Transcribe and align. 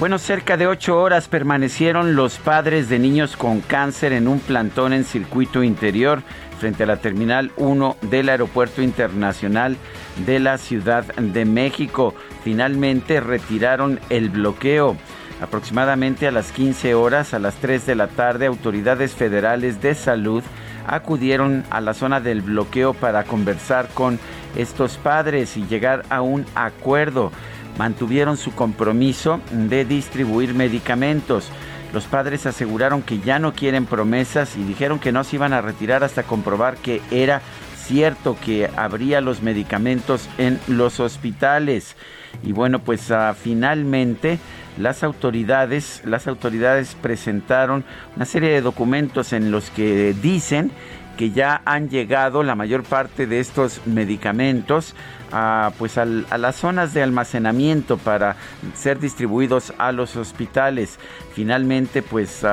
Bueno, 0.00 0.16
cerca 0.16 0.56
de 0.56 0.66
ocho 0.66 0.98
horas 0.98 1.28
permanecieron 1.28 2.16
los 2.16 2.38
padres 2.38 2.88
de 2.88 2.98
niños 2.98 3.36
con 3.36 3.60
cáncer 3.60 4.14
en 4.14 4.28
un 4.28 4.40
plantón 4.40 4.94
en 4.94 5.04
circuito 5.04 5.62
interior 5.62 6.22
frente 6.58 6.84
a 6.84 6.86
la 6.86 6.96
Terminal 6.96 7.52
1 7.58 7.98
del 8.08 8.30
Aeropuerto 8.30 8.80
Internacional 8.80 9.76
de 10.24 10.40
la 10.40 10.56
Ciudad 10.56 11.04
de 11.04 11.44
México. 11.44 12.14
Finalmente 12.42 13.20
retiraron 13.20 14.00
el 14.08 14.30
bloqueo. 14.30 14.96
Aproximadamente 15.42 16.26
a 16.26 16.32
las 16.32 16.50
15 16.50 16.94
horas, 16.94 17.34
a 17.34 17.38
las 17.38 17.56
3 17.56 17.84
de 17.84 17.94
la 17.94 18.08
tarde, 18.08 18.46
autoridades 18.46 19.12
federales 19.12 19.82
de 19.82 19.94
salud 19.94 20.42
acudieron 20.86 21.62
a 21.68 21.82
la 21.82 21.92
zona 21.92 22.20
del 22.20 22.40
bloqueo 22.40 22.94
para 22.94 23.24
conversar 23.24 23.88
con 23.92 24.18
estos 24.56 24.96
padres 24.96 25.58
y 25.58 25.66
llegar 25.66 26.04
a 26.08 26.22
un 26.22 26.46
acuerdo 26.54 27.32
mantuvieron 27.78 28.36
su 28.36 28.52
compromiso 28.52 29.40
de 29.52 29.84
distribuir 29.84 30.54
medicamentos. 30.54 31.50
Los 31.92 32.04
padres 32.04 32.46
aseguraron 32.46 33.02
que 33.02 33.18
ya 33.18 33.38
no 33.38 33.52
quieren 33.52 33.86
promesas 33.86 34.56
y 34.56 34.62
dijeron 34.62 34.98
que 34.98 35.12
no 35.12 35.24
se 35.24 35.36
iban 35.36 35.52
a 35.52 35.60
retirar 35.60 36.04
hasta 36.04 36.22
comprobar 36.22 36.76
que 36.76 37.00
era 37.10 37.42
cierto 37.90 38.36
que 38.44 38.70
habría 38.76 39.20
los 39.20 39.42
medicamentos 39.42 40.28
en 40.38 40.60
los 40.68 41.00
hospitales. 41.00 41.96
Y 42.44 42.52
bueno, 42.52 42.78
pues 42.78 43.10
uh, 43.10 43.34
finalmente 43.34 44.38
las 44.78 45.02
autoridades, 45.02 46.00
las 46.04 46.28
autoridades 46.28 46.94
presentaron 46.94 47.84
una 48.14 48.24
serie 48.24 48.50
de 48.50 48.60
documentos 48.60 49.32
en 49.32 49.50
los 49.50 49.70
que 49.70 50.14
dicen 50.22 50.70
que 51.16 51.32
ya 51.32 51.60
han 51.64 51.90
llegado 51.90 52.44
la 52.44 52.54
mayor 52.54 52.84
parte 52.84 53.26
de 53.26 53.40
estos 53.40 53.84
medicamentos 53.86 54.94
a, 55.32 55.72
pues 55.78 55.98
a 55.98 56.04
las 56.04 56.56
zonas 56.56 56.94
de 56.94 57.02
almacenamiento 57.02 57.98
para 57.98 58.36
ser 58.74 58.98
distribuidos 58.98 59.72
a 59.78 59.92
los 59.92 60.16
hospitales. 60.16 60.98
Finalmente, 61.34 62.02
pues 62.02 62.44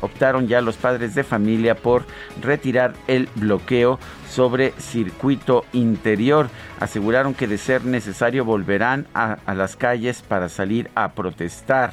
optaron 0.00 0.48
ya 0.48 0.60
los 0.60 0.76
padres 0.76 1.14
de 1.14 1.24
familia 1.24 1.74
por 1.74 2.04
retirar 2.40 2.94
el 3.06 3.28
bloqueo 3.34 3.98
sobre 4.28 4.72
circuito 4.78 5.64
interior. 5.72 6.48
Aseguraron 6.80 7.34
que 7.34 7.46
de 7.46 7.58
ser 7.58 7.84
necesario 7.84 8.44
volverán 8.44 9.06
a, 9.14 9.38
a 9.46 9.54
las 9.54 9.76
calles 9.76 10.22
para 10.22 10.48
salir 10.48 10.90
a 10.94 11.12
protestar. 11.12 11.92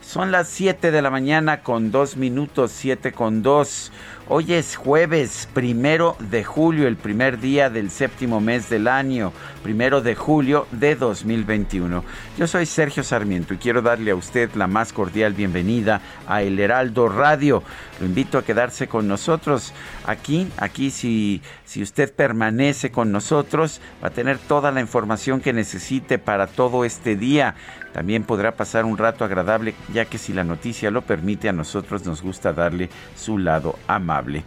Son 0.00 0.30
las 0.30 0.48
7 0.48 0.90
de 0.90 1.02
la 1.02 1.10
mañana 1.10 1.62
con 1.62 1.90
2 1.90 2.18
minutos, 2.18 2.72
7 2.72 3.12
con 3.12 3.42
2. 3.42 3.90
Hoy 4.26 4.54
es 4.54 4.76
jueves 4.76 5.50
primero 5.52 6.16
de 6.18 6.44
julio, 6.44 6.88
el 6.88 6.96
primer 6.96 7.40
día 7.40 7.68
del 7.68 7.90
séptimo 7.90 8.40
mes 8.40 8.70
del 8.70 8.88
año, 8.88 9.34
primero 9.62 10.00
de 10.00 10.14
julio 10.14 10.66
de 10.70 10.96
2021. 10.96 12.02
Yo 12.38 12.46
soy 12.46 12.64
Sergio 12.64 13.02
Sarmiento 13.02 13.52
y 13.52 13.58
quiero 13.58 13.82
darle 13.82 14.12
a 14.12 14.14
usted 14.14 14.48
la 14.54 14.66
más 14.66 14.94
cordial 14.94 15.34
bienvenida 15.34 16.00
a 16.26 16.40
El 16.40 16.58
Heraldo 16.58 17.10
Radio. 17.10 17.62
Lo 18.00 18.06
invito 18.06 18.38
a 18.38 18.44
quedarse 18.44 18.88
con 18.88 19.06
nosotros 19.06 19.74
aquí, 20.04 20.48
aquí 20.56 20.90
si, 20.90 21.42
si 21.64 21.82
usted 21.82 22.12
permanece 22.12 22.90
con 22.90 23.12
nosotros 23.12 23.80
va 24.02 24.08
a 24.08 24.12
tener 24.12 24.38
toda 24.38 24.70
la 24.70 24.80
información 24.80 25.40
que 25.40 25.52
necesite 25.52 26.18
para 26.18 26.46
todo 26.46 26.84
este 26.84 27.16
día. 27.16 27.54
También 27.92 28.24
podrá 28.24 28.56
pasar 28.56 28.84
un 28.84 28.98
rato 28.98 29.24
agradable, 29.24 29.74
ya 29.92 30.04
que 30.04 30.18
si 30.18 30.32
la 30.32 30.42
noticia 30.42 30.90
lo 30.90 31.02
permite, 31.02 31.48
a 31.48 31.52
nosotros 31.52 32.04
nos 32.04 32.22
gusta 32.22 32.52
darle 32.52 32.90
su 33.14 33.38
lado 33.38 33.78
amable. 33.86 34.44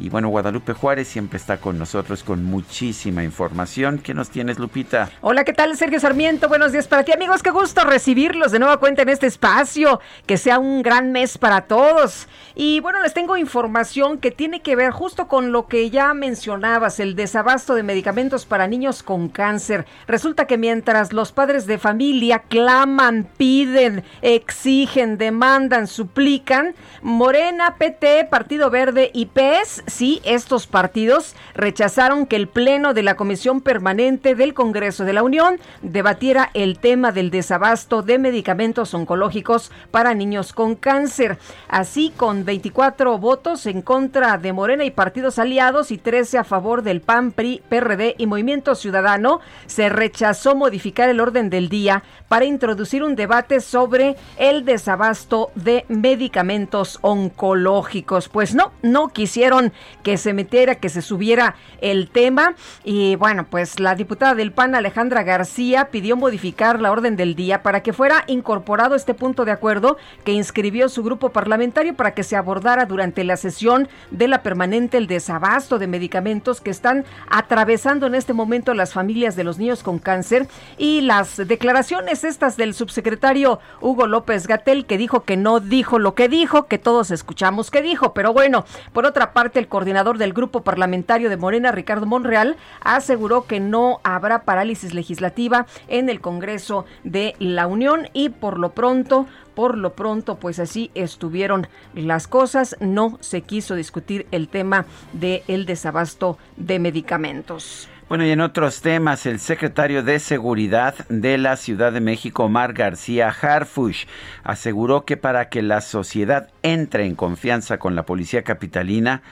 Y 0.00 0.08
bueno, 0.08 0.30
Guadalupe 0.30 0.72
Juárez 0.72 1.08
siempre 1.08 1.36
está 1.36 1.58
con 1.58 1.78
nosotros 1.78 2.24
con 2.24 2.42
muchísima 2.42 3.22
información. 3.22 3.98
¿Qué 3.98 4.14
nos 4.14 4.30
tienes, 4.30 4.58
Lupita? 4.58 5.10
Hola, 5.20 5.44
¿qué 5.44 5.52
tal, 5.52 5.76
Sergio 5.76 6.00
Sarmiento? 6.00 6.48
Buenos 6.48 6.72
días 6.72 6.88
para 6.88 7.04
ti, 7.04 7.12
amigos. 7.12 7.42
Qué 7.42 7.50
gusto 7.50 7.84
recibirlos 7.84 8.50
de 8.50 8.60
nueva 8.60 8.78
cuenta 8.78 9.02
en 9.02 9.10
este 9.10 9.26
espacio. 9.26 10.00
Que 10.24 10.38
sea 10.38 10.58
un 10.58 10.80
gran 10.80 11.12
mes 11.12 11.36
para 11.36 11.66
todos. 11.66 12.28
Y 12.54 12.80
bueno, 12.80 13.02
les 13.02 13.12
tengo 13.12 13.36
información 13.36 14.16
que 14.16 14.30
tiene 14.30 14.62
que 14.62 14.74
ver 14.74 14.90
justo 14.90 15.28
con 15.28 15.52
lo 15.52 15.66
que 15.66 15.90
ya 15.90 16.14
mencionabas, 16.14 16.98
el 16.98 17.14
desabasto 17.14 17.74
de 17.74 17.82
medicamentos 17.82 18.46
para 18.46 18.68
niños 18.68 19.02
con 19.02 19.28
cáncer. 19.28 19.84
Resulta 20.06 20.46
que 20.46 20.56
mientras 20.56 21.12
los 21.12 21.30
padres 21.32 21.66
de 21.66 21.76
familia 21.76 22.38
claman, 22.48 23.28
piden, 23.36 24.02
exigen, 24.22 25.18
demandan, 25.18 25.86
suplican, 25.86 26.74
Morena, 27.02 27.76
PT, 27.76 28.28
Partido 28.30 28.70
Verde 28.70 29.10
y 29.12 29.26
PES 29.26 29.84
sí, 29.90 30.20
estos 30.24 30.66
partidos 30.66 31.34
rechazaron 31.54 32.26
que 32.26 32.36
el 32.36 32.48
Pleno 32.48 32.94
de 32.94 33.02
la 33.02 33.16
Comisión 33.16 33.60
Permanente 33.60 34.34
del 34.34 34.54
Congreso 34.54 35.04
de 35.04 35.12
la 35.12 35.22
Unión 35.22 35.58
debatiera 35.82 36.50
el 36.54 36.78
tema 36.78 37.12
del 37.12 37.30
desabasto 37.30 38.02
de 38.02 38.18
medicamentos 38.18 38.94
oncológicos 38.94 39.70
para 39.90 40.14
niños 40.14 40.52
con 40.52 40.74
cáncer. 40.74 41.38
Así, 41.68 42.12
con 42.16 42.44
24 42.44 43.18
votos 43.18 43.66
en 43.66 43.82
contra 43.82 44.38
de 44.38 44.52
Morena 44.52 44.84
y 44.84 44.90
partidos 44.90 45.38
aliados 45.38 45.90
y 45.90 45.98
13 45.98 46.38
a 46.38 46.44
favor 46.44 46.82
del 46.82 47.00
PAN, 47.00 47.32
PRI, 47.32 47.62
PRD 47.68 48.14
y 48.16 48.26
Movimiento 48.26 48.74
Ciudadano, 48.74 49.40
se 49.66 49.88
rechazó 49.88 50.54
modificar 50.54 51.08
el 51.08 51.20
orden 51.20 51.50
del 51.50 51.68
día 51.68 52.02
para 52.28 52.44
introducir 52.44 53.02
un 53.02 53.16
debate 53.16 53.60
sobre 53.60 54.16
el 54.38 54.64
desabasto 54.64 55.50
de 55.54 55.84
medicamentos 55.88 56.98
oncológicos. 57.02 58.28
Pues 58.28 58.54
no, 58.54 58.72
no 58.82 59.08
quisieron 59.08 59.72
que 60.02 60.16
se 60.16 60.32
metiera, 60.32 60.76
que 60.76 60.88
se 60.88 61.02
subiera 61.02 61.56
el 61.80 62.10
tema. 62.10 62.54
Y 62.84 63.16
bueno, 63.16 63.46
pues 63.48 63.80
la 63.80 63.94
diputada 63.94 64.34
del 64.34 64.52
PAN, 64.52 64.74
Alejandra 64.74 65.22
García, 65.22 65.88
pidió 65.90 66.16
modificar 66.16 66.80
la 66.80 66.92
orden 66.92 67.16
del 67.16 67.34
día 67.34 67.62
para 67.62 67.82
que 67.82 67.92
fuera 67.92 68.24
incorporado 68.26 68.94
este 68.94 69.14
punto 69.14 69.44
de 69.44 69.52
acuerdo 69.52 69.96
que 70.24 70.32
inscribió 70.32 70.88
su 70.88 71.02
grupo 71.02 71.30
parlamentario 71.30 71.94
para 71.94 72.14
que 72.14 72.22
se 72.22 72.36
abordara 72.36 72.86
durante 72.86 73.24
la 73.24 73.36
sesión 73.36 73.88
de 74.10 74.28
la 74.28 74.42
permanente 74.42 74.96
el 74.96 75.06
desabasto 75.06 75.78
de 75.78 75.86
medicamentos 75.86 76.60
que 76.60 76.70
están 76.70 77.04
atravesando 77.28 78.06
en 78.06 78.14
este 78.14 78.32
momento 78.32 78.74
las 78.74 78.92
familias 78.92 79.36
de 79.36 79.44
los 79.44 79.58
niños 79.58 79.82
con 79.82 79.98
cáncer 79.98 80.48
y 80.78 81.02
las 81.02 81.36
declaraciones 81.36 82.24
estas 82.24 82.56
del 82.56 82.74
subsecretario 82.74 83.60
Hugo 83.80 84.06
López 84.06 84.46
Gatel 84.46 84.86
que 84.86 84.98
dijo 84.98 85.24
que 85.24 85.36
no 85.36 85.60
dijo 85.60 85.98
lo 85.98 86.14
que 86.14 86.28
dijo, 86.28 86.66
que 86.66 86.78
todos 86.78 87.10
escuchamos 87.10 87.70
que 87.70 87.82
dijo, 87.82 88.14
pero 88.14 88.32
bueno, 88.32 88.64
por 88.92 89.06
otra 89.06 89.32
parte 89.32 89.58
el 89.60 89.68
coordinador 89.68 90.18
del 90.18 90.32
grupo 90.32 90.62
parlamentario 90.62 91.30
de 91.30 91.36
Morena, 91.36 91.70
Ricardo 91.70 92.06
Monreal, 92.06 92.56
aseguró 92.80 93.46
que 93.46 93.60
no 93.60 94.00
habrá 94.02 94.42
parálisis 94.42 94.94
legislativa 94.94 95.66
en 95.86 96.08
el 96.08 96.20
Congreso 96.20 96.86
de 97.04 97.36
la 97.38 97.68
Unión 97.68 98.08
y 98.12 98.30
por 98.30 98.58
lo 98.58 98.70
pronto 98.70 99.26
por 99.54 99.76
lo 99.76 99.92
pronto, 99.94 100.36
pues 100.36 100.58
así 100.58 100.90
estuvieron 100.94 101.66
las 101.92 102.26
cosas. 102.26 102.76
No 102.80 103.18
se 103.20 103.42
quiso 103.42 103.74
discutir 103.74 104.26
el 104.30 104.48
tema 104.48 104.86
del 105.12 105.66
desabasto 105.66 106.38
de 106.56 106.78
medicamentos. 106.78 107.88
Bueno, 108.10 108.24
y 108.24 108.30
en 108.30 108.40
otros 108.40 108.80
temas, 108.80 109.24
el 109.26 109.38
secretario 109.38 110.02
de 110.02 110.18
Seguridad 110.18 110.94
de 111.08 111.38
la 111.38 111.56
Ciudad 111.56 111.92
de 111.92 112.00
México, 112.00 112.44
Omar 112.44 112.72
García 112.72 113.28
Harfush, 113.28 114.06
aseguró 114.42 115.04
que 115.04 115.16
para 115.16 115.48
que 115.48 115.62
la 115.62 115.80
sociedad 115.80 116.48
entre 116.62 117.06
en 117.06 117.14
confianza 117.14 117.78
con 117.78 117.94
la 117.94 118.06
policía 118.06 118.42
capitalina, 118.42 119.22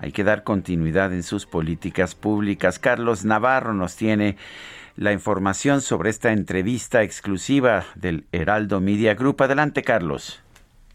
hay 0.00 0.12
que 0.12 0.24
dar 0.24 0.44
continuidad 0.44 1.12
en 1.12 1.22
sus 1.22 1.46
políticas 1.46 2.14
públicas. 2.14 2.78
Carlos 2.78 3.24
Navarro 3.24 3.74
nos 3.74 3.96
tiene 3.96 4.36
la 4.96 5.12
información 5.12 5.80
sobre 5.80 6.10
esta 6.10 6.32
entrevista 6.32 7.02
exclusiva 7.02 7.84
del 7.94 8.26
Heraldo 8.32 8.80
Media 8.80 9.14
Group. 9.14 9.42
Adelante, 9.42 9.82
Carlos. 9.82 10.42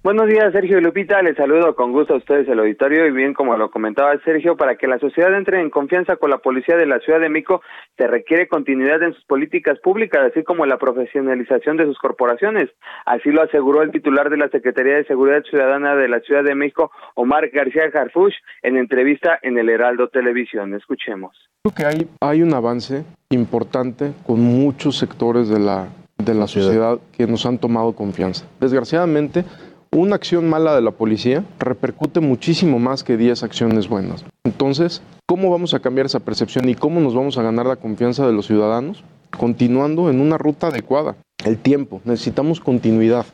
Buenos 0.04 0.28
días, 0.28 0.52
Sergio 0.52 0.80
y 0.80 0.82
Lupita. 0.82 1.22
Les 1.22 1.38
saludo 1.38 1.78
con 1.78 1.94
gusto 1.94 2.16
a 2.16 2.18
ustedes 2.18 2.46
el 2.50 2.60
auditorio 2.60 3.08
y 3.08 3.12
bien 3.12 3.34
como 3.34 3.56
lo 3.56 3.72
comentaba 3.72 4.12
Sergio, 4.26 4.58
para 4.58 4.76
que 4.76 4.86
la 4.86 5.00
sociedad 5.00 5.34
entre 5.34 5.62
en 5.62 5.70
confianza 5.70 6.18
con 6.18 6.30
la 6.30 6.40
policía 6.40 6.76
de 6.76 6.86
la 6.86 7.00
Ciudad 7.00 7.22
de 7.22 7.30
México 7.30 7.62
se 7.96 8.08
requiere 8.08 8.50
continuidad 8.50 9.02
en 9.02 9.14
sus 9.14 9.24
políticas 9.24 9.80
públicas, 9.80 10.22
así 10.30 10.44
como 10.44 10.66
la 10.66 10.78
profesionalización 10.78 11.78
de 11.78 11.86
sus 11.86 11.98
corporaciones. 12.00 12.70
Así 13.06 13.32
lo 13.32 13.44
aseguró 13.44 13.82
el 13.82 13.92
titular 13.92 14.30
de 14.30 14.36
la 14.36 14.50
Secretaría 14.50 14.98
de 14.98 15.06
Seguridad 15.06 15.42
Ciudadana 15.50 15.96
de 15.96 16.10
la 16.10 16.20
Ciudad 16.20 16.44
de 16.44 16.54
México, 16.54 16.92
Omar 17.16 17.48
García 17.48 17.90
Jarfush, 17.90 18.36
en 18.62 18.76
entrevista 18.76 19.40
en 19.42 19.58
el 19.58 19.70
Heraldo 19.70 20.10
Televisión. 20.10 20.74
Escuchemos. 20.74 21.34
Creo 21.64 21.76
que 21.76 21.86
hay, 21.86 22.08
hay 22.20 22.42
un 22.42 22.54
avance 22.54 23.06
importante 23.30 24.12
con 24.28 24.42
muchos 24.42 24.98
sectores 24.98 25.48
de 25.48 25.60
la, 25.60 25.88
de 26.18 26.34
la 26.34 26.48
sociedad 26.48 27.00
que 27.16 27.26
nos 27.26 27.46
han 27.46 27.58
tomado 27.58 27.94
confianza. 27.94 28.46
Desgraciadamente, 28.60 29.46
una 29.94 30.16
acción 30.16 30.50
mala 30.50 30.76
de 30.76 30.82
la 30.82 30.92
policía 30.92 31.46
repercute 31.60 32.20
muchísimo 32.20 32.80
más 32.80 33.04
que 33.04 33.16
10 33.16 33.44
acciones 33.44 33.88
buenas. 33.88 34.26
Entonces, 34.44 35.02
¿cómo 35.28 35.52
vamos 35.52 35.74
a 35.74 35.80
cambiar 35.80 36.08
esa 36.08 36.20
percepción 36.20 36.68
y 36.68 36.76
cómo 36.76 37.00
nos 37.00 37.14
vamos 37.14 37.38
a 37.38 37.44
ganar 37.44 37.68
la 37.68 37.76
confianza 37.76 38.26
de 38.26 38.34
los 38.34 38.48
ciudadanos? 38.48 39.04
Continuando 39.38 40.10
en 40.10 40.20
una 40.20 40.38
ruta 40.38 40.68
adecuada. 40.68 41.16
El 41.46 41.58
tiempo, 41.58 42.02
necesitamos 42.06 42.60
continuidad 42.60 43.26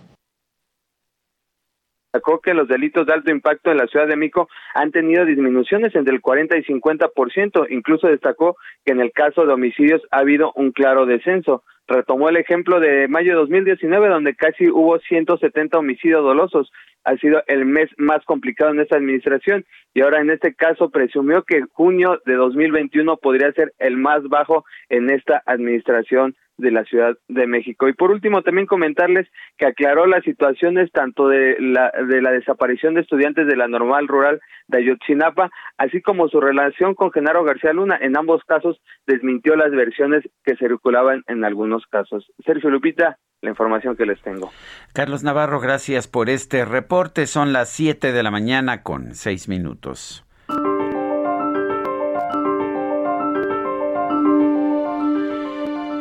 destacó 2.11 2.39
que 2.39 2.53
los 2.53 2.67
delitos 2.67 3.05
de 3.05 3.13
alto 3.13 3.31
impacto 3.31 3.71
en 3.71 3.77
la 3.77 3.87
Ciudad 3.87 4.07
de 4.07 4.15
México 4.15 4.49
han 4.73 4.91
tenido 4.91 5.25
disminuciones 5.25 5.95
entre 5.95 6.13
el 6.13 6.21
40 6.21 6.57
y 6.57 6.63
50%. 6.63 7.67
Incluso 7.69 8.07
destacó 8.07 8.57
que 8.83 8.93
en 8.93 8.99
el 8.99 9.11
caso 9.11 9.45
de 9.45 9.53
homicidios 9.53 10.01
ha 10.11 10.19
habido 10.19 10.51
un 10.55 10.71
claro 10.71 11.05
descenso 11.05 11.63
retomó 11.89 12.29
el 12.29 12.37
ejemplo 12.37 12.79
de 12.79 13.07
mayo 13.07 13.31
de 13.31 13.39
2019, 13.39 14.09
donde 14.09 14.35
casi 14.35 14.69
hubo 14.69 14.99
170 14.99 15.77
homicidios 15.77 16.23
dolosos. 16.23 16.71
Ha 17.03 17.15
sido 17.17 17.41
el 17.47 17.65
mes 17.65 17.89
más 17.97 18.23
complicado 18.25 18.71
en 18.71 18.81
esta 18.81 18.97
administración 18.97 19.65
y 19.93 20.01
ahora 20.01 20.21
en 20.21 20.29
este 20.29 20.53
caso 20.53 20.89
presumió 20.89 21.43
que 21.43 21.63
junio 21.73 22.21
de 22.25 22.35
2021 22.35 23.17
podría 23.17 23.51
ser 23.53 23.73
el 23.79 23.97
más 23.97 24.21
bajo 24.23 24.65
en 24.89 25.09
esta 25.09 25.41
administración 25.45 26.35
de 26.59 26.71
la 26.71 26.83
Ciudad 26.83 27.17
de 27.27 27.47
México. 27.47 27.87
Y 27.87 27.93
por 27.93 28.11
último, 28.11 28.43
también 28.43 28.67
comentarles 28.67 29.27
que 29.57 29.65
aclaró 29.65 30.05
las 30.05 30.23
situaciones 30.23 30.91
tanto 30.91 31.27
de 31.27 31.55
la, 31.59 31.91
de 32.07 32.21
la 32.21 32.31
desaparición 32.31 32.93
de 32.93 33.01
estudiantes 33.01 33.47
de 33.47 33.55
la 33.55 33.67
normal 33.67 34.07
rural 34.07 34.41
de 34.67 34.79
Ayotzinapa, 34.79 35.49
así 35.77 36.01
como 36.01 36.27
su 36.27 36.39
relación 36.39 36.93
con 36.93 37.11
Genaro 37.11 37.43
García 37.43 37.73
Luna. 37.73 37.97
En 37.99 38.17
ambos 38.17 38.43
casos 38.43 38.79
desmintió 39.07 39.55
las 39.55 39.71
versiones 39.71 40.23
que 40.43 40.55
circulaban 40.57 41.23
en 41.27 41.43
algunos 41.43 41.85
casos. 41.87 42.31
Sergio 42.45 42.69
Lupita, 42.69 43.17
la 43.41 43.49
información 43.49 43.95
que 43.95 44.05
les 44.05 44.21
tengo. 44.21 44.51
Carlos 44.93 45.23
Navarro, 45.23 45.59
gracias 45.59 46.07
por 46.07 46.29
este 46.29 46.65
reporte. 46.65 47.25
Son 47.25 47.53
las 47.53 47.69
7 47.69 48.11
de 48.11 48.23
la 48.23 48.31
mañana 48.31 48.83
con 48.83 49.15
6 49.15 49.47
minutos. 49.47 50.25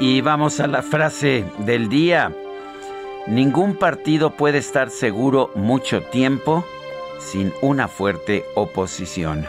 Y 0.00 0.21
vamos 0.21 0.61
a 0.61 0.69
la 0.69 0.83
frase 0.83 1.45
del 1.59 1.89
día. 1.89 2.33
Ningún 3.27 3.75
partido 3.75 4.31
puede 4.31 4.59
estar 4.59 4.91
seguro 4.91 5.50
mucho 5.56 6.03
tiempo 6.03 6.65
sin 7.19 7.53
una 7.62 7.89
fuerte 7.89 8.45
oposición. 8.55 9.45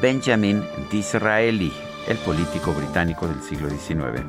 Benjamin 0.00 0.64
Disraeli, 0.90 1.70
el 2.08 2.16
político 2.18 2.72
británico 2.72 3.28
del 3.28 3.42
siglo 3.42 3.68
XIX. 3.68 4.24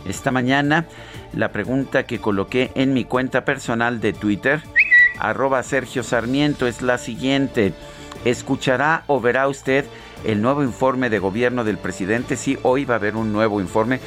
Esta 0.08 0.30
mañana 0.30 0.86
la 1.34 1.52
pregunta 1.52 2.04
que 2.04 2.20
coloqué 2.20 2.72
en 2.76 2.94
mi 2.94 3.06
cuenta 3.06 3.44
personal 3.46 4.00
de 4.00 4.14
Twitter 4.14 4.62
arroba 5.20 5.64
Sergio 5.64 6.04
Sarmiento 6.04 6.68
es 6.68 6.82
la 6.82 6.98
siguiente. 6.98 7.74
¿Escuchará 8.26 9.06
o 9.08 9.22
verá 9.22 9.48
usted 9.48 9.86
el 10.24 10.42
nuevo 10.42 10.64
informe 10.64 11.12
de 11.12 11.20
gobierno 11.20 11.64
del 11.64 11.78
presidente? 11.78 12.38
Sí, 12.38 12.58
hoy 12.64 12.86
va 12.86 12.96
a 12.96 12.98
haber 12.98 13.16
un 13.16 13.32
nuevo 13.32 13.62
informe. 13.62 14.00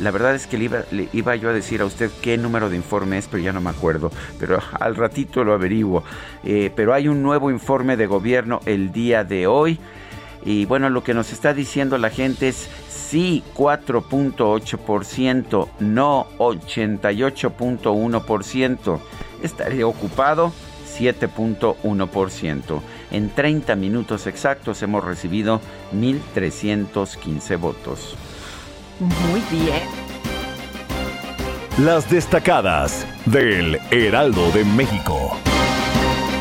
La 0.00 0.10
verdad 0.10 0.34
es 0.34 0.46
que 0.46 0.56
le 0.58 0.70
iba, 1.12 1.36
yo 1.36 1.50
a 1.50 1.52
decir 1.52 1.82
a 1.82 1.84
usted 1.84 2.10
qué 2.22 2.38
número 2.38 2.70
de 2.70 2.76
informe 2.76 3.18
es, 3.18 3.26
pero 3.26 3.42
ya 3.42 3.52
no 3.52 3.60
me 3.60 3.68
acuerdo. 3.70 4.10
Pero 4.38 4.60
al 4.80 4.96
ratito 4.96 5.44
lo 5.44 5.52
averiguo. 5.52 6.02
Eh, 6.42 6.72
pero 6.74 6.94
hay 6.94 7.06
un 7.08 7.22
nuevo 7.22 7.50
informe 7.50 7.96
de 7.96 8.06
gobierno 8.06 8.60
el 8.64 8.92
día 8.92 9.24
de 9.24 9.46
hoy. 9.46 9.78
Y 10.44 10.64
bueno, 10.64 10.88
lo 10.90 11.02
que 11.02 11.12
nos 11.12 11.32
está 11.32 11.52
diciendo 11.52 11.98
la 11.98 12.10
gente 12.10 12.46
es 12.48 12.70
sí 12.88 13.42
4.8%, 13.54 15.68
no 15.80 16.28
88.1% 16.38 19.00
estaría 19.42 19.86
ocupado 19.86 20.52
7.1%. 20.98 22.80
En 23.10 23.30
30 23.30 23.76
minutos 23.76 24.26
exactos 24.26 24.82
hemos 24.82 25.04
recibido 25.04 25.60
1.315 25.94 27.58
votos. 27.58 28.16
Muy 29.00 29.42
bien. 29.50 29.82
Las 31.78 32.08
destacadas 32.08 33.06
del 33.26 33.78
Heraldo 33.90 34.50
de 34.52 34.64
México. 34.64 35.36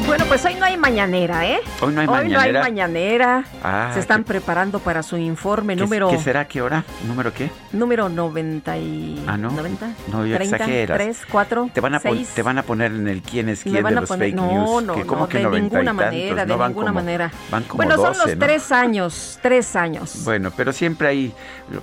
Bueno, 0.07 0.23
pues 0.27 0.45
hoy 0.45 0.53
no 0.53 0.65
hay 0.65 0.77
mañanera, 0.77 1.47
¿eh? 1.47 1.61
Hoy 1.81 1.91
no 1.91 2.01
hay 2.01 2.07
mañanera. 2.07 2.39
Hoy 2.39 2.51
no 2.51 2.59
hay 2.59 2.63
mañanera. 2.63 3.43
Ah, 3.63 3.89
Se 3.91 3.99
están 3.99 4.23
preparando 4.23 4.77
para 4.79 5.01
su 5.01 5.17
informe 5.17 5.75
número... 5.75 6.09
¿Qué 6.09 6.19
será? 6.19 6.47
¿Qué 6.47 6.61
hora? 6.61 6.83
¿Número 7.07 7.33
qué? 7.33 7.49
Número 7.71 8.07
90 8.07 8.77
y... 8.77 9.23
Ah, 9.25 9.35
¿no? 9.35 9.49
90, 9.49 9.87
no, 10.11 10.25
yo 10.25 10.35
30, 10.35 10.55
exageras. 10.57 10.97
3, 10.97 11.17
4, 11.31 11.69
te 11.73 11.81
van, 11.81 11.95
a 11.95 11.99
6. 11.99 12.29
te 12.35 12.43
van 12.43 12.59
a 12.59 12.63
poner 12.63 12.91
en 12.91 13.07
el 13.07 13.23
quién 13.23 13.49
es 13.49 13.63
quién 13.63 13.83
de 13.83 13.91
los 13.91 14.07
poner, 14.07 14.29
fake 14.29 14.35
no, 14.35 14.51
news. 14.51 14.83
No, 14.83 14.93
que, 14.93 15.05
¿cómo 15.07 15.21
no, 15.21 15.27
que 15.27 15.39
de 15.39 15.43
90 15.45 15.63
ninguna 15.63 15.93
manera, 15.93 16.45
de 16.45 16.55
ninguna 16.55 16.73
como, 16.73 16.93
manera. 16.93 17.31
Van 17.49 17.63
como 17.63 17.77
bueno, 17.77 17.97
12, 17.97 18.13
son 18.13 18.27
los 18.29 18.39
tres 18.39 18.71
años, 18.71 19.39
tres 19.41 19.75
años. 19.75 20.21
Bueno, 20.23 20.51
pero 20.55 20.71
siempre 20.71 21.07
hay, 21.07 21.33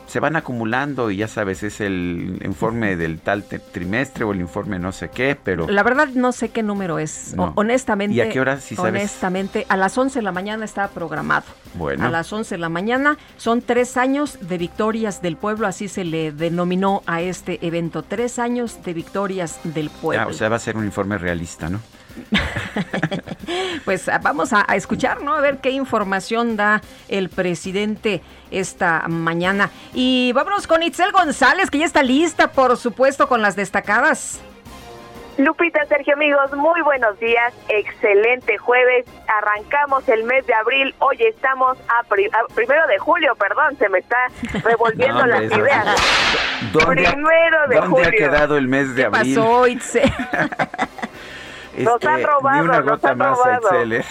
se 0.07 0.21
van 0.21 0.37
acumulando 0.37 1.11
y 1.11 1.17
ya 1.17 1.27
sabes, 1.27 1.65
es 1.65 1.81
el 1.81 2.41
informe 2.45 2.95
del 2.95 3.19
tal 3.19 3.43
trimestre 3.45 4.25
o 4.25 4.31
el 4.31 4.41
informe 4.41 4.79
no 4.79 4.93
sé 4.93 5.09
qué, 5.09 5.37
pero... 5.43 5.67
La 5.67 5.83
verdad 5.83 6.07
no 6.15 6.31
sé 6.31 6.51
qué 6.51 6.63
número 6.63 7.01
es, 7.01 7.35
No. 7.37 7.53
Honestamente. 8.13 8.29
¿Y 8.29 8.31
a 8.31 8.33
qué 8.33 8.41
hora 8.41 8.61
sí 8.61 8.77
sabes? 8.77 8.91
Honestamente, 8.91 9.67
a 9.69 9.77
las 9.77 9.97
11 9.97 10.19
de 10.19 10.23
la 10.23 10.33
mañana 10.33 10.65
estaba 10.65 10.89
programado. 10.89 11.47
Bueno. 11.75 12.07
A 12.07 12.11
las 12.11 12.33
11 12.33 12.55
de 12.55 12.59
la 12.59 12.69
mañana 12.69 13.19
son 13.37 13.63
tres 13.63 13.97
años 13.97 14.39
de 14.41 14.59
victorias 14.59 15.23
del 15.23 15.37
pueblo, 15.37 15.67
así 15.67 15.89
se 15.89 16.05
le 16.05 16.33
denominó 16.33 17.03
a 17.07 17.21
este 17.21 17.65
evento, 17.67 18.03
tres 18.03 18.39
años 18.39 18.83
de 18.85 18.95
victorias 18.95 19.61
del 19.65 19.91
pueblo. 19.91 20.27
Ah, 20.27 20.31
o 20.31 20.33
sea, 20.33 20.49
va 20.49 20.57
a 20.57 20.61
ser 20.61 20.77
un 20.77 20.85
informe 20.85 21.19
realista, 21.19 21.69
¿no? 21.69 21.81
Pues 23.85 24.09
ah, 24.09 24.21
vamos 24.23 24.53
a, 24.53 24.65
a 24.69 24.77
escuchar, 24.77 25.23
¿no? 25.23 25.35
A 25.35 25.41
ver 25.41 25.59
qué 25.59 25.71
información 25.71 26.57
da 26.57 26.83
el 27.09 27.29
presidente 27.31 28.23
esta 28.51 29.09
mañana. 29.09 29.71
Y 29.93 30.33
vámonos 30.33 30.67
con 30.67 30.83
Itzel 30.83 31.11
González, 31.11 31.71
que 31.71 31.79
ya 31.79 31.87
está 31.87 32.03
lista, 32.03 32.53
por 32.53 32.77
supuesto, 32.77 33.29
con 33.29 33.43
las 33.43 33.57
destacadas. 33.57 34.41
Lupita, 35.47 35.85
Sergio, 35.87 36.15
amigos, 36.15 36.53
muy 36.53 36.81
buenos 36.83 37.19
días. 37.19 37.53
Excelente 37.69 38.59
jueves. 38.59 39.07
Arrancamos 39.27 40.09
el 40.09 40.23
mes 40.23 40.47
de 40.47 40.55
abril. 40.55 40.95
Hoy 41.01 41.17
estamos 41.21 41.77
a, 41.89 42.05
pri- 42.05 42.29
a 42.33 42.55
primero 42.55 42.87
de 42.87 42.97
julio, 42.99 43.35
perdón, 43.35 43.77
se 43.77 43.89
me 43.89 43.99
está 43.99 44.29
revolviendo 44.65 45.19
No, 45.23 45.27
las 45.27 45.43
eso- 45.43 45.59
ideas. 45.59 45.87
¿Dónde, 46.73 47.07
ha- 47.09 47.11
Primero 47.13 47.69
de 47.69 47.75
¿dónde 47.77 48.07
ha 48.07 48.11
quedado 48.13 48.57
el 48.57 48.69
mes 48.69 48.91
de 48.95 49.03
¿Qué 49.03 49.07
abril? 49.07 49.35
pasó, 49.35 49.67
Itzel? 49.67 50.13
Nos 51.79 52.05
han 52.05 52.23
robado, 52.23 52.57
Ni 52.63 52.69
una 52.69 52.81
nos 52.81 52.87
gota 52.91 53.11
han 53.11 53.19
más, 53.19 53.37
robado. 53.39 53.69
Excel, 53.71 53.93
¿eh? 53.95 54.05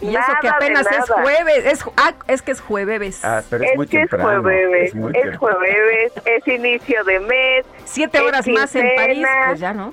y 0.00 0.14
eso 0.14 0.32
que 0.40 0.48
apenas 0.48 0.86
es 0.86 1.10
jueves. 1.10 1.66
Es, 1.66 1.84
ah, 1.96 2.12
es 2.28 2.40
que 2.42 2.52
es 2.52 2.60
jueves. 2.60 3.24
Ah, 3.24 3.42
pero 3.50 3.64
es, 3.64 3.70
Es 3.72 3.76
muy 3.76 3.86
que 3.88 4.02
es 4.02 4.10
jueves, 4.10 4.88
es 4.90 4.94
muy 4.94 5.12
es 5.12 5.36
jueves, 5.36 6.12
es 6.24 6.46
inicio 6.48 7.02
de 7.02 7.18
mes. 7.18 7.66
Siete 7.84 8.20
horas 8.20 8.46
más 8.46 8.72
en 8.76 8.94
París, 8.94 9.26
pues 9.48 9.58
ya, 9.60 9.72
¿no? 9.74 9.92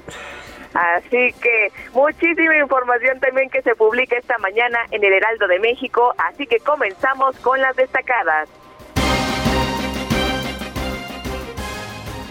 Así 0.73 1.33
que 1.41 1.71
muchísima 1.93 2.57
información 2.57 3.19
también 3.19 3.49
que 3.49 3.61
se 3.61 3.75
publica 3.75 4.17
esta 4.17 4.37
mañana 4.37 4.79
en 4.91 5.03
el 5.03 5.13
Heraldo 5.13 5.47
de 5.47 5.59
México, 5.59 6.13
así 6.17 6.47
que 6.47 6.59
comenzamos 6.59 7.37
con 7.39 7.59
las 7.59 7.75
destacadas. 7.75 8.49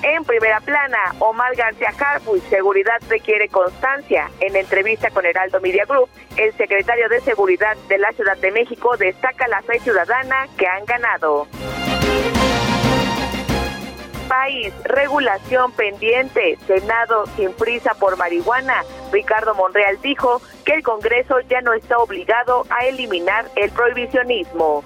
En 0.02 0.24
primera 0.24 0.60
plana, 0.60 0.98
Omar 1.18 1.54
García 1.54 1.92
Harbuch, 1.98 2.42
seguridad 2.48 2.96
requiere 3.10 3.48
constancia. 3.48 4.30
En 4.40 4.56
entrevista 4.56 5.10
con 5.10 5.26
Heraldo 5.26 5.60
Media 5.60 5.84
Group, 5.84 6.08
el 6.38 6.54
secretario 6.54 7.08
de 7.10 7.20
Seguridad 7.20 7.76
de 7.88 7.98
la 7.98 8.10
Ciudad 8.12 8.38
de 8.38 8.50
México 8.50 8.96
destaca 8.96 9.46
la 9.48 9.60
fe 9.60 9.78
ciudadana 9.80 10.46
que 10.56 10.66
han 10.66 10.86
ganado 10.86 11.46
país, 14.30 14.72
regulación 14.84 15.72
pendiente, 15.72 16.56
Senado 16.64 17.24
sin 17.34 17.52
prisa 17.52 17.94
por 17.94 18.16
marihuana. 18.16 18.84
Ricardo 19.10 19.56
Monreal 19.56 19.98
dijo 20.00 20.40
que 20.64 20.74
el 20.74 20.84
Congreso 20.84 21.40
ya 21.48 21.60
no 21.62 21.72
está 21.72 21.98
obligado 21.98 22.64
a 22.70 22.86
eliminar 22.86 23.50
el 23.56 23.70
prohibicionismo. 23.72 24.84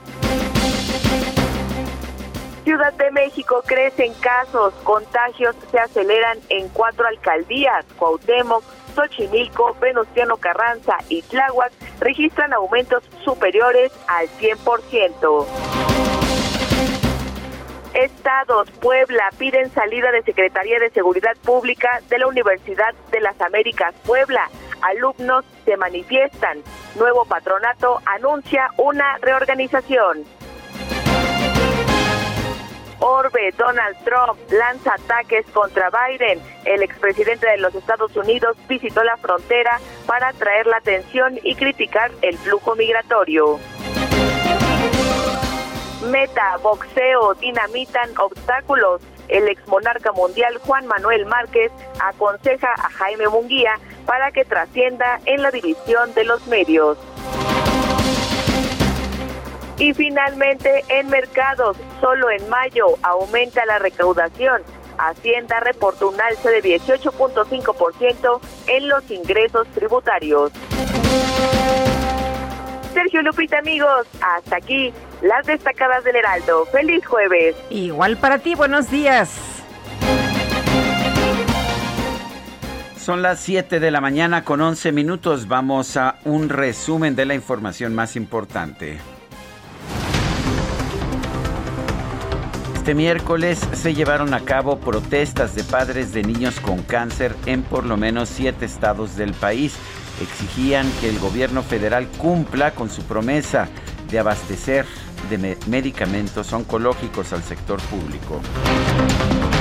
Ciudad 2.64 2.94
de 2.94 3.10
México 3.10 3.62
crecen 3.66 4.14
casos, 4.14 4.72
contagios 4.82 5.54
se 5.70 5.78
aceleran 5.78 6.38
en 6.48 6.70
cuatro 6.70 7.06
alcaldías, 7.06 7.84
Cuauhtémoc, 7.98 8.64
Xochimilco, 8.94 9.76
Venustiano 9.78 10.38
Carranza 10.38 10.96
y 11.10 11.20
Tláhuac 11.20 11.72
registran 12.00 12.54
aumentos 12.54 13.04
superiores 13.22 13.92
al 14.08 14.26
100%. 14.40 16.23
Estados, 17.94 18.70
Puebla, 18.72 19.30
piden 19.38 19.70
salida 19.70 20.10
de 20.10 20.22
Secretaría 20.22 20.78
de 20.80 20.90
Seguridad 20.90 21.36
Pública 21.44 22.00
de 22.08 22.18
la 22.18 22.26
Universidad 22.26 22.92
de 23.12 23.20
las 23.20 23.40
Américas, 23.40 23.94
Puebla. 24.04 24.50
Alumnos 24.82 25.44
se 25.64 25.76
manifiestan. 25.76 26.58
Nuevo 26.96 27.24
patronato 27.24 28.00
anuncia 28.04 28.68
una 28.78 29.18
reorganización. 29.18 30.24
Orbe, 32.98 33.52
Donald 33.56 33.96
Trump 34.04 34.38
lanza 34.50 34.94
ataques 34.94 35.46
contra 35.52 35.90
Biden. 35.90 36.40
El 36.64 36.82
expresidente 36.82 37.46
de 37.46 37.58
los 37.58 37.74
Estados 37.74 38.16
Unidos 38.16 38.56
visitó 38.68 39.04
la 39.04 39.16
frontera 39.18 39.78
para 40.06 40.28
atraer 40.28 40.66
la 40.66 40.78
atención 40.78 41.38
y 41.42 41.54
criticar 41.54 42.10
el 42.22 42.36
flujo 42.38 42.74
migratorio. 42.74 43.58
Meta, 46.10 46.56
boxeo, 46.62 47.34
dinamitan 47.34 48.10
obstáculos. 48.18 49.00
El 49.28 49.48
exmonarca 49.48 50.12
mundial 50.12 50.58
Juan 50.58 50.86
Manuel 50.86 51.26
Márquez 51.26 51.72
aconseja 52.00 52.68
a 52.76 52.90
Jaime 52.90 53.28
Munguía 53.28 53.78
para 54.04 54.30
que 54.32 54.44
trascienda 54.44 55.20
en 55.24 55.42
la 55.42 55.50
división 55.50 56.12
de 56.14 56.24
los 56.24 56.46
medios. 56.46 56.98
Y 59.78 59.92
finalmente, 59.94 60.84
en 60.88 61.08
mercados, 61.08 61.76
solo 62.00 62.30
en 62.30 62.48
mayo 62.48 62.86
aumenta 63.02 63.64
la 63.66 63.78
recaudación. 63.78 64.62
Hacienda 64.98 65.58
reportó 65.60 66.10
un 66.10 66.20
alza 66.20 66.50
de 66.50 66.62
18.5% 66.62 68.40
en 68.68 68.88
los 68.88 69.10
ingresos 69.10 69.66
tributarios. 69.74 70.52
Sergio 72.94 73.22
Lupita, 73.22 73.58
amigos, 73.58 74.06
hasta 74.20 74.56
aquí 74.56 74.92
las 75.20 75.44
destacadas 75.46 76.04
del 76.04 76.16
Heraldo. 76.16 76.64
Feliz 76.66 77.04
jueves. 77.04 77.56
Igual 77.68 78.16
para 78.16 78.38
ti, 78.38 78.54
buenos 78.54 78.90
días. 78.90 79.64
Son 82.96 83.20
las 83.20 83.40
7 83.40 83.80
de 83.80 83.90
la 83.90 84.00
mañana 84.00 84.44
con 84.44 84.60
11 84.60 84.92
minutos. 84.92 85.48
Vamos 85.48 85.96
a 85.96 86.16
un 86.24 86.48
resumen 86.48 87.16
de 87.16 87.26
la 87.26 87.34
información 87.34 87.94
más 87.94 88.16
importante. 88.16 88.98
Este 92.76 92.94
miércoles 92.94 93.66
se 93.72 93.94
llevaron 93.94 94.34
a 94.34 94.40
cabo 94.40 94.78
protestas 94.78 95.54
de 95.54 95.64
padres 95.64 96.12
de 96.12 96.22
niños 96.22 96.60
con 96.60 96.82
cáncer 96.82 97.34
en 97.46 97.62
por 97.62 97.84
lo 97.84 97.96
menos 97.96 98.28
siete 98.28 98.66
estados 98.66 99.16
del 99.16 99.32
país. 99.32 99.76
Exigían 100.20 100.90
que 101.00 101.08
el 101.08 101.18
gobierno 101.18 101.62
federal 101.62 102.06
cumpla 102.18 102.74
con 102.74 102.90
su 102.90 103.02
promesa 103.02 103.68
de 104.10 104.18
abastecer 104.18 104.86
de 105.28 105.56
medicamentos 105.66 106.52
oncológicos 106.52 107.32
al 107.32 107.42
sector 107.42 107.80
público. 107.82 108.40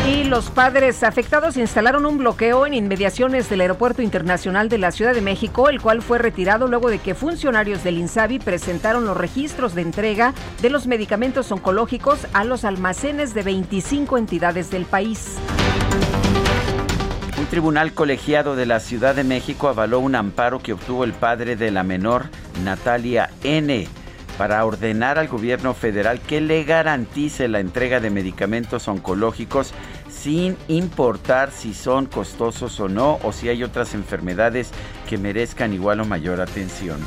Y 0.08 0.26
los 0.26 0.50
padres 0.50 1.02
afectados 1.04 1.56
instalaron 1.56 2.06
un 2.06 2.18
bloqueo 2.18 2.66
en 2.66 2.74
inmediaciones 2.74 3.50
del 3.50 3.62
Aeropuerto 3.62 4.02
Internacional 4.02 4.68
de 4.68 4.78
la 4.78 4.92
Ciudad 4.92 5.14
de 5.14 5.22
México, 5.22 5.70
el 5.70 5.82
cual 5.82 6.02
fue 6.02 6.18
retirado 6.18 6.68
luego 6.68 6.90
de 6.90 7.00
que 7.00 7.16
funcionarios 7.16 7.84
del 7.84 7.98
INSABI 7.98 8.40
presentaron 8.40 9.06
los 9.06 9.16
registros 9.16 9.76
de 9.76 9.82
entrega 9.82 10.34
de 10.62 10.70
los 10.70 10.88
medicamentos 10.88 11.52
oncológicos 11.52 12.28
a 12.34 12.44
los 12.44 12.66
almacenes 12.66 13.34
de 13.34 13.44
25 13.44 14.18
entidades 14.18 14.70
del 14.70 14.86
país. 14.86 15.38
Un 17.44 17.50
tribunal 17.50 17.94
colegiado 17.94 18.56
de 18.56 18.66
la 18.66 18.80
Ciudad 18.80 19.16
de 19.16 19.26
México 19.26 19.68
avaló 19.68 20.00
un 20.00 20.16
amparo 20.16 20.60
que 20.60 20.72
obtuvo 20.72 21.04
el 21.04 21.12
padre 21.12 21.58
de 21.58 21.72
la 21.72 21.84
menor, 21.84 22.28
Natalia 22.64 23.32
N 23.44 23.86
para 24.38 24.64
ordenar 24.64 25.20
al 25.20 25.28
gobierno 25.28 25.74
federal 25.74 26.22
que 26.22 26.40
le 26.40 26.64
garantice 26.64 27.50
la 27.50 27.60
entrega 27.60 28.00
de 28.00 28.12
medicamentos 28.12 28.88
oncológicos 28.88 29.74
sin 30.10 30.56
importar 30.70 31.52
si 31.52 31.74
son 31.74 32.06
costosos 32.06 32.80
o 32.80 32.88
no 32.88 33.20
o 33.24 33.34
si 33.34 33.50
hay 33.50 33.62
otras 33.62 33.94
enfermedades 33.94 34.72
que 35.10 35.18
merezcan 35.18 35.74
igual 35.74 36.00
o 36.00 36.06
mayor 36.06 36.40
atención. 36.40 37.02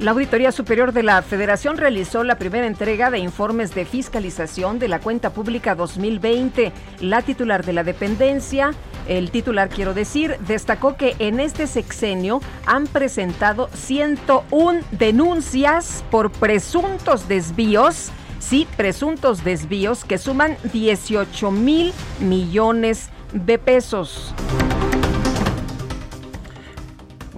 La 0.00 0.12
Auditoría 0.12 0.52
Superior 0.52 0.92
de 0.92 1.02
la 1.02 1.22
Federación 1.22 1.76
realizó 1.76 2.22
la 2.22 2.38
primera 2.38 2.68
entrega 2.68 3.10
de 3.10 3.18
informes 3.18 3.74
de 3.74 3.84
fiscalización 3.84 4.78
de 4.78 4.86
la 4.86 5.00
cuenta 5.00 5.30
pública 5.30 5.74
2020. 5.74 6.72
La 7.00 7.22
titular 7.22 7.64
de 7.64 7.72
la 7.72 7.82
dependencia, 7.82 8.70
el 9.08 9.32
titular 9.32 9.68
quiero 9.68 9.94
decir, 9.94 10.36
destacó 10.46 10.96
que 10.96 11.16
en 11.18 11.40
este 11.40 11.66
sexenio 11.66 12.40
han 12.64 12.86
presentado 12.86 13.70
101 13.74 14.82
denuncias 14.92 16.04
por 16.12 16.30
presuntos 16.30 17.26
desvíos, 17.26 18.12
sí, 18.38 18.68
presuntos 18.76 19.42
desvíos 19.42 20.04
que 20.04 20.18
suman 20.18 20.56
18 20.72 21.50
mil 21.50 21.92
millones 22.20 23.10
de 23.32 23.58
pesos. 23.58 24.32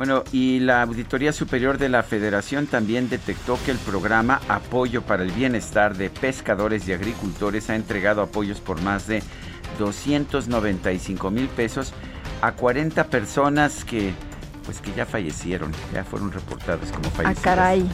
Bueno, 0.00 0.24
y 0.32 0.60
la 0.60 0.80
Auditoría 0.80 1.30
Superior 1.30 1.76
de 1.76 1.90
la 1.90 2.02
Federación 2.02 2.66
también 2.66 3.10
detectó 3.10 3.58
que 3.66 3.70
el 3.70 3.76
programa 3.76 4.40
Apoyo 4.48 5.02
para 5.02 5.22
el 5.22 5.30
Bienestar 5.30 5.94
de 5.94 6.08
Pescadores 6.08 6.88
y 6.88 6.94
Agricultores 6.94 7.68
ha 7.68 7.76
entregado 7.76 8.22
apoyos 8.22 8.60
por 8.60 8.80
más 8.80 9.06
de 9.06 9.22
295 9.78 11.30
mil 11.30 11.48
pesos 11.48 11.92
a 12.40 12.52
40 12.52 13.08
personas 13.08 13.84
que, 13.84 14.14
pues 14.64 14.80
que 14.80 14.90
ya 14.94 15.04
fallecieron, 15.04 15.70
ya 15.92 16.02
fueron 16.02 16.32
reportadas 16.32 16.90
como 16.92 17.08
ah, 17.08 17.16
fallecidas. 17.16 17.38
Ah, 17.38 17.42
caray. 17.42 17.86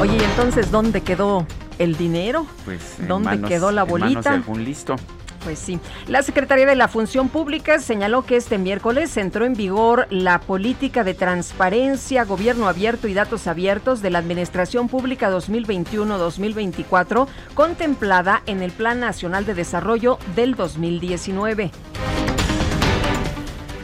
Oye, 0.00 0.16
¿y 0.16 0.24
entonces 0.24 0.72
dónde 0.72 1.02
quedó 1.02 1.46
el 1.78 1.96
dinero? 1.96 2.44
Pues 2.64 2.96
¿dónde 3.06 3.40
quedó 3.42 3.70
la 3.70 3.84
bolita? 3.84 4.34
En 4.34 4.40
algún 4.40 4.64
listo. 4.64 4.96
Pues 5.44 5.58
sí. 5.58 5.78
La 6.06 6.22
Secretaría 6.22 6.66
de 6.66 6.74
la 6.74 6.88
Función 6.88 7.28
Pública 7.28 7.78
señaló 7.78 8.22
que 8.22 8.36
este 8.36 8.58
miércoles 8.58 9.16
entró 9.16 9.44
en 9.44 9.54
vigor 9.54 10.06
la 10.10 10.40
política 10.40 11.04
de 11.04 11.14
transparencia, 11.14 12.24
gobierno 12.24 12.68
abierto 12.68 13.08
y 13.08 13.14
datos 13.14 13.46
abiertos 13.46 14.02
de 14.02 14.10
la 14.10 14.18
Administración 14.18 14.88
Pública 14.88 15.30
2021-2024, 15.30 17.28
contemplada 17.54 18.42
en 18.46 18.62
el 18.62 18.72
Plan 18.72 19.00
Nacional 19.00 19.46
de 19.46 19.54
Desarrollo 19.54 20.18
del 20.34 20.54
2019. 20.54 21.70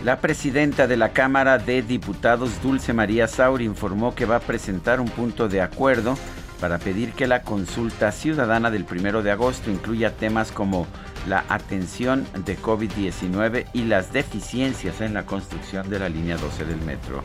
La 0.05 0.21
presidenta 0.21 0.87
de 0.87 0.99
la 0.99 1.15
Cámara 1.15 1.57
de 1.57 1.81
Diputados, 1.81 2.61
Dulce 2.63 2.93
María 2.93 3.27
Sauri, 3.27 3.65
informó 3.65 4.15
que 4.15 4.27
va 4.27 4.37
a 4.37 4.41
presentar 4.41 5.01
un 5.01 5.09
punto 5.09 5.49
de 5.49 5.63
acuerdo 5.63 6.19
para 6.61 6.79
pedir 6.79 7.13
que 7.13 7.27
la 7.27 7.43
consulta 7.43 8.13
ciudadana 8.13 8.71
del 8.71 8.85
primero 8.85 9.23
de 9.23 9.31
agosto 9.31 9.71
incluya 9.71 10.15
temas 10.15 10.53
como 10.53 10.87
la 11.27 11.45
atención 11.49 12.27
de 12.45 12.59
COVID-19 12.59 13.67
y 13.73 13.85
las 13.85 14.13
deficiencias 14.13 15.01
en 15.01 15.15
la 15.15 15.25
construcción 15.27 15.89
de 15.89 15.99
la 15.99 16.09
línea 16.09 16.37
12 16.37 16.65
del 16.65 16.81
metro. 16.83 17.23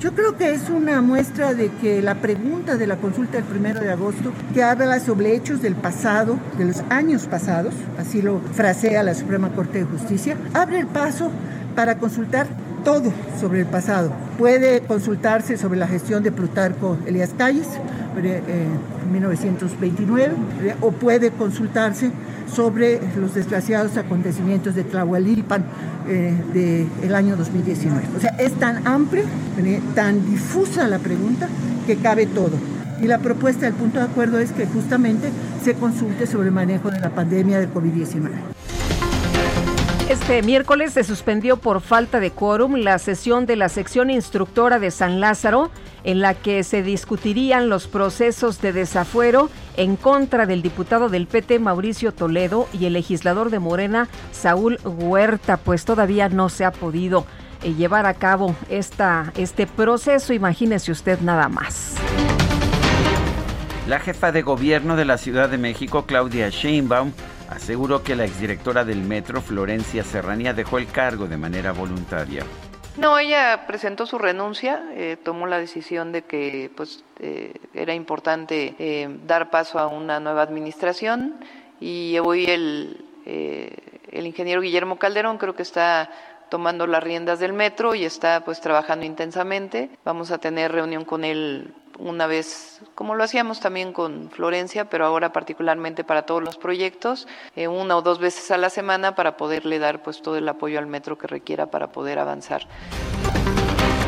Yo 0.00 0.14
creo 0.14 0.36
que 0.36 0.52
es 0.52 0.70
una 0.70 1.02
muestra 1.02 1.52
de 1.52 1.70
que 1.70 2.00
la 2.00 2.14
pregunta 2.14 2.76
de 2.76 2.86
la 2.86 2.96
consulta 2.96 3.32
del 3.36 3.44
primero 3.44 3.80
de 3.80 3.90
agosto, 3.90 4.32
que 4.54 4.62
habla 4.62 5.00
sobre 5.00 5.34
hechos 5.34 5.60
del 5.60 5.74
pasado, 5.74 6.38
de 6.56 6.64
los 6.64 6.80
años 6.88 7.26
pasados, 7.26 7.74
así 7.98 8.22
lo 8.22 8.40
frasea 8.40 9.02
la 9.02 9.14
Suprema 9.14 9.50
Corte 9.50 9.80
de 9.80 9.84
Justicia, 9.84 10.36
abre 10.54 10.80
el 10.80 10.86
paso 10.86 11.30
para 11.76 11.98
consultar 11.98 12.46
todo 12.84 13.12
sobre 13.38 13.60
el 13.60 13.66
pasado. 13.66 14.12
Puede 14.38 14.80
consultarse 14.80 15.56
sobre 15.56 15.78
la 15.78 15.86
gestión 15.86 16.22
de 16.22 16.32
Plutarco 16.32 16.96
Elías 17.06 17.30
Calles 17.36 17.68
1929 18.12 20.34
eh, 20.62 20.74
o 20.80 20.92
puede 20.92 21.30
consultarse 21.30 22.10
sobre 22.52 23.00
los 23.16 23.34
desgraciados 23.34 23.96
acontecimientos 23.96 24.74
de 24.74 24.84
Tlahualilpan 24.84 25.64
eh, 26.08 26.86
del 27.00 27.14
año 27.14 27.36
2019. 27.36 28.02
O 28.16 28.20
sea, 28.20 28.30
es 28.38 28.52
tan 28.54 28.86
amplia, 28.86 29.24
tan 29.94 30.28
difusa 30.30 30.88
la 30.88 30.98
pregunta 30.98 31.48
que 31.86 31.96
cabe 31.96 32.26
todo. 32.26 32.52
Y 33.00 33.06
la 33.06 33.18
propuesta 33.18 33.66
del 33.66 33.74
punto 33.74 33.98
de 33.98 34.04
acuerdo 34.04 34.38
es 34.38 34.52
que 34.52 34.66
justamente 34.66 35.30
se 35.62 35.74
consulte 35.74 36.26
sobre 36.26 36.48
el 36.48 36.54
manejo 36.54 36.90
de 36.90 37.00
la 37.00 37.10
pandemia 37.10 37.58
del 37.58 37.72
COVID-19. 37.72 38.30
Este 40.08 40.42
miércoles 40.42 40.92
se 40.92 41.04
suspendió 41.04 41.56
por 41.56 41.80
falta 41.80 42.20
de 42.20 42.30
quórum 42.30 42.74
la 42.74 42.98
sesión 42.98 43.46
de 43.46 43.56
la 43.56 43.68
sección 43.68 44.10
instructora 44.10 44.78
de 44.78 44.90
San 44.90 45.20
Lázaro, 45.20 45.70
en 46.04 46.20
la 46.20 46.34
que 46.34 46.64
se 46.64 46.82
discutirían 46.82 47.68
los 47.68 47.86
procesos 47.86 48.60
de 48.60 48.72
desafuero 48.72 49.50
en 49.76 49.96
contra 49.96 50.46
del 50.46 50.62
diputado 50.62 51.08
del 51.08 51.26
PT 51.26 51.58
Mauricio 51.58 52.12
Toledo 52.12 52.68
y 52.72 52.86
el 52.86 52.94
legislador 52.94 53.50
de 53.50 53.58
Morena 53.58 54.08
Saúl 54.32 54.78
Huerta, 54.84 55.56
pues 55.56 55.84
todavía 55.84 56.28
no 56.28 56.48
se 56.48 56.64
ha 56.64 56.72
podido 56.72 57.26
eh, 57.62 57.74
llevar 57.74 58.06
a 58.06 58.14
cabo 58.14 58.54
esta, 58.68 59.32
este 59.36 59.66
proceso, 59.66 60.32
imagínese 60.32 60.92
usted 60.92 61.20
nada 61.20 61.48
más. 61.48 61.94
La 63.88 63.98
jefa 63.98 64.30
de 64.30 64.42
gobierno 64.42 64.96
de 64.96 65.04
la 65.04 65.18
Ciudad 65.18 65.48
de 65.48 65.58
México, 65.58 66.06
Claudia 66.06 66.48
Sheinbaum, 66.48 67.12
aseguró 67.48 68.02
que 68.02 68.16
la 68.16 68.24
exdirectora 68.24 68.84
del 68.84 69.02
metro, 69.02 69.42
Florencia 69.42 70.04
Serranía, 70.04 70.54
dejó 70.54 70.78
el 70.78 70.86
cargo 70.86 71.26
de 71.26 71.36
manera 71.36 71.72
voluntaria. 71.72 72.44
No, 72.96 73.18
ella 73.18 73.64
presentó 73.66 74.04
su 74.04 74.18
renuncia, 74.18 74.84
eh, 74.92 75.16
tomó 75.22 75.46
la 75.46 75.58
decisión 75.58 76.12
de 76.12 76.22
que 76.22 76.70
pues, 76.76 77.04
eh, 77.20 77.54
era 77.72 77.94
importante 77.94 78.74
eh, 78.78 79.08
dar 79.26 79.50
paso 79.50 79.78
a 79.78 79.86
una 79.86 80.20
nueva 80.20 80.42
administración 80.42 81.36
y 81.80 82.18
hoy 82.18 82.44
el, 82.44 83.04
el 83.24 84.26
ingeniero 84.26 84.60
Guillermo 84.60 84.96
Calderón 84.96 85.38
creo 85.38 85.56
que 85.56 85.62
está 85.62 86.10
tomando 86.52 86.86
las 86.86 87.02
riendas 87.02 87.40
del 87.40 87.54
metro 87.54 87.94
y 87.94 88.04
está 88.04 88.44
pues 88.44 88.60
trabajando 88.60 89.06
intensamente. 89.06 89.88
Vamos 90.04 90.30
a 90.30 90.36
tener 90.36 90.70
reunión 90.70 91.06
con 91.06 91.24
él 91.24 91.72
una 91.98 92.26
vez, 92.26 92.82
como 92.94 93.14
lo 93.14 93.24
hacíamos 93.24 93.58
también 93.58 93.94
con 93.94 94.28
Florencia, 94.28 94.84
pero 94.90 95.06
ahora 95.06 95.32
particularmente 95.32 96.04
para 96.04 96.26
todos 96.26 96.42
los 96.42 96.58
proyectos, 96.58 97.26
eh, 97.56 97.68
una 97.68 97.96
o 97.96 98.02
dos 98.02 98.18
veces 98.18 98.50
a 98.50 98.58
la 98.58 98.68
semana 98.68 99.14
para 99.14 99.38
poderle 99.38 99.78
dar 99.78 100.02
pues 100.02 100.20
todo 100.20 100.36
el 100.36 100.46
apoyo 100.46 100.78
al 100.78 100.86
metro 100.86 101.16
que 101.16 101.26
requiera 101.26 101.70
para 101.70 101.90
poder 101.90 102.18
avanzar. 102.18 102.66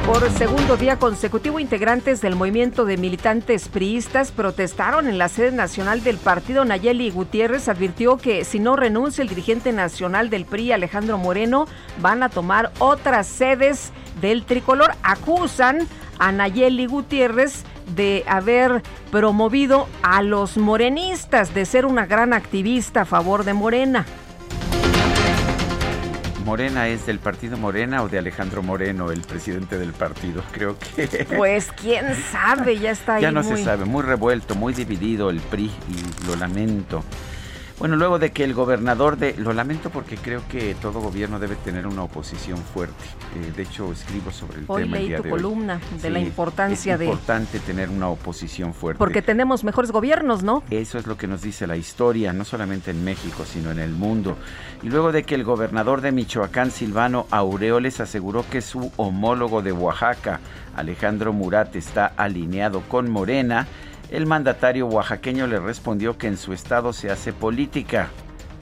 Por 0.06 0.30
segundo 0.32 0.76
día 0.76 0.98
consecutivo, 0.98 1.58
integrantes 1.58 2.20
del 2.20 2.36
movimiento 2.36 2.84
de 2.84 2.98
militantes 2.98 3.68
priistas 3.68 4.32
protestaron 4.32 5.08
en 5.08 5.16
la 5.16 5.30
sede 5.30 5.50
nacional 5.50 6.04
del 6.04 6.18
partido. 6.18 6.66
Nayeli 6.66 7.10
Gutiérrez 7.10 7.68
advirtió 7.68 8.18
que 8.18 8.44
si 8.44 8.58
no 8.58 8.76
renuncia 8.76 9.22
el 9.22 9.28
dirigente 9.28 9.72
nacional 9.72 10.28
del 10.28 10.44
PRI, 10.44 10.72
Alejandro 10.72 11.16
Moreno, 11.16 11.66
van 12.02 12.22
a 12.22 12.28
tomar 12.28 12.70
otras 12.80 13.26
sedes 13.26 13.92
del 14.20 14.44
tricolor. 14.44 14.92
Acusan 15.02 15.88
a 16.18 16.32
Nayeli 16.32 16.84
Gutiérrez 16.84 17.64
de 17.96 18.24
haber 18.28 18.82
promovido 19.10 19.88
a 20.02 20.20
los 20.20 20.58
morenistas, 20.58 21.54
de 21.54 21.64
ser 21.64 21.86
una 21.86 22.04
gran 22.04 22.34
activista 22.34 23.02
a 23.02 23.06
favor 23.06 23.44
de 23.44 23.54
Morena. 23.54 24.04
Morena 26.44 26.88
es 26.88 27.06
del 27.06 27.18
partido 27.18 27.56
Morena 27.56 28.02
o 28.02 28.08
de 28.08 28.18
Alejandro 28.18 28.62
Moreno, 28.62 29.10
el 29.10 29.22
presidente 29.22 29.78
del 29.78 29.92
partido. 29.92 30.42
Creo 30.52 30.76
que. 30.78 31.26
Pues 31.36 31.72
quién 31.72 32.14
sabe, 32.30 32.78
ya 32.78 32.90
está 32.90 33.14
ahí. 33.16 33.22
Ya 33.22 33.32
no 33.32 33.42
se 33.42 33.56
sabe, 33.56 33.86
muy 33.86 34.02
revuelto, 34.02 34.54
muy 34.54 34.74
dividido 34.74 35.30
el 35.30 35.40
PRI 35.40 35.64
y 35.64 36.26
lo 36.26 36.36
lamento. 36.36 37.02
Bueno, 37.78 37.96
luego 37.96 38.20
de 38.20 38.30
que 38.30 38.44
el 38.44 38.54
gobernador 38.54 39.16
de... 39.16 39.34
Lo 39.36 39.52
lamento 39.52 39.90
porque 39.90 40.16
creo 40.16 40.42
que 40.48 40.76
todo 40.76 41.00
gobierno 41.00 41.40
debe 41.40 41.56
tener 41.56 41.88
una 41.88 42.04
oposición 42.04 42.58
fuerte. 42.58 43.04
Eh, 43.36 43.52
de 43.54 43.62
hecho, 43.64 43.90
escribo 43.90 44.30
sobre 44.30 44.60
el 44.60 44.66
tema 44.66 44.98
el 44.98 45.08
día 45.08 45.16
tu 45.20 45.28
columna 45.28 45.80
de 46.00 46.10
la 46.10 46.20
importancia 46.20 46.96
de... 46.96 47.06
Es 47.06 47.10
importante 47.10 47.58
tener 47.58 47.90
una 47.90 48.08
oposición 48.08 48.74
fuerte. 48.74 48.98
Porque 48.98 49.22
tenemos 49.22 49.64
mejores 49.64 49.90
gobiernos, 49.90 50.44
¿no? 50.44 50.62
Eso 50.70 50.98
es 50.98 51.06
lo 51.08 51.16
que 51.16 51.26
nos 51.26 51.42
dice 51.42 51.66
la 51.66 51.76
historia, 51.76 52.32
no 52.32 52.44
solamente 52.44 52.92
en 52.92 53.04
México, 53.04 53.44
sino 53.44 53.72
en 53.72 53.80
el 53.80 53.90
mundo. 53.90 54.36
Y 54.82 54.88
luego 54.88 55.10
de 55.10 55.24
que 55.24 55.34
el 55.34 55.42
gobernador 55.42 56.00
de 56.00 56.12
Michoacán, 56.12 56.70
Silvano 56.70 57.26
Aureoles, 57.30 57.98
aseguró 57.98 58.44
que 58.48 58.60
su 58.60 58.92
homólogo 58.96 59.62
de 59.62 59.72
Oaxaca, 59.72 60.38
Alejandro 60.76 61.32
Murat, 61.32 61.74
está 61.74 62.06
alineado 62.06 62.82
con 62.82 63.10
Morena, 63.10 63.66
el 64.10 64.26
mandatario 64.26 64.86
oaxaqueño 64.86 65.46
le 65.46 65.58
respondió 65.58 66.16
que 66.18 66.26
en 66.26 66.36
su 66.36 66.52
estado 66.52 66.92
se 66.92 67.10
hace 67.10 67.32
política, 67.32 68.08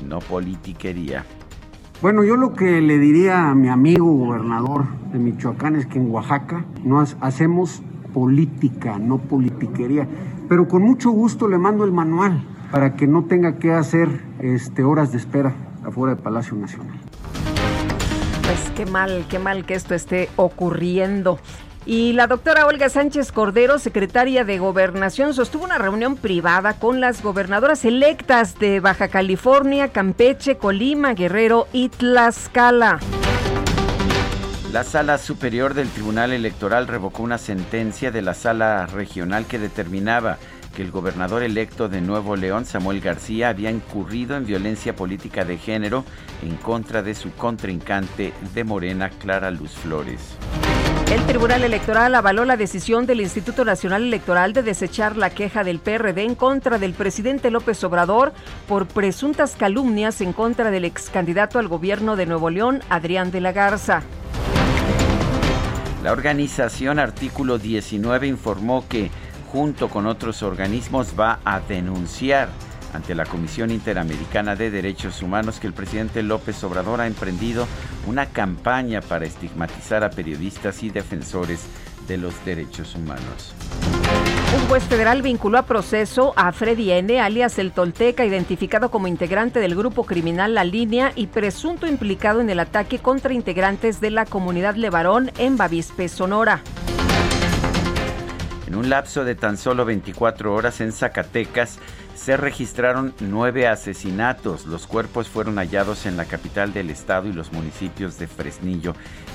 no 0.08 0.20
politiquería. 0.20 1.24
Bueno, 2.00 2.24
yo 2.24 2.36
lo 2.36 2.52
que 2.54 2.80
le 2.80 2.98
diría 2.98 3.50
a 3.50 3.54
mi 3.54 3.68
amigo 3.68 4.12
gobernador 4.12 4.86
de 5.12 5.18
Michoacán 5.18 5.76
es 5.76 5.86
que 5.86 5.98
en 5.98 6.10
Oaxaca 6.10 6.64
no 6.82 7.00
hacemos 7.20 7.82
política, 8.12 8.98
no 8.98 9.18
politiquería, 9.18 10.08
pero 10.48 10.66
con 10.66 10.82
mucho 10.82 11.10
gusto 11.10 11.46
le 11.48 11.58
mando 11.58 11.84
el 11.84 11.92
manual 11.92 12.42
para 12.72 12.96
que 12.96 13.06
no 13.06 13.24
tenga 13.26 13.58
que 13.58 13.72
hacer 13.72 14.08
este, 14.40 14.82
horas 14.82 15.12
de 15.12 15.18
espera 15.18 15.54
afuera 15.84 16.14
del 16.14 16.22
Palacio 16.22 16.56
Nacional. 16.56 16.98
Pues 18.42 18.72
qué 18.74 18.86
mal, 18.86 19.24
qué 19.28 19.38
mal 19.38 19.64
que 19.64 19.74
esto 19.74 19.94
esté 19.94 20.28
ocurriendo. 20.36 21.38
Y 21.84 22.12
la 22.12 22.28
doctora 22.28 22.66
Olga 22.66 22.88
Sánchez 22.88 23.32
Cordero, 23.32 23.78
secretaria 23.80 24.44
de 24.44 24.58
Gobernación, 24.58 25.34
sostuvo 25.34 25.64
una 25.64 25.78
reunión 25.78 26.16
privada 26.16 26.74
con 26.74 27.00
las 27.00 27.22
gobernadoras 27.22 27.84
electas 27.84 28.58
de 28.60 28.78
Baja 28.78 29.08
California, 29.08 29.88
Campeche, 29.88 30.56
Colima, 30.56 31.14
Guerrero 31.14 31.66
y 31.72 31.88
Tlaxcala. 31.88 33.00
La 34.72 34.84
Sala 34.84 35.18
Superior 35.18 35.74
del 35.74 35.88
Tribunal 35.88 36.32
Electoral 36.32 36.86
revocó 36.86 37.24
una 37.24 37.36
sentencia 37.36 38.10
de 38.10 38.22
la 38.22 38.34
Sala 38.34 38.86
Regional 38.86 39.44
que 39.46 39.58
determinaba 39.58 40.38
que 40.74 40.82
el 40.82 40.90
gobernador 40.90 41.42
electo 41.42 41.88
de 41.88 42.00
Nuevo 42.00 42.36
León, 42.36 42.64
Samuel 42.64 43.00
García, 43.00 43.50
había 43.50 43.70
incurrido 43.70 44.36
en 44.36 44.46
violencia 44.46 44.96
política 44.96 45.44
de 45.44 45.58
género 45.58 46.04
en 46.42 46.56
contra 46.56 47.02
de 47.02 47.14
su 47.14 47.32
contrincante 47.32 48.32
de 48.54 48.64
Morena, 48.64 49.10
Clara 49.10 49.50
Luz 49.50 49.72
Flores. 49.72 50.38
El 51.12 51.20
Tribunal 51.26 51.62
Electoral 51.62 52.14
avaló 52.14 52.46
la 52.46 52.56
decisión 52.56 53.04
del 53.04 53.20
Instituto 53.20 53.66
Nacional 53.66 54.02
Electoral 54.02 54.54
de 54.54 54.62
desechar 54.62 55.18
la 55.18 55.28
queja 55.28 55.62
del 55.62 55.78
PRD 55.78 56.22
en 56.22 56.34
contra 56.34 56.78
del 56.78 56.94
presidente 56.94 57.50
López 57.50 57.84
Obrador 57.84 58.32
por 58.66 58.86
presuntas 58.86 59.54
calumnias 59.54 60.22
en 60.22 60.32
contra 60.32 60.70
del 60.70 60.86
ex 60.86 61.10
candidato 61.10 61.58
al 61.58 61.68
gobierno 61.68 62.16
de 62.16 62.24
Nuevo 62.24 62.48
León, 62.48 62.80
Adrián 62.88 63.30
de 63.30 63.42
la 63.42 63.52
Garza. 63.52 64.02
La 66.02 66.12
organización 66.12 66.98
Artículo 66.98 67.58
19 67.58 68.26
informó 68.26 68.88
que, 68.88 69.10
junto 69.52 69.90
con 69.90 70.06
otros 70.06 70.42
organismos, 70.42 71.12
va 71.20 71.40
a 71.44 71.60
denunciar 71.60 72.48
ante 72.92 73.14
la 73.14 73.24
Comisión 73.26 73.70
Interamericana 73.70 74.56
de 74.56 74.70
Derechos 74.70 75.22
Humanos 75.22 75.60
que 75.60 75.66
el 75.66 75.72
presidente 75.72 76.22
López 76.22 76.62
Obrador 76.64 77.00
ha 77.00 77.06
emprendido 77.06 77.66
una 78.06 78.26
campaña 78.26 79.00
para 79.00 79.26
estigmatizar 79.26 80.04
a 80.04 80.10
periodistas 80.10 80.82
y 80.82 80.90
defensores 80.90 81.66
de 82.08 82.16
los 82.16 82.44
derechos 82.44 82.94
humanos. 82.94 83.54
Un 84.54 84.68
juez 84.68 84.84
federal 84.84 85.22
vinculó 85.22 85.58
a 85.58 85.62
proceso 85.62 86.34
a 86.36 86.52
Freddy 86.52 86.90
N., 86.90 87.20
alias 87.20 87.58
el 87.58 87.72
Tolteca, 87.72 88.24
identificado 88.24 88.90
como 88.90 89.06
integrante 89.06 89.60
del 89.60 89.74
grupo 89.74 90.04
criminal 90.04 90.54
La 90.54 90.64
Línea 90.64 91.12
y 91.16 91.28
presunto 91.28 91.86
implicado 91.86 92.40
en 92.40 92.50
el 92.50 92.60
ataque 92.60 92.98
contra 92.98 93.32
integrantes 93.32 94.00
de 94.00 94.10
la 94.10 94.26
comunidad 94.26 94.74
Levarón 94.74 95.30
en 95.38 95.56
Bavispe, 95.56 96.08
Sonora. 96.08 96.62
En 98.72 98.78
un 98.78 98.88
lapso 98.88 99.26
de 99.26 99.34
tan 99.34 99.58
solo 99.58 99.84
24 99.84 100.54
horas 100.54 100.80
en 100.80 100.92
Zacatecas, 100.92 101.78
se 102.14 102.38
registraron 102.38 103.12
nueve 103.20 103.68
asesinatos. 103.68 104.64
Los 104.64 104.86
cuerpos 104.86 105.28
fueron 105.28 105.56
hallados 105.56 106.06
en 106.06 106.16
la 106.16 106.24
capital 106.24 106.72
del 106.72 106.88
estado 106.88 107.28
y 107.28 107.34
los 107.34 107.52
municipios 107.52 108.18
de 108.18 108.28
Fresnillo 108.28 108.94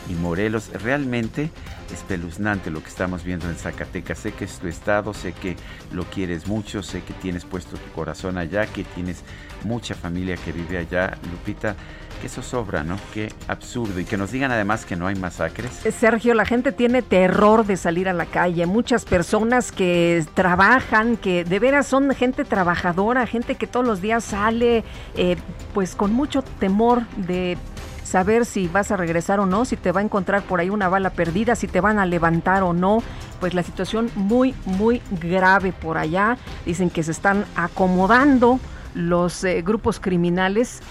y 0.10 0.16
Morelos. 0.16 0.72
Realmente 0.82 1.52
espeluznante 1.94 2.72
lo 2.72 2.82
que 2.82 2.90
estamos 2.90 3.24
viendo 3.24 3.48
en 3.48 3.58
Zacatecas. 3.58 4.18
Sé 4.18 4.32
que 4.32 4.46
es 4.46 4.58
tu 4.58 4.66
estado, 4.68 5.14
sé 5.14 5.34
que 5.34 5.56
lo 5.92 6.06
quieres 6.06 6.48
mucho, 6.48 6.82
sé 6.82 7.04
que 7.04 7.14
tienes 7.14 7.46
puesto 7.46 7.78
tu 7.78 7.92
corazón 7.92 8.40
allá, 8.40 8.66
que 8.66 8.86
tienes 8.86 9.24
mucha 9.64 9.94
familia 9.94 10.36
que 10.36 10.52
vive 10.52 10.80
allá. 10.80 11.16
Lupita, 11.32 11.76
que 12.18 12.28
eso 12.28 12.42
sobra, 12.42 12.84
¿no? 12.84 12.98
Qué 13.14 13.32
absurdo. 13.48 14.00
Y 14.00 14.06
que 14.06 14.18
nos 14.18 14.32
digan 14.32 14.52
además 14.52 14.86
que 14.86 14.96
no 14.96 15.08
hay 15.08 15.16
masacres. 15.16 15.86
Eh, 15.86 15.92
Sergio, 15.92 16.34
la 16.34 16.46
gente 16.46 16.72
tiene 16.72 17.02
terror 17.02 17.66
de 17.66 17.78
salir 17.78 18.10
a 18.10 18.14
la 18.14 18.26
calle. 18.26 18.66
Muchas 18.66 19.06
personas 19.06 19.72
que 19.72 20.26
trabajan, 20.34 21.18
que 21.18 21.44
de 21.44 21.60
veras 21.60 21.88
son 21.88 22.14
gente 22.14 22.46
trabajadora, 22.46 23.26
gente 23.28 23.56
que 23.56 23.68
todos 23.68 23.86
los 23.86 24.02
días 24.02 24.24
sale, 24.24 24.84
eh, 25.16 25.38
pues 25.74 25.96
con 25.96 26.14
mucho 26.14 26.42
temor 26.42 27.08
de 27.16 27.58
saber 28.04 28.46
si 28.46 28.68
vas 28.68 28.92
a 28.92 28.98
regresar 28.98 29.40
o 29.40 29.46
no, 29.46 29.66
si 29.66 29.76
te 29.76 29.92
va 29.92 30.00
a 30.00 30.04
encontrar 30.04 30.42
por 30.44 30.62
ahí 30.62 30.70
una 30.70 30.88
bala 30.88 31.10
perdida, 31.10 31.56
si 31.56 31.68
te 31.68 31.82
van 31.82 32.00
a 32.00 32.06
levantar 32.06 32.64
o 32.64 32.74
no. 32.74 33.04
Pues 33.40 33.54
la 33.54 33.64
situación 33.64 34.10
muy, 34.16 34.56
muy 34.66 35.02
grave 35.22 35.74
por 35.74 35.98
allá. 35.98 36.38
Dicen 36.66 36.90
que 36.90 37.04
se 37.04 37.12
están 37.12 37.46
acomodando 37.56 38.60
los 38.96 39.44
eh, 39.44 39.62
grupos 39.62 40.00
criminales 40.00 40.82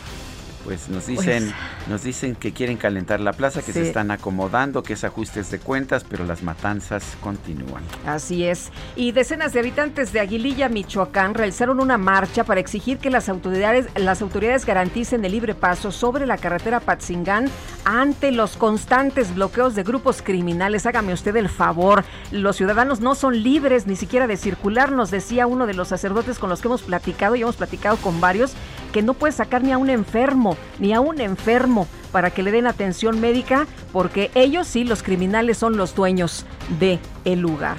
Pues 0.67 0.89
nos 0.89 1.07
dicen, 1.07 1.45
pues 1.45 1.89
nos 1.89 2.03
dicen 2.03 2.35
que 2.35 2.53
quieren 2.53 2.77
calentar 2.77 3.21
la 3.21 3.33
plaza, 3.33 3.63
que 3.63 3.73
se 3.73 3.87
están 3.87 4.11
acomodando, 4.11 4.83
que 4.83 4.95
es 4.95 5.05
ajustes 5.05 5.49
de 5.53 5.61
cuentas, 5.61 6.03
pero 6.03 6.25
las 6.25 6.43
matanzas 6.43 7.05
continúan. 7.21 7.85
Así 8.05 8.45
es. 8.45 8.73
Y 8.97 9.13
decenas 9.13 9.53
de 9.53 9.61
habitantes 9.61 10.13
de 10.13 10.19
Aguililla, 10.19 10.69
Michoacán, 10.69 11.35
realizaron 11.35 11.79
una 11.79 11.99
marcha 11.99 12.43
para 12.43 12.59
exigir 12.59 12.99
que 12.99 13.11
las 13.11 13.29
autoridades, 13.29 13.87
las 13.95 14.23
autoridades 14.23 14.67
garanticen 14.67 15.25
el 15.25 15.31
libre 15.31 15.55
paso 15.55 15.93
sobre 15.93 16.27
la 16.27 16.37
carretera 16.37 16.81
Patzingán 16.81 17.49
ante 17.85 18.33
los 18.33 18.57
constantes 18.57 19.37
bloqueos 19.37 19.77
de 19.77 19.85
grupos 19.85 20.21
criminales. 20.21 20.85
Hágame 20.85 21.13
usted 21.13 21.37
el 21.37 21.49
favor. 21.49 22.05
Los 22.33 22.57
ciudadanos 22.57 22.99
no 22.99 23.15
son 23.15 23.41
libres 23.41 23.87
ni 23.87 23.95
siquiera 23.95 24.27
de 24.27 24.37
circular, 24.37 24.91
nos 24.91 25.13
decía 25.13 25.47
uno 25.47 25.69
de 25.69 25.75
los 25.75 25.87
sacerdotes 25.87 26.41
con 26.41 26.51
los 26.51 26.61
que 26.61 26.67
hemos 26.67 26.83
platicado 26.83 27.37
y 27.37 27.43
hemos 27.43 27.55
platicado 27.55 27.97
con 27.99 28.21
varios 28.21 28.55
que 28.97 29.03
no 29.03 29.13
puede 29.13 29.35
sacar 29.35 29.63
ni 29.63 29.73
a 29.73 29.77
un 29.77 29.91
enfermo, 29.91 30.57
ni 30.79 30.95
a 30.95 31.01
un 31.01 31.21
enfermo 31.21 31.87
para 32.13 32.31
que 32.31 32.43
le 32.43 32.51
den 32.51 32.67
atención 32.67 33.21
médica, 33.21 33.67
porque 33.93 34.31
ellos 34.35 34.67
sí, 34.67 34.85
los 34.85 35.03
criminales 35.03 35.59
son 35.59 35.77
los 35.77 35.95
dueños 35.95 36.47
de 36.81 36.99
el 37.27 37.41
lugar. 37.41 37.77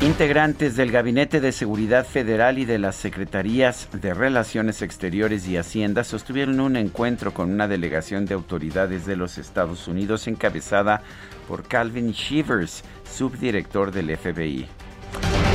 Integrantes 0.00 0.74
del 0.74 0.90
Gabinete 0.90 1.42
de 1.42 1.52
Seguridad 1.52 2.06
Federal 2.06 2.58
y 2.58 2.64
de 2.64 2.78
las 2.78 2.96
Secretarías 2.96 3.90
de 3.92 4.14
Relaciones 4.14 4.80
Exteriores 4.80 5.46
y 5.48 5.58
Hacienda 5.58 6.02
sostuvieron 6.02 6.58
un 6.58 6.76
encuentro 6.76 7.34
con 7.34 7.52
una 7.52 7.68
delegación 7.68 8.24
de 8.24 8.32
autoridades 8.32 9.04
de 9.04 9.16
los 9.16 9.36
Estados 9.36 9.86
Unidos 9.86 10.26
encabezada 10.28 11.02
por 11.46 11.68
Calvin 11.68 12.12
Shivers, 12.12 12.84
subdirector 13.04 13.92
del 13.92 14.16
FBI. 14.16 14.66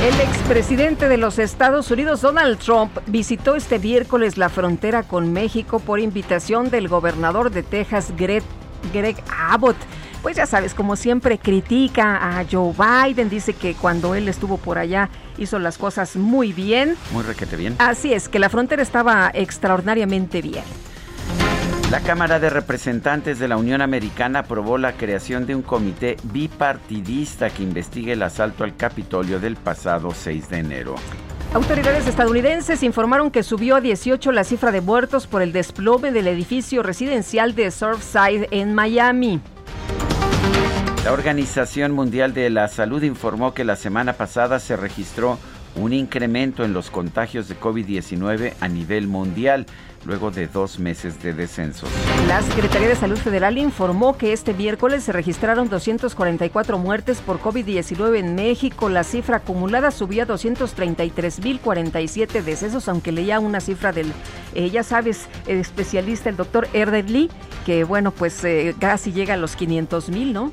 El 0.02 0.20
expresidente 0.20 1.08
de 1.08 1.16
los 1.16 1.38
Estados 1.38 1.90
Unidos, 1.90 2.20
Donald 2.20 2.58
Trump, 2.58 2.98
visitó 3.06 3.54
este 3.54 3.78
miércoles 3.78 4.36
la 4.36 4.50
frontera 4.50 5.02
con 5.02 5.32
México 5.32 5.78
por 5.78 5.98
invitación 5.98 6.68
del 6.68 6.88
gobernador 6.88 7.50
de 7.50 7.62
Texas, 7.62 8.12
Greg, 8.16 8.42
Abbott. 9.48 9.76
Pues 10.22 10.36
ya 10.36 10.46
sabes, 10.46 10.74
como 10.74 10.96
siempre 10.96 11.38
critica 11.38 12.38
a 12.38 12.44
Joe 12.50 12.74
Biden, 12.74 13.30
dice 13.30 13.54
que 13.54 13.74
cuando 13.74 14.14
él 14.14 14.28
estuvo 14.28 14.58
por 14.58 14.78
allá 14.78 15.08
hizo 15.38 15.58
las 15.58 15.78
cosas 15.78 16.16
muy 16.16 16.52
bien. 16.52 16.96
Muy 17.12 17.22
requete 17.22 17.56
bien. 17.56 17.76
Así 17.78 18.12
es, 18.12 18.28
que 18.28 18.38
la 18.38 18.50
frontera 18.50 18.82
estaba 18.82 19.30
extraordinariamente 19.32 20.42
bien. 20.42 20.64
La 21.94 22.00
Cámara 22.00 22.40
de 22.40 22.50
Representantes 22.50 23.38
de 23.38 23.46
la 23.46 23.56
Unión 23.56 23.80
Americana 23.80 24.40
aprobó 24.40 24.78
la 24.78 24.94
creación 24.94 25.46
de 25.46 25.54
un 25.54 25.62
comité 25.62 26.16
bipartidista 26.24 27.50
que 27.50 27.62
investigue 27.62 28.14
el 28.14 28.24
asalto 28.24 28.64
al 28.64 28.74
Capitolio 28.74 29.38
del 29.38 29.54
pasado 29.54 30.10
6 30.10 30.48
de 30.48 30.58
enero. 30.58 30.96
Autoridades 31.54 32.08
estadounidenses 32.08 32.82
informaron 32.82 33.30
que 33.30 33.44
subió 33.44 33.76
a 33.76 33.80
18 33.80 34.32
la 34.32 34.42
cifra 34.42 34.72
de 34.72 34.80
muertos 34.80 35.28
por 35.28 35.40
el 35.40 35.52
desplome 35.52 36.10
del 36.10 36.26
edificio 36.26 36.82
residencial 36.82 37.54
de 37.54 37.70
Surfside 37.70 38.48
en 38.50 38.74
Miami. 38.74 39.40
La 41.04 41.12
Organización 41.12 41.92
Mundial 41.92 42.34
de 42.34 42.50
la 42.50 42.66
Salud 42.66 43.04
informó 43.04 43.54
que 43.54 43.62
la 43.62 43.76
semana 43.76 44.14
pasada 44.14 44.58
se 44.58 44.76
registró 44.76 45.38
un 45.76 45.92
incremento 45.92 46.64
en 46.64 46.72
los 46.72 46.90
contagios 46.90 47.48
de 47.48 47.58
COVID-19 47.58 48.54
a 48.60 48.68
nivel 48.68 49.06
mundial 49.06 49.66
luego 50.06 50.30
de 50.30 50.46
dos 50.46 50.78
meses 50.78 51.20
de 51.22 51.32
descenso. 51.32 51.86
La 52.28 52.42
Secretaría 52.42 52.88
de 52.88 52.96
Salud 52.96 53.16
Federal 53.16 53.56
informó 53.58 54.16
que 54.16 54.32
este 54.32 54.54
miércoles 54.54 55.02
se 55.04 55.12
registraron 55.12 55.68
244 55.68 56.78
muertes 56.78 57.20
por 57.20 57.38
COVID-19 57.40 58.16
en 58.18 58.34
México. 58.34 58.88
La 58.88 59.04
cifra 59.04 59.36
acumulada 59.38 59.90
subió 59.90 60.22
a 60.24 60.26
233.047 60.26 62.42
decesos, 62.42 62.88
aunque 62.88 63.12
leía 63.12 63.38
una 63.40 63.60
cifra 63.60 63.92
del, 63.92 64.10
eh, 64.54 64.70
ya 64.70 64.82
sabes, 64.82 65.26
el 65.46 65.58
especialista, 65.58 66.30
el 66.30 66.36
doctor 66.36 66.68
Erdely, 66.72 67.30
que 67.64 67.84
bueno, 67.84 68.10
pues 68.10 68.42
eh, 68.44 68.74
casi 68.78 69.12
llega 69.12 69.34
a 69.34 69.36
los 69.36 69.56
500.000, 69.58 70.32
¿no? 70.32 70.50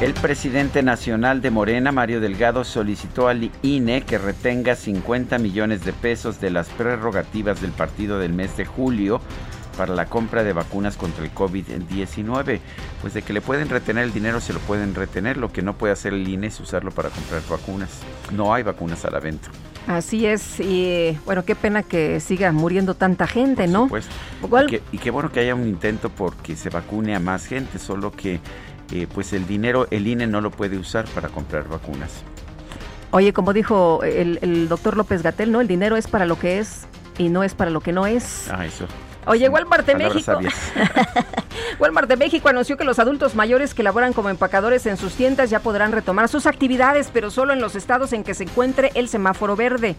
El 0.00 0.14
presidente 0.14 0.82
nacional 0.82 1.42
de 1.42 1.50
Morena, 1.50 1.92
Mario 1.92 2.22
Delgado, 2.22 2.64
solicitó 2.64 3.28
al 3.28 3.50
INE 3.60 4.00
que 4.00 4.16
retenga 4.16 4.74
50 4.74 5.36
millones 5.36 5.84
de 5.84 5.92
pesos 5.92 6.40
de 6.40 6.48
las 6.48 6.70
prerrogativas 6.70 7.60
del 7.60 7.72
partido 7.72 8.18
del 8.18 8.32
mes 8.32 8.56
de 8.56 8.64
julio 8.64 9.20
para 9.76 9.94
la 9.94 10.06
compra 10.06 10.42
de 10.42 10.54
vacunas 10.54 10.96
contra 10.96 11.22
el 11.22 11.34
COVID-19. 11.34 12.60
Pues 13.02 13.12
de 13.12 13.20
que 13.20 13.34
le 13.34 13.42
pueden 13.42 13.68
retener 13.68 14.04
el 14.04 14.12
dinero, 14.14 14.40
se 14.40 14.54
lo 14.54 14.60
pueden 14.60 14.94
retener. 14.94 15.36
Lo 15.36 15.52
que 15.52 15.60
no 15.60 15.74
puede 15.76 15.92
hacer 15.92 16.14
el 16.14 16.26
INE 16.26 16.46
es 16.46 16.58
usarlo 16.60 16.92
para 16.92 17.10
comprar 17.10 17.42
vacunas. 17.50 17.90
No 18.32 18.54
hay 18.54 18.62
vacunas 18.62 19.04
a 19.04 19.10
la 19.10 19.20
venta. 19.20 19.50
Así 19.86 20.24
es, 20.26 20.60
y 20.60 21.18
bueno, 21.24 21.44
qué 21.44 21.54
pena 21.54 21.82
que 21.82 22.20
siga 22.20 22.52
muriendo 22.52 22.94
tanta 22.94 23.26
gente, 23.26 23.66
¿no? 23.66 23.88
Pues, 23.88 24.06
y, 24.70 24.96
y 24.96 24.98
qué 24.98 25.10
bueno 25.10 25.32
que 25.32 25.40
haya 25.40 25.54
un 25.54 25.66
intento 25.66 26.10
porque 26.10 26.54
se 26.54 26.68
vacune 26.68 27.16
a 27.16 27.18
más 27.18 27.46
gente, 27.46 27.78
solo 27.78 28.12
que 28.12 28.40
eh, 28.92 29.06
pues 29.12 29.32
el 29.32 29.46
dinero 29.46 29.86
el 29.90 30.06
INE 30.06 30.26
no 30.26 30.40
lo 30.40 30.50
puede 30.50 30.78
usar 30.78 31.06
para 31.06 31.28
comprar 31.28 31.68
vacunas. 31.68 32.22
Oye, 33.12 33.32
como 33.32 33.52
dijo 33.52 34.02
el, 34.04 34.68
doctor 34.68 34.96
López 34.96 35.22
Gatel, 35.22 35.50
¿no? 35.50 35.60
El 35.60 35.66
dinero 35.66 35.96
es 35.96 36.06
para 36.06 36.26
lo 36.26 36.38
que 36.38 36.58
es 36.58 36.86
y 37.18 37.28
no 37.28 37.42
es 37.42 37.54
para 37.54 37.70
lo 37.70 37.80
que 37.80 37.92
no 37.92 38.06
es. 38.06 38.48
Ah, 38.50 38.64
eso. 38.64 38.86
Oye, 39.26 39.48
Walmart 39.48 39.86
de 39.86 39.96
México. 39.96 40.38
Walmart 41.78 42.08
de 42.08 42.16
México 42.16 42.48
anunció 42.48 42.76
que 42.76 42.84
los 42.84 42.98
adultos 42.98 43.34
mayores 43.34 43.74
que 43.74 43.82
laboran 43.82 44.12
como 44.12 44.30
empacadores 44.30 44.86
en 44.86 44.96
sus 44.96 45.14
tiendas 45.14 45.50
ya 45.50 45.60
podrán 45.60 45.92
retomar 45.92 46.28
sus 46.28 46.46
actividades, 46.46 47.10
pero 47.12 47.30
solo 47.30 47.52
en 47.52 47.60
los 47.60 47.74
estados 47.74 48.12
en 48.12 48.24
que 48.24 48.34
se 48.34 48.44
encuentre 48.44 48.92
el 48.94 49.08
semáforo 49.08 49.56
verde. 49.56 49.96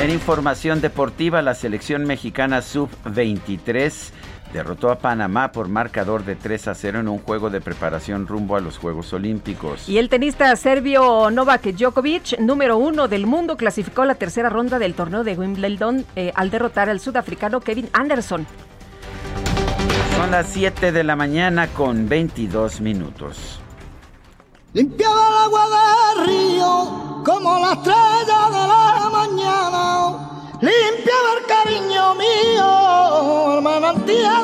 En 0.00 0.10
información 0.10 0.80
deportiva, 0.80 1.42
la 1.42 1.54
selección 1.54 2.04
mexicana 2.04 2.62
sub-23 2.62 4.12
derrotó 4.52 4.90
a 4.90 4.98
Panamá 4.98 5.52
por 5.52 5.68
marcador 5.68 6.24
de 6.24 6.36
3 6.36 6.68
a 6.68 6.74
0 6.74 7.00
en 7.00 7.08
un 7.08 7.18
juego 7.18 7.50
de 7.50 7.60
preparación 7.60 8.26
rumbo 8.26 8.56
a 8.56 8.60
los 8.60 8.78
Juegos 8.78 9.12
Olímpicos. 9.12 9.88
Y 9.88 9.98
el 9.98 10.08
tenista 10.08 10.54
serbio 10.56 11.30
Novak 11.30 11.72
Djokovic, 11.72 12.38
número 12.38 12.76
uno 12.76 13.08
del 13.08 13.26
mundo, 13.26 13.56
clasificó 13.56 14.04
la 14.04 14.14
tercera 14.14 14.48
ronda 14.48 14.78
del 14.78 14.94
torneo 14.94 15.24
de 15.24 15.34
Wimbledon 15.34 16.04
eh, 16.16 16.32
al 16.34 16.50
derrotar 16.50 16.90
al 16.90 17.00
sudafricano 17.00 17.60
Kevin 17.60 17.88
Anderson. 17.92 18.46
Son 20.16 20.30
las 20.30 20.48
7 20.48 20.92
de 20.92 21.04
la 21.04 21.16
mañana 21.16 21.68
con 21.68 22.08
22 22.08 22.80
minutos. 22.80 23.60
Limpiaba 24.72 25.28
el 25.28 25.44
agua 25.44 25.66
del 26.14 26.26
río 26.26 27.22
como 27.24 27.58
la 27.58 27.72
estrella 27.72 28.50
de 28.50 28.68
la 28.68 29.10
mañana 29.10 30.39
limpiaba 30.60 31.28
el 31.38 31.44
cariño 31.46 32.14
mío, 32.14 33.58
el 33.58 33.64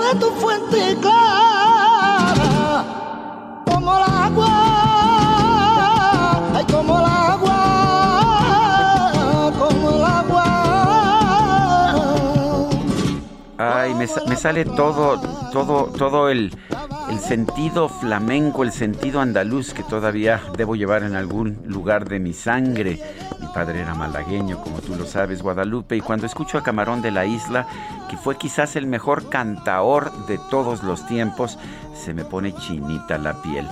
de 0.00 0.14
tu 0.18 0.30
fuente 0.32 0.96
clara, 1.00 2.84
como 3.66 3.96
el 3.96 4.02
agua, 4.02 4.52
ay, 6.54 6.64
como 6.70 6.98
el 6.98 7.04
agua, 7.04 7.52
como 9.58 9.90
el 9.90 10.04
agua. 10.04 10.44
Ay, 13.58 13.94
me, 13.94 14.06
me 14.28 14.36
sale 14.36 14.64
todo, 14.64 15.20
todo, 15.52 15.86
todo 15.96 16.28
el 16.30 16.50
el 17.10 17.20
sentido 17.20 17.88
flamenco, 17.88 18.64
el 18.64 18.72
sentido 18.72 19.20
andaluz 19.20 19.72
que 19.72 19.84
todavía 19.84 20.42
debo 20.56 20.74
llevar 20.74 21.04
en 21.04 21.14
algún 21.14 21.62
lugar 21.66 22.08
de 22.08 22.18
mi 22.18 22.32
sangre. 22.32 22.98
Mi 23.40 23.46
padre 23.48 23.80
era 23.80 23.94
malagueño, 23.94 24.60
como 24.60 24.80
tú 24.80 24.94
lo 24.96 25.06
sabes, 25.06 25.42
Guadalupe, 25.42 25.96
y 25.96 26.00
cuando 26.00 26.26
escucho 26.26 26.58
a 26.58 26.62
Camarón 26.62 27.02
de 27.02 27.10
la 27.10 27.26
Isla, 27.26 27.66
que 28.08 28.16
fue 28.16 28.36
quizás 28.36 28.76
el 28.76 28.86
mejor 28.86 29.28
cantaor 29.28 30.26
de 30.26 30.38
todos 30.50 30.82
los 30.82 31.06
tiempos, 31.06 31.58
se 31.94 32.14
me 32.14 32.24
pone 32.24 32.54
chinita 32.54 33.18
la 33.18 33.40
piel. 33.42 33.68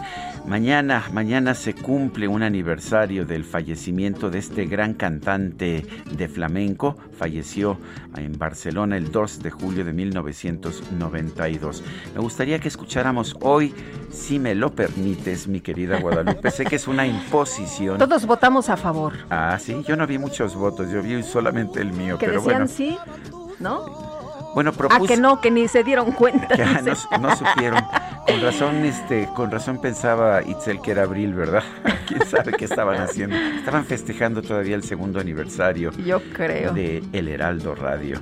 Mañana, 0.46 1.04
mañana 1.12 1.54
se 1.54 1.74
cumple 1.74 2.28
un 2.28 2.42
aniversario 2.42 3.24
del 3.24 3.44
fallecimiento 3.44 4.28
de 4.28 4.38
este 4.40 4.66
gran 4.66 4.92
cantante 4.92 5.86
de 6.10 6.28
flamenco. 6.28 6.96
Falleció 7.16 7.78
en 8.16 8.38
Barcelona 8.38 8.98
el 8.98 9.10
2 9.10 9.42
de 9.42 9.50
julio 9.50 9.86
de 9.86 9.94
1992. 9.94 11.82
Me 12.14 12.20
gustaría 12.20 12.58
que 12.58 12.68
escucháramos 12.68 13.36
hoy, 13.40 13.74
si 14.12 14.38
me 14.38 14.54
lo 14.54 14.74
permites, 14.74 15.48
mi 15.48 15.62
querida 15.62 15.98
Guadalupe. 15.98 16.50
sé 16.50 16.66
que 16.66 16.76
es 16.76 16.86
una 16.88 17.06
imposición. 17.06 17.96
Todos 17.96 18.26
votamos 18.26 18.68
a 18.68 18.76
favor. 18.76 19.14
Ah, 19.30 19.58
sí, 19.58 19.82
yo 19.88 19.96
no 19.96 20.06
vi 20.06 20.18
muchos 20.18 20.54
votos, 20.54 20.90
yo 20.90 21.02
vi 21.02 21.22
solamente 21.22 21.80
el 21.80 21.92
mío. 21.92 22.18
Que 22.18 22.26
pero 22.26 22.42
decían 22.42 22.66
bueno. 22.66 22.68
sí, 22.68 22.98
¿no? 23.60 24.13
Bueno, 24.54 24.72
propuse... 24.72 25.02
Ah, 25.02 25.06
que 25.06 25.20
no, 25.20 25.40
que 25.40 25.50
ni 25.50 25.68
se 25.68 25.82
dieron 25.82 26.12
cuenta. 26.12 26.48
no, 27.20 27.36
supieron. 27.36 27.82
Con 28.26 28.40
razón, 28.40 28.84
este, 28.84 29.28
con 29.34 29.50
razón 29.50 29.80
pensaba 29.80 30.42
Itzel 30.42 30.80
que 30.80 30.92
era 30.92 31.02
abril, 31.02 31.34
¿verdad? 31.34 31.62
¿Quién 32.06 32.24
sabe 32.26 32.52
qué 32.52 32.64
estaban 32.64 33.00
haciendo? 33.00 33.36
Estaban 33.36 33.84
festejando 33.84 34.42
todavía 34.42 34.76
el 34.76 34.84
segundo 34.84 35.20
aniversario. 35.20 35.90
Yo 36.04 36.22
creo. 36.32 36.72
De 36.72 37.02
El 37.12 37.28
Heraldo 37.28 37.74
Radio. 37.74 38.20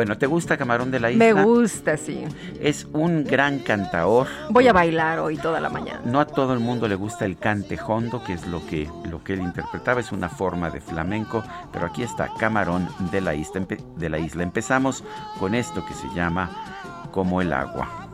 Bueno, 0.00 0.16
¿te 0.16 0.26
gusta 0.26 0.56
Camarón 0.56 0.90
de 0.90 0.98
la 0.98 1.10
Isla? 1.10 1.22
Me 1.26 1.42
gusta, 1.44 1.98
sí. 1.98 2.24
Es 2.58 2.86
un 2.94 3.22
gran 3.22 3.58
cantaor. 3.58 4.28
Voy 4.48 4.66
a 4.66 4.72
bailar 4.72 5.18
hoy 5.18 5.36
toda 5.36 5.60
la 5.60 5.68
mañana. 5.68 6.00
No 6.06 6.20
a 6.20 6.24
todo 6.24 6.54
el 6.54 6.58
mundo 6.58 6.88
le 6.88 6.94
gusta 6.94 7.26
el 7.26 7.36
cante 7.36 7.78
hondo, 7.86 8.24
que 8.24 8.32
es 8.32 8.46
lo 8.46 8.66
que, 8.66 8.88
lo 9.10 9.22
que 9.22 9.34
él 9.34 9.42
interpretaba, 9.42 10.00
es 10.00 10.10
una 10.10 10.30
forma 10.30 10.70
de 10.70 10.80
flamenco, 10.80 11.44
pero 11.70 11.84
aquí 11.84 12.02
está 12.02 12.32
Camarón 12.38 12.88
de 13.10 13.20
la 13.20 13.34
Isla. 13.34 13.66
De 13.98 14.08
la 14.08 14.18
isla. 14.18 14.42
Empezamos 14.42 15.04
con 15.38 15.54
esto 15.54 15.84
que 15.84 15.92
se 15.92 16.08
llama 16.14 16.48
Como 17.10 17.42
el 17.42 17.52
agua. 17.52 18.08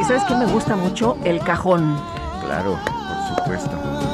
¿Y 0.00 0.04
sabes 0.04 0.24
qué 0.24 0.34
me 0.34 0.46
gusta 0.46 0.76
mucho? 0.76 1.18
El 1.24 1.40
cajón. 1.40 1.94
Claro, 2.42 2.78
por 2.86 3.36
supuesto. 3.36 4.13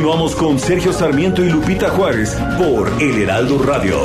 Continuamos 0.00 0.34
con 0.34 0.58
Sergio 0.58 0.94
Sarmiento 0.94 1.44
y 1.44 1.50
Lupita 1.50 1.90
Juárez 1.90 2.34
por 2.56 2.90
El 3.02 3.20
Heraldo 3.20 3.62
Radio. 3.62 4.00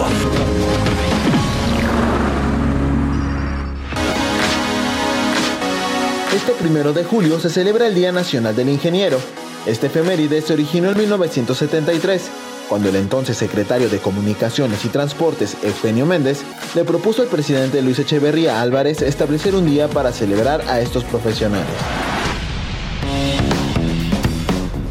Este 6.36 6.52
primero 6.60 6.92
de 6.92 7.06
julio 7.06 7.40
se 7.40 7.50
celebra 7.50 7.88
el 7.88 7.96
Día 7.96 8.12
Nacional 8.12 8.54
del 8.58 8.68
Ingeniero. 8.68 9.18
Este 9.66 9.88
efeméride 9.88 10.42
se 10.42 10.52
originó 10.52 10.92
en 10.92 10.98
1973, 10.98 12.30
cuando 12.68 12.90
el 12.90 12.98
entonces 12.98 13.38
secretario 13.38 13.88
de 13.88 14.00
Comunicaciones 14.00 14.84
y 14.84 14.90
Transportes, 14.90 15.56
Eugenio 15.64 16.06
Méndez, 16.06 16.44
le 16.76 16.84
propuso 16.84 17.22
al 17.22 17.30
presidente 17.30 17.82
Luis 17.82 18.00
Echeverría 18.00 18.62
Álvarez 18.62 19.02
establecer 19.02 19.56
un 19.56 19.66
día 19.66 19.88
para 19.88 20.12
celebrar 20.12 20.60
a 20.68 20.82
estos 20.82 21.06
profesionales. 21.06 22.15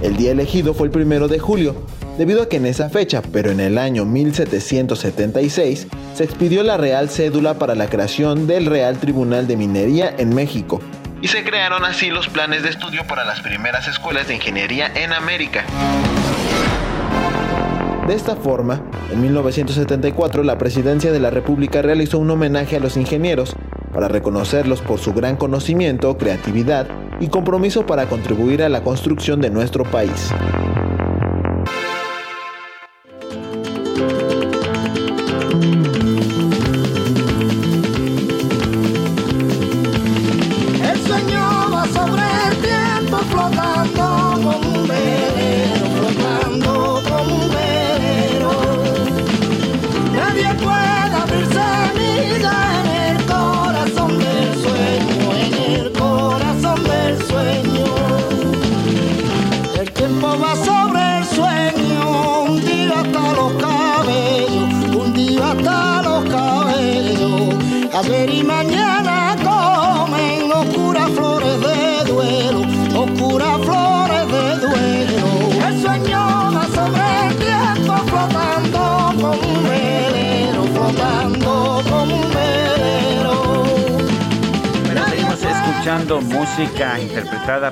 El 0.04 0.18
día 0.18 0.32
elegido 0.32 0.74
fue 0.74 0.88
el 0.88 0.92
primero 0.92 1.28
de 1.28 1.38
julio, 1.38 1.74
debido 2.18 2.42
a 2.42 2.48
que 2.50 2.58
en 2.58 2.66
esa 2.66 2.90
fecha, 2.90 3.22
pero 3.32 3.50
en 3.50 3.58
el 3.58 3.78
año 3.78 4.04
1776, 4.04 5.86
se 6.14 6.24
expidió 6.24 6.62
la 6.62 6.76
Real 6.76 7.08
Cédula 7.08 7.54
para 7.54 7.74
la 7.74 7.86
creación 7.88 8.46
del 8.46 8.66
Real 8.66 8.98
Tribunal 8.98 9.46
de 9.46 9.56
Minería 9.56 10.14
en 10.18 10.34
México, 10.34 10.82
y 11.22 11.28
se 11.28 11.42
crearon 11.42 11.86
así 11.86 12.10
los 12.10 12.28
planes 12.28 12.62
de 12.62 12.68
estudio 12.68 13.06
para 13.06 13.24
las 13.24 13.40
primeras 13.40 13.88
escuelas 13.88 14.28
de 14.28 14.34
ingeniería 14.34 14.92
en 14.94 15.14
América. 15.14 15.64
De 18.06 18.14
esta 18.14 18.36
forma, 18.36 18.82
en 19.10 19.22
1974 19.22 20.42
la 20.42 20.58
Presidencia 20.58 21.12
de 21.12 21.20
la 21.20 21.30
República 21.30 21.80
realizó 21.80 22.18
un 22.18 22.30
homenaje 22.30 22.76
a 22.76 22.80
los 22.80 22.98
ingenieros 22.98 23.56
para 23.94 24.08
reconocerlos 24.08 24.82
por 24.82 24.98
su 24.98 25.14
gran 25.14 25.36
conocimiento, 25.36 26.18
creatividad 26.18 26.86
y 27.20 27.28
compromiso 27.28 27.86
para 27.86 28.06
contribuir 28.06 28.62
a 28.62 28.68
la 28.68 28.82
construcción 28.82 29.40
de 29.40 29.50
nuestro 29.50 29.84
país. 29.84 30.32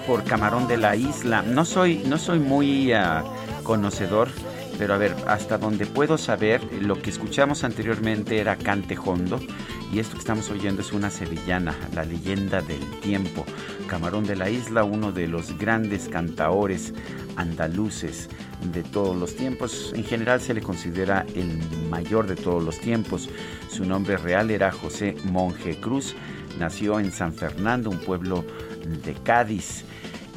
Por 0.07 0.25
Camarón 0.25 0.69
de 0.69 0.77
la 0.77 0.97
Isla. 0.97 1.43
No 1.43 1.65
soy, 1.65 2.03
no 2.07 2.19
soy 2.19 2.39
muy 2.39 2.93
ah, 2.93 3.25
conocedor, 3.63 4.29
pero 4.79 4.95
a 4.95 4.99
ver, 4.99 5.15
hasta 5.27 5.59
donde 5.59 5.87
puedo 5.87 6.19
saber, 6.19 6.63
lo 6.81 7.01
que 7.01 7.11
escuchamos 7.11 7.65
anteriormente 7.65 8.39
era 8.39 8.57
Cante 8.57 8.97
Hondo 8.97 9.41
y 9.93 9.99
esto 9.99 10.15
que 10.15 10.21
estamos 10.21 10.51
oyendo 10.51 10.83
es 10.83 10.93
una 10.93 11.11
sevillana, 11.11 11.75
la 11.95 12.05
leyenda 12.05 12.61
del 12.63 12.85
tiempo. 13.01 13.45
Camarón 13.87 14.25
de 14.25 14.37
la 14.37 14.49
Isla, 14.49 14.85
uno 14.85 15.13
de 15.13 15.29
los 15.29 15.59
grandes 15.59 16.09
cantaores 16.09 16.95
andaluces 17.37 18.29
de 18.73 18.83
todos 18.83 19.17
los 19.17 19.37
tiempos. 19.37 19.93
En 19.95 20.05
general 20.05 20.41
se 20.41 20.55
le 20.55 20.63
considera 20.63 21.27
el 21.35 21.59
mayor 21.91 22.27
de 22.27 22.37
todos 22.37 22.63
los 22.63 22.79
tiempos. 22.79 23.29
Su 23.69 23.85
nombre 23.85 24.17
real 24.17 24.51
era 24.51 24.73
José 24.73 25.17
Monje 25.25 25.79
Cruz 25.79 26.15
nació 26.59 27.01
en 27.01 27.13
San 27.13 27.33
Fernando, 27.33 27.91
un 27.91 27.99
pueblo 27.99 28.45
de 29.05 29.15
Cádiz. 29.15 29.85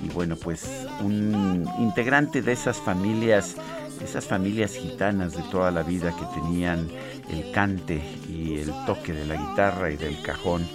Y 0.05 0.09
bueno, 0.09 0.35
pues 0.35 0.85
un 1.01 1.67
integrante 1.79 2.41
de 2.41 2.51
esas 2.51 2.77
familias, 2.77 3.55
esas 4.03 4.25
familias 4.25 4.73
gitanas 4.73 5.33
de 5.33 5.43
toda 5.43 5.71
la 5.71 5.83
vida 5.83 6.15
que 6.15 6.25
tenían 6.39 6.87
el 7.29 7.51
cante 7.51 8.01
y 8.29 8.59
el 8.59 8.71
toque 8.85 9.13
de 9.13 9.25
la 9.25 9.35
guitarra 9.35 9.89
y 9.89 9.97
del 9.97 10.21
cajón 10.21 10.67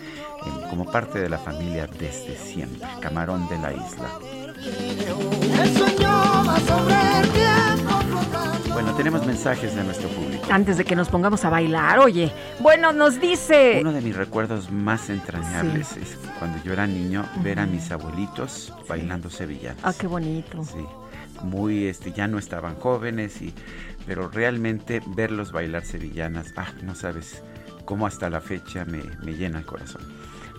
como 0.69 0.85
parte 0.85 1.21
de 1.21 1.29
la 1.29 1.39
familia 1.39 1.87
desde 1.87 2.37
siempre, 2.37 2.89
Camarón 3.01 3.49
de 3.49 3.59
la 3.59 3.73
Isla. 3.73 4.11
Bueno, 8.81 8.97
tenemos 8.97 9.27
mensajes 9.27 9.75
de 9.75 9.85
nuestro 9.85 10.09
público. 10.09 10.43
Antes 10.49 10.79
de 10.79 10.87
que 10.87 10.97
nos 10.97 11.11
pongamos 11.11 11.45
a 11.45 11.51
bailar, 11.51 11.99
oye, 11.99 12.33
bueno, 12.61 12.95
nos 12.95 13.21
dice... 13.21 13.77
Uno 13.83 13.93
de 13.93 14.01
mis 14.01 14.17
recuerdos 14.17 14.71
más 14.71 15.11
entrañables 15.11 15.99
es 15.99 16.17
cuando 16.39 16.65
yo 16.65 16.73
era 16.73 16.87
niño, 16.87 17.29
ver 17.43 17.59
a 17.59 17.67
mis 17.67 17.91
abuelitos 17.91 18.73
bailando 18.89 19.29
sevillanas. 19.29 19.83
Ah, 19.83 19.93
qué 19.93 20.07
bonito. 20.07 20.65
Sí, 20.65 20.83
muy, 21.43 21.89
este, 21.89 22.13
ya 22.13 22.27
no 22.27 22.39
estaban 22.39 22.75
jóvenes, 22.77 23.43
y, 23.43 23.53
pero 24.07 24.31
realmente 24.31 25.03
verlos 25.09 25.53
bailar 25.53 25.85
sevillanas, 25.85 26.55
ah, 26.57 26.73
no 26.83 26.95
sabes 26.95 27.43
cómo 27.85 28.07
hasta 28.07 28.31
la 28.31 28.41
fecha 28.41 28.87
me, 28.87 29.03
me 29.23 29.35
llena 29.35 29.59
el 29.59 29.67
corazón. 29.67 30.01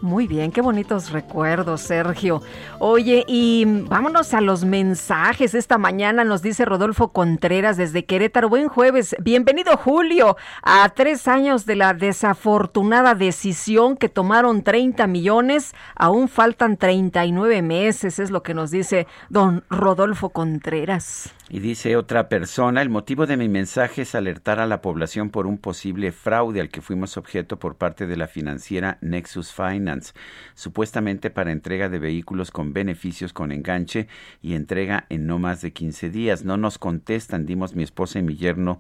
Muy 0.02 0.26
bien, 0.26 0.52
qué 0.52 0.62
bonitos 0.62 1.12
recuerdos, 1.12 1.82
Sergio. 1.82 2.42
Oye, 2.80 3.24
y 3.28 3.66
vámonos 3.88 4.34
a 4.34 4.42
los 4.42 4.66
mensajes. 4.66 5.54
Esta 5.54 5.78
mañana 5.78 6.24
nos 6.24 6.42
dice 6.42 6.66
Rodolfo 6.66 7.10
Contreras 7.10 7.78
desde 7.78 8.06
Querétaro. 8.06 8.50
Buen 8.50 8.68
jueves. 8.68 9.16
Bienvenido, 9.20 9.78
Julio, 9.78 10.38
a 10.64 10.90
tres 10.90 11.28
años 11.28 11.68
de 11.68 11.76
la 11.76 11.94
desafortunada 11.94 13.14
decisión 13.14 13.96
que 13.96 14.10
tomaron 14.10 14.64
30 14.64 15.06
millones. 15.06 15.76
Aún 15.96 16.30
faltan 16.30 16.78
39 16.78 17.62
meses, 17.62 18.18
es 18.18 18.32
lo 18.32 18.42
que 18.42 18.56
nos 18.56 18.72
dice 18.72 19.06
don 19.30 19.64
Rodolfo 19.70 20.30
Contreras. 20.30 21.32
Y 21.54 21.60
dice 21.60 21.98
otra 21.98 22.30
persona, 22.30 22.82
el 22.82 22.88
motivo 22.88 23.28
de 23.28 23.36
mi 23.36 23.50
mensaje 23.50 24.04
es 24.04 24.16
alertar 24.16 24.62
a 24.62 24.68
la 24.68 24.82
población 24.82 25.32
por 25.32 25.48
un 25.48 25.58
posible 25.58 26.14
fraude 26.14 26.62
al 26.62 26.70
que 26.70 26.80
fuimos 26.80 27.18
objeto 27.18 27.60
por 27.60 27.76
parte 27.76 28.08
de 28.08 28.16
la 28.16 28.30
financiera 28.30 28.98
Nexus 29.02 29.52
Finance 29.52 30.14
supuestamente 30.54 31.30
para 31.30 31.52
entrega 31.52 31.90
de 31.90 32.00
vehículos 32.00 32.52
con 32.52 32.72
beneficios 32.72 33.34
con 33.34 33.52
enganche 33.52 34.08
y 34.42 34.54
entrega 34.54 35.08
en 35.10 35.28
no 35.28 35.40
más 35.40 35.62
de 35.62 35.74
15 35.74 36.10
días. 36.10 36.46
No 36.46 36.56
nos 36.56 36.78
contestan, 36.78 37.46
dimos 37.46 37.76
mi 37.76 37.84
esposa 37.84 38.20
y 38.20 38.24
mi 38.24 38.38
yerno 38.38 38.80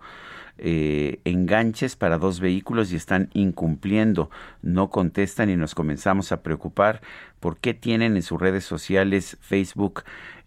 eh, 0.58 1.20
enganches 1.26 1.98
para 1.98 2.20
dos 2.20 2.40
vehículos 2.40 2.94
y 2.94 2.96
están 2.96 3.30
incumpliendo. 3.34 4.30
No 4.62 4.90
contestan 4.90 5.50
y 5.50 5.58
nos 5.58 5.76
comenzamos 5.76 6.32
a 6.32 6.42
preocupar 6.42 7.02
por 7.42 7.58
qué 7.58 7.74
tienen 7.74 8.16
en 8.16 8.22
sus 8.22 8.40
redes 8.40 8.64
sociales 8.64 9.38
Facebook 9.42 10.04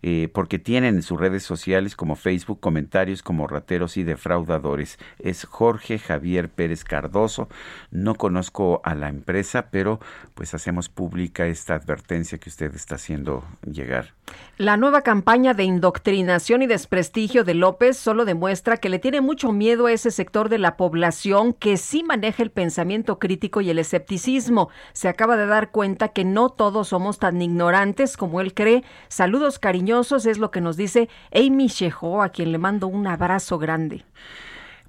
eh, 0.07 0.29
porque 0.35 0.59
tienen 0.59 0.97
en 0.97 1.03
sus 1.03 1.19
redes 1.19 1.45
sociales 1.45 1.97
como 1.97 2.14
Facebook 2.14 2.61
comentarios 2.61 3.23
como 3.23 3.47
rateros 3.47 3.97
y 3.97 4.03
defraudadores. 4.03 4.99
Es 5.19 5.47
Jorge 5.47 5.99
Javier 5.99 6.51
Pérez 6.51 6.85
Cardoso. 6.85 7.49
No 7.90 8.14
conozco 8.14 8.83
a 8.85 8.95
la 8.95 9.09
empresa, 9.09 9.71
pero 9.71 10.01
pues 10.35 10.53
hacemos 10.53 10.90
pública 10.90 11.47
esta 11.47 11.75
advertencia 11.75 12.37
que 12.37 12.51
usted 12.51 12.75
está 12.75 12.97
haciendo 12.97 13.45
llegar. 13.64 14.12
La 14.59 14.77
nueva 14.77 15.03
campaña 15.03 15.55
de 15.55 15.64
indoctrinación 15.64 16.61
y 16.61 16.67
desprestigio 16.67 17.45
de 17.45 17.55
López 17.55 17.97
solo 17.97 18.27
demuestra 18.27 18.77
que 18.77 18.90
le 18.90 18.99
tiene 18.99 19.23
mucho 19.23 19.53
miedo 19.53 19.87
a 19.87 19.93
ese 19.93 20.11
sector 20.11 20.51
de 20.51 20.59
la 20.59 20.77
población 20.77 21.55
que 21.55 21.79
sí 21.79 22.03
maneja 22.03 22.43
el 22.43 22.51
pensamiento 22.51 23.19
crítico 23.19 23.62
y 23.62 23.71
el 23.71 23.79
escepticismo. 23.79 24.69
Se 24.93 25.09
acaba 25.09 25.38
de 25.38 25.47
dar 25.47 25.71
cuenta 25.71 26.09
que 26.09 26.25
no 26.25 26.51
todos 26.51 26.88
somos 26.88 27.19
tan 27.19 27.40
ignorantes 27.40 28.19
como 28.19 28.43
él 28.43 28.53
cree. 28.53 28.85
Saludos 29.09 29.59
cariñosos 29.59 29.94
es 30.03 30.39
lo 30.39 30.51
que 30.51 30.61
nos 30.61 30.77
dice 30.77 31.09
Amy 31.33 31.69
Sheho, 31.69 32.23
a 32.23 32.31
quien 32.31 32.53
le 32.53 32.59
mando 32.59 32.87
un 32.87 33.07
abrazo 33.07 33.59
grande. 33.59 34.05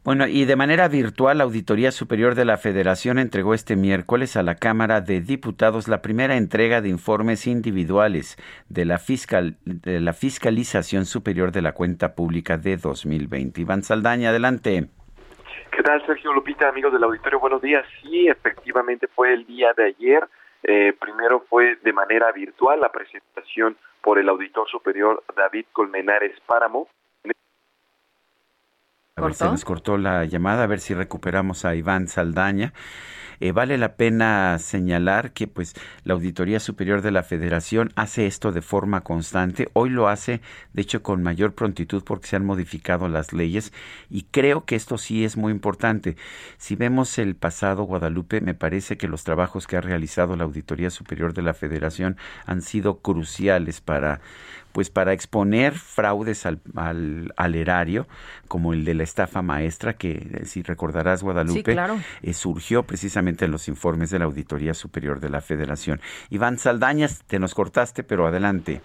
Bueno, 0.04 0.28
y 0.28 0.46
de 0.46 0.56
manera 0.56 0.88
virtual, 0.88 1.40
la 1.40 1.46
Auditoría 1.46 1.92
Superior 1.92 2.36
de 2.36 2.46
la 2.46 2.58
Federación 2.58 3.18
entregó 3.18 3.56
este 3.56 3.76
miércoles 3.76 4.38
a 4.38 4.44
la 4.44 4.54
Cámara 4.54 5.02
de 5.02 5.20
Diputados 5.20 5.88
la 5.88 6.04
primera 6.04 6.38
entrega 6.38 6.82
de 6.82 6.90
informes 6.90 7.48
individuales 7.48 8.38
de 8.70 8.86
la, 8.86 9.00
fiscal, 9.00 9.58
de 9.66 10.00
la 10.00 10.14
Fiscalización 10.14 11.06
Superior 11.06 11.52
de 11.52 11.64
la 11.64 11.72
Cuenta 11.72 12.14
Pública 12.14 12.58
de 12.58 12.78
2020. 12.78 13.62
Iván 13.62 13.82
Saldaña, 13.82 14.30
adelante. 14.30 14.90
¿Qué 15.72 15.82
tal, 15.82 16.06
Sergio 16.06 16.34
Lupita, 16.34 16.70
amigos 16.70 16.94
del 16.94 17.04
auditorio? 17.04 17.40
Buenos 17.40 17.64
días. 17.64 17.84
Sí, 18.04 18.28
efectivamente 18.28 19.08
fue 19.08 19.34
el 19.34 19.46
día 19.48 19.74
de 19.76 19.86
ayer. 19.86 20.28
Eh, 20.62 20.94
primero 21.00 21.46
fue 21.50 21.78
de 21.84 21.94
manera 21.94 22.32
virtual 22.32 22.80
la 22.80 22.92
presentación 22.92 23.76
por 24.06 24.20
el 24.20 24.30
auditor 24.30 24.70
superior 24.70 25.24
David 25.36 25.66
Colmenares 25.74 26.40
Páramo. 26.46 26.88
A 29.16 29.22
ver, 29.22 29.34
se 29.34 29.46
nos 29.46 29.66
cortó 29.66 29.98
la 29.98 30.26
llamada, 30.26 30.64
a 30.64 30.68
ver 30.68 30.80
si 30.80 30.94
recuperamos 30.94 31.66
a 31.66 31.74
Iván 31.74 32.08
Saldaña. 32.08 32.72
Eh, 33.40 33.52
vale 33.52 33.78
la 33.78 33.96
pena 33.96 34.58
señalar 34.60 35.32
que 35.32 35.48
pues 35.48 35.74
la 36.04 36.14
Auditoría 36.14 36.60
Superior 36.60 37.02
de 37.02 37.12
la 37.12 37.24
Federación 37.24 37.92
hace 37.96 38.28
esto 38.28 38.52
de 38.52 38.62
forma 38.62 39.02
constante. 39.02 39.70
Hoy 39.74 39.90
lo 39.90 40.08
hace, 40.08 40.42
de 40.74 40.82
hecho, 40.82 41.04
con 41.04 41.24
mayor 41.24 41.54
prontitud 41.54 42.04
porque 42.04 42.28
se 42.28 42.36
han 42.36 42.46
modificado 42.46 43.08
las 43.08 43.34
leyes 43.34 43.74
y 44.10 44.24
creo 44.24 44.66
que 44.66 44.76
esto 44.76 44.98
sí 44.98 45.26
es 45.26 45.38
muy 45.38 45.52
importante. 45.52 46.16
Si 46.58 46.76
vemos 46.76 47.18
el 47.18 47.36
pasado 47.36 47.84
Guadalupe, 47.84 48.42
me 48.42 48.54
parece 48.54 48.98
que 48.98 49.08
los 49.08 49.24
trabajos 49.24 49.68
que 49.68 49.78
ha 49.78 49.82
realizado 49.82 50.36
la 50.36 50.44
Auditoría 50.44 50.90
Superior 50.90 51.34
de 51.34 51.42
la 51.42 51.54
Federación 51.54 52.18
han 52.46 52.62
sido 52.62 53.00
cruciales 53.00 53.82
para 53.82 54.22
pues 54.76 54.90
para 54.90 55.14
exponer 55.14 55.72
fraudes 55.72 56.46
al, 56.46 56.60
al, 57.38 57.56
erario, 57.56 58.08
como 58.50 58.74
el 58.74 58.84
de 58.84 58.94
la 58.94 59.04
estafa 59.04 59.42
maestra, 59.42 59.94
que 59.94 60.12
eh, 60.12 60.44
si 60.44 60.64
recordarás, 60.64 61.24
Guadalupe, 61.24 61.78
eh, 62.22 62.34
surgió 62.34 62.84
precisamente 62.84 63.46
en 63.46 63.52
los 63.52 63.70
informes 63.70 64.10
de 64.10 64.20
la 64.20 64.26
Auditoría 64.26 64.74
Superior 64.74 65.22
de 65.22 65.30
la 65.30 65.40
Federación. 65.40 66.02
Iván 66.30 66.58
Saldañas, 66.58 67.24
te 67.26 67.40
nos 67.40 67.56
cortaste, 67.56 68.04
pero 68.04 68.28
adelante. 68.28 68.82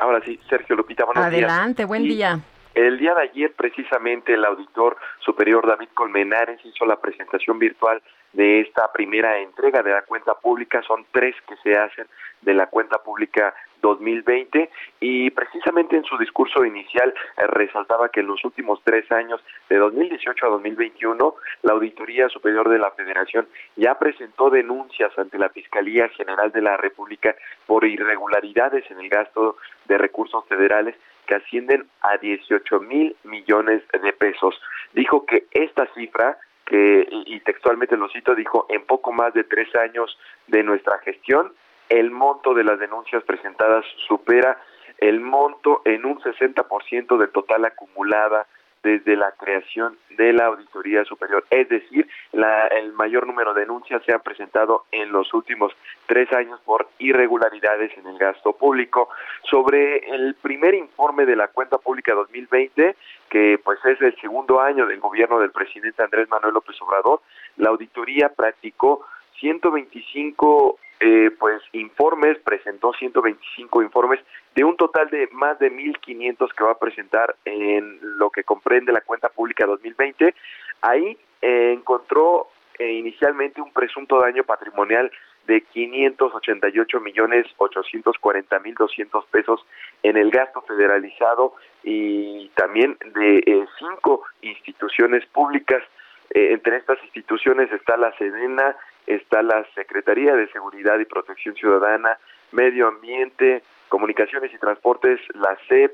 Ahora 0.00 0.22
sí, 0.24 0.40
Sergio 0.48 0.76
Lupita, 0.76 1.04
buenos 1.04 1.24
Adelante, 1.24 1.84
buen 1.84 2.04
día. 2.04 2.40
El 2.74 2.98
día 2.98 3.14
de 3.14 3.24
ayer, 3.24 3.52
precisamente, 3.52 4.32
el 4.32 4.46
auditor 4.46 4.96
superior 5.18 5.66
David 5.66 5.88
Colmenares 5.92 6.58
hizo 6.64 6.86
la 6.86 6.96
presentación 6.96 7.58
virtual 7.58 8.02
de 8.32 8.62
esta 8.62 8.90
primera 8.92 9.38
entrega 9.40 9.82
de 9.82 9.90
la 9.90 10.02
cuenta 10.02 10.32
pública. 10.36 10.82
Son 10.86 11.04
tres 11.12 11.36
que 11.46 11.56
se 11.62 11.76
hacen 11.76 12.06
de 12.40 12.54
la 12.54 12.66
cuenta 12.68 12.96
pública 13.02 13.54
2020 13.84 14.70
y 15.00 15.30
precisamente 15.30 15.96
en 15.96 16.04
su 16.04 16.16
discurso 16.16 16.64
inicial 16.64 17.12
eh, 17.36 17.46
resaltaba 17.48 18.08
que 18.08 18.20
en 18.20 18.28
los 18.28 18.42
últimos 18.44 18.80
tres 18.82 19.10
años, 19.12 19.44
de 19.68 19.76
2018 19.76 20.46
a 20.46 20.48
2021, 20.48 21.34
la 21.62 21.72
Auditoría 21.74 22.28
Superior 22.30 22.70
de 22.70 22.78
la 22.78 22.90
Federación 22.92 23.46
ya 23.76 23.98
presentó 23.98 24.48
denuncias 24.48 25.12
ante 25.18 25.38
la 25.38 25.50
Fiscalía 25.50 26.08
General 26.08 26.50
de 26.50 26.62
la 26.62 26.78
República 26.78 27.36
por 27.66 27.84
irregularidades 27.84 28.90
en 28.90 29.00
el 29.00 29.10
gasto 29.10 29.58
de 29.86 29.98
recursos 29.98 30.46
federales 30.46 30.96
que 31.26 31.34
ascienden 31.34 31.86
a 32.00 32.16
18 32.16 32.80
mil 32.80 33.16
millones 33.24 33.82
de 33.92 34.12
pesos. 34.12 34.58
Dijo 34.94 35.26
que 35.26 35.44
esta 35.52 35.86
cifra 35.94 36.38
que, 36.64 37.06
y 37.26 37.40
textualmente 37.40 37.96
lo 37.96 38.08
cito, 38.08 38.34
dijo, 38.34 38.66
en 38.70 38.86
poco 38.86 39.12
más 39.12 39.34
de 39.34 39.44
tres 39.44 39.74
años 39.74 40.18
de 40.46 40.62
nuestra 40.62 40.98
gestión, 41.00 41.52
el 41.88 42.10
monto 42.10 42.54
de 42.54 42.64
las 42.64 42.78
denuncias 42.78 43.22
presentadas 43.24 43.84
supera 44.06 44.58
el 44.98 45.20
monto 45.20 45.82
en 45.84 46.04
un 46.04 46.20
60% 46.20 47.18
de 47.18 47.28
total 47.28 47.64
acumulada 47.64 48.46
desde 48.84 49.16
la 49.16 49.32
creación 49.32 49.96
de 50.10 50.34
la 50.34 50.46
Auditoría 50.46 51.04
Superior. 51.04 51.44
Es 51.50 51.68
decir, 51.70 52.06
el 52.32 52.92
mayor 52.92 53.26
número 53.26 53.54
de 53.54 53.62
denuncias 53.62 54.02
se 54.04 54.12
ha 54.12 54.18
presentado 54.18 54.84
en 54.92 55.10
los 55.10 55.32
últimos 55.32 55.72
tres 56.06 56.30
años 56.32 56.60
por 56.64 56.88
irregularidades 56.98 57.96
en 57.96 58.06
el 58.06 58.18
gasto 58.18 58.52
público. 58.52 59.08
Sobre 59.50 59.98
el 60.14 60.34
primer 60.34 60.74
informe 60.74 61.24
de 61.24 61.34
la 61.34 61.48
cuenta 61.48 61.78
pública 61.78 62.12
2020, 62.12 62.94
que 63.30 63.58
pues 63.64 63.78
es 63.86 64.00
el 64.02 64.14
segundo 64.20 64.60
año 64.60 64.86
del 64.86 65.00
gobierno 65.00 65.40
del 65.40 65.50
presidente 65.50 66.02
Andrés 66.02 66.28
Manuel 66.28 66.52
López 66.52 66.76
Obrador, 66.82 67.22
la 67.56 67.70
auditoría 67.70 68.28
practicó 68.28 69.06
125 69.40 70.78
eh, 71.06 71.30
pues 71.38 71.60
informes, 71.72 72.38
presentó 72.38 72.94
125 72.94 73.82
informes 73.82 74.20
de 74.54 74.64
un 74.64 74.74
total 74.74 75.10
de 75.10 75.28
más 75.32 75.58
de 75.58 75.70
1.500 75.70 76.50
que 76.54 76.64
va 76.64 76.70
a 76.70 76.78
presentar 76.78 77.36
en 77.44 77.98
lo 78.00 78.30
que 78.30 78.42
comprende 78.42 78.90
la 78.90 79.02
cuenta 79.02 79.28
pública 79.28 79.66
2020. 79.66 80.34
Ahí 80.80 81.18
eh, 81.42 81.74
encontró 81.76 82.48
eh, 82.78 82.90
inicialmente 82.90 83.60
un 83.60 83.70
presunto 83.70 84.18
daño 84.18 84.44
patrimonial 84.44 85.12
de 85.46 85.60
588 85.60 87.00
millones 87.00 87.48
840 87.58 88.58
mil 88.60 88.74
200 88.74 89.26
pesos 89.26 89.60
en 90.02 90.16
el 90.16 90.30
gasto 90.30 90.62
federalizado 90.62 91.52
y 91.82 92.48
también 92.54 92.96
de 93.14 93.66
cinco 93.78 94.22
instituciones 94.40 95.26
públicas. 95.26 95.82
entre 96.30 96.78
estas 96.78 96.98
instituciones 97.04 97.70
está 97.72 97.98
la 97.98 98.10
Sedena, 98.16 98.74
está 99.06 99.42
la 99.42 99.64
Secretaría 99.74 100.34
de 100.34 100.48
Seguridad 100.48 100.98
y 100.98 101.04
Protección 101.04 101.54
Ciudadana, 101.54 102.18
Medio 102.52 102.88
Ambiente, 102.88 103.62
Comunicaciones 103.88 104.52
y 104.52 104.58
Transportes, 104.58 105.20
la 105.34 105.56
SEP, 105.68 105.92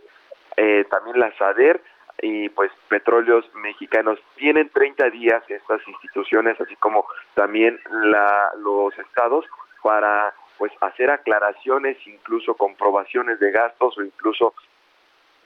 eh, 0.57 0.85
también 0.90 1.18
la 1.18 1.33
SADER 1.37 1.81
y 2.23 2.49
pues 2.51 2.70
Petróleos 2.88 3.44
Mexicanos. 3.55 4.18
Tienen 4.37 4.68
30 4.68 5.11
días 5.11 5.42
estas 5.49 5.87
instituciones, 5.88 6.61
así 6.61 6.77
como 6.77 7.07
también 7.35 7.81
la, 7.90 8.51
los 8.59 8.96
estados, 8.99 9.44
para 9.83 10.35
pues 10.59 10.73
hacer 10.81 11.11
aclaraciones, 11.11 11.96
incluso 12.07 12.55
comprobaciones 12.55 13.40
de 13.40 13.51
gastos 13.51 13.96
o 13.96 14.03
incluso 14.03 14.55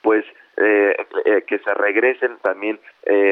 pues 0.02 0.24
eh, 0.56 0.94
eh, 1.24 1.44
que 1.46 1.58
se 1.60 1.72
regresen 1.74 2.36
también 2.42 2.78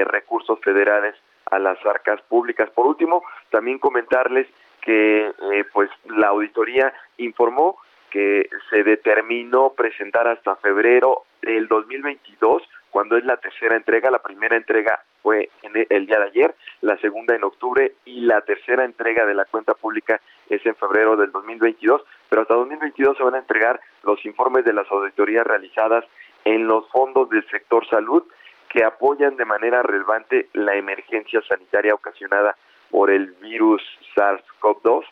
recursos 0.06 0.58
federales 0.60 1.14
a 1.50 1.58
las 1.58 1.84
arcas 1.84 2.20
públicas. 2.22 2.70
Por 2.70 2.86
último, 2.86 3.22
también 3.50 3.78
comentarles 3.78 4.46
que 4.80 5.26
eh, 5.28 5.64
pues 5.72 5.90
la 6.06 6.28
auditoría 6.28 6.92
informó 7.18 7.78
que 8.10 8.48
se 8.68 8.82
determinó 8.82 9.72
presentar 9.72 10.28
hasta 10.28 10.56
febrero 10.56 11.22
del 11.40 11.66
2022 11.68 12.62
cuando 12.92 13.16
es 13.16 13.24
la 13.24 13.38
tercera 13.38 13.74
entrega, 13.74 14.10
la 14.10 14.22
primera 14.22 14.54
entrega 14.54 15.02
fue 15.22 15.48
en 15.62 15.86
el 15.88 16.06
día 16.06 16.18
de 16.18 16.26
ayer, 16.26 16.54
la 16.82 16.98
segunda 16.98 17.34
en 17.34 17.42
octubre 17.42 17.94
y 18.04 18.20
la 18.20 18.42
tercera 18.42 18.84
entrega 18.84 19.24
de 19.24 19.34
la 19.34 19.46
cuenta 19.46 19.72
pública 19.72 20.20
es 20.50 20.64
en 20.66 20.74
febrero 20.74 21.16
del 21.16 21.32
2022, 21.32 22.02
pero 22.28 22.42
hasta 22.42 22.54
2022 22.54 23.16
se 23.16 23.22
van 23.22 23.36
a 23.36 23.38
entregar 23.38 23.80
los 24.02 24.22
informes 24.26 24.66
de 24.66 24.74
las 24.74 24.90
auditorías 24.90 25.46
realizadas 25.46 26.04
en 26.44 26.66
los 26.66 26.86
fondos 26.90 27.30
del 27.30 27.48
sector 27.48 27.88
salud 27.88 28.24
que 28.72 28.82
apoyan 28.84 29.36
de 29.36 29.44
manera 29.44 29.82
relevante 29.82 30.48
la 30.54 30.74
emergencia 30.74 31.42
sanitaria 31.42 31.94
ocasionada 31.94 32.56
por 32.90 33.10
el 33.10 33.32
virus 33.32 33.82
SARS-CoV-2. 34.16 35.04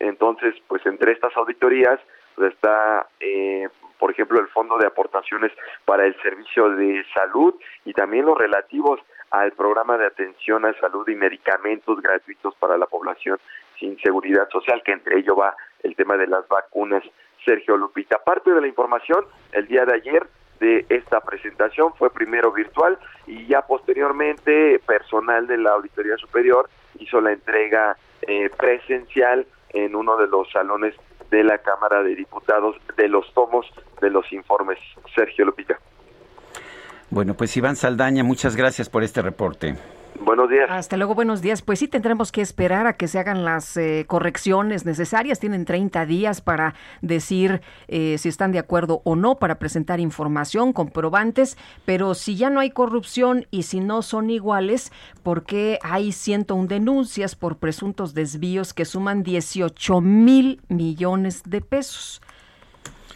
Entonces, 0.00 0.54
pues 0.68 0.84
entre 0.84 1.12
estas 1.12 1.34
auditorías 1.34 1.98
pues, 2.34 2.52
está, 2.52 3.06
eh, 3.20 3.68
por 3.98 4.10
ejemplo, 4.10 4.38
el 4.38 4.48
Fondo 4.48 4.76
de 4.76 4.86
Aportaciones 4.86 5.50
para 5.86 6.04
el 6.04 6.14
Servicio 6.20 6.68
de 6.70 7.04
Salud 7.14 7.54
y 7.86 7.94
también 7.94 8.26
los 8.26 8.36
relativos 8.36 9.00
al 9.30 9.52
programa 9.52 9.96
de 9.96 10.06
atención 10.06 10.66
a 10.66 10.78
salud 10.78 11.08
y 11.08 11.14
medicamentos 11.14 12.00
gratuitos 12.02 12.54
para 12.56 12.76
la 12.76 12.86
población 12.86 13.38
sin 13.78 13.98
seguridad 14.00 14.48
social, 14.50 14.82
que 14.84 14.92
entre 14.92 15.18
ello 15.18 15.36
va 15.36 15.56
el 15.82 15.96
tema 15.96 16.18
de 16.18 16.26
las 16.26 16.46
vacunas. 16.48 17.02
Sergio 17.44 17.76
Lupita, 17.76 18.18
parte 18.24 18.50
de 18.50 18.60
la 18.60 18.66
información, 18.66 19.24
el 19.52 19.66
día 19.68 19.84
de 19.84 19.94
ayer 19.94 20.26
de 20.60 20.86
esta 20.88 21.20
presentación 21.20 21.92
fue 21.94 22.10
primero 22.10 22.52
virtual 22.52 22.98
y 23.26 23.46
ya 23.46 23.62
posteriormente 23.62 24.80
personal 24.86 25.46
de 25.46 25.58
la 25.58 25.72
Auditoría 25.72 26.16
Superior 26.16 26.68
hizo 26.98 27.20
la 27.20 27.32
entrega 27.32 27.96
eh, 28.22 28.50
presencial 28.56 29.46
en 29.70 29.94
uno 29.94 30.16
de 30.16 30.26
los 30.28 30.50
salones 30.50 30.94
de 31.30 31.44
la 31.44 31.58
Cámara 31.58 32.02
de 32.02 32.14
Diputados 32.14 32.76
de 32.96 33.08
los 33.08 33.32
tomos 33.34 33.66
de 34.00 34.10
los 34.10 34.32
informes. 34.32 34.78
Sergio 35.14 35.44
Lupita. 35.44 35.78
Bueno, 37.10 37.34
pues 37.34 37.56
Iván 37.56 37.76
Saldaña, 37.76 38.24
muchas 38.24 38.56
gracias 38.56 38.88
por 38.88 39.02
este 39.02 39.22
reporte. 39.22 39.76
Buenos 40.20 40.50
días. 40.50 40.68
Hasta 40.70 40.96
luego, 40.96 41.14
buenos 41.14 41.42
días. 41.42 41.62
Pues 41.62 41.78
sí, 41.78 41.88
tendremos 41.88 42.32
que 42.32 42.40
esperar 42.40 42.86
a 42.86 42.94
que 42.94 43.08
se 43.08 43.18
hagan 43.18 43.44
las 43.44 43.76
eh, 43.76 44.04
correcciones 44.06 44.84
necesarias. 44.84 45.38
Tienen 45.38 45.64
30 45.64 46.06
días 46.06 46.40
para 46.40 46.74
decir 47.02 47.60
eh, 47.88 48.16
si 48.18 48.28
están 48.28 48.52
de 48.52 48.58
acuerdo 48.58 49.02
o 49.04 49.16
no, 49.16 49.36
para 49.36 49.58
presentar 49.58 50.00
información, 50.00 50.72
comprobantes. 50.72 51.56
Pero 51.84 52.14
si 52.14 52.36
ya 52.36 52.50
no 52.50 52.60
hay 52.60 52.70
corrupción 52.70 53.46
y 53.50 53.64
si 53.64 53.80
no 53.80 54.02
son 54.02 54.30
iguales, 54.30 54.92
¿por 55.22 55.44
qué 55.44 55.78
hay 55.82 56.12
101 56.12 56.68
denuncias 56.68 57.34
por 57.34 57.58
presuntos 57.58 58.14
desvíos 58.14 58.74
que 58.74 58.84
suman 58.84 59.22
18 59.22 60.00
mil 60.00 60.60
millones 60.68 61.42
de 61.44 61.60
pesos? 61.60 62.20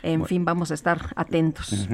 En 0.03 0.25
fin, 0.27 0.45
vamos 0.45 0.71
a 0.71 0.75
estar 0.75 1.13
atentos. 1.17 1.89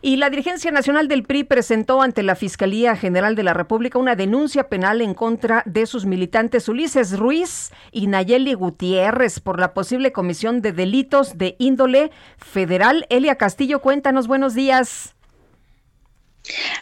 Y 0.00 0.16
la 0.16 0.30
dirigencia 0.30 0.70
nacional 0.70 1.08
del 1.08 1.24
PRI 1.24 1.44
presentó 1.44 2.02
ante 2.02 2.22
la 2.22 2.34
Fiscalía 2.34 2.96
General 2.96 3.34
de 3.34 3.42
la 3.42 3.54
República 3.54 3.98
una 3.98 4.16
denuncia 4.16 4.68
penal 4.68 5.02
en 5.02 5.14
contra 5.14 5.62
de 5.66 5.86
sus 5.86 6.06
militantes 6.06 6.68
Ulises 6.68 7.18
Ruiz 7.18 7.70
y 7.92 8.06
Nayeli 8.06 8.54
Gutiérrez 8.54 9.40
por 9.40 9.60
la 9.60 9.74
posible 9.74 10.12
comisión 10.12 10.62
de 10.62 10.72
delitos 10.72 11.36
de 11.36 11.56
índole 11.58 12.10
federal. 12.38 13.06
Elia 13.10 13.36
Castillo, 13.36 13.80
cuéntanos, 13.80 14.26
buenos 14.26 14.54
días. 14.54 15.14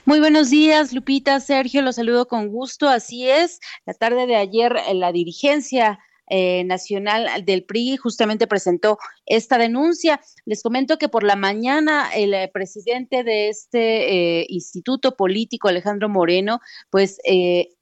Muy 0.05 0.20
buenos 0.20 0.51
días, 0.51 0.93
Lupita, 0.93 1.41
Sergio, 1.41 1.83
los 1.83 1.97
saludo 1.97 2.29
con 2.29 2.49
gusto. 2.49 2.89
Así 2.89 3.29
es, 3.29 3.61
la 3.85 3.95
tarde 3.95 4.26
de 4.26 4.37
ayer 4.37 4.76
la 4.95 5.12
dirigencia 5.12 5.99
eh, 6.31 6.62
nacional 6.64 7.45
del 7.45 7.64
PRI 7.64 7.97
justamente 7.97 8.47
presentó 8.47 8.99
esta 9.24 9.57
denuncia. 9.57 10.20
Les 10.45 10.62
comento 10.62 10.99
que 10.99 11.09
por 11.09 11.22
la 11.22 11.37
mañana 11.37 12.11
el 12.14 12.35
eh, 12.35 12.51
presidente 12.53 13.24
de 13.24 13.49
este 13.49 14.41
eh, 14.41 14.47
instituto 14.51 15.16
político, 15.16 15.68
Alejandro 15.68 16.09
Moreno, 16.09 16.61
pues 16.91 17.18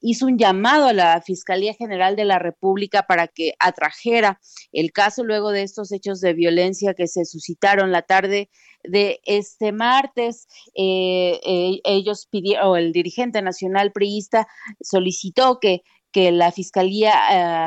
hizo 0.00 0.26
un 0.26 0.38
llamado 0.38 0.86
a 0.86 0.92
la 0.92 1.20
Fiscalía 1.22 1.74
General 1.74 2.14
de 2.16 2.24
la 2.24 2.38
República 2.38 3.06
para 3.06 3.28
que 3.28 3.54
atrajera 3.58 4.40
el 4.72 4.92
caso 4.92 5.24
luego 5.24 5.50
de 5.50 5.62
estos 5.62 5.92
hechos 5.92 6.20
de 6.20 6.32
violencia 6.32 6.94
que 6.94 7.08
se 7.08 7.24
suscitaron 7.24 7.92
la 7.92 8.02
tarde 8.02 8.50
de 8.84 9.20
este 9.24 9.72
martes. 9.72 10.46
ellos 10.74 12.26
pidieron, 12.30 12.68
o 12.68 12.76
el 12.76 12.92
dirigente 12.92 13.42
nacional 13.42 13.92
priista 13.92 14.46
solicitó 14.80 15.58
que 15.60 15.82
que 16.16 16.32
la 16.32 16.50
Fiscalía 16.50 17.12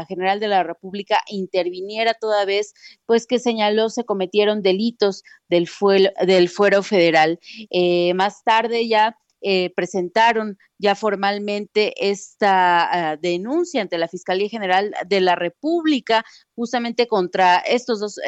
eh, 0.02 0.06
General 0.08 0.40
de 0.40 0.48
la 0.48 0.64
República 0.64 1.20
interviniera 1.28 2.16
toda 2.16 2.46
vez, 2.46 2.74
pues 3.06 3.28
que 3.28 3.38
señaló 3.38 3.90
se 3.90 4.06
cometieron 4.06 4.64
delitos 4.64 5.22
del, 5.50 5.68
fuero, 5.68 6.10
del 6.26 6.50
fuero 6.50 6.82
federal. 6.82 7.40
Eh, 7.70 8.12
más 8.16 8.44
tarde 8.44 8.88
ya 8.88 9.16
eh, 9.42 9.72
presentaron 9.76 10.58
ya 10.80 10.96
formalmente 10.96 11.94
esta 12.10 13.20
denuncia 13.22 13.84
ante 13.84 14.00
la 14.00 14.08
Fiscalía 14.08 14.50
General 14.50 14.96
de 15.06 15.22
la 15.22 15.36
República 15.36 16.26
justamente 16.56 17.06
contra 17.06 17.58
estos 17.60 18.00
dos 18.00 18.20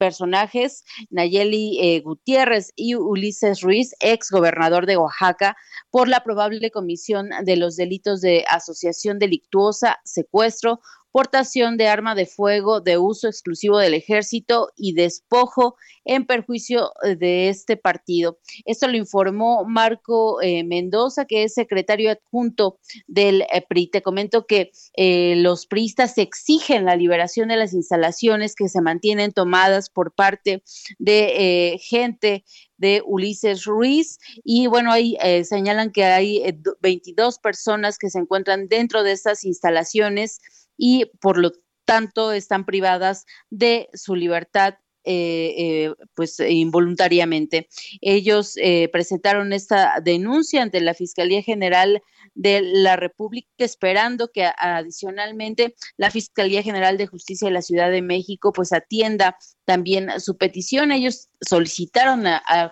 personajes, 0.00 0.82
Nayeli 1.10 1.78
eh, 1.78 2.00
Gutiérrez 2.00 2.72
y 2.74 2.94
Ulises 2.94 3.60
Ruiz, 3.60 3.94
ex 4.00 4.30
gobernador 4.30 4.86
de 4.86 4.96
Oaxaca, 4.96 5.56
por 5.90 6.08
la 6.08 6.24
probable 6.24 6.70
comisión 6.70 7.28
de 7.44 7.56
los 7.56 7.76
delitos 7.76 8.22
de 8.22 8.46
asociación 8.48 9.18
delictuosa, 9.18 9.98
secuestro, 10.04 10.80
portación 11.12 11.76
de 11.76 11.88
arma 11.88 12.14
de 12.14 12.26
fuego 12.26 12.80
de 12.80 12.98
uso 12.98 13.28
exclusivo 13.28 13.78
del 13.78 13.94
ejército 13.94 14.70
y 14.76 14.94
despojo 14.94 15.76
en 16.04 16.26
perjuicio 16.26 16.90
eh, 17.02 17.16
de 17.16 17.48
este 17.48 17.76
partido. 17.76 18.38
Esto 18.64 18.88
lo 18.88 18.96
informó 18.96 19.64
Marco 19.64 20.40
eh, 20.40 20.64
Mendoza, 20.64 21.24
que 21.24 21.44
es 21.44 21.54
secretario 21.54 22.10
adjunto 22.10 22.78
del 23.06 23.42
eh, 23.42 23.64
PRI. 23.68 23.88
Te 23.88 24.02
comento 24.02 24.46
que 24.46 24.70
los 24.96 25.66
priistas 25.66 26.16
exigen 26.18 26.84
la 26.84 26.96
liberación 26.96 27.48
de 27.48 27.56
las 27.56 27.74
instalaciones 27.74 28.54
que 28.54 28.68
se 28.68 28.80
mantienen 28.80 29.32
tomadas 29.32 29.90
por 29.90 30.12
parte 30.12 30.62
de 30.98 31.78
gente 31.82 32.44
de 32.76 33.02
Ulises 33.04 33.64
Ruiz 33.64 34.18
y 34.44 34.66
bueno, 34.66 34.92
ahí 34.92 35.16
señalan 35.44 35.90
que 35.92 36.04
hay 36.04 36.42
22 36.80 37.38
personas 37.38 37.98
que 37.98 38.10
se 38.10 38.18
encuentran 38.18 38.68
dentro 38.68 39.02
de 39.02 39.12
estas 39.12 39.44
instalaciones 39.44 40.40
y 40.80 41.04
por 41.20 41.36
lo 41.36 41.52
tanto 41.84 42.32
están 42.32 42.64
privadas 42.64 43.26
de 43.50 43.88
su 43.92 44.14
libertad 44.16 44.76
eh, 45.04 45.54
eh, 45.56 45.94
pues 46.14 46.38
involuntariamente. 46.40 47.68
Ellos 48.02 48.52
eh, 48.56 48.88
presentaron 48.92 49.54
esta 49.54 49.94
denuncia 50.02 50.62
ante 50.62 50.80
la 50.80 50.92
Fiscalía 50.92 51.42
General 51.42 52.02
de 52.34 52.60
la 52.60 52.96
República, 52.96 53.48
esperando 53.58 54.28
que 54.28 54.46
adicionalmente 54.56 55.74
la 55.96 56.10
Fiscalía 56.10 56.62
General 56.62 56.98
de 56.98 57.06
Justicia 57.06 57.48
de 57.48 57.54
la 57.54 57.62
Ciudad 57.62 57.90
de 57.90 58.02
México 58.02 58.52
pues 58.52 58.72
atienda 58.72 59.36
también 59.64 60.20
su 60.20 60.36
petición. 60.36 60.92
Ellos 60.92 61.28
solicitaron 61.40 62.24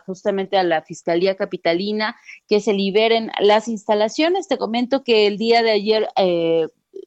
justamente 0.06 0.59
a 0.59 0.62
la 0.62 0.82
Fiscalía 0.82 1.34
Capitalina 1.34 2.14
que 2.46 2.61
se 2.61 2.72
liberen 2.72 3.30
las 3.40 3.68
instalaciones. 3.68 4.48
Te 4.48 4.59
comento 4.59 5.02
que 5.02 5.26
el 5.26 5.38
día 5.38 5.62
de 5.62 5.70
ayer 5.72 6.09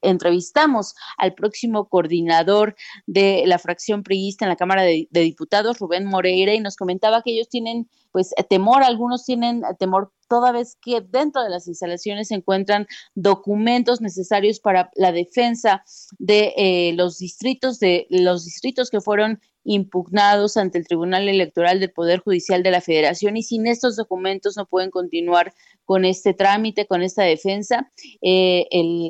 entrevistamos 0.02 0.96
al 1.18 1.34
próximo 1.34 1.88
coordinador 1.88 2.76
de 3.06 3.44
la 3.46 3.60
fracción 3.60 4.04
priista 4.04 4.46
en 4.46 4.50
la 4.50 4.56
Cámara 4.56 4.84
de, 4.84 5.08
Diputados, 5.12 5.80
Rubén 5.80 6.06
Moreira, 6.06 6.54
y 6.54 6.60
nos 6.60 6.76
comentaba 6.76 7.22
que 7.22 7.32
ellos 7.32 7.50
tienen 7.50 7.90
pues 8.12 8.34
temor, 8.50 8.84
algunos 8.84 9.26
tienen 9.26 9.64
temor 9.80 10.12
toda 10.28 10.52
vez 10.52 10.78
que 10.82 11.02
dentro 11.02 11.44
de 11.44 11.50
las 11.50 11.68
instalaciones 11.68 12.30
se 12.30 12.36
encuentran 12.36 12.88
documentos 13.16 14.02
necesarios 14.02 14.60
para 14.60 14.90
la 14.96 15.12
defensa 15.12 15.84
de 16.20 16.54
eh, 16.58 16.94
los 16.96 17.20
distritos 17.20 17.80
de 17.80 18.08
los 18.10 18.46
distritos 18.46 18.90
que 18.90 19.02
fueron 19.02 19.40
impugnados 19.64 20.58
ante 20.58 20.78
el 20.78 20.88
Tribunal 20.88 21.30
Electoral 21.30 21.80
del 21.80 21.92
Poder 21.92 22.20
Judicial 22.20 22.64
de 22.64 22.72
la 22.72 22.82
Federación 22.82 23.38
y 23.38 23.44
sin 23.44 23.68
estos 23.68 23.96
documentos 23.96 24.58
no 24.58 24.66
pueden 24.66 24.90
continuar 24.90 25.54
con 25.92 26.06
este 26.06 26.34
trámite, 26.34 26.88
con 26.88 27.02
esta 27.02 27.24
defensa. 27.24 27.92
Eh, 28.22 28.66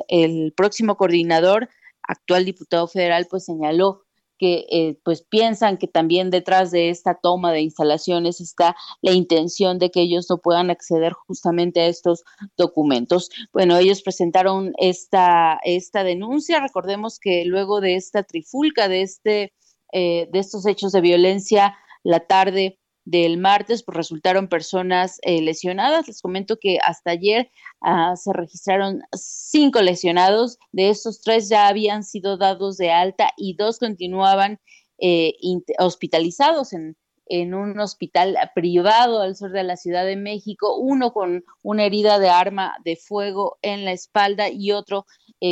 el, 0.08 0.52
próximo 0.56 0.96
coordinador, 0.96 1.68
actual 2.02 2.44
diputado 2.44 2.88
federal, 2.88 3.28
pues 3.30 3.44
señaló 3.44 4.02
que 4.36 4.66
eh, 4.68 4.98
pues 5.04 5.22
piensan 5.22 5.78
que 5.78 5.86
también 5.86 6.30
detrás 6.30 6.72
de 6.72 6.90
esta 6.90 7.14
toma 7.14 7.52
de 7.52 7.60
instalaciones 7.60 8.40
está 8.40 8.74
la 9.00 9.12
intención 9.12 9.78
de 9.78 9.92
que 9.92 10.00
ellos 10.00 10.26
no 10.28 10.38
puedan 10.38 10.70
acceder 10.70 11.12
justamente 11.12 11.82
a 11.82 11.86
estos 11.86 12.24
documentos. 12.56 13.30
Bueno, 13.52 13.76
ellos 13.76 14.02
presentaron 14.02 14.72
esta, 14.76 15.60
esta 15.62 16.02
denuncia. 16.02 16.58
Recordemos 16.58 17.20
que 17.20 17.44
luego 17.44 17.80
de 17.80 17.94
esta 17.94 18.24
trifulca, 18.24 18.88
de 18.88 19.02
este 19.02 19.52
eh, 19.92 20.26
de 20.32 20.38
estos 20.40 20.66
hechos 20.66 20.90
de 20.90 21.00
violencia 21.00 21.76
la 22.02 22.20
tarde 22.26 22.80
del 23.04 23.38
martes, 23.38 23.82
pues 23.82 23.96
resultaron 23.96 24.48
personas 24.48 25.18
eh, 25.22 25.42
lesionadas. 25.42 26.06
Les 26.06 26.20
comento 26.20 26.58
que 26.58 26.78
hasta 26.84 27.12
ayer 27.12 27.50
ah, 27.80 28.14
se 28.16 28.32
registraron 28.32 29.02
cinco 29.12 29.80
lesionados, 29.82 30.58
de 30.72 30.90
estos 30.90 31.20
tres 31.20 31.48
ya 31.48 31.68
habían 31.68 32.04
sido 32.04 32.36
dados 32.36 32.76
de 32.76 32.90
alta 32.90 33.30
y 33.36 33.56
dos 33.56 33.78
continuaban 33.78 34.60
eh, 34.98 35.34
hospitalizados 35.78 36.72
en, 36.72 36.96
en 37.26 37.54
un 37.54 37.78
hospital 37.80 38.36
privado 38.54 39.20
al 39.20 39.34
sur 39.36 39.50
de 39.50 39.64
la 39.64 39.76
Ciudad 39.76 40.04
de 40.04 40.16
México, 40.16 40.76
uno 40.76 41.12
con 41.12 41.44
una 41.62 41.84
herida 41.84 42.18
de 42.18 42.28
arma 42.28 42.76
de 42.84 42.96
fuego 42.96 43.58
en 43.62 43.84
la 43.84 43.92
espalda 43.92 44.48
y 44.48 44.72
otro 44.72 45.06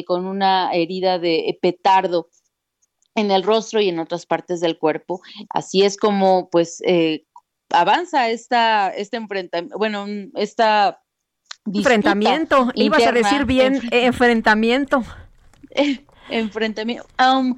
con 0.06 0.26
una 0.26 0.70
herida 0.72 1.18
de 1.18 1.58
petardo 1.60 2.28
en 3.14 3.30
el 3.30 3.42
rostro 3.42 3.80
y 3.80 3.88
en 3.88 3.98
otras 3.98 4.26
partes 4.26 4.60
del 4.60 4.78
cuerpo. 4.78 5.20
Así 5.48 5.82
es 5.82 5.96
como 5.96 6.48
pues 6.50 6.82
eh, 6.86 7.26
avanza 7.70 8.28
esta, 8.28 8.88
este 8.88 9.16
enfrentamiento, 9.16 9.78
bueno, 9.78 10.06
esta... 10.34 11.00
Enfrentamiento, 11.72 12.70
ibas 12.74 13.06
a 13.06 13.12
decir 13.12 13.44
bien 13.44 13.80
enfrentamiento. 13.90 15.02
enfrentamiento. 16.30 17.06
Um, 17.18 17.56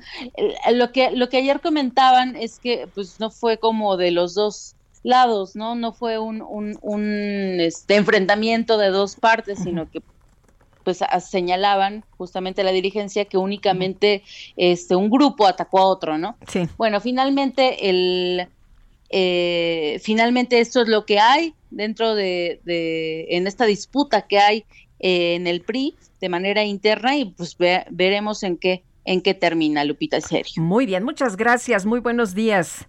lo 0.73 0.91
que 0.93 1.13
lo 1.13 1.29
que 1.29 1.37
ayer 1.39 1.61
comentaban 1.61 2.37
es 2.37 2.59
que 2.59 2.89
pues 2.93 3.21
no 3.21 3.31
fue 3.31 3.59
como 3.59 3.97
de 3.97 4.11
los 4.11 4.35
dos 4.35 4.75
lados, 5.03 5.57
¿no? 5.57 5.75
No 5.75 5.93
fue 5.93 6.19
un, 6.19 6.43
un, 6.43 6.79
un 6.83 7.61
este, 7.61 7.97
enfrentamiento 7.97 8.79
de 8.79 8.89
dos 8.89 9.17
partes, 9.17 9.61
sino 9.61 9.91
que 9.91 10.03
pues 10.85 11.01
señalaban 11.21 12.05
justamente 12.19 12.65
la 12.65 12.73
dirigencia 12.73 13.25
que 13.25 13.37
únicamente 13.37 14.25
este 14.57 14.97
un 14.97 15.11
grupo 15.11 15.47
atacó 15.47 15.79
a 15.79 15.87
otro, 15.87 16.19
¿no? 16.19 16.37
Sí. 16.49 16.69
Bueno, 16.77 17.01
finalmente 17.01 17.89
el 17.89 18.49
eh, 19.13 20.01
finalmente 20.03 20.59
esto 20.59 20.83
es 20.83 20.89
lo 20.89 21.05
que 21.05 21.19
hay 21.19 21.55
dentro 21.71 22.15
de, 22.15 22.61
en 23.31 23.47
esta 23.47 23.67
disputa 23.67 24.23
que 24.23 24.39
hay 24.39 24.65
eh, 24.99 25.35
en 25.35 25.47
el 25.47 25.61
PRI 25.61 25.95
de 26.21 26.29
manera 26.29 26.65
interna 26.65 27.17
y 27.17 27.27
pues 27.27 27.57
veremos 27.91 28.43
en 28.43 28.57
qué 28.57 28.83
en 29.05 29.21
qué 29.21 29.35
termina 29.35 29.85
Lupita 29.85 30.21
Sergio. 30.21 30.63
Muy 30.63 30.87
bien, 30.87 31.05
muchas 31.05 31.37
gracias, 31.37 31.85
muy 31.85 32.01
buenos 32.01 32.35
días. 32.35 32.87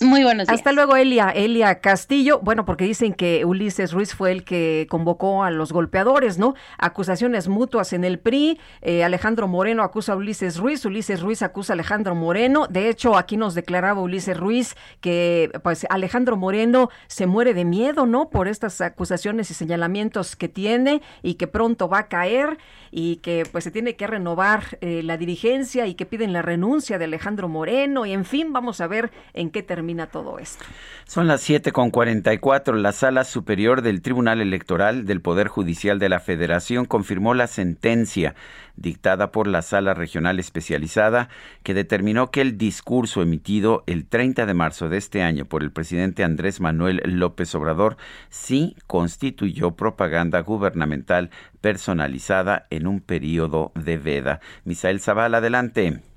Muy 0.00 0.22
buenos 0.24 0.46
días. 0.46 0.58
Hasta 0.58 0.72
luego, 0.72 0.96
Elia. 0.96 1.30
Elia 1.30 1.80
Castillo. 1.80 2.40
Bueno, 2.42 2.64
porque 2.64 2.84
dicen 2.84 3.12
que 3.14 3.44
Ulises 3.44 3.92
Ruiz 3.92 4.14
fue 4.14 4.32
el 4.32 4.44
que 4.44 4.86
convocó 4.90 5.44
a 5.44 5.50
los 5.50 5.72
golpeadores, 5.72 6.38
¿no? 6.38 6.54
Acusaciones 6.78 7.48
mutuas 7.48 7.92
en 7.92 8.04
el 8.04 8.18
PRI. 8.18 8.58
Eh, 8.80 9.04
Alejandro 9.04 9.48
Moreno 9.48 9.82
acusa 9.82 10.12
a 10.12 10.16
Ulises 10.16 10.58
Ruiz. 10.58 10.84
Ulises 10.84 11.20
Ruiz 11.20 11.42
acusa 11.42 11.72
a 11.72 11.74
Alejandro 11.74 12.14
Moreno. 12.14 12.66
De 12.68 12.88
hecho, 12.88 13.16
aquí 13.16 13.36
nos 13.36 13.54
declaraba 13.54 14.00
Ulises 14.00 14.36
Ruiz 14.36 14.76
que, 15.00 15.50
pues, 15.62 15.86
Alejandro 15.90 16.36
Moreno 16.36 16.88
se 17.06 17.26
muere 17.26 17.54
de 17.54 17.64
miedo, 17.64 18.06
¿no? 18.06 18.30
Por 18.30 18.48
estas 18.48 18.80
acusaciones 18.80 19.50
y 19.50 19.54
señalamientos 19.54 20.36
que 20.36 20.48
tiene 20.48 21.02
y 21.22 21.34
que 21.34 21.46
pronto 21.46 21.88
va 21.88 21.98
a 21.98 22.08
caer 22.08 22.58
y 22.94 23.16
que, 23.16 23.44
pues, 23.50 23.64
se 23.64 23.70
tiene 23.70 23.96
que 23.96 24.06
renovar 24.06 24.78
eh, 24.82 25.02
la 25.02 25.16
dirigencia 25.16 25.86
y 25.86 25.94
que 25.94 26.04
piden 26.04 26.34
la 26.34 26.42
renuncia 26.42 26.98
de 26.98 27.06
Alejandro 27.06 27.48
Moreno. 27.48 28.04
Y, 28.04 28.12
en 28.12 28.26
fin, 28.26 28.52
vamos 28.52 28.82
a 28.82 28.86
ver 28.86 29.10
en 29.32 29.50
qué 29.50 29.62
termina 29.62 30.08
todo 30.08 30.38
esto. 30.38 30.64
Son 31.06 31.26
las 31.26 31.40
7 31.40 31.72
con 31.72 31.90
44. 31.90 32.76
La 32.76 32.92
Sala 32.92 33.24
Superior 33.24 33.80
del 33.80 34.02
Tribunal 34.02 34.42
Electoral 34.42 35.06
del 35.06 35.22
Poder 35.22 35.48
Judicial 35.48 35.98
de 35.98 36.10
la 36.10 36.20
Federación 36.20 36.84
confirmó 36.84 37.32
la 37.32 37.46
sentencia 37.46 38.34
dictada 38.76 39.32
por 39.32 39.46
la 39.46 39.62
Sala 39.62 39.94
Regional 39.94 40.38
Especializada 40.38 41.28
que 41.62 41.74
determinó 41.74 42.30
que 42.30 42.40
el 42.40 42.58
discurso 42.58 43.22
emitido 43.22 43.84
el 43.86 44.06
30 44.06 44.46
de 44.46 44.54
marzo 44.54 44.88
de 44.88 44.98
este 44.98 45.22
año 45.22 45.44
por 45.44 45.62
el 45.62 45.72
presidente 45.72 46.24
Andrés 46.24 46.60
Manuel 46.60 47.02
López 47.04 47.54
Obrador 47.54 47.96
sí 48.28 48.76
constituyó 48.86 49.72
propaganda 49.72 50.40
gubernamental 50.40 51.30
personalizada 51.60 52.66
en 52.70 52.86
un 52.86 53.00
periodo 53.00 53.72
de 53.74 53.98
veda. 53.98 54.40
Misael 54.64 55.00
Zavala, 55.00 55.38
adelante. 55.38 56.11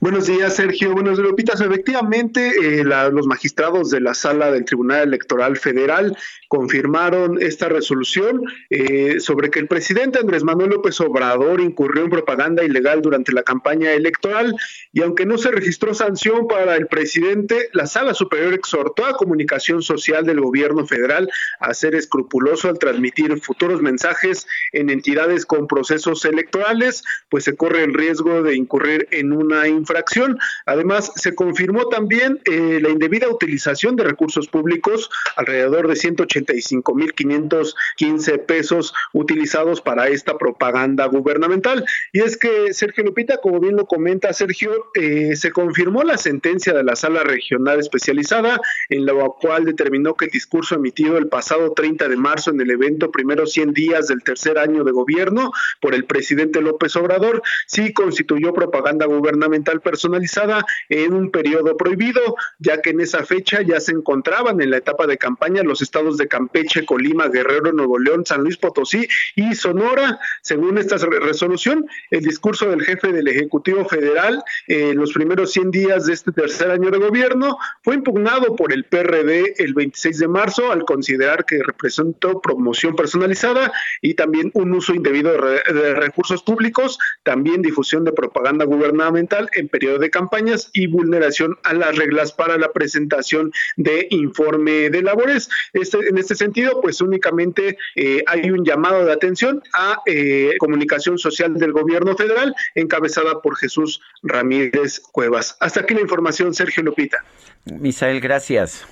Buenos 0.00 0.26
días, 0.26 0.54
Sergio. 0.54 0.92
Buenos 0.92 1.18
días, 1.18 1.28
Lupita. 1.28 1.54
Efectivamente, 1.54 2.52
eh, 2.62 2.84
los 2.84 3.26
magistrados 3.26 3.90
de 3.90 4.00
la 4.00 4.14
sala 4.14 4.52
del 4.52 4.64
Tribunal 4.64 5.08
Electoral 5.08 5.56
Federal 5.56 6.16
confirmaron 6.46 7.42
esta 7.42 7.68
resolución 7.68 8.42
eh, 8.70 9.18
sobre 9.18 9.50
que 9.50 9.58
el 9.58 9.66
presidente 9.66 10.20
Andrés 10.20 10.44
Manuel 10.44 10.70
López 10.70 11.00
Obrador 11.00 11.60
incurrió 11.60 12.04
en 12.04 12.10
propaganda 12.10 12.62
ilegal 12.62 13.02
durante 13.02 13.32
la 13.32 13.42
campaña 13.42 13.92
electoral 13.92 14.54
y 14.92 15.02
aunque 15.02 15.26
no 15.26 15.36
se 15.36 15.50
registró 15.50 15.92
sanción 15.94 16.46
para 16.46 16.76
el 16.76 16.86
presidente, 16.86 17.68
la 17.72 17.86
sala 17.86 18.14
superior 18.14 18.54
exhortó 18.54 19.04
a 19.04 19.16
comunicación 19.16 19.82
social 19.82 20.24
del 20.24 20.40
gobierno 20.40 20.86
federal 20.86 21.28
a 21.58 21.74
ser 21.74 21.96
escrupuloso 21.96 22.68
al 22.68 22.78
transmitir 22.78 23.40
futuros 23.40 23.82
mensajes 23.82 24.46
en 24.72 24.90
entidades 24.90 25.44
con 25.44 25.66
procesos 25.66 26.24
electorales, 26.24 27.02
pues 27.28 27.42
se 27.42 27.56
corre 27.56 27.82
el 27.82 27.94
riesgo 27.94 28.42
de 28.42 28.54
incurrir 28.54 29.08
en 29.10 29.32
una 29.32 29.66
infracción. 29.88 30.38
Además, 30.66 31.10
se 31.16 31.34
confirmó 31.34 31.88
también 31.88 32.38
eh, 32.44 32.78
la 32.82 32.90
indebida 32.90 33.26
utilización 33.28 33.96
de 33.96 34.04
recursos 34.04 34.48
públicos, 34.48 35.08
alrededor 35.36 35.88
de 35.88 35.94
185.515 35.94 38.44
pesos 38.44 38.92
utilizados 39.12 39.80
para 39.80 40.08
esta 40.08 40.36
propaganda 40.36 41.06
gubernamental. 41.06 41.86
Y 42.12 42.20
es 42.20 42.36
que, 42.36 42.74
Sergio 42.74 43.04
Lupita, 43.04 43.38
como 43.38 43.60
bien 43.60 43.76
lo 43.76 43.86
comenta 43.86 44.30
Sergio, 44.32 44.90
eh, 44.94 45.36
se 45.36 45.52
confirmó 45.52 46.02
la 46.02 46.18
sentencia 46.18 46.74
de 46.74 46.82
la 46.84 46.96
Sala 46.96 47.22
Regional 47.24 47.80
Especializada, 47.80 48.60
en 48.90 49.06
la 49.06 49.14
cual 49.40 49.64
determinó 49.64 50.14
que 50.14 50.26
el 50.26 50.30
discurso 50.30 50.74
emitido 50.74 51.16
el 51.16 51.28
pasado 51.28 51.72
30 51.72 52.08
de 52.08 52.16
marzo 52.16 52.50
en 52.50 52.60
el 52.60 52.70
evento 52.70 53.10
Primeros 53.10 53.52
100 53.52 53.72
días 53.72 54.08
del 54.08 54.22
tercer 54.22 54.58
año 54.58 54.84
de 54.84 54.92
gobierno 54.92 55.50
por 55.80 55.94
el 55.94 56.04
presidente 56.04 56.60
López 56.60 56.94
Obrador 56.96 57.42
sí 57.66 57.92
constituyó 57.92 58.52
propaganda 58.52 59.06
gubernamental 59.06 59.77
personalizada 59.80 60.64
en 60.88 61.12
un 61.12 61.30
periodo 61.30 61.76
prohibido, 61.76 62.36
ya 62.58 62.80
que 62.80 62.90
en 62.90 63.00
esa 63.00 63.24
fecha 63.24 63.62
ya 63.62 63.80
se 63.80 63.92
encontraban 63.92 64.60
en 64.60 64.70
la 64.70 64.78
etapa 64.78 65.06
de 65.06 65.18
campaña 65.18 65.62
los 65.62 65.82
estados 65.82 66.16
de 66.16 66.28
Campeche, 66.28 66.84
Colima, 66.84 67.28
Guerrero, 67.28 67.72
Nuevo 67.72 67.98
León, 67.98 68.24
San 68.26 68.42
Luis 68.42 68.56
Potosí 68.56 69.08
y 69.36 69.54
Sonora. 69.54 70.18
Según 70.42 70.78
esta 70.78 70.96
resolución, 70.96 71.86
el 72.10 72.22
discurso 72.22 72.68
del 72.70 72.82
jefe 72.82 73.12
del 73.12 73.28
Ejecutivo 73.28 73.84
Federal 73.84 74.42
en 74.66 74.96
los 74.96 75.12
primeros 75.12 75.52
100 75.52 75.70
días 75.70 76.06
de 76.06 76.14
este 76.14 76.32
tercer 76.32 76.70
año 76.70 76.90
de 76.90 76.98
gobierno 76.98 77.58
fue 77.82 77.94
impugnado 77.94 78.56
por 78.56 78.72
el 78.72 78.84
PRD 78.84 79.54
el 79.58 79.74
26 79.74 80.18
de 80.18 80.28
marzo 80.28 80.72
al 80.72 80.84
considerar 80.84 81.44
que 81.44 81.62
representó 81.62 82.40
promoción 82.40 82.96
personalizada 82.96 83.72
y 84.00 84.14
también 84.14 84.50
un 84.54 84.72
uso 84.72 84.94
indebido 84.94 85.32
de 85.32 85.94
recursos 85.94 86.42
públicos, 86.42 86.98
también 87.22 87.62
difusión 87.62 88.04
de 88.04 88.12
propaganda 88.12 88.64
gubernamental 88.64 89.48
en 89.54 89.67
periodo 89.68 89.98
de 89.98 90.10
campañas 90.10 90.70
y 90.72 90.86
vulneración 90.86 91.58
a 91.62 91.74
las 91.74 91.96
reglas 91.96 92.32
para 92.32 92.58
la 92.58 92.72
presentación 92.72 93.52
de 93.76 94.06
informe 94.10 94.90
de 94.90 95.02
labores. 95.02 95.48
Este, 95.72 95.98
en 96.08 96.18
este 96.18 96.34
sentido, 96.34 96.80
pues 96.80 97.00
únicamente 97.00 97.78
eh, 97.96 98.22
hay 98.26 98.50
un 98.50 98.64
llamado 98.64 99.04
de 99.04 99.12
atención 99.12 99.62
a 99.72 100.00
eh, 100.06 100.54
comunicación 100.58 101.18
social 101.18 101.54
del 101.54 101.72
gobierno 101.72 102.16
federal 102.16 102.54
encabezada 102.74 103.40
por 103.40 103.56
Jesús 103.56 104.00
Ramírez 104.22 105.00
Cuevas. 105.12 105.56
Hasta 105.60 105.80
aquí 105.80 105.94
la 105.94 106.00
información, 106.00 106.54
Sergio 106.54 106.82
Lupita. 106.82 107.24
Misael, 107.64 108.20
gracias. 108.20 108.86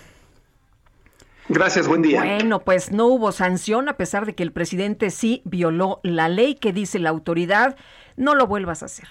Gracias, 1.49 1.87
buen 1.87 2.03
día. 2.03 2.21
Bueno, 2.23 2.61
pues 2.61 2.91
no 2.91 3.07
hubo 3.07 3.31
sanción 3.31 3.89
a 3.89 3.97
pesar 3.97 4.27
de 4.27 4.35
que 4.35 4.43
el 4.43 4.53
presidente 4.53 5.11
sí 5.11 5.43
violó 5.45 6.01
la 6.03 6.29
ley 6.29 6.57
que 6.57 6.73
dice 6.73 6.99
la 6.99 7.11
autoridad. 7.11 7.77
No 8.17 8.35
lo 8.35 8.47
vuelvas 8.47 8.83
a 8.83 8.87
hacer. 8.87 9.07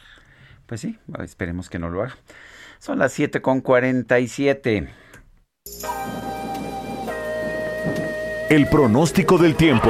Pues 0.66 0.82
sí, 0.82 0.98
esperemos 1.24 1.70
que 1.70 1.80
no 1.80 1.90
lo 1.90 2.04
haga. 2.04 2.16
Son 2.80 3.00
las 3.00 3.14
7 3.14 3.42
con 3.42 3.62
47. 3.62 4.88
El 8.50 8.68
pronóstico 8.68 9.38
del 9.38 9.56
tiempo. 9.56 9.90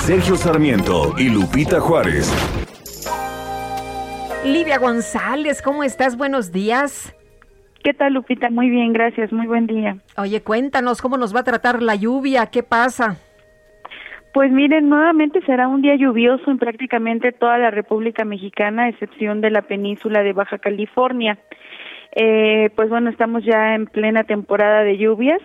Sergio 0.00 0.36
Sarmiento 0.36 1.14
y 1.18 1.28
Lupita 1.28 1.80
Juárez. 1.80 2.32
Livia 4.44 4.78
González, 4.78 5.60
¿cómo 5.60 5.84
estás? 5.84 6.16
Buenos 6.16 6.50
días. 6.50 7.14
¿Qué 7.84 7.94
tal, 7.94 8.14
Lupita? 8.14 8.50
Muy 8.50 8.70
bien, 8.70 8.92
gracias. 8.92 9.32
Muy 9.32 9.46
buen 9.46 9.66
día. 9.66 9.98
Oye, 10.16 10.42
cuéntanos 10.42 11.00
cómo 11.00 11.16
nos 11.16 11.34
va 11.34 11.40
a 11.40 11.44
tratar 11.44 11.82
la 11.82 11.94
lluvia. 11.94 12.46
¿Qué 12.46 12.62
pasa? 12.62 13.16
Pues 14.32 14.52
miren, 14.52 14.88
nuevamente 14.88 15.40
será 15.42 15.66
un 15.66 15.82
día 15.82 15.96
lluvioso 15.96 16.50
en 16.50 16.58
prácticamente 16.58 17.32
toda 17.32 17.58
la 17.58 17.70
República 17.72 18.24
Mexicana, 18.24 18.84
a 18.84 18.88
excepción 18.88 19.40
de 19.40 19.50
la 19.50 19.62
península 19.62 20.22
de 20.22 20.32
Baja 20.32 20.58
California. 20.58 21.38
Eh, 22.14 22.70
pues 22.76 22.88
bueno, 22.88 23.10
estamos 23.10 23.44
ya 23.44 23.74
en 23.74 23.86
plena 23.86 24.22
temporada 24.24 24.84
de 24.84 24.98
lluvias 24.98 25.40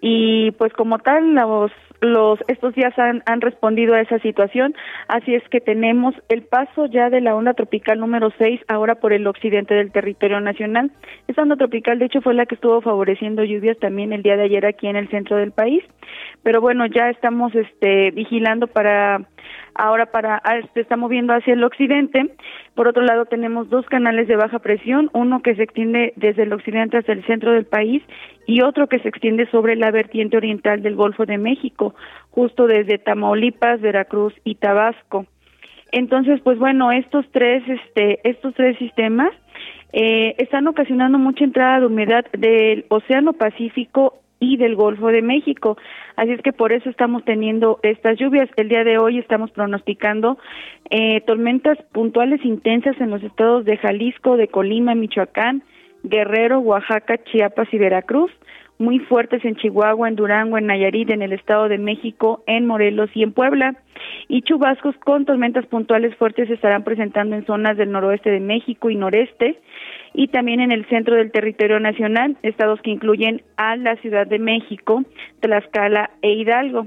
y 0.00 0.50
pues 0.52 0.72
como 0.74 0.98
tal 0.98 1.34
los 1.34 1.72
los 2.00 2.38
estos 2.48 2.74
días 2.74 2.96
han, 2.98 3.22
han 3.26 3.40
respondido 3.40 3.94
a 3.94 4.00
esa 4.00 4.18
situación, 4.20 4.74
así 5.08 5.34
es 5.34 5.42
que 5.48 5.60
tenemos 5.60 6.14
el 6.28 6.42
paso 6.42 6.86
ya 6.86 7.10
de 7.10 7.20
la 7.20 7.34
onda 7.34 7.54
tropical 7.54 7.98
número 7.98 8.30
6 8.38 8.60
ahora 8.68 8.96
por 8.96 9.12
el 9.12 9.26
occidente 9.26 9.74
del 9.74 9.92
territorio 9.92 10.40
nacional. 10.40 10.90
Esta 11.26 11.42
onda 11.42 11.56
tropical 11.56 11.98
de 11.98 12.06
hecho 12.06 12.20
fue 12.20 12.34
la 12.34 12.46
que 12.46 12.54
estuvo 12.54 12.80
favoreciendo 12.80 13.44
lluvias 13.44 13.78
también 13.78 14.12
el 14.12 14.22
día 14.22 14.36
de 14.36 14.44
ayer 14.44 14.66
aquí 14.66 14.86
en 14.86 14.96
el 14.96 15.08
centro 15.08 15.36
del 15.36 15.52
país, 15.52 15.82
pero 16.42 16.60
bueno, 16.60 16.86
ya 16.86 17.10
estamos 17.10 17.54
este 17.54 18.10
vigilando 18.12 18.66
para 18.66 19.26
ahora 19.74 20.06
para 20.06 20.36
ah, 20.44 20.60
se 20.74 20.80
está 20.80 20.96
moviendo 20.96 21.32
hacia 21.32 21.54
el 21.54 21.64
occidente. 21.64 22.34
Por 22.74 22.88
otro 22.88 23.02
lado, 23.02 23.26
tenemos 23.26 23.68
dos 23.70 23.86
canales 23.86 24.28
de 24.28 24.36
baja 24.36 24.58
presión, 24.58 25.10
uno 25.12 25.42
que 25.42 25.54
se 25.54 25.62
extiende 25.62 26.12
desde 26.16 26.44
el 26.44 26.52
occidente 26.52 26.96
hasta 26.98 27.12
el 27.12 27.24
centro 27.26 27.52
del 27.52 27.66
país 27.66 28.02
y 28.46 28.62
otro 28.62 28.88
que 28.88 28.98
se 29.00 29.08
extiende 29.08 29.46
sobre 29.50 29.76
la 29.76 29.90
vertiente 29.90 30.36
oriental 30.36 30.82
del 30.82 30.96
Golfo 30.96 31.26
de 31.26 31.38
México, 31.38 31.94
justo 32.30 32.66
desde 32.66 32.98
Tamaulipas, 32.98 33.80
Veracruz 33.80 34.34
y 34.44 34.56
Tabasco. 34.56 35.26
Entonces, 35.92 36.40
pues 36.42 36.58
bueno, 36.58 36.92
estos 36.92 37.26
tres, 37.32 37.62
este, 37.68 38.20
estos 38.28 38.54
tres 38.54 38.76
sistemas 38.78 39.30
eh, 39.92 40.34
están 40.38 40.66
ocasionando 40.66 41.18
mucha 41.18 41.44
entrada 41.44 41.80
de 41.80 41.86
humedad 41.86 42.24
del 42.32 42.84
Océano 42.88 43.32
Pacífico 43.32 44.20
y 44.40 44.56
del 44.56 44.76
Golfo 44.76 45.08
de 45.08 45.22
México. 45.22 45.76
Así 46.16 46.32
es 46.32 46.42
que 46.42 46.52
por 46.52 46.72
eso 46.72 46.88
estamos 46.90 47.24
teniendo 47.24 47.78
estas 47.82 48.18
lluvias. 48.18 48.48
El 48.56 48.68
día 48.68 48.84
de 48.84 48.98
hoy 48.98 49.18
estamos 49.18 49.50
pronosticando 49.50 50.38
eh, 50.90 51.20
tormentas 51.22 51.78
puntuales 51.92 52.44
intensas 52.44 53.00
en 53.00 53.10
los 53.10 53.22
estados 53.22 53.64
de 53.64 53.76
Jalisco, 53.76 54.36
de 54.36 54.48
Colima, 54.48 54.94
Michoacán, 54.94 55.62
Guerrero, 56.02 56.60
Oaxaca, 56.60 57.18
Chiapas 57.24 57.68
y 57.72 57.78
Veracruz, 57.78 58.30
muy 58.78 59.00
fuertes 59.00 59.44
en 59.44 59.56
Chihuahua, 59.56 60.08
en 60.08 60.14
Durango, 60.14 60.56
en 60.56 60.66
Nayarit, 60.66 61.10
en 61.10 61.22
el 61.22 61.32
Estado 61.32 61.68
de 61.68 61.78
México, 61.78 62.44
en 62.46 62.66
Morelos 62.66 63.10
y 63.14 63.24
en 63.24 63.32
Puebla. 63.32 63.74
Y 64.28 64.42
chubascos 64.42 64.94
con 64.98 65.24
tormentas 65.24 65.66
puntuales 65.66 66.14
fuertes 66.14 66.46
se 66.46 66.54
estarán 66.54 66.84
presentando 66.84 67.34
en 67.34 67.44
zonas 67.44 67.76
del 67.76 67.90
noroeste 67.90 68.30
de 68.30 68.38
México 68.38 68.88
y 68.88 68.94
noreste 68.94 69.58
y 70.14 70.28
también 70.28 70.60
en 70.60 70.72
el 70.72 70.86
centro 70.86 71.16
del 71.16 71.30
territorio 71.30 71.80
nacional, 71.80 72.36
estados 72.42 72.80
que 72.82 72.90
incluyen 72.90 73.42
a 73.56 73.76
la 73.76 73.96
Ciudad 73.96 74.26
de 74.26 74.38
México, 74.38 75.02
Tlaxcala 75.40 76.10
e 76.22 76.32
Hidalgo. 76.32 76.86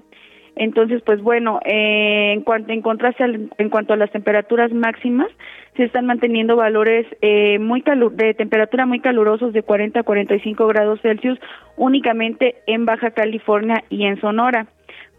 Entonces, 0.55 1.01
pues 1.05 1.21
bueno, 1.21 1.59
eh, 1.65 2.33
en 2.33 2.41
cuanto 2.41 2.73
en 2.73 2.81
contraste 2.81 3.23
en 3.23 3.69
cuanto 3.69 3.93
a 3.93 3.97
las 3.97 4.11
temperaturas 4.11 4.71
máximas, 4.73 5.29
se 5.77 5.85
están 5.85 6.05
manteniendo 6.05 6.57
valores 6.57 7.07
eh, 7.21 7.57
muy 7.59 7.81
de 7.81 8.33
temperatura 8.33 8.85
muy 8.85 8.99
calurosos 8.99 9.53
de 9.53 9.63
40 9.63 10.01
a 10.01 10.03
45 10.03 10.67
grados 10.67 10.99
Celsius 11.01 11.39
únicamente 11.77 12.55
en 12.67 12.85
Baja 12.85 13.11
California 13.11 13.83
y 13.89 14.03
en 14.03 14.19
Sonora 14.19 14.67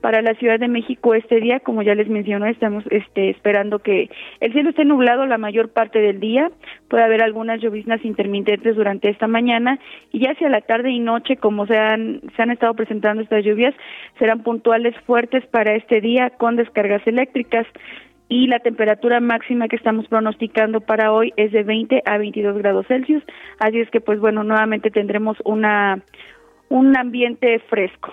para 0.03 0.21
la 0.21 0.35
Ciudad 0.35 0.59
de 0.59 0.69
México 0.69 1.15
este 1.15 1.41
día, 1.41 1.61
como 1.61 1.83
ya 1.83 1.95
les 1.95 2.09
mencioné, 2.09 2.51
estamos 2.51 2.85
este, 2.91 3.31
esperando 3.31 3.79
que 3.79 4.11
el 4.41 4.53
cielo 4.53 4.71
esté 4.71 4.85
nublado 4.85 5.25
la 5.27 5.39
mayor 5.39 5.71
parte 5.71 6.01
del 6.01 6.19
día, 6.21 6.51
puede 6.89 7.05
haber 7.05 7.23
algunas 7.23 7.61
lloviznas 7.61 8.05
intermitentes 8.05 8.75
durante 8.75 9.09
esta 9.09 9.29
mañana 9.29 9.79
y 10.11 10.19
ya 10.19 10.33
hacia 10.33 10.51
la 10.51 10.61
tarde 10.61 10.91
y 10.91 10.99
noche, 10.99 11.37
como 11.37 11.67
se 11.67 11.79
han, 11.79 12.21
se 12.37 12.43
han 12.43 12.51
estado 12.51 12.75
presentando 12.75 13.23
estas 13.23 13.45
lluvias, 13.45 13.75
serán 14.19 14.43
puntuales 14.43 14.95
fuertes 15.07 15.47
para 15.47 15.77
este 15.77 16.01
día 16.01 16.31
con 16.31 16.57
descargas 16.57 17.07
eléctricas. 17.07 17.67
Y 18.29 18.47
la 18.47 18.59
temperatura 18.59 19.21
máxima 19.21 19.69
que 19.69 19.77
estamos 19.77 20.09
pronosticando 20.09 20.81
para 20.81 21.13
hoy 21.13 21.33
es 21.37 21.53
de 21.53 21.63
20 21.63 22.03
a 22.07 22.19
22 22.19 22.59
grados 22.59 22.87
Celsius, 22.89 23.23
así 23.61 23.79
es 23.79 23.91
que 23.91 24.01
pues 24.01 24.19
bueno, 24.19 24.43
nuevamente 24.43 24.91
tendremos 24.91 25.37
una 25.45 26.03
un 26.71 26.97
ambiente 26.97 27.59
fresco. 27.69 28.13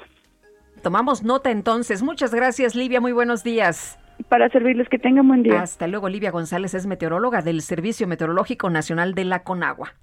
Tomamos 0.79 1.23
nota 1.23 1.51
entonces. 1.51 2.01
Muchas 2.01 2.33
gracias, 2.33 2.75
Livia. 2.75 3.01
Muy 3.01 3.11
buenos 3.11 3.43
días. 3.43 3.99
Para 4.27 4.49
servirles, 4.49 4.89
que 4.89 4.99
tengan 4.99 5.27
buen 5.27 5.43
día. 5.43 5.61
Hasta 5.61 5.87
luego, 5.87 6.09
Livia 6.09 6.31
González 6.31 6.73
es 6.73 6.85
meteoróloga 6.85 7.41
del 7.41 7.61
Servicio 7.61 8.07
Meteorológico 8.07 8.69
Nacional 8.69 9.13
de 9.13 9.25
la 9.25 9.43
Conagua. 9.43 9.93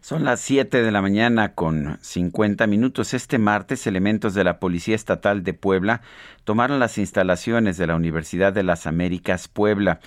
Son 0.00 0.24
las 0.24 0.40
7 0.40 0.82
de 0.82 0.90
la 0.92 1.02
mañana 1.02 1.54
con 1.54 1.98
50 2.00 2.66
minutos. 2.66 3.14
Este 3.14 3.38
martes, 3.38 3.86
elementos 3.86 4.34
de 4.34 4.44
la 4.44 4.60
Policía 4.60 4.94
Estatal 4.94 5.42
de 5.42 5.52
Puebla 5.52 6.00
tomaron 6.44 6.78
las 6.78 6.96
instalaciones 6.98 7.76
de 7.76 7.88
la 7.88 7.96
Universidad 7.96 8.52
de 8.52 8.62
las 8.62 8.86
Américas 8.86 9.48
Puebla. 9.48 9.98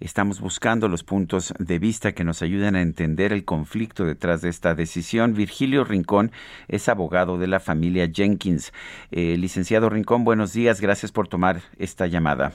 Estamos 0.00 0.40
buscando 0.40 0.88
los 0.88 1.04
puntos 1.04 1.54
de 1.58 1.78
vista 1.78 2.12
que 2.12 2.24
nos 2.24 2.42
ayuden 2.42 2.74
a 2.74 2.82
entender 2.82 3.32
el 3.32 3.44
conflicto 3.44 4.04
detrás 4.04 4.42
de 4.42 4.48
esta 4.48 4.74
decisión. 4.74 5.34
Virgilio 5.34 5.84
Rincón 5.84 6.32
es 6.66 6.88
abogado 6.88 7.38
de 7.38 7.46
la 7.46 7.60
familia 7.60 8.10
Jenkins. 8.12 8.72
Eh, 9.12 9.36
licenciado 9.38 9.88
Rincón, 9.88 10.24
buenos 10.24 10.52
días. 10.52 10.80
Gracias 10.80 11.12
por 11.12 11.28
tomar 11.28 11.62
esta 11.78 12.08
llamada. 12.08 12.52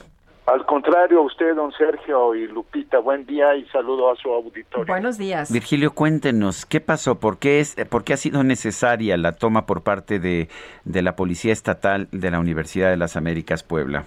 Al 0.50 0.66
contrario, 0.66 1.22
usted, 1.22 1.54
don 1.54 1.70
Sergio 1.70 2.34
y 2.34 2.48
Lupita, 2.48 2.98
buen 2.98 3.24
día 3.24 3.54
y 3.54 3.64
saludo 3.66 4.10
a 4.10 4.16
su 4.16 4.32
auditorio. 4.32 4.84
Buenos 4.84 5.16
días. 5.16 5.52
Virgilio, 5.52 5.92
cuéntenos, 5.92 6.66
¿qué 6.66 6.80
pasó? 6.80 7.20
¿Por 7.20 7.38
qué, 7.38 7.60
es, 7.60 7.76
por 7.88 8.02
qué 8.02 8.14
ha 8.14 8.16
sido 8.16 8.42
necesaria 8.42 9.16
la 9.16 9.36
toma 9.36 9.64
por 9.64 9.84
parte 9.84 10.18
de, 10.18 10.48
de 10.84 11.02
la 11.02 11.14
Policía 11.14 11.52
Estatal 11.52 12.08
de 12.10 12.32
la 12.32 12.40
Universidad 12.40 12.90
de 12.90 12.96
las 12.96 13.16
Américas 13.16 13.62
Puebla? 13.62 14.06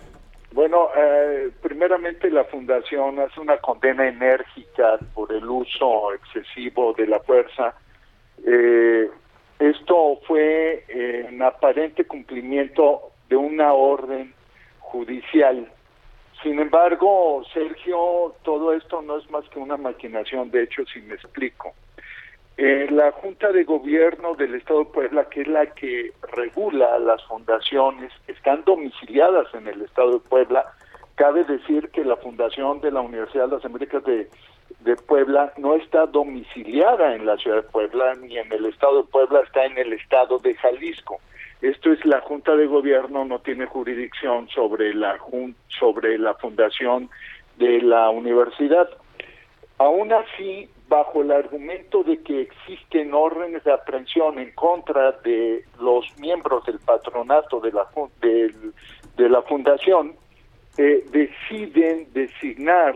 Bueno, 0.51 0.89
eh, 0.97 1.49
primeramente 1.61 2.29
la 2.29 2.43
Fundación 2.43 3.19
hace 3.19 3.39
una 3.39 3.55
condena 3.59 4.05
enérgica 4.05 4.97
por 5.13 5.31
el 5.31 5.45
uso 5.45 6.13
excesivo 6.13 6.93
de 6.97 7.07
la 7.07 7.21
fuerza. 7.21 7.73
Eh, 8.45 9.09
esto 9.59 10.19
fue 10.27 10.83
en 10.89 11.41
aparente 11.41 12.03
cumplimiento 12.03 13.13
de 13.29 13.37
una 13.37 13.71
orden 13.71 14.33
judicial 14.79 15.71
sin 16.43 16.59
embargo, 16.59 17.41
Sergio, 17.53 18.35
todo 18.43 18.73
esto 18.73 19.01
no 19.01 19.17
es 19.17 19.29
más 19.31 19.47
que 19.49 19.59
una 19.59 19.77
maquinación, 19.77 20.51
de 20.51 20.63
hecho, 20.63 20.83
si 20.85 21.01
me 21.01 21.15
explico. 21.15 21.73
Eh, 22.57 22.87
la 22.91 23.11
Junta 23.13 23.51
de 23.51 23.63
Gobierno 23.63 24.35
del 24.35 24.53
Estado 24.53 24.79
de 24.79 24.91
Puebla, 24.91 25.25
que 25.29 25.41
es 25.41 25.47
la 25.47 25.65
que 25.67 26.11
regula 26.33 26.99
las 26.99 27.23
fundaciones 27.23 28.11
están 28.27 28.63
domiciliadas 28.63 29.47
en 29.55 29.67
el 29.67 29.81
Estado 29.81 30.11
de 30.11 30.19
Puebla, 30.19 30.65
cabe 31.15 31.45
decir 31.45 31.89
que 31.89 32.03
la 32.03 32.17
fundación 32.17 32.81
de 32.81 32.91
la 32.91 33.01
Universidad 33.01 33.47
de 33.47 33.55
las 33.55 33.65
Américas 33.65 34.03
de 34.03 34.95
Puebla 35.07 35.53
no 35.57 35.75
está 35.75 36.05
domiciliada 36.05 37.15
en 37.15 37.25
la 37.25 37.37
ciudad 37.37 37.63
de 37.63 37.69
Puebla 37.69 38.15
ni 38.15 38.37
en 38.37 38.51
el 38.51 38.65
Estado 38.65 39.03
de 39.03 39.07
Puebla, 39.07 39.39
está 39.39 39.65
en 39.65 39.77
el 39.77 39.93
Estado 39.93 40.37
de 40.39 40.53
Jalisco. 40.55 41.19
Esto 41.63 41.93
es 41.93 42.05
la 42.05 42.19
Junta 42.19 42.57
de 42.57 42.67
Gobierno 42.67 43.23
no 43.23 43.39
tiene 43.39 43.65
jurisdicción 43.67 44.49
sobre 44.49 44.93
la 44.93 45.17
sobre 45.79 46.17
la 46.17 46.33
fundación 46.33 47.09
de 47.57 47.81
la 47.81 48.09
universidad. 48.09 48.89
Aún 49.77 50.11
así, 50.11 50.67
bajo 50.89 51.21
el 51.21 51.31
argumento 51.31 52.03
de 52.03 52.21
que 52.21 52.41
existen 52.41 53.13
órdenes 53.13 53.63
de 53.63 53.71
aprehensión 53.71 54.39
en 54.39 54.51
contra 54.51 55.13
de 55.23 55.63
los 55.79 56.05
miembros 56.19 56.65
del 56.65 56.79
patronato 56.79 57.61
de 57.61 57.71
la 57.71 57.87
de, 59.15 59.29
la 59.29 59.41
fundación, 59.43 60.15
eh, 60.77 61.05
deciden 61.11 62.11
designar 62.11 62.93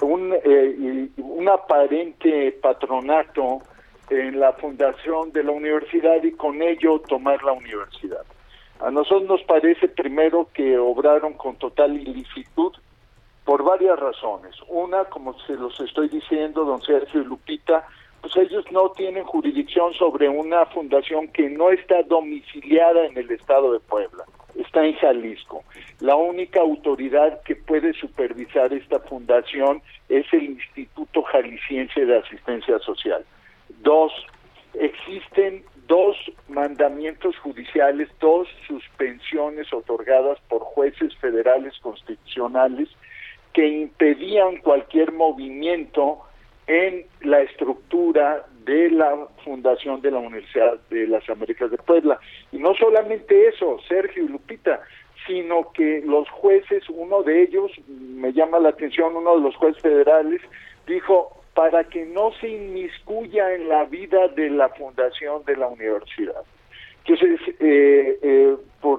un, 0.00 0.32
eh, 0.42 1.08
un 1.18 1.48
aparente 1.50 2.52
patronato 2.62 3.60
en 4.10 4.40
la 4.40 4.52
fundación 4.54 5.32
de 5.32 5.44
la 5.44 5.52
universidad 5.52 6.22
y 6.22 6.32
con 6.32 6.60
ello 6.62 7.00
tomar 7.00 7.42
la 7.42 7.52
universidad. 7.52 8.24
A 8.80 8.90
nosotros 8.90 9.28
nos 9.28 9.42
parece 9.44 9.88
primero 9.88 10.48
que 10.52 10.78
obraron 10.78 11.34
con 11.34 11.56
total 11.56 11.96
ilicitud 11.96 12.72
por 13.44 13.62
varias 13.62 13.98
razones. 13.98 14.54
Una, 14.68 15.04
como 15.04 15.38
se 15.40 15.54
los 15.54 15.78
estoy 15.80 16.08
diciendo, 16.08 16.64
don 16.64 16.80
Sergio 16.82 17.22
Lupita, 17.22 17.86
pues 18.20 18.36
ellos 18.36 18.64
no 18.70 18.90
tienen 18.90 19.24
jurisdicción 19.24 19.92
sobre 19.94 20.28
una 20.28 20.66
fundación 20.66 21.28
que 21.28 21.48
no 21.48 21.70
está 21.70 22.02
domiciliada 22.02 23.06
en 23.06 23.16
el 23.16 23.30
estado 23.30 23.72
de 23.72 23.80
Puebla, 23.80 24.24
está 24.56 24.84
en 24.84 24.94
Jalisco. 24.94 25.62
La 26.00 26.16
única 26.16 26.60
autoridad 26.60 27.42
que 27.42 27.56
puede 27.56 27.92
supervisar 27.94 28.72
esta 28.72 29.00
fundación 29.00 29.82
es 30.08 30.26
el 30.32 30.44
Instituto 30.44 31.22
Jalisciense 31.22 32.04
de 32.04 32.18
Asistencia 32.18 32.78
Social. 32.80 33.24
Dos, 33.82 34.12
existen 34.74 35.64
dos 35.86 36.16
mandamientos 36.48 37.36
judiciales, 37.38 38.08
dos 38.20 38.48
suspensiones 38.66 39.72
otorgadas 39.72 40.38
por 40.48 40.60
jueces 40.60 41.14
federales 41.16 41.76
constitucionales 41.80 42.88
que 43.52 43.66
impedían 43.66 44.58
cualquier 44.58 45.12
movimiento 45.12 46.20
en 46.66 47.06
la 47.22 47.40
estructura 47.40 48.46
de 48.64 48.90
la 48.90 49.26
fundación 49.44 50.00
de 50.00 50.12
la 50.12 50.18
Universidad 50.18 50.78
de 50.90 51.08
las 51.08 51.28
Américas 51.28 51.70
de 51.72 51.78
Puebla. 51.78 52.20
Y 52.52 52.58
no 52.58 52.74
solamente 52.74 53.48
eso, 53.48 53.80
Sergio 53.88 54.24
y 54.24 54.28
Lupita, 54.28 54.80
sino 55.26 55.72
que 55.72 56.02
los 56.04 56.28
jueces, 56.30 56.88
uno 56.88 57.24
de 57.24 57.42
ellos, 57.42 57.72
me 57.88 58.32
llama 58.32 58.60
la 58.60 58.68
atención, 58.68 59.16
uno 59.16 59.36
de 59.36 59.42
los 59.42 59.56
jueces 59.56 59.82
federales, 59.82 60.40
dijo, 60.86 61.39
para 61.60 61.84
que 61.84 62.06
no 62.06 62.32
se 62.40 62.48
inmiscuya 62.48 63.52
en 63.52 63.68
la 63.68 63.84
vida 63.84 64.28
de 64.28 64.48
la 64.48 64.70
fundación 64.70 65.44
de 65.44 65.58
la 65.58 65.66
universidad. 65.66 66.42
Entonces, 67.04 67.38
eh, 67.60 68.18
eh, 68.22 68.56
por 68.80 68.98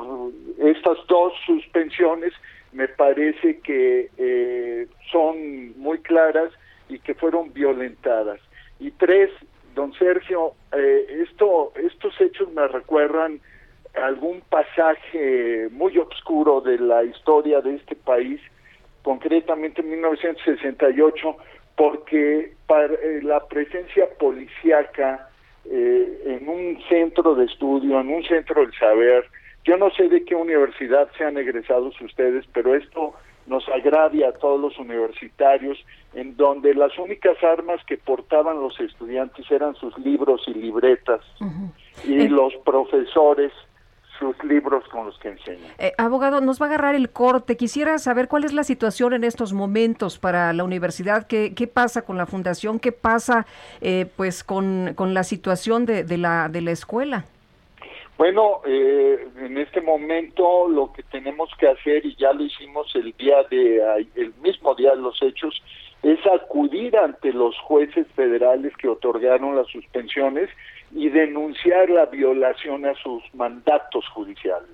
estas 0.59 0.99
dos 1.07 1.33
suspensiones 1.43 2.33
me 2.71 2.87
parece 2.87 3.61
que 3.61 4.11
eh, 4.15 4.85
son 5.11 5.75
muy 5.79 5.97
claras 6.03 6.51
y 6.87 6.99
que 6.99 7.15
fueron 7.15 7.51
violentadas. 7.51 8.39
Y 8.79 8.91
tres, 8.91 9.31
don 9.73 9.91
Sergio, 9.93 10.53
esto, 10.71 11.73
estos 11.77 12.13
hechos 12.21 12.53
me 12.53 12.67
recuerdan 12.67 13.41
algún 13.95 14.41
pasaje 14.41 15.67
muy 15.71 15.97
oscuro 15.97 16.61
de 16.61 16.77
la 16.77 17.03
historia 17.05 17.59
de 17.61 17.77
este 17.77 17.95
país, 17.95 18.39
concretamente 19.01 19.81
en 19.81 19.89
1968, 19.89 21.37
porque 21.75 22.53
para, 22.67 22.93
eh, 22.93 23.21
la 23.23 23.45
presencia 23.47 24.07
policíaca 24.19 25.29
eh, 25.65 26.23
en 26.25 26.49
un 26.49 26.79
centro 26.89 27.35
de 27.35 27.45
estudio, 27.45 27.99
en 27.99 28.09
un 28.09 28.23
centro 28.23 28.61
del 28.61 28.73
saber, 28.73 29.25
yo 29.63 29.77
no 29.77 29.91
sé 29.91 30.09
de 30.09 30.23
qué 30.25 30.35
universidad 30.35 31.07
sean 31.17 31.37
egresados 31.37 31.99
ustedes, 32.01 32.45
pero 32.53 32.75
esto 32.75 33.13
nos 33.47 33.67
agravia 33.69 34.29
a 34.29 34.33
todos 34.33 34.59
los 34.59 34.77
universitarios, 34.77 35.77
en 36.13 36.35
donde 36.37 36.73
las 36.73 36.97
únicas 36.97 37.41
armas 37.43 37.83
que 37.85 37.97
portaban 37.97 38.59
los 38.59 38.79
estudiantes 38.79 39.49
eran 39.51 39.75
sus 39.75 39.97
libros 39.99 40.41
y 40.47 40.53
libretas, 40.53 41.21
y 42.03 42.27
los 42.27 42.55
profesores 42.65 43.51
sus 44.21 44.41
libros 44.43 44.87
con 44.89 45.07
los 45.07 45.17
que 45.17 45.29
enseñan. 45.29 45.71
Eh, 45.79 45.93
abogado, 45.97 46.41
nos 46.41 46.61
va 46.61 46.67
a 46.67 46.69
agarrar 46.69 46.93
el 46.93 47.09
corte. 47.09 47.57
Quisiera 47.57 47.97
saber 47.97 48.27
cuál 48.27 48.43
es 48.43 48.53
la 48.53 48.63
situación 48.63 49.13
en 49.13 49.23
estos 49.23 49.51
momentos 49.51 50.19
para 50.19 50.53
la 50.53 50.63
universidad, 50.63 51.25
qué, 51.25 51.53
qué 51.55 51.65
pasa 51.65 52.03
con 52.03 52.17
la 52.17 52.27
fundación, 52.27 52.79
qué 52.79 52.91
pasa 52.91 53.47
eh, 53.81 54.05
pues 54.15 54.43
con, 54.43 54.93
con, 54.95 55.15
la 55.15 55.23
situación 55.23 55.87
de, 55.87 56.03
de, 56.03 56.17
la, 56.17 56.49
de 56.49 56.61
la 56.61 56.71
escuela. 56.71 57.25
Bueno, 58.17 58.61
eh, 58.67 59.27
en 59.39 59.57
este 59.57 59.81
momento 59.81 60.69
lo 60.69 60.93
que 60.93 61.01
tenemos 61.01 61.49
que 61.59 61.67
hacer, 61.67 62.05
y 62.05 62.15
ya 62.15 62.31
lo 62.31 62.43
hicimos 62.43 62.95
el 62.95 63.13
día 63.17 63.37
de 63.49 64.05
el 64.15 64.33
mismo 64.43 64.75
día 64.75 64.91
de 64.91 65.01
los 65.01 65.19
hechos, 65.23 65.59
es 66.03 66.19
acudir 66.27 66.95
ante 66.95 67.33
los 67.33 67.57
jueces 67.61 68.05
federales 68.15 68.77
que 68.77 68.87
otorgaron 68.87 69.55
las 69.55 69.67
suspensiones 69.67 70.49
y 70.93 71.09
denunciar 71.09 71.89
la 71.89 72.05
violación 72.05 72.85
a 72.85 72.93
sus 72.95 73.23
mandatos 73.33 74.07
judiciales. 74.09 74.69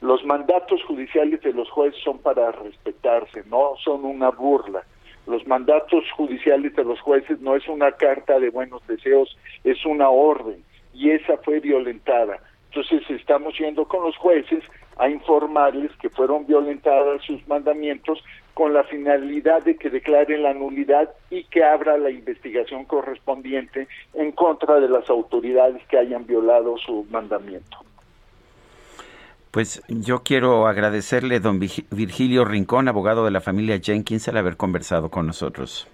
Los 0.00 0.24
mandatos 0.24 0.82
judiciales 0.84 1.40
de 1.42 1.52
los 1.52 1.70
jueces 1.70 2.02
son 2.02 2.18
para 2.18 2.50
respetarse, 2.50 3.44
no 3.46 3.74
son 3.84 4.04
una 4.04 4.30
burla. 4.30 4.82
Los 5.26 5.46
mandatos 5.46 6.04
judiciales 6.16 6.74
de 6.74 6.84
los 6.84 7.00
jueces 7.00 7.40
no 7.40 7.54
es 7.54 7.68
una 7.68 7.92
carta 7.92 8.40
de 8.40 8.50
buenos 8.50 8.84
deseos, 8.88 9.38
es 9.62 9.86
una 9.86 10.10
orden 10.10 10.64
y 10.92 11.10
esa 11.10 11.36
fue 11.38 11.60
violentada. 11.60 12.38
Entonces 12.70 13.08
estamos 13.10 13.56
yendo 13.58 13.86
con 13.86 14.02
los 14.02 14.16
jueces 14.16 14.64
a 15.02 15.08
informarles 15.08 15.90
que 16.00 16.08
fueron 16.10 16.46
violentadas 16.46 17.22
sus 17.22 17.44
mandamientos 17.48 18.22
con 18.54 18.72
la 18.72 18.84
finalidad 18.84 19.60
de 19.64 19.76
que 19.76 19.90
declaren 19.90 20.44
la 20.44 20.54
nulidad 20.54 21.10
y 21.28 21.42
que 21.44 21.64
abra 21.64 21.98
la 21.98 22.10
investigación 22.10 22.84
correspondiente 22.84 23.88
en 24.14 24.30
contra 24.30 24.78
de 24.78 24.88
las 24.88 25.10
autoridades 25.10 25.82
que 25.88 25.98
hayan 25.98 26.24
violado 26.24 26.76
su 26.78 27.04
mandamiento. 27.10 27.78
Pues 29.50 29.82
yo 29.88 30.22
quiero 30.22 30.68
agradecerle, 30.68 31.40
don 31.40 31.58
Virgilio 31.58 32.44
Rincón, 32.44 32.86
abogado 32.86 33.24
de 33.24 33.32
la 33.32 33.40
familia 33.40 33.80
Jenkins, 33.82 34.28
el 34.28 34.36
haber 34.36 34.56
conversado 34.56 35.10
con 35.10 35.26
nosotros. 35.26 35.88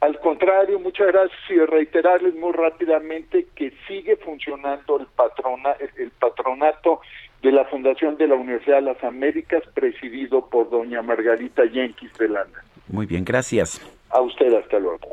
Al 0.00 0.18
contrario, 0.20 0.78
muchas 0.80 1.08
gracias 1.08 1.38
y 1.50 1.58
reiterarles 1.58 2.34
muy 2.36 2.52
rápidamente 2.52 3.48
que 3.54 3.74
sigue 3.86 4.16
funcionando 4.16 5.00
el, 5.00 5.06
patrona, 5.06 5.72
el 5.96 6.10
patronato 6.12 7.00
de 7.42 7.52
la 7.52 7.64
Fundación 7.66 8.16
de 8.16 8.26
la 8.26 8.34
Universidad 8.34 8.76
de 8.76 8.82
las 8.82 9.04
Américas, 9.04 9.62
presidido 9.74 10.48
por 10.48 10.70
doña 10.70 11.02
Margarita 11.02 11.62
Jenkins 11.68 12.18
Landa. 12.20 12.62
Muy 12.88 13.06
bien, 13.06 13.24
gracias. 13.24 13.80
A 14.10 14.20
usted, 14.20 14.52
hasta 14.54 14.78
luego. 14.78 15.08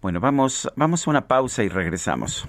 Bueno, 0.00 0.20
vamos, 0.20 0.70
vamos 0.76 1.06
a 1.06 1.10
una 1.10 1.28
pausa 1.28 1.62
y 1.62 1.68
regresamos. 1.68 2.48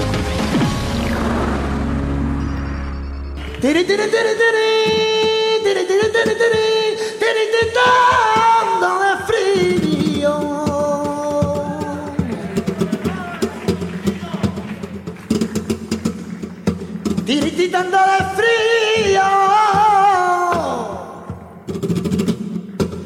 Tirititando 17.25 17.97
de 17.97 18.19
frío. 18.35 19.23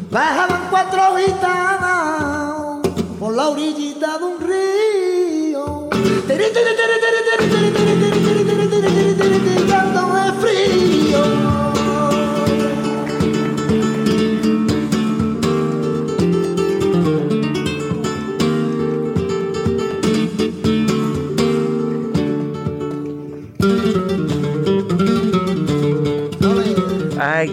Bajaban 0.10 0.68
cuatro 0.70 1.02
gitanas 1.18 2.80
por 3.20 3.36
la 3.36 3.50
orillita 3.50 4.18
de 4.18 4.24
un 4.24 4.40
río. 4.40 5.90
Tiri 6.28 6.48
tiri 6.56 6.74
tiri 6.80 6.98
tiri 7.04 7.20
tiri 7.28 7.46
tiri 7.46 7.46
tiri 7.52 7.65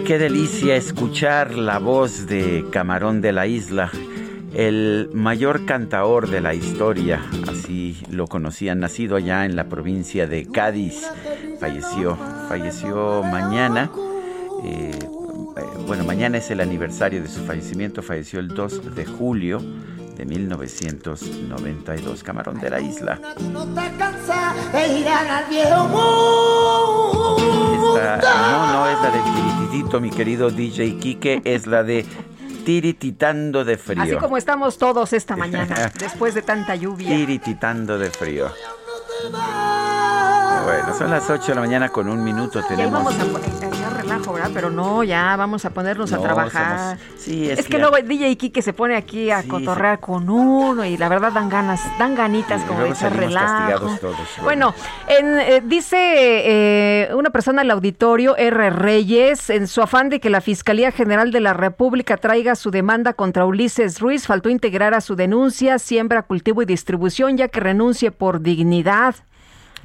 Qué 0.01 0.17
delicia 0.17 0.75
escuchar 0.75 1.53
la 1.55 1.77
voz 1.77 2.25
de 2.25 2.65
Camarón 2.71 3.21
de 3.21 3.31
la 3.31 3.47
Isla, 3.47 3.91
el 4.53 5.09
mayor 5.13 5.65
cantaor 5.65 6.29
de 6.29 6.41
la 6.41 6.53
historia, 6.55 7.21
así 7.47 7.97
lo 8.09 8.27
conocían, 8.27 8.79
nacido 8.79 9.15
allá 9.15 9.45
en 9.45 9.55
la 9.55 9.69
provincia 9.69 10.25
de 10.27 10.45
Cádiz, 10.45 11.07
falleció, 11.59 12.17
falleció 12.49 13.23
mañana. 13.23 13.91
Eh, 14.65 14.91
eh, 14.91 15.61
bueno, 15.87 16.03
mañana 16.03 16.39
es 16.39 16.49
el 16.51 16.59
aniversario 16.59 17.21
de 17.21 17.29
su 17.29 17.45
fallecimiento, 17.45 18.01
falleció 18.01 18.39
el 18.39 18.49
2 18.49 18.95
de 18.95 19.05
julio 19.05 19.61
de 20.17 20.25
1992, 20.25 22.23
Camarón 22.23 22.59
de 22.59 22.69
la 22.69 22.81
Isla. 22.81 23.19
No, 27.97 28.73
no 28.73 28.87
es 28.87 29.01
la 29.01 29.11
del 29.11 29.23
tirititito, 29.23 29.99
mi 29.99 30.09
querido 30.09 30.49
DJ 30.49 30.97
Kike, 30.97 31.41
es 31.45 31.67
la 31.67 31.83
de 31.83 32.05
tirititando 32.63 33.65
de 33.65 33.77
frío. 33.77 34.03
Así 34.03 34.15
como 34.15 34.37
estamos 34.37 34.77
todos 34.77 35.13
esta 35.13 35.35
mañana, 35.35 35.91
después 35.99 36.33
de 36.33 36.41
tanta 36.41 36.75
lluvia. 36.75 37.09
Tirititando 37.09 37.97
de 37.97 38.09
frío. 38.09 38.51
Bueno, 40.63 40.97
son 40.97 41.11
las 41.11 41.29
8 41.29 41.47
de 41.47 41.55
la 41.55 41.61
mañana 41.61 41.89
con 41.89 42.07
un 42.07 42.23
minuto. 42.23 42.63
Tenemos. 42.63 42.93
vamos 43.03 43.15
a 43.15 43.25
poner, 43.25 43.72
relajo, 44.03 44.33
¿verdad? 44.33 44.51
Pero 44.53 44.69
no, 44.69 45.03
ya 45.03 45.35
vamos 45.35 45.65
a 45.65 45.71
ponernos 45.71 46.13
a 46.13 46.19
trabajar. 46.19 46.97
Sí, 47.17 47.49
es, 47.49 47.67
que, 47.67 47.77
luego 47.77 47.97
DJ 47.97 48.35
Kike 48.37 48.61
se 48.61 48.73
pone 48.73 48.95
aquí 48.95 49.31
a 49.31 49.43
cotorrear 49.43 49.99
con 49.99 50.29
uno 50.29 50.85
y 50.85 50.97
la 50.97 51.09
verdad 51.09 51.31
dan 51.31 51.49
ganas, 51.49 51.81
dan 51.97 52.15
ganitas 52.15 52.61
como 52.63 52.83
dice 52.83 53.09
relajo. 53.09 53.97
Todos, 53.99 54.17
bueno, 54.43 54.73
en, 55.07 55.39
eh, 55.39 55.61
dice 55.65 55.97
eh, 55.97 57.09
una 57.15 57.29
persona 57.29 57.61
del 57.61 57.71
auditorio, 57.71 58.35
R. 58.37 58.69
Reyes, 58.69 59.49
en 59.49 59.67
su 59.67 59.81
afán 59.81 60.09
de 60.09 60.19
que 60.19 60.29
la 60.29 60.41
Fiscalía 60.41 60.91
General 60.91 61.31
de 61.31 61.39
la 61.39 61.53
República 61.53 62.17
traiga 62.17 62.55
su 62.55 62.71
demanda 62.71 63.13
contra 63.13 63.45
Ulises 63.45 63.99
Ruiz, 63.99 64.27
faltó 64.27 64.49
integrar 64.49 64.93
a 64.93 65.01
su 65.01 65.15
denuncia, 65.15 65.79
siembra, 65.79 66.23
cultivo 66.23 66.61
y 66.61 66.65
distribución, 66.65 67.37
ya 67.37 67.47
que 67.47 67.59
renuncie 67.59 68.11
por 68.11 68.41
dignidad. 68.41 69.15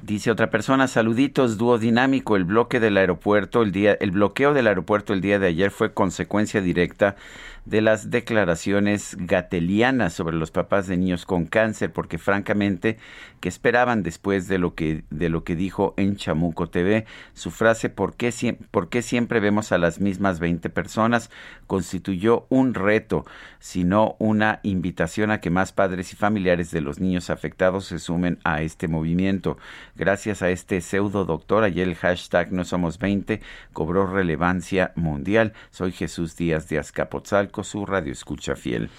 Dice 0.03 0.30
otra 0.30 0.49
persona, 0.49 0.86
saluditos, 0.86 1.59
dúo 1.59 1.76
dinámico, 1.76 2.36
el 2.36 2.44
bloque 2.44 2.78
del 2.78 2.96
aeropuerto, 2.96 3.62
el 3.62 3.72
día, 3.72 3.94
el 3.94 4.12
bloqueo 4.12 4.55
del 4.55 4.68
aeropuerto 4.68 5.12
el 5.12 5.20
día 5.20 5.40
de 5.40 5.49
ayer 5.49 5.72
fue 5.72 5.92
consecuencia 5.92 6.61
directa 6.61 7.16
de 7.64 7.82
las 7.82 8.09
declaraciones 8.11 9.16
gatelianas 9.18 10.14
sobre 10.14 10.36
los 10.36 10.53
papás 10.53 10.86
de 10.86 10.96
niños 10.96 11.26
con 11.26 11.46
cáncer, 11.46 11.92
porque 11.92 12.16
francamente, 12.16 12.96
¿qué 13.40 13.49
esperaban 13.49 14.03
después 14.05 14.46
de 14.46 14.59
lo 14.59 14.74
que, 14.74 15.03
de 15.11 15.28
lo 15.28 15.42
que 15.42 15.57
dijo 15.57 15.94
en 15.96 16.16
Chamuco 16.16 16.68
TV? 16.70 17.05
Su 17.34 17.51
frase, 17.51 17.90
¿por 17.90 18.14
qué, 18.14 18.32
¿por 18.70 18.88
qué 18.88 19.03
siempre 19.03 19.40
vemos 19.40 19.72
a 19.72 19.78
las 19.78 20.01
mismas 20.01 20.38
20 20.38 20.70
personas? 20.70 21.28
constituyó 21.68 22.46
un 22.49 22.74
reto, 22.74 23.24
sino 23.61 24.16
una 24.18 24.59
invitación 24.64 25.30
a 25.30 25.40
que 25.40 25.51
más 25.51 25.72
padres 25.72 26.12
y 26.12 26.16
familiares 26.16 26.72
de 26.72 26.80
los 26.80 26.99
niños 26.99 27.30
afectados 27.30 27.84
se 27.84 28.01
sumen 28.01 28.38
a 28.42 28.62
este 28.62 28.88
movimiento. 28.88 29.59
Gracias 29.99 30.42
a 30.42 30.51
este 30.51 30.80
pseudo 30.80 31.24
doctor, 31.24 31.64
ayer 31.64 31.88
el 31.88 31.96
hashtag 31.96 32.53
No 32.53 32.64
Somos 32.64 33.01
20 33.01 33.40
cobró 33.72 34.07
relevancia 34.07 34.92
mundial. 34.94 35.55
Soy 35.70 35.90
Jesús 35.90 36.36
Díaz 36.36 36.68
de 36.68 36.78
Azcapotzalco 36.78 37.64
su 37.64 37.84
radio 37.84 38.12
escucha 38.12 38.55
fiel. 38.55 38.90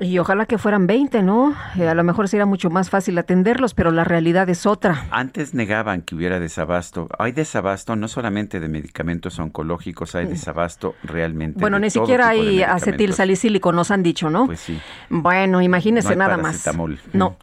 Y 0.00 0.18
ojalá 0.18 0.44
que 0.44 0.58
fueran 0.58 0.86
20, 0.86 1.22
¿no? 1.22 1.54
Eh, 1.78 1.88
a 1.88 1.94
lo 1.94 2.04
mejor 2.04 2.28
sería 2.28 2.44
mucho 2.44 2.68
más 2.68 2.90
fácil 2.90 3.16
atenderlos, 3.16 3.72
pero 3.72 3.90
la 3.90 4.04
realidad 4.04 4.46
es 4.50 4.66
otra. 4.66 5.06
Antes 5.10 5.54
negaban 5.54 6.02
que 6.02 6.14
hubiera 6.14 6.38
desabasto. 6.40 7.08
Hay 7.18 7.32
desabasto 7.32 7.96
no 7.96 8.08
solamente 8.08 8.60
de 8.60 8.68
medicamentos 8.68 9.38
oncológicos, 9.38 10.14
hay 10.14 10.26
desabasto 10.26 10.94
realmente. 11.04 11.58
Bueno, 11.58 11.78
ni 11.78 11.88
siquiera 11.88 12.28
hay 12.28 12.62
acetil 12.62 13.14
salicílico, 13.14 13.72
nos 13.72 13.90
han 13.90 14.02
dicho, 14.02 14.28
¿no? 14.28 14.46
Pues 14.46 14.60
sí. 14.60 14.78
Bueno, 15.08 15.62
imagínese 15.62 16.16
nada 16.16 16.36
más. 16.36 16.68
No. 17.14 17.38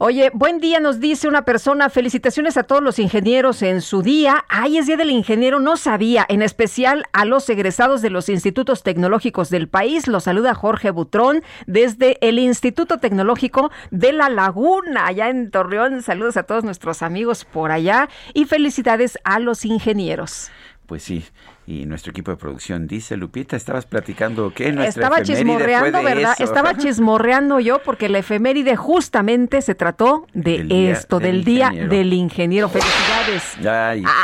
Oye, 0.00 0.30
buen 0.32 0.60
día, 0.60 0.78
nos 0.78 1.00
dice 1.00 1.26
una 1.26 1.44
persona. 1.44 1.90
Felicitaciones 1.90 2.56
a 2.56 2.62
todos 2.62 2.80
los 2.80 3.00
ingenieros 3.00 3.62
en 3.62 3.82
su 3.82 4.00
día. 4.00 4.44
Ay, 4.48 4.78
es 4.78 4.86
día 4.86 4.96
del 4.96 5.10
ingeniero, 5.10 5.58
no 5.58 5.76
sabía. 5.76 6.24
En 6.28 6.40
especial 6.40 7.06
a 7.12 7.24
los 7.24 7.50
egresados 7.50 8.00
de 8.00 8.08
los 8.08 8.28
institutos 8.28 8.84
tecnológicos 8.84 9.50
del 9.50 9.66
país. 9.68 10.06
Los 10.06 10.22
saluda 10.22 10.54
Jorge 10.54 10.92
Butrón 10.92 11.42
desde 11.66 12.16
el 12.20 12.38
Instituto 12.38 12.98
Tecnológico 12.98 13.72
de 13.90 14.12
La 14.12 14.28
Laguna, 14.28 15.04
allá 15.08 15.30
en 15.30 15.50
Torreón. 15.50 16.00
Saludos 16.02 16.36
a 16.36 16.44
todos 16.44 16.62
nuestros 16.62 17.02
amigos 17.02 17.44
por 17.44 17.72
allá 17.72 18.08
y 18.34 18.44
felicidades 18.44 19.18
a 19.24 19.40
los 19.40 19.64
ingenieros. 19.64 20.52
Pues 20.86 21.02
sí, 21.02 21.24
y 21.68 21.84
nuestro 21.84 22.12
equipo 22.12 22.30
de 22.30 22.38
producción 22.38 22.86
dice, 22.86 23.18
Lupita, 23.18 23.54
estabas 23.54 23.84
platicando 23.84 24.54
que 24.54 24.72
nuestra 24.72 25.04
Estaba 25.04 25.22
chismorreando, 25.22 26.02
¿verdad? 26.02 26.34
Estaba 26.38 26.74
chismorreando 26.78 27.60
yo 27.60 27.82
porque 27.82 28.08
la 28.08 28.20
efeméride 28.20 28.74
justamente 28.74 29.60
se 29.60 29.74
trató 29.74 30.26
de 30.32 30.90
esto, 30.90 31.20
del, 31.20 31.44
día 31.44 31.68
del 31.68 32.14
ingeniero. 32.14 32.70
Felicidades. 32.70 33.58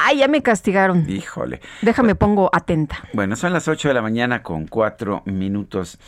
Ay. 0.06 0.20
ya 0.20 0.28
me 0.28 0.42
castigaron. 0.42 1.04
Híjole. 1.06 1.60
Déjame 1.82 2.14
pongo 2.14 2.48
atenta. 2.50 3.04
Bueno, 3.12 3.36
son 3.36 3.52
las 3.52 3.68
8 3.68 3.88
de 3.88 3.94
la 3.94 4.00
mañana 4.00 4.42
con 4.42 4.66
4 4.66 5.24
minutos. 5.26 5.98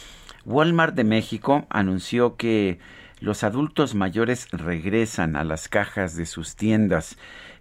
Walmart 0.46 0.94
de 0.94 1.04
México 1.04 1.66
anunció 1.68 2.36
que 2.36 2.78
los 3.20 3.44
adultos 3.44 3.94
mayores 3.94 4.48
regresan 4.52 5.36
a 5.36 5.44
las 5.44 5.68
cajas 5.68 6.16
de 6.16 6.24
sus 6.24 6.56
tiendas. 6.56 7.18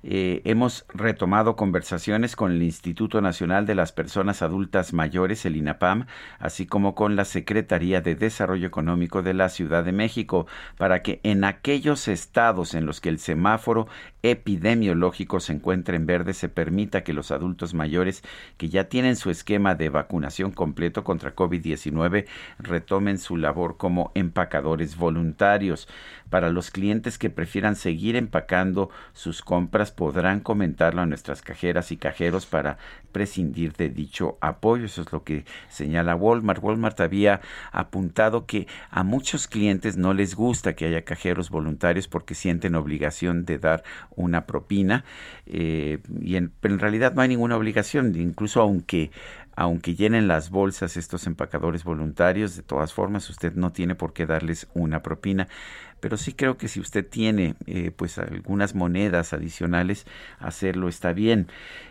Eh, 0.07 0.43
hemos 0.45 0.85
retomado 0.93 1.55
conversaciones 1.55 2.35
con 2.35 2.51
el 2.51 2.61
Instituto 2.61 3.21
Nacional 3.21 3.65
de 3.65 3.73
las 3.73 3.91
Personas 3.91 4.43
Adultas 4.43 4.93
Mayores, 4.93 5.47
el 5.47 5.55
INAPAM, 5.55 6.05
así 6.37 6.67
como 6.67 6.93
con 6.93 7.15
la 7.15 7.25
Secretaría 7.25 8.01
de 8.01 8.13
Desarrollo 8.13 8.67
Económico 8.67 9.23
de 9.23 9.33
la 9.33 9.49
Ciudad 9.49 9.83
de 9.83 9.93
México, 9.93 10.45
para 10.77 11.01
que 11.01 11.21
en 11.23 11.43
aquellos 11.43 12.07
estados 12.07 12.75
en 12.75 12.85
los 12.85 13.01
que 13.01 13.09
el 13.09 13.17
semáforo 13.17 13.87
epidemiológico 14.31 15.39
se 15.39 15.53
encuentra 15.53 15.95
en 15.95 16.05
verde 16.05 16.33
se 16.33 16.49
permita 16.49 17.03
que 17.03 17.13
los 17.13 17.31
adultos 17.31 17.73
mayores 17.73 18.23
que 18.57 18.69
ya 18.69 18.85
tienen 18.85 19.15
su 19.15 19.29
esquema 19.29 19.75
de 19.75 19.89
vacunación 19.89 20.51
completo 20.51 21.03
contra 21.03 21.35
COVID-19 21.35 22.25
retomen 22.59 23.19
su 23.19 23.37
labor 23.37 23.77
como 23.77 24.11
empacadores 24.15 24.97
voluntarios. 24.97 25.87
Para 26.29 26.49
los 26.49 26.71
clientes 26.71 27.17
que 27.17 27.29
prefieran 27.29 27.75
seguir 27.75 28.15
empacando 28.15 28.89
sus 29.13 29.41
compras 29.41 29.91
podrán 29.91 30.39
comentarlo 30.39 31.01
a 31.01 31.05
nuestras 31.05 31.41
cajeras 31.41 31.91
y 31.91 31.97
cajeros 31.97 32.45
para 32.45 32.77
prescindir 33.15 33.71
de 33.71 33.87
dicho 33.87 34.37
apoyo. 34.41 34.87
Eso 34.87 35.01
es 35.01 35.13
lo 35.13 35.23
que 35.23 35.45
señala 35.69 36.17
Walmart. 36.17 36.61
Walmart 36.61 36.99
había 36.99 37.39
apuntado 37.71 38.45
que 38.45 38.67
a 38.91 39.05
muchos 39.05 39.47
clientes 39.47 39.95
no 39.95 40.13
les 40.13 40.35
gusta 40.35 40.75
que 40.75 40.85
haya 40.85 41.05
cajeros 41.05 41.49
voluntarios 41.49 42.09
porque 42.09 42.35
sienten 42.35 42.75
obligación 42.75 43.45
de 43.45 43.57
dar 43.57 43.85
una 44.17 44.45
propina 44.45 45.05
eh, 45.45 45.99
y 46.19 46.35
en, 46.35 46.51
pero 46.59 46.73
en 46.73 46.81
realidad 46.81 47.13
no 47.13 47.21
hay 47.21 47.29
ninguna 47.29 47.55
obligación, 47.55 48.13
incluso 48.19 48.59
aunque 48.59 49.11
aunque 49.55 49.95
llenen 49.95 50.27
las 50.27 50.49
bolsas 50.49 50.97
estos 50.97 51.27
empacadores 51.27 51.85
voluntarios, 51.85 52.57
de 52.57 52.63
todas 52.63 52.93
formas 52.93 53.29
usted 53.29 53.53
no 53.53 53.71
tiene 53.71 53.95
por 53.95 54.11
qué 54.11 54.25
darles 54.25 54.67
una 54.73 55.01
propina 55.01 55.47
pero 55.99 56.17
sí 56.17 56.33
creo 56.33 56.57
que 56.57 56.67
si 56.67 56.79
usted 56.79 57.07
tiene 57.07 57.55
eh, 57.65 57.91
pues 57.95 58.17
algunas 58.17 58.75
monedas 58.75 59.33
adicionales, 59.33 60.05
hacerlo 60.39 60.87
está 60.87 61.13
bien. 61.13 61.47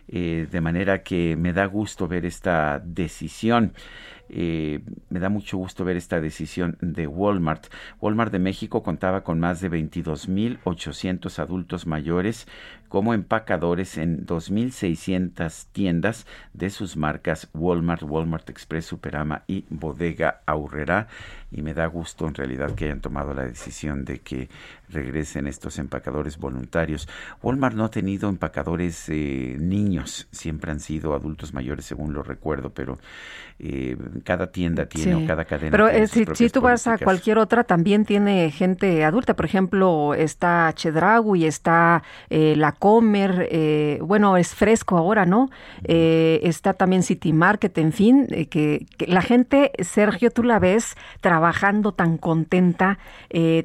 Eh, 0.09 0.46
de 0.50 0.61
manera 0.61 1.02
que 1.02 1.36
me 1.36 1.52
da 1.52 1.66
gusto 1.66 2.07
ver 2.07 2.26
esta 2.26 2.80
decisión. 2.84 3.72
Eh, 4.28 4.80
me 5.11 5.20
da 5.20 5.28
mucho 5.28 5.59
gusto 5.59 5.84
ver 5.84 5.96
esta 5.96 6.20
decisión 6.20 6.76
de 6.80 7.07
Walmart. 7.07 7.66
Walmart 8.00 8.32
de 8.32 8.38
México 8.38 8.82
contaba 8.82 9.22
con 9.22 9.38
más 9.38 9.61
de 9.61 9.70
22.800 9.70 11.38
adultos 11.38 11.86
mayores 11.86 12.46
como 12.95 13.12
empacadores 13.12 13.99
en 13.99 14.24
2.600 14.24 15.66
tiendas 15.72 16.28
de 16.53 16.70
sus 16.70 16.97
marcas 16.97 17.49
Walmart, 17.53 18.05
Walmart 18.05 18.49
Express, 18.49 18.86
Superama 18.86 19.42
y 19.49 19.64
Bodega 19.68 20.42
Aurrera. 20.47 21.09
Y 21.51 21.62
me 21.62 21.74
da 21.74 21.86
gusto 21.86 22.28
en 22.28 22.34
realidad 22.34 22.74
que 22.76 22.84
hayan 22.84 23.01
tomado 23.01 23.34
la 23.34 23.45
decisión 23.45 24.05
de 24.05 24.20
que 24.20 24.49
regresen 24.88 25.47
estos 25.47 25.78
empacadores 25.78 26.38
voluntarios. 26.38 27.09
Walmart 27.42 27.74
no 27.76 27.84
ha 27.84 27.90
tenido 27.90 28.28
empacadores 28.28 29.09
eh, 29.09 29.57
niños, 29.59 30.28
siempre 30.30 30.70
han 30.70 30.80
sido 30.80 31.14
adultos 31.14 31.55
mayores, 31.55 31.84
según 31.84 32.12
lo 32.12 32.22
recuerdo, 32.22 32.70
pero 32.70 32.99
eh, 33.59 33.97
cada 34.24 34.51
tienda 34.51 34.86
tiene 34.86 35.14
o 35.14 35.26
cada 35.26 35.45
cadena. 35.45 35.70
Pero 35.70 35.88
eh, 35.88 36.07
si, 36.09 36.51
tú 36.51 36.61
vas 36.61 36.86
a 36.86 36.99
cualquier 36.99 37.38
otra, 37.38 37.64
también 37.64 38.05
tiene 38.05 38.51
gente 38.51 39.05
adulta. 39.05 39.34
Por 39.34 39.45
ejemplo, 39.45 40.14
está 40.14 40.72
y 41.34 41.45
está 41.45 42.03
La 42.30 42.72
Comer, 42.85 43.99
bueno, 44.03 44.37
es 44.37 44.55
fresco 44.55 44.99
ahora, 44.99 45.24
¿no? 45.24 45.49
está 45.85 46.74
también 46.74 47.03
City 47.03 47.32
Market, 47.32 47.78
en 47.78 47.93
fin, 47.93 48.26
que, 48.26 48.87
que, 48.99 49.07
la 49.07 49.22
gente, 49.22 49.72
Sergio, 49.80 50.30
tú 50.30 50.43
la 50.43 50.59
ves 50.59 50.95
trabajando 51.22 51.93
tan 51.93 52.18
contenta, 52.18 52.99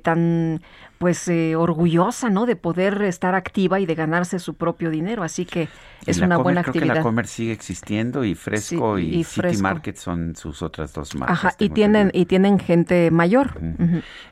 tan 0.03 0.61
pues 0.99 1.29
eh, 1.29 1.55
orgullosa, 1.55 2.29
¿no? 2.29 2.45
De 2.45 2.57
poder 2.57 3.01
estar 3.03 3.33
activa 3.33 3.79
y 3.79 3.85
de 3.85 3.95
ganarse 3.95 4.37
su 4.37 4.55
propio 4.55 4.91
dinero. 4.91 5.23
Así 5.23 5.45
que 5.45 5.69
es 6.05 6.19
una 6.19 6.37
buena 6.37 6.59
actividad. 6.59 6.81
Creo 6.81 6.93
que 6.93 6.99
la 6.99 7.03
Comer 7.03 7.27
sigue 7.27 7.53
existiendo 7.53 8.25
y 8.25 8.35
Fresco 8.35 8.99
y, 8.99 9.23
City 9.23 9.57
Market 9.57 9.95
son 9.95 10.35
sus 10.35 10.61
otras 10.61 10.93
dos 10.93 11.15
marcas. 11.15 11.37
Ajá, 11.37 11.55
y 11.57 11.69
tienen 11.69 12.11
y 12.13 12.25
tienen 12.25 12.59
gente 12.59 13.09
mayor. 13.11 13.59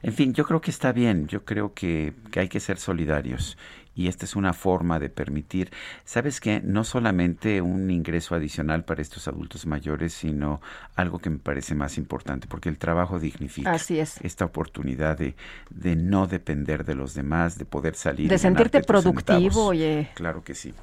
En 0.04 0.14
fin, 0.14 0.34
yo 0.34 0.46
creo 0.46 0.60
que 0.60 0.72
está 0.72 0.92
bien. 0.92 1.28
Yo 1.28 1.46
creo 1.46 1.74
que, 1.74 2.14
que 2.32 2.42
hay 2.42 2.50
que 2.50 2.60
ser 2.60 2.78
solidarios 2.78 3.58
y 3.98 4.08
esta 4.08 4.26
es 4.26 4.36
una 4.36 4.54
forma 4.54 5.00
de 5.00 5.10
permitir, 5.10 5.72
¿sabes 6.06 6.40
qué? 6.40 6.62
No 6.64 6.84
solamente 6.84 7.62
un 7.62 7.90
ingreso 7.90 8.36
adicional 8.36 8.86
para 8.86 9.02
estos 9.02 9.28
adultos 9.28 9.66
mayores, 9.66 10.14
sino 10.14 10.62
algo 10.96 11.18
que 11.18 11.32
me 11.32 11.40
parece 11.40 11.74
más 11.74 11.98
importante, 11.98 12.48
porque 12.48 12.70
el 12.70 12.78
trabajo 12.78 13.20
dignifica. 13.20 13.72
Así 13.72 14.00
es. 14.00 14.22
Esta 14.22 14.46
oportunidad 14.46 15.18
de, 15.18 15.36
de 15.72 15.96
no 15.96 16.28
depender 16.28 16.86
de 16.86 16.94
los 16.94 17.16
demás, 17.16 17.58
de 17.58 17.66
poder 17.66 17.96
salir. 17.96 18.30
De 18.30 18.38
sentirte 18.38 18.82
productivo, 18.82 19.66
oye. 19.66 20.12
Claro 20.14 20.44
que 20.44 20.54
sí. 20.54 20.76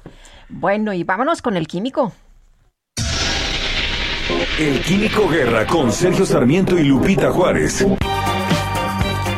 Bueno, 0.49 0.91
y 0.91 1.05
vámonos 1.05 1.41
con 1.41 1.55
el 1.55 1.67
químico. 1.67 2.13
El 4.59 4.81
Químico 4.81 5.29
Guerra 5.29 5.65
con 5.65 5.91
Sergio 5.91 6.25
Sarmiento 6.25 6.77
y 6.77 6.83
Lupita 6.83 7.31
Juárez. 7.31 7.85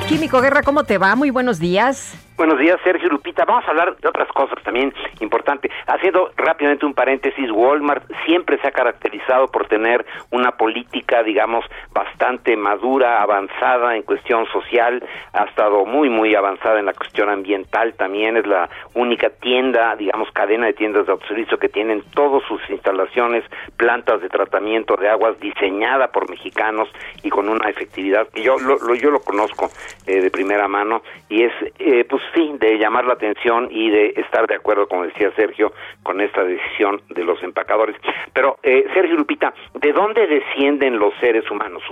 Químico 0.07 0.41
Guerra, 0.41 0.63
¿cómo 0.63 0.84
te 0.84 0.97
va? 0.97 1.15
Muy 1.15 1.30
buenos 1.30 1.59
días. 1.59 2.13
Buenos 2.38 2.59
días, 2.59 2.79
Sergio 2.83 3.09
Lupita. 3.09 3.45
Vamos 3.45 3.65
a 3.65 3.71
hablar 3.71 3.97
de 3.97 4.07
otras 4.07 4.27
cosas 4.27 4.61
también 4.61 4.93
importantes. 5.21 5.71
Haciendo 5.88 6.29
rápidamente 6.38 6.85
un 6.85 6.93
paréntesis, 6.93 7.49
Walmart 7.49 8.03
siempre 8.27 8.59
se 8.59 8.67
ha 8.67 8.71
caracterizado 8.71 9.47
por 9.47 9.67
tener 9.67 10.05
una 10.29 10.51
política, 10.51 11.23
digamos, 11.23 11.65
bastante 11.91 12.55
madura, 12.55 13.23
avanzada 13.23 13.95
en 13.95 14.03
cuestión 14.03 14.45
social, 14.51 15.03
ha 15.33 15.45
estado 15.45 15.83
muy, 15.85 16.11
muy 16.11 16.35
avanzada 16.35 16.79
en 16.79 16.85
la 16.85 16.93
cuestión 16.93 17.27
ambiental 17.27 17.95
también. 17.95 18.38
Es 18.38 18.45
la 18.45 18.69
única 18.93 19.31
tienda, 19.31 19.95
digamos, 19.95 20.29
cadena 20.31 20.67
de 20.67 20.73
tiendas 20.73 21.07
de 21.07 21.13
autoservicio 21.13 21.57
que 21.57 21.69
tienen 21.69 22.03
todas 22.13 22.43
sus 22.47 22.61
instalaciones, 22.69 23.45
plantas 23.77 24.21
de 24.21 24.29
tratamiento 24.29 24.95
de 24.95 25.09
aguas 25.09 25.39
diseñada 25.39 26.09
por 26.09 26.29
mexicanos 26.29 26.88
y 27.23 27.31
con 27.31 27.49
una 27.49 27.67
efectividad 27.67 28.27
que 28.29 28.43
yo 28.43 28.57
lo, 28.59 28.93
yo 28.93 29.09
lo 29.09 29.21
conozco 29.21 29.71
eh, 30.05 30.21
de 30.21 30.29
primera 30.29 30.67
mano 30.67 31.01
y 31.29 31.41
es, 31.41 31.53
eh, 31.79 32.05
pues, 32.07 32.26
sí, 32.34 32.55
de 32.59 32.78
llamar 32.78 33.05
la 33.05 33.13
atención 33.13 33.67
y 33.71 33.89
de 33.89 34.13
estar 34.17 34.47
de 34.47 34.55
acuerdo, 34.55 34.88
como 34.88 35.03
decía 35.03 35.32
Sergio, 35.36 35.71
con 36.03 36.21
esta 36.21 36.43
decisión 36.43 37.01
de 37.09 37.23
los 37.23 37.41
empacadores. 37.43 37.95
Pero, 38.34 38.57
eh, 38.63 38.86
Sergio 38.93 39.15
Lupita, 39.15 39.53
¿de 39.73 39.93
dónde 39.93 40.28
descienden 40.28 40.99
los 40.99 41.13
seres 41.19 41.49
humanos? 41.49 41.84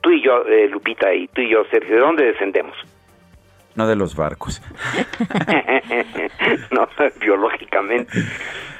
Tú 0.00 0.10
y 0.10 0.22
yo, 0.22 0.46
eh, 0.46 0.68
Lupita, 0.68 1.12
y 1.12 1.28
tú 1.28 1.40
y 1.40 1.50
yo, 1.50 1.64
Sergio, 1.70 1.94
¿de 1.94 2.00
dónde 2.00 2.24
descendemos? 2.24 2.76
No 3.76 3.86
de 3.86 3.96
los 3.96 4.14
barcos. 4.14 4.62
no, 6.70 6.88
biológicamente. 7.20 8.12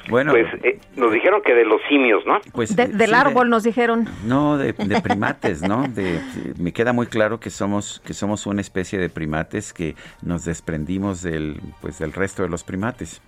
Bueno, 0.08 0.32
pues 0.32 0.46
eh, 0.62 0.78
nos 0.96 1.12
dijeron 1.12 1.42
que 1.42 1.54
de 1.54 1.64
los 1.64 1.80
simios, 1.88 2.24
¿no? 2.26 2.38
Pues 2.52 2.76
del 2.76 3.14
árbol 3.14 3.48
nos 3.48 3.64
dijeron. 3.64 4.06
No, 4.24 4.58
de, 4.58 4.74
primates, 4.74 5.62
¿no? 5.62 5.88
De, 5.88 6.20
me 6.58 6.72
queda 6.72 6.92
muy 6.92 7.06
claro 7.06 7.40
que 7.40 7.50
somos 7.50 8.02
que 8.06 8.12
somos 8.12 8.46
una 8.46 8.60
especie 8.60 8.98
de 8.98 9.08
primates 9.08 9.72
que 9.72 9.94
nos 10.22 10.44
desprendimos 10.44 11.22
del 11.22 11.60
pues 11.80 11.98
del 11.98 12.12
resto 12.12 12.42
de 12.42 12.48
los 12.50 12.64
primates 12.64 13.22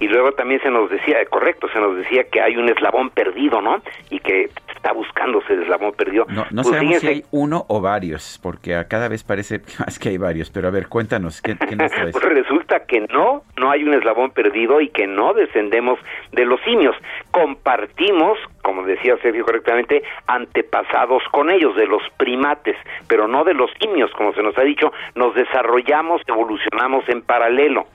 y 0.00 0.06
luego 0.06 0.32
también 0.32 0.60
se 0.60 0.70
nos 0.70 0.90
decía, 0.90 1.16
correcto, 1.28 1.68
se 1.72 1.80
nos 1.80 1.96
decía 1.96 2.24
que 2.24 2.40
hay 2.40 2.56
un 2.56 2.68
eslabón 2.68 3.10
perdido, 3.10 3.60
¿no? 3.60 3.82
Y 4.10 4.20
que 4.20 4.50
está 4.88 4.92
buscándose 4.92 5.52
el 5.52 5.62
eslabón 5.62 5.92
perdido. 5.92 6.26
No, 6.28 6.46
no 6.50 6.62
pues 6.62 6.68
sabemos 6.68 6.98
si 6.98 7.06
hay 7.06 7.24
uno 7.30 7.64
o 7.68 7.80
varios, 7.80 8.38
porque 8.42 8.74
a 8.74 8.88
cada 8.88 9.08
vez 9.08 9.22
parece 9.24 9.60
más 9.78 9.98
que 9.98 10.10
hay 10.10 10.18
varios, 10.18 10.50
pero 10.50 10.68
a 10.68 10.70
ver, 10.70 10.88
cuéntanos, 10.88 11.42
¿qué, 11.42 11.56
qué 11.56 11.76
nos 11.76 11.92
pues 11.92 12.24
resulta 12.24 12.80
que 12.80 13.00
no, 13.00 13.42
no 13.58 13.70
hay 13.70 13.84
un 13.84 13.94
eslabón 13.94 14.30
perdido 14.30 14.80
y 14.80 14.88
que 14.88 15.06
no 15.06 15.34
descendemos 15.34 15.98
de 16.32 16.44
los 16.44 16.60
simios. 16.62 16.96
Compartimos, 17.30 18.38
como 18.62 18.82
decía 18.82 19.16
Sergio 19.22 19.44
correctamente, 19.44 20.02
antepasados 20.26 21.22
con 21.30 21.50
ellos, 21.50 21.74
de 21.76 21.86
los 21.86 22.02
primates, 22.16 22.76
pero 23.08 23.28
no 23.28 23.44
de 23.44 23.54
los 23.54 23.70
simios, 23.80 24.10
como 24.12 24.32
se 24.32 24.42
nos 24.42 24.56
ha 24.58 24.62
dicho, 24.62 24.92
nos 25.14 25.34
desarrollamos, 25.34 26.22
evolucionamos 26.26 27.08
en 27.08 27.22
paralelo. 27.22 27.86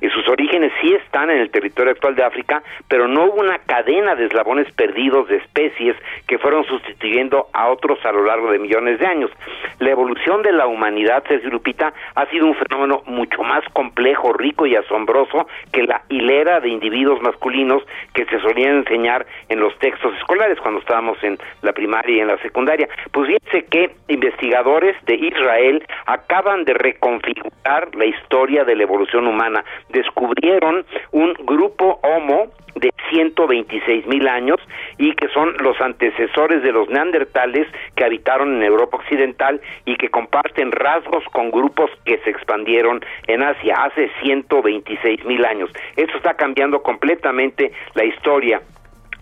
Y 0.00 0.08
sus 0.08 0.26
orígenes 0.28 0.72
sí 0.80 0.92
están 0.94 1.30
en 1.30 1.38
el 1.38 1.50
territorio 1.50 1.92
actual 1.92 2.16
de 2.16 2.24
África, 2.24 2.62
pero 2.88 3.06
no 3.06 3.26
hubo 3.26 3.40
una 3.40 3.58
cadena 3.58 4.16
de 4.16 4.26
eslabones 4.26 4.70
perdidos 4.72 5.28
de 5.28 5.36
especies 5.36 5.96
que 6.26 6.38
fueron 6.38 6.64
sustituyendo 6.64 7.46
a 7.52 7.68
otros 7.68 8.04
a 8.04 8.10
lo 8.10 8.24
largo 8.24 8.50
de 8.50 8.58
millones 8.58 8.98
de 8.98 9.06
años. 9.06 9.30
La 9.78 9.90
evolución 9.90 10.42
de 10.42 10.52
la 10.52 10.66
humanidad, 10.66 11.22
Sergio 11.28 11.50
Lupita, 11.50 11.92
ha 12.16 12.26
sido 12.26 12.46
un 12.46 12.54
fenómeno 12.54 13.02
mucho 13.06 13.42
más 13.44 13.64
complejo, 13.72 14.32
rico 14.32 14.66
y 14.66 14.74
asombroso 14.74 15.46
que 15.72 15.84
la 15.84 16.02
hilera 16.08 16.58
de 16.58 16.68
individuos 16.68 17.22
masculinos 17.22 17.82
que 18.12 18.24
se 18.24 18.40
solían 18.40 18.78
enseñar 18.78 19.26
en 19.48 19.60
los 19.60 19.78
textos 19.78 20.11
escolares 20.16 20.58
cuando 20.60 20.80
estábamos 20.80 21.22
en 21.22 21.38
la 21.62 21.72
primaria 21.72 22.16
y 22.16 22.20
en 22.20 22.28
la 22.28 22.38
secundaria. 22.38 22.88
Pues 23.12 23.28
fíjense 23.28 23.66
que 23.66 23.90
investigadores 24.08 24.96
de 25.06 25.14
Israel 25.14 25.84
acaban 26.06 26.64
de 26.64 26.74
reconfigurar 26.74 27.94
la 27.94 28.04
historia 28.04 28.64
de 28.64 28.76
la 28.76 28.82
evolución 28.82 29.26
humana. 29.26 29.64
Descubrieron 29.90 30.84
un 31.12 31.34
grupo 31.44 32.00
homo 32.02 32.48
de 32.74 32.90
126 33.10 34.06
mil 34.06 34.26
años 34.28 34.58
y 34.98 35.14
que 35.14 35.28
son 35.28 35.54
los 35.58 35.80
antecesores 35.80 36.62
de 36.62 36.72
los 36.72 36.88
neandertales 36.88 37.66
que 37.94 38.04
habitaron 38.04 38.56
en 38.56 38.62
Europa 38.62 38.96
Occidental 38.96 39.60
y 39.84 39.96
que 39.96 40.08
comparten 40.08 40.72
rasgos 40.72 41.24
con 41.32 41.50
grupos 41.50 41.90
que 42.04 42.18
se 42.18 42.30
expandieron 42.30 43.04
en 43.26 43.42
Asia 43.42 43.74
hace 43.84 44.10
126 44.22 45.24
mil 45.24 45.44
años. 45.44 45.70
Esto 45.96 46.16
está 46.16 46.34
cambiando 46.34 46.82
completamente 46.82 47.72
la 47.94 48.04
historia 48.04 48.62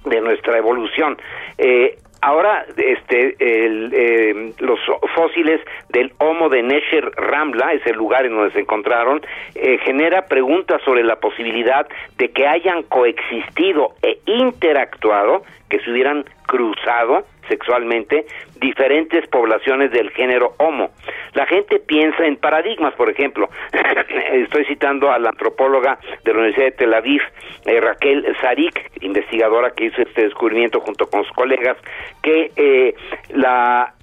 de 0.05 0.21
nuestra 0.21 0.57
evolución. 0.59 1.19
Eh, 1.59 1.97
ahora 2.23 2.67
este 2.77 3.37
eh, 3.39 4.53
los 4.59 4.79
fósiles 5.15 5.61
del 5.89 6.13
Homo 6.19 6.49
de 6.49 6.63
Nesher 6.63 7.11
Rambla, 7.17 7.73
es 7.73 7.87
el 7.87 7.97
lugar 7.97 8.27
en 8.27 8.35
donde 8.35 8.53
se 8.53 8.61
encontraron, 8.61 9.21
eh, 9.55 9.79
genera 9.85 10.27
preguntas 10.27 10.81
sobre 10.85 11.03
la 11.03 11.17
posibilidad 11.17 11.87
de 12.19 12.31
que 12.31 12.47
hayan 12.47 12.83
coexistido 12.85 13.95
e 14.03 14.19
interactuado, 14.27 15.43
que 15.69 15.81
se 15.81 15.91
hubieran 15.91 16.25
cruzado 16.47 17.25
sexualmente 17.51 18.25
diferentes 18.61 19.27
poblaciones 19.29 19.91
del 19.91 20.11
género 20.11 20.55
Homo. 20.59 20.91
La 21.35 21.47
gente 21.47 21.81
piensa 21.81 22.25
en 22.25 22.37
paradigmas, 22.37 22.95
por 22.95 23.11
ejemplo, 23.11 23.49
estoy 24.33 24.65
citando 24.67 25.11
a 25.11 25.19
la 25.19 25.31
antropóloga 25.31 25.99
de 26.25 26.33
la 26.33 26.39
Universidad 26.39 26.67
de 26.67 26.73
Tel 26.73 26.95
Aviv, 26.95 27.23
eh, 27.67 27.81
Raquel 27.81 28.25
Zarik, 28.41 28.91
investigadora 29.03 29.71
que 29.71 29.87
hizo 29.87 30.01
este 30.03 30.23
descubrimiento 30.23 30.81
junto 30.81 31.07
con 31.11 31.25
sus 31.25 31.33
colegas, 31.35 31.77
que 32.23 32.53
eh, 32.57 32.95
la 33.31 33.95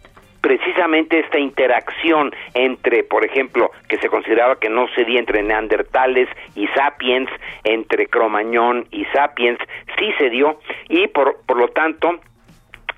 precisamente 0.48 1.20
esta 1.20 1.40
interacción 1.40 2.34
entre, 2.54 3.04
por 3.04 3.26
ejemplo, 3.26 3.72
que 3.90 3.98
se 3.98 4.08
consideraba 4.08 4.58
que 4.58 4.70
no 4.70 4.88
se 4.96 5.04
di 5.04 5.18
entre 5.18 5.44
neandertales 5.44 6.30
y 6.56 6.68
sapiens, 6.68 7.30
entre 7.66 8.08
cromañón 8.08 8.88
y 8.92 9.04
sapiens, 9.06 9.60
sí 10.00 10.10
se 10.18 10.30
dio 10.30 10.60
y 10.88 11.08
por, 11.08 11.42
por 11.46 11.58
lo 11.58 11.68
tanto 11.70 12.22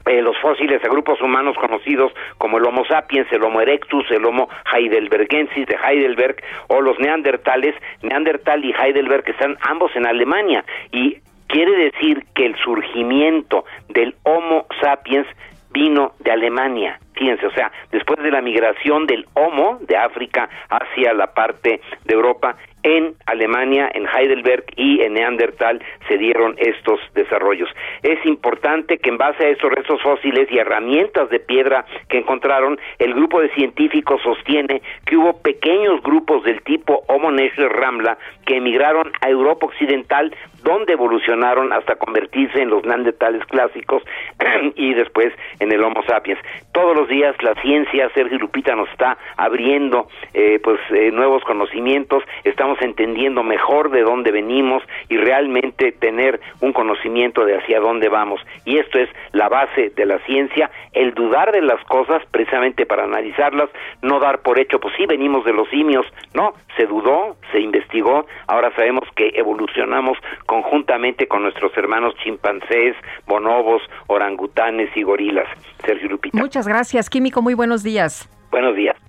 eh, 0.10 0.24
los 0.24 0.36
fósiles 0.39 0.82
de 0.82 0.89
grupos 0.89 1.22
humanos 1.22 1.55
conocidos 1.55 2.12
como 2.39 2.57
el 2.57 2.66
Homo 2.66 2.84
sapiens, 2.86 3.32
el 3.32 3.43
Homo 3.43 3.62
erectus, 3.62 4.10
el 4.10 4.26
Homo 4.26 4.49
heidelbergensis 4.74 5.68
de 5.68 5.76
Heidelberg 5.76 6.38
o 6.68 6.82
los 6.82 6.97
neandertales, 6.97 7.76
Neandertal 8.01 8.66
y 8.66 8.74
Heidelberg 8.74 9.30
están 9.30 9.55
ambos 9.62 9.95
en 9.95 10.07
Alemania 10.07 10.66
y 10.91 11.18
quiere 11.45 11.91
decir 11.91 12.26
que 12.34 12.47
el 12.47 12.55
surgimiento 12.55 13.66
del 13.89 14.16
Homo 14.24 14.66
sapiens 14.82 15.28
vino 15.72 16.14
de 16.18 16.32
Alemania. 16.32 16.99
Fíjense, 17.14 17.45
o 17.45 17.51
sea, 17.51 17.72
después 17.91 18.18
de 18.24 18.32
la 18.32 18.41
migración 18.41 19.05
del 19.05 19.28
Homo 19.36 19.78
de 19.82 19.95
África 19.95 20.49
hacia 20.70 21.14
la 21.14 21.28
parte 21.34 21.82
de 22.05 22.14
Europa, 22.16 22.55
en 22.84 23.16
Alemania, 23.26 23.90
en 23.94 24.08
Heidelberg 24.08 24.66
y 24.76 25.02
en 25.02 25.14
Neandertal 25.14 25.82
se 26.08 26.18
dieron 26.18 26.56
estos 26.58 27.00
desarrollos. 27.14 27.70
Es 28.04 28.26
importante 28.26 28.98
que 28.98 29.10
en 29.10 29.18
base 29.18 29.46
a 29.46 29.50
estos 29.50 29.72
restos 29.72 30.02
fósiles 30.02 30.48
y 30.52 30.58
herramientas 30.58 31.30
de 31.30 31.40
piedra 31.40 31.86
que 32.08 32.20
encontraron, 32.20 32.80
el 33.00 33.14
grupo 33.14 33.42
de 33.42 33.50
científicos 33.50 34.22
sostiene 34.22 34.82
que 35.06 35.18
hubo 35.18 35.42
pequeños 35.42 36.02
grupos 36.02 36.44
del 36.44 36.62
tipo 36.64 37.04
Homo 37.08 37.32
neanderthal 37.32 37.70
Ramla 37.70 38.18
que 38.46 38.58
emigraron 38.58 39.12
a 39.22 39.30
Europa 39.30 39.68
Occidental 39.68 40.36
donde 40.64 40.94
evolucionaron 40.94 41.72
hasta 41.72 41.96
convertirse 41.96 42.62
en 42.62 42.70
los 42.70 42.84
neandertales 42.86 43.46
clásicos 43.46 44.04
y 44.76 44.94
después 44.94 45.34
en 45.60 45.72
el 45.72 45.84
Homo 45.84 46.04
sapiens. 46.04 46.40
Todos 46.74 46.96
los 46.96 47.08
días 47.08 47.36
la 47.42 47.56
ciencia, 47.62 48.10
Sergio 48.14 48.38
Lupita, 48.38 48.76
nos 48.76 48.90
está 48.90 49.18
abriendo 49.38 50.08
eh, 50.34 50.60
pues 50.64 50.80
eh, 50.92 51.12
nuevos 51.12 51.44
conocimientos, 51.44 52.24
estamos 52.44 52.68
entendiendo 52.82 53.43
mejor 53.43 53.91
de 53.91 54.01
dónde 54.01 54.32
venimos 54.32 54.84
y 55.09 55.17
realmente 55.17 55.91
tener 55.91 56.39
un 56.61 56.74
conocimiento 56.74 57.45
de 57.45 57.57
hacia 57.57 57.80
dónde 57.80 58.09
vamos. 58.09 58.41
Y 58.65 58.78
esto 58.78 58.99
es 58.99 59.09
la 59.32 59.49
base 59.49 59.89
de 59.95 60.05
la 60.05 60.20
ciencia, 60.20 60.70
el 60.93 61.13
dudar 61.13 61.51
de 61.51 61.61
las 61.61 61.84
cosas 61.86 62.22
precisamente 62.32 62.86
para 62.86 63.03
analizarlas, 63.03 63.70
no 64.01 64.20
dar 64.20 64.41
por 64.41 64.59
hecho, 64.59 64.80
pues 64.80 64.93
sí, 64.97 65.05
venimos 65.05 65.45
de 65.45 65.53
los 65.53 65.70
simios, 65.70 66.05
no, 66.34 66.53
se 66.78 66.86
dudó, 66.86 67.38
se 67.51 67.59
investigó, 67.59 68.26
ahora 68.47 68.72
sabemos 68.76 69.03
que 69.15 69.32
evolucionamos 69.36 70.17
conjuntamente 70.45 71.28
con 71.28 71.43
nuestros 71.43 71.76
hermanos 71.78 72.13
chimpancés, 72.24 72.95
bonobos, 73.28 73.82
orangutanes 74.07 74.89
y 74.95 75.03
gorilas. 75.03 75.47
Sergio 75.86 76.09
Lupita. 76.09 76.38
Muchas 76.38 76.67
gracias, 76.67 77.09
Químico, 77.09 77.41
muy 77.41 77.53
buenos 77.53 77.84
días. 77.84 78.30
Buenos 78.51 78.76
días. 78.76 79.09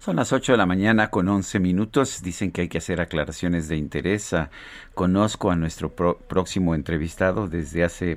Son 0.00 0.16
las 0.16 0.32
8 0.32 0.52
de 0.52 0.56
la 0.56 0.64
mañana 0.64 1.10
con 1.10 1.28
11 1.28 1.60
minutos. 1.60 2.22
Dicen 2.22 2.52
que 2.52 2.62
hay 2.62 2.68
que 2.70 2.78
hacer 2.78 3.02
aclaraciones 3.02 3.68
de 3.68 3.76
interés. 3.76 4.32
Ah, 4.32 4.48
conozco 4.94 5.50
a 5.50 5.56
nuestro 5.56 5.94
próximo 5.94 6.74
entrevistado 6.74 7.48
desde 7.48 7.84
hace... 7.84 8.16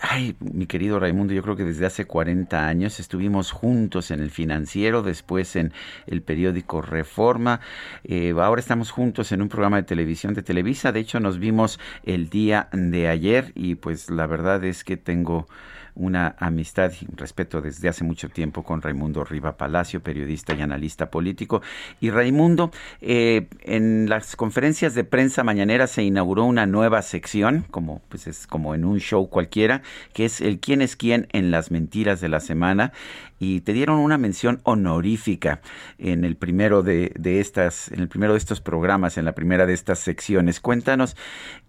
Ay, 0.00 0.34
mi 0.40 0.66
querido 0.66 0.98
Raimundo, 0.98 1.32
yo 1.32 1.44
creo 1.44 1.54
que 1.54 1.62
desde 1.62 1.86
hace 1.86 2.06
40 2.06 2.66
años 2.66 2.98
estuvimos 2.98 3.52
juntos 3.52 4.10
en 4.10 4.18
el 4.18 4.32
financiero, 4.32 5.02
después 5.02 5.54
en 5.54 5.72
el 6.08 6.22
periódico 6.22 6.82
Reforma, 6.82 7.60
eh, 8.04 8.34
ahora 8.38 8.60
estamos 8.60 8.90
juntos 8.90 9.32
en 9.32 9.40
un 9.40 9.48
programa 9.48 9.76
de 9.76 9.84
televisión 9.84 10.34
de 10.34 10.42
Televisa, 10.42 10.92
de 10.92 11.00
hecho 11.00 11.18
nos 11.18 11.38
vimos 11.38 11.80
el 12.02 12.28
día 12.28 12.68
de 12.72 13.08
ayer 13.08 13.52
y 13.54 13.76
pues 13.76 14.10
la 14.10 14.26
verdad 14.26 14.62
es 14.64 14.84
que 14.84 14.98
tengo 14.98 15.48
una 15.96 16.36
amistad 16.38 16.92
y 17.00 17.06
respeto 17.16 17.60
desde 17.60 17.88
hace 17.88 18.04
mucho 18.04 18.28
tiempo 18.28 18.62
con 18.62 18.82
Raimundo 18.82 19.24
Riva 19.24 19.56
Palacio, 19.56 20.00
periodista 20.00 20.54
y 20.54 20.60
analista 20.60 21.10
político. 21.10 21.62
Y 22.00 22.10
Raimundo, 22.10 22.70
eh, 23.00 23.48
en 23.62 24.08
las 24.08 24.36
conferencias 24.36 24.94
de 24.94 25.04
prensa 25.04 25.42
mañanera 25.42 25.86
se 25.86 26.02
inauguró 26.02 26.44
una 26.44 26.66
nueva 26.66 27.02
sección, 27.02 27.64
como 27.70 28.02
pues 28.08 28.26
es 28.26 28.46
como 28.46 28.74
en 28.74 28.84
un 28.84 29.00
show 29.00 29.28
cualquiera, 29.28 29.82
que 30.12 30.26
es 30.26 30.40
el 30.40 30.60
quién 30.60 30.82
es 30.82 30.96
quién 30.96 31.28
en 31.32 31.50
las 31.50 31.70
mentiras 31.70 32.20
de 32.20 32.28
la 32.28 32.40
semana 32.40 32.92
y 33.38 33.60
te 33.60 33.72
dieron 33.72 33.98
una 33.98 34.18
mención 34.18 34.60
honorífica 34.62 35.60
en 35.98 36.24
el 36.24 36.36
primero 36.36 36.82
de, 36.82 37.12
de, 37.18 37.40
estas, 37.40 37.90
en 37.92 38.00
el 38.00 38.08
primero 38.08 38.32
de 38.32 38.38
estos 38.38 38.60
programas, 38.60 39.18
en 39.18 39.24
la 39.24 39.34
primera 39.34 39.66
de 39.66 39.74
estas 39.74 39.98
secciones. 39.98 40.60
Cuéntanos 40.60 41.16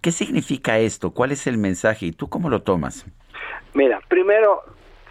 qué 0.00 0.12
significa 0.12 0.78
esto, 0.78 1.10
cuál 1.10 1.32
es 1.32 1.46
el 1.46 1.58
mensaje 1.58 2.06
y 2.06 2.12
tú 2.12 2.28
cómo 2.28 2.48
lo 2.48 2.62
tomas. 2.62 3.04
Mira, 3.74 4.00
primero, 4.08 4.62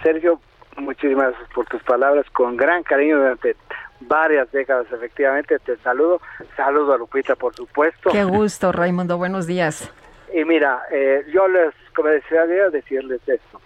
Sergio, 0.04 0.40
muchísimas 0.78 1.30
gracias 1.30 1.50
por 1.54 1.66
tus 1.66 1.82
palabras, 1.84 2.26
con 2.32 2.58
gran 2.58 2.84
cariño 2.84 3.18
durante 3.18 3.56
varias 4.00 4.52
décadas, 4.52 4.88
efectivamente, 4.92 5.58
te 5.60 5.78
saludo, 5.78 6.22
saludo 6.56 6.94
a 6.94 6.98
Lupita, 6.98 7.36
por 7.36 7.56
supuesto. 7.56 8.12
Qué 8.12 8.24
gusto, 8.24 8.72
Raimundo, 8.72 9.18
buenos 9.18 9.48
días. 9.48 9.92
Y 10.34 10.44
mira, 10.46 10.84
eh, 10.92 11.26
yo 11.34 11.48
les, 11.48 11.74
como 11.96 12.10
decía, 12.10 12.46
decirles 12.46 13.22
esto, 13.28 13.62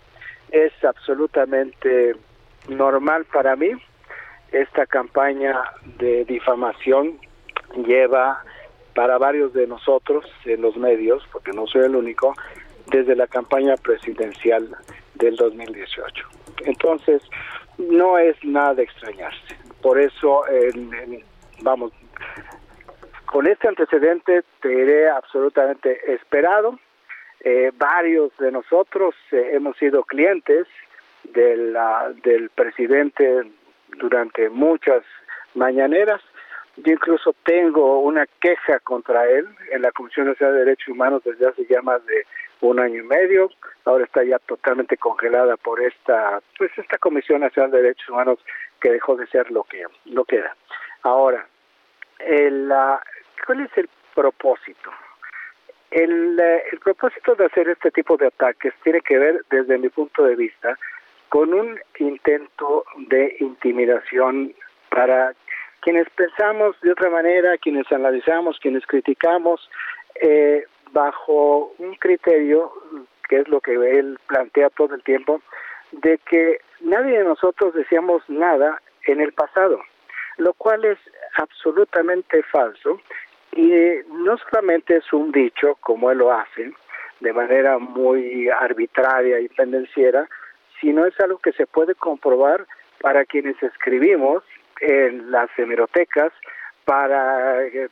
es 0.51 0.71
absolutamente 0.83 2.15
normal 2.69 3.25
para 3.25 3.55
mí, 3.55 3.71
esta 4.51 4.85
campaña 4.85 5.61
de 5.97 6.25
difamación 6.25 7.19
lleva 7.85 8.43
para 8.93 9.17
varios 9.17 9.53
de 9.53 9.67
nosotros 9.67 10.25
en 10.45 10.61
los 10.61 10.75
medios, 10.75 11.23
porque 11.31 11.51
no 11.51 11.67
soy 11.67 11.85
el 11.85 11.95
único, 11.95 12.33
desde 12.91 13.15
la 13.15 13.27
campaña 13.27 13.75
presidencial 13.77 14.69
del 15.15 15.35
2018. 15.37 16.27
Entonces, 16.65 17.23
no 17.77 18.17
es 18.17 18.35
nada 18.43 18.75
de 18.75 18.83
extrañarse. 18.83 19.55
Por 19.81 19.99
eso, 19.99 20.43
vamos, 21.61 21.91
con 23.25 23.47
este 23.47 23.67
antecedente 23.67 24.43
te 24.61 24.69
diré 24.69 25.09
absolutamente 25.09 26.13
esperado. 26.13 26.77
Eh, 27.43 27.71
varios 27.75 28.31
de 28.37 28.51
nosotros 28.51 29.15
eh, 29.31 29.51
hemos 29.53 29.75
sido 29.77 30.03
clientes 30.03 30.67
de 31.23 31.57
la, 31.57 32.13
del 32.23 32.49
presidente 32.49 33.43
durante 33.97 34.49
muchas 34.49 35.03
mañaneras. 35.55 36.21
Yo 36.77 36.93
incluso 36.93 37.33
tengo 37.43 38.01
una 38.01 38.27
queja 38.39 38.79
contra 38.81 39.27
él 39.27 39.47
en 39.71 39.81
la 39.81 39.91
Comisión 39.91 40.27
Nacional 40.27 40.55
de 40.55 40.65
Derechos 40.65 40.89
Humanos 40.89 41.23
desde 41.25 41.47
hace 41.47 41.65
ya 41.65 41.81
más 41.81 42.05
de 42.05 42.25
un 42.61 42.79
año 42.79 43.01
y 43.01 43.07
medio. 43.07 43.49
Ahora 43.85 44.05
está 44.05 44.23
ya 44.23 44.39
totalmente 44.39 44.97
congelada 44.97 45.57
por 45.57 45.81
esta, 45.81 46.41
pues 46.57 46.71
esta 46.77 46.97
Comisión 46.97 47.41
Nacional 47.41 47.71
de 47.71 47.81
Derechos 47.81 48.09
Humanos 48.09 48.39
que 48.79 48.91
dejó 48.91 49.15
de 49.15 49.27
ser 49.27 49.51
lo 49.51 49.63
que, 49.63 49.83
lo 50.05 50.23
que 50.25 50.37
era. 50.37 50.55
Ahora, 51.03 51.45
el, 52.19 52.71
¿cuál 53.45 53.61
es 53.61 53.77
el 53.77 53.89
propósito? 54.13 54.91
El, 55.89 56.39
el 56.39 56.79
propósito 56.79 57.35
de 57.35 57.45
hacer 57.45 57.67
este 57.67 57.91
tipo 57.91 58.15
de 58.17 58.27
ataques 58.27 58.73
tiene 58.83 59.01
que 59.01 59.17
ver, 59.17 59.43
desde 59.49 59.77
mi 59.77 59.89
punto 59.89 60.23
de 60.23 60.35
vista, 60.35 60.77
con 61.29 61.53
un 61.53 61.79
intento 61.99 62.85
de 63.07 63.35
intimidación 63.39 64.53
para 64.89 65.33
quienes 65.81 66.09
pensamos 66.11 66.79
de 66.81 66.91
otra 66.91 67.09
manera, 67.09 67.57
quienes 67.57 67.91
analizamos, 67.91 68.59
quienes 68.59 68.85
criticamos, 68.85 69.69
eh, 70.21 70.65
bajo 70.91 71.73
un 71.77 71.95
criterio, 71.95 72.71
que 73.27 73.37
es 73.37 73.47
lo 73.47 73.61
que 73.61 73.73
él 73.73 74.19
plantea 74.27 74.69
todo 74.69 74.95
el 74.95 75.03
tiempo, 75.03 75.41
de 75.91 76.17
que 76.19 76.59
nadie 76.81 77.19
de 77.19 77.23
nosotros 77.23 77.73
decíamos 77.73 78.23
nada 78.29 78.81
en 79.05 79.21
el 79.21 79.33
pasado, 79.33 79.81
lo 80.37 80.53
cual 80.53 80.85
es 80.85 80.97
absolutamente 81.37 82.43
falso 82.43 82.99
y 83.53 83.71
no 84.09 84.37
solamente 84.37 84.97
es 84.97 85.13
un 85.13 85.31
dicho, 85.31 85.75
como 85.81 86.11
él 86.11 86.19
lo 86.19 86.31
hace, 86.31 86.71
de 87.19 87.33
manera 87.33 87.77
muy 87.77 88.49
arbitraria 88.49 89.39
y 89.39 89.49
pendenciera, 89.49 90.27
sino 90.79 91.05
es 91.05 91.19
algo 91.19 91.37
que 91.39 91.51
se 91.53 91.67
puede 91.67 91.95
comprobar 91.95 92.65
para 93.01 93.25
quienes 93.25 93.61
escribimos 93.61 94.43
en 94.79 95.31
las 95.31 95.49
hemerotecas, 95.57 96.31
para, 96.85 97.65
eh, 97.65 97.89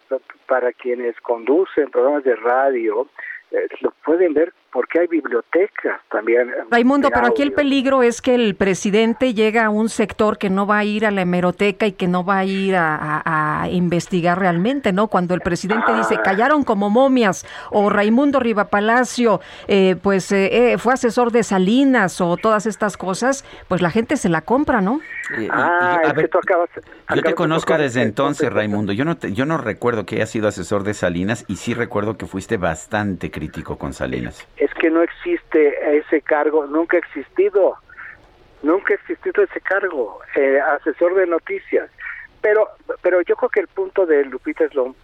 para 0.47 0.73
quienes 0.73 1.19
conducen 1.21 1.89
programas 1.89 2.23
de 2.23 2.35
radio, 2.35 3.07
eh, 3.51 3.67
lo 3.81 3.91
pueden 4.03 4.33
ver 4.33 4.53
porque 4.72 4.99
hay 4.99 5.07
bibliotecas 5.07 6.01
también. 6.11 6.51
Raimundo, 6.70 7.09
pero 7.09 7.28
aquí 7.28 7.41
el 7.41 7.53
peligro 7.53 8.03
es 8.03 8.22
que 8.22 8.36
el 8.36 8.55
presidente 8.55 9.34
llega 9.34 9.65
a 9.65 9.70
un 9.70 9.89
sector 9.89 10.38
que 10.38 10.49
no 10.49 10.67
va 10.67 10.80
a 10.80 10.84
ir 10.84 11.05
a 11.05 11.11
la 11.11 11.22
hemeroteca 11.22 11.88
y 11.88 11.93
que 11.93 12.07
no 12.07 12.24
va 12.24 12.39
a 12.39 12.45
ir 12.45 12.76
a, 12.76 13.67
investigar 13.72 14.39
realmente, 14.39 14.93
¿no? 14.93 15.07
Cuando 15.07 15.34
el 15.34 15.41
presidente 15.41 15.93
dice, 15.93 16.15
ah. 16.17 16.22
callaron 16.24 16.63
como 16.63 16.89
momias, 16.89 17.45
o 17.72 17.89
Raimundo 17.89 18.39
Rivapalacio, 18.39 19.41
eh, 19.67 19.95
pues 20.01 20.32
eh, 20.32 20.74
eh, 20.74 20.78
fue 20.78 20.93
asesor 20.93 21.32
de 21.32 21.43
Salinas, 21.43 22.22
o 22.22 22.38
todas 22.38 22.65
estas 22.65 22.97
cosas, 22.97 23.45
pues 23.67 23.82
la 23.82 23.91
gente 23.91 24.17
se 24.17 24.30
la 24.30 24.41
compra, 24.41 24.82
¿no? 24.82 25.01
ah, 25.51 25.99
a 26.05 26.13
ver, 26.13 26.30
yo 27.15 27.22
te 27.22 27.36
conozco 27.36 27.78
desde 27.78 28.01
entonces, 28.01 28.51
Raimundo. 28.51 28.93
Yo 28.93 29.05
no, 29.05 29.17
yo 29.20 29.45
no 29.45 29.57
recuerdo 29.57 30.05
que 30.05 30.15
hayas 30.15 30.30
sido 30.30 30.47
asesor 30.47 30.84
de 30.84 30.93
Salinas 30.93 31.45
y 31.47 31.57
sí 31.57 31.74
recuerdo 31.74 32.17
que 32.17 32.26
fuiste 32.26 32.57
bastante 32.57 33.30
crítico 33.30 33.78
con 33.78 33.93
Salinas 33.93 34.47
es 34.60 34.74
que 34.76 34.89
no 34.89 35.01
existe 35.01 35.97
ese 35.97 36.22
cargo, 36.22 36.68
nunca 36.68 36.97
ha 36.97 36.99
existido, 36.99 37.78
nunca 38.62 38.93
ha 38.93 38.97
existido 38.97 39.43
ese 39.43 39.62
cargo, 39.62 40.20
eh, 40.36 40.60
asesor 40.60 41.16
de 41.16 41.28
noticias. 41.28 41.89
Pero, 42.41 42.68
pero 43.01 43.22
yo 43.22 43.36
creo 43.36 43.49
que 43.49 43.60
el 43.62 43.68
punto 43.68 44.05
de 44.05 44.26
Lupita 44.26 44.66
es 44.66 44.74
lo, 44.74 44.95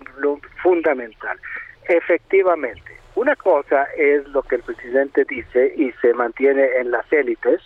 fundamental. 0.62 1.40
Efectivamente, 1.88 2.98
una 3.16 3.36
cosa 3.36 3.84
es 3.98 4.28
lo 4.30 4.42
que 4.44 4.56
el 4.56 4.64
presidente 4.64 5.26
dice 5.26 5.74
y 5.76 5.92
se 6.02 6.14
mantiene 6.14 6.66
en 6.78 6.92
las 6.92 7.12
élites, 7.12 7.62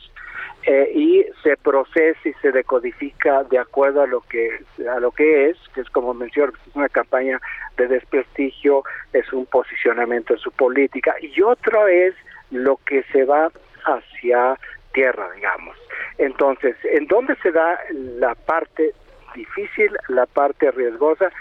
eh, 0.64 0.92
y 0.94 1.26
se 1.42 1.56
procesa 1.58 2.20
y 2.28 2.34
se 2.42 2.52
decodifica 2.52 3.44
de 3.46 3.58
acuerdo 3.58 4.02
a 4.02 4.08
lo 4.08 4.22
que 4.22 4.60
a 4.90 5.00
lo 5.00 5.12
que 5.12 5.50
es, 5.50 5.58
que 5.74 5.82
es 5.82 5.90
como 5.90 6.14
mencioné, 6.14 6.52
es 6.68 6.76
una 6.76 6.90
campaña 6.90 7.40
de 7.78 7.88
desprestigio, 7.88 8.84
es 9.14 9.32
un 9.32 9.46
posicionamiento 9.46 10.34
en 10.34 10.40
su 10.40 10.52
política 10.52 11.16
y 11.22 11.42
otro 11.42 11.88
es 11.88 12.14
lo 12.52 12.78
que 12.86 13.04
se 13.12 13.24
va 13.24 13.50
hacia 13.86 14.60
tierra, 14.94 15.32
digamos. 15.34 15.78
Entonces, 16.18 16.76
¿en 16.84 17.08
dónde 17.08 17.36
se 17.42 17.52
da 17.52 17.80
la 17.92 18.36
parte 18.36 18.94
difícil, 19.34 19.96
la 20.10 20.26
parte 20.26 20.72
riesgosa, 20.72 21.32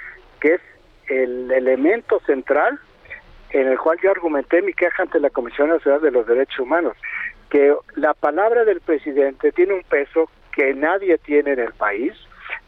que 0.40 0.54
es 0.54 0.60
el 1.08 1.50
elemento 1.50 2.20
central 2.20 2.78
en 3.50 3.66
el 3.66 3.78
cual 3.78 3.98
yo 4.02 4.10
argumenté 4.10 4.62
mi 4.62 4.74
queja 4.74 5.02
ante 5.02 5.18
la 5.18 5.30
Comisión 5.30 5.70
Nacional 5.70 6.02
de 6.02 6.10
los 6.12 6.26
Derechos 6.26 6.60
Humanos? 6.60 6.96
Que 7.50 7.74
la 7.94 8.14
palabra 8.14 8.64
del 8.64 8.80
presidente 8.80 9.52
tiene 9.52 9.74
un 9.74 9.82
peso 9.82 10.30
que 10.52 10.74
nadie 10.74 11.18
tiene 11.18 11.52
en 11.52 11.60
el 11.60 11.72
país, 11.72 12.12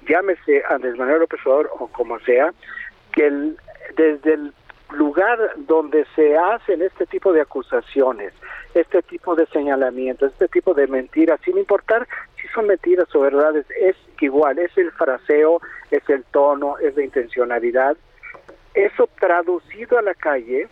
llámese 0.09 0.63
Andrés 0.69 0.97
Manuel 0.97 1.21
López 1.21 1.41
o 1.47 1.89
como 1.89 2.19
sea, 2.21 2.53
que 3.13 3.53
desde 3.97 4.35
el 4.35 4.53
lugar 4.93 5.39
donde 5.57 6.05
se 6.17 6.37
hacen 6.37 6.83
este 6.83 7.07
tipo 7.07 7.33
de 7.33 7.43
acusaciones, 7.43 8.33
este 8.75 9.03
tipo 9.03 9.35
de 9.35 9.47
señalamientos, 9.47 10.33
este 10.33 10.49
tipo 10.49 10.75
de 10.75 10.87
mentiras, 10.87 11.41
sin 11.45 11.59
importar 11.59 12.07
si 12.41 12.49
son 12.49 12.67
mentiras 12.67 13.13
o 13.15 13.21
verdades, 13.21 13.67
es 13.79 13.97
igual, 14.21 14.59
es 14.59 14.77
el 14.77 14.91
fraseo, 14.93 15.61
es 15.91 16.09
el 16.09 16.25
tono, 16.25 16.79
es 16.79 16.97
la 16.97 17.05
intencionalidad. 17.05 17.97
Eso 18.75 19.09
traducido 19.19 19.99
a 19.99 20.03
la 20.03 20.15
calle 20.15 20.69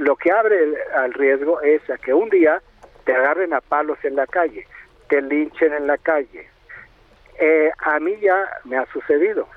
lo 0.00 0.16
que 0.16 0.30
abre 0.32 0.58
al 0.96 1.12
riesgo 1.12 1.60
es 1.60 1.88
a 1.90 1.98
que 1.98 2.14
un 2.14 2.28
día 2.30 2.62
te 3.04 3.12
agarren 3.12 3.52
a 3.52 3.60
palos 3.60 3.98
en 4.04 4.16
la 4.16 4.26
calle, 4.26 4.66
te 5.08 5.20
linchen 5.22 5.72
en 5.72 5.86
la 5.86 5.98
calle. 5.98 6.48
Eh, 7.38 7.70
a 7.78 7.98
mí 7.98 8.16
ya 8.20 8.48
me 8.64 8.76
ha 8.76 8.86
sucedido. 8.86 9.48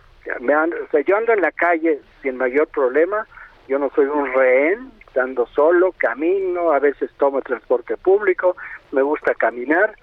Yo 1.06 1.18
ando 1.18 1.34
en 1.34 1.42
la 1.42 1.52
calle 1.52 2.00
sin 2.22 2.38
mayor 2.38 2.68
problema, 2.68 3.28
yo 3.68 3.78
no 3.78 3.90
soy 3.94 4.06
un 4.06 4.32
rehén, 4.34 4.92
ando 5.20 5.46
solo, 5.48 5.94
camino, 5.98 6.72
a 6.72 6.80
veces 6.80 7.12
tomo 7.18 7.42
transporte 7.42 7.98
público, 7.98 8.56
me 8.92 9.02
gusta 9.02 9.34
caminar. 9.36 9.96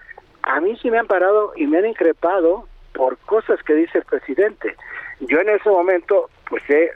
A 0.42 0.60
mí 0.60 0.78
sí 0.80 0.90
me 0.90 0.98
han 0.98 1.06
parado 1.06 1.52
y 1.56 1.66
me 1.66 1.78
han 1.78 1.86
increpado 1.86 2.66
por 2.94 3.16
cosas 3.18 3.62
que 3.62 3.74
dice 3.74 3.98
el 3.98 4.04
presidente. 4.04 4.76
Yo 5.20 5.40
en 5.40 5.48
ese 5.50 5.68
momento, 5.68 6.28
pues 6.48 6.62
sé, 6.66 6.92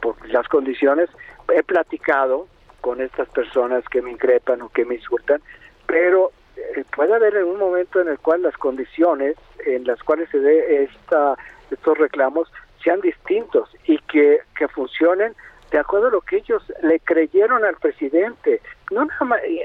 por 0.00 0.16
las 0.28 0.48
condiciones, 0.48 1.10
he 1.52 1.62
platicado 1.62 2.46
con 2.80 3.00
estas 3.00 3.28
personas 3.28 3.84
que 3.88 4.02
me 4.02 4.10
increpan 4.10 4.62
o 4.62 4.68
que 4.68 4.84
me 4.84 4.96
insultan, 4.96 5.40
pero 5.86 6.32
eh, 6.56 6.84
puede 6.94 7.14
haber 7.14 7.42
un 7.44 7.58
momento 7.58 8.00
en 8.00 8.08
el 8.08 8.18
cual 8.18 8.42
las 8.42 8.56
condiciones 8.56 9.36
en 9.66 9.84
las 9.84 10.02
cuales 10.02 10.28
se 10.30 10.38
dé 10.38 10.84
esta, 10.84 11.36
estos 11.70 11.98
reclamos 11.98 12.52
sean 12.82 13.00
distintos 13.00 13.74
y 13.86 13.98
que, 13.98 14.40
que 14.56 14.68
funcionen 14.68 15.34
de 15.70 15.78
acuerdo 15.78 16.06
a 16.06 16.10
lo 16.10 16.20
que 16.20 16.36
ellos 16.36 16.62
le 16.82 17.00
creyeron 17.00 17.64
al 17.64 17.76
presidente. 17.76 18.60
No 18.92 19.08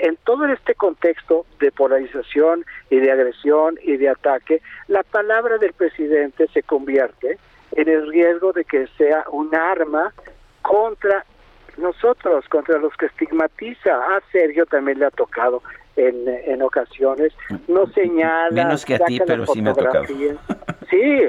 en 0.01 0.17
todo 0.23 0.47
este 0.47 0.73
contexto 0.73 1.45
de 1.59 1.71
polarización 1.71 2.65
y 2.89 2.99
de 2.99 3.11
agresión 3.11 3.77
y 3.83 3.97
de 3.97 4.09
ataque, 4.09 4.61
la 4.87 5.03
palabra 5.03 5.57
del 5.57 5.73
presidente 5.73 6.47
se 6.47 6.63
convierte 6.63 7.37
en 7.73 7.87
el 7.87 8.07
riesgo 8.07 8.53
de 8.53 8.65
que 8.65 8.87
sea 8.97 9.23
un 9.29 9.53
arma 9.53 10.13
contra 10.63 11.25
nosotros, 11.79 12.47
contra 12.49 12.77
los 12.77 12.95
que 12.95 13.07
estigmatiza. 13.07 13.95
A 13.95 14.21
Sergio 14.31 14.65
también 14.65 14.99
le 14.99 15.05
ha 15.05 15.11
tocado 15.11 15.61
en, 15.95 16.27
en 16.27 16.61
ocasiones. 16.61 17.33
No 17.67 17.87
señala. 17.87 18.51
Menos 18.51 18.85
que 18.85 18.95
a 18.95 18.99
ti, 18.99 19.19
pero 19.25 19.45
sí 19.47 19.61
me 19.61 19.71
ha 19.71 19.73
tocado. 19.73 20.05
Sí, 20.89 21.21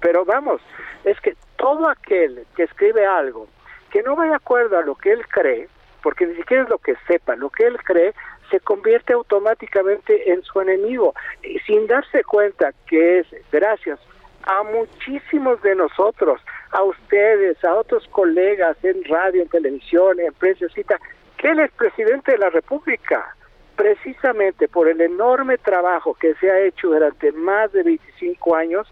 pero 0.00 0.24
vamos, 0.24 0.60
es 1.04 1.20
que 1.20 1.36
todo 1.56 1.88
aquel 1.88 2.46
que 2.56 2.62
escribe 2.64 3.06
algo 3.06 3.46
que 3.90 4.02
no 4.02 4.16
va 4.16 4.26
de 4.26 4.34
acuerdo 4.34 4.78
a 4.78 4.82
lo 4.82 4.94
que 4.94 5.12
él 5.12 5.26
cree, 5.28 5.68
porque 6.02 6.26
ni 6.26 6.34
siquiera 6.36 6.64
es 6.64 6.68
lo 6.68 6.78
que 6.78 6.94
sepa, 7.06 7.36
lo 7.36 7.50
que 7.50 7.66
él 7.66 7.76
cree, 7.78 8.14
se 8.50 8.60
convierte 8.60 9.12
automáticamente 9.12 10.30
en 10.30 10.42
su 10.42 10.60
enemigo, 10.60 11.14
y 11.42 11.58
sin 11.60 11.86
darse 11.86 12.22
cuenta 12.24 12.72
que 12.86 13.20
es 13.20 13.26
gracias 13.50 13.98
a 14.46 14.62
muchísimos 14.62 15.60
de 15.62 15.74
nosotros, 15.74 16.40
a 16.70 16.82
ustedes, 16.82 17.62
a 17.64 17.74
otros 17.74 18.06
colegas 18.08 18.76
en 18.82 19.04
radio, 19.04 19.42
en 19.42 19.48
televisión, 19.48 20.20
en 20.20 20.32
prensa, 20.34 20.66
cita, 20.68 20.98
que 21.36 21.48
él 21.48 21.60
es 21.60 21.70
presidente 21.72 22.32
de 22.32 22.38
la 22.38 22.50
República, 22.50 23.34
precisamente 23.76 24.68
por 24.68 24.88
el 24.88 25.00
enorme 25.00 25.58
trabajo 25.58 26.14
que 26.14 26.34
se 26.36 26.50
ha 26.50 26.60
hecho 26.60 26.88
durante 26.88 27.32
más 27.32 27.72
de 27.72 27.82
25 27.82 28.56
años 28.56 28.88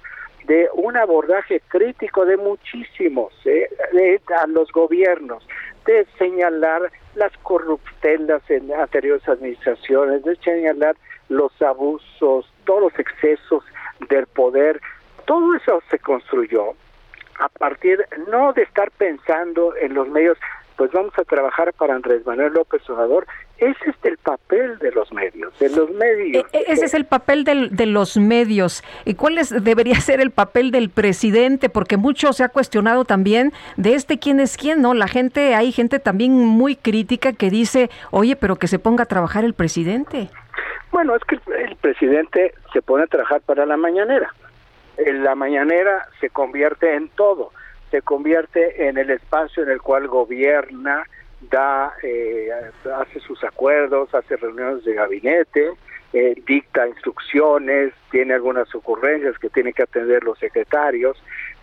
de 0.47 0.69
un 0.75 0.97
abordaje 0.97 1.63
crítico 1.69 2.27
de 2.27 2.37
muchísimos, 2.37 3.33
¿eh? 3.47 3.69
a 4.39 4.47
los 4.47 4.71
gobiernos, 4.73 5.47
de 5.87 6.07
señalar 6.19 6.91
las 7.15 7.33
corruptelas 7.39 8.43
en 8.51 8.73
anteriores 8.73 9.27
administraciones, 9.29 10.23
de 10.23 10.37
señalar 10.37 10.97
los 11.29 11.51
abusos, 11.63 12.51
todos 12.65 12.93
los 12.93 12.99
excesos 12.99 13.65
del 14.09 14.27
poder, 14.27 14.81
todo 15.27 15.55
eso 15.55 15.83
se 15.91 15.99
construyó 15.99 16.75
a 17.39 17.49
partir 17.49 18.05
no 18.29 18.53
de 18.53 18.63
estar 18.63 18.91
pensando 18.93 19.75
en 19.77 19.95
los 19.95 20.09
medios 20.09 20.39
pues 20.77 20.91
vamos 20.93 21.13
a 21.19 21.25
trabajar 21.25 21.73
para 21.75 21.95
Andrés 21.95 22.27
Manuel 22.27 22.53
López 22.53 22.89
Obrador. 22.91 23.27
Ese 23.59 23.91
es 23.91 23.97
el 24.03 24.19
papel 24.19 24.79
de 24.81 24.91
los 24.91 25.13
medios, 25.13 25.57
de 25.59 25.69
los 25.69 25.91
medios. 25.91 26.45
E, 26.53 26.59
e, 26.59 26.65
ese 26.73 26.87
es 26.87 26.95
el 26.95 27.05
papel 27.05 27.45
de 27.45 27.87
los 27.87 28.17
medios. 28.17 28.83
¿Y 29.05 29.15
cuál 29.15 29.39
es, 29.39 29.51
debería 29.63 29.95
ser 30.01 30.21
el 30.21 30.33
papel 30.33 30.73
del 30.73 30.91
presidente? 30.91 31.69
Porque 31.69 31.97
mucho 31.97 32.33
se 32.33 32.43
ha 32.43 32.49
cuestionado 32.49 33.05
también 33.05 33.53
de 33.77 33.95
este 33.95 34.19
quién 34.19 34.41
es 34.41 34.57
quién, 34.57 34.83
¿no? 34.83 34.95
La 34.95 35.07
gente, 35.07 35.55
hay 35.55 35.71
gente 35.71 36.01
también 36.01 36.33
muy 36.33 36.75
crítica 36.75 37.33
que 37.33 37.51
dice, 37.51 37.91
oye, 38.11 38.35
pero 38.35 38.57
que 38.57 38.67
se 38.67 38.81
ponga 38.81 39.05
a 39.05 39.07
trabajar 39.07 39.45
el 39.45 39.55
presidente. 39.55 40.29
Bueno, 40.91 41.15
es 41.15 41.23
que 41.25 41.39
el 41.57 41.77
presidente 41.77 42.55
se 42.73 42.83
pone 42.83 43.05
a 43.05 43.07
trabajar 43.07 43.41
para 43.43 43.67
la 43.67 43.77
mañanera. 43.77 44.33
La 44.97 45.35
mañanera 45.35 46.07
se 46.21 46.31
convierte 46.31 46.95
en 46.95 47.09
todo. 47.09 47.53
Se 47.91 48.03
convierte 48.03 48.89
en 48.89 48.99
el 48.99 49.11
espacio 49.11 49.63
en 49.63 49.71
el 49.71 49.81
cual 49.81 50.09
gobierna, 50.09 51.05
da, 51.51 51.93
eh, 52.03 52.51
hace 52.97 53.21
sus 53.21 53.43
acuerdos, 53.45 54.15
hace 54.15 54.37
reuniones 54.37 54.85
de 54.85 54.95
gabinete, 54.95 55.73
eh, 56.13 56.35
dicta 56.47 56.87
instrucciones, 56.87 57.93
tiene 58.11 58.35
algunas 58.35 58.73
ocurrencias 58.75 59.39
que 59.39 59.51
tienen 59.51 59.73
que 59.73 59.83
atender 59.83 60.23
los 60.25 60.39
secretarios, 60.39 61.23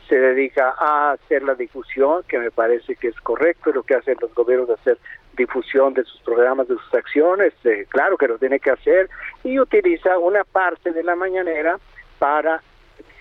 se 0.10 0.20
dedica 0.20 0.76
a 0.78 1.12
hacer 1.12 1.44
la 1.44 1.56
difusión, 1.56 2.24
que 2.28 2.38
me 2.38 2.52
parece 2.52 2.96
que 2.98 3.08
es 3.08 3.22
correcto, 3.22 3.72
lo 3.72 3.84
que 3.84 3.96
hacen 3.96 4.18
los 4.20 4.34
gobiernos 4.36 4.68
de 4.68 4.74
hacer 4.74 4.98
difusión 5.38 5.94
de 5.94 6.04
sus 6.04 6.20
programas, 6.22 6.68
de 6.68 6.76
sus 6.76 6.94
acciones, 6.94 7.54
eh, 7.64 7.86
claro 7.88 8.18
que 8.18 8.28
lo 8.28 8.38
tiene 8.38 8.60
que 8.60 8.72
hacer, 8.72 9.10
y 9.44 9.58
utiliza 9.58 10.18
una 10.18 10.44
parte 10.44 10.92
de 10.92 11.04
la 11.04 11.16
mañanera 11.16 11.80
para 12.20 12.62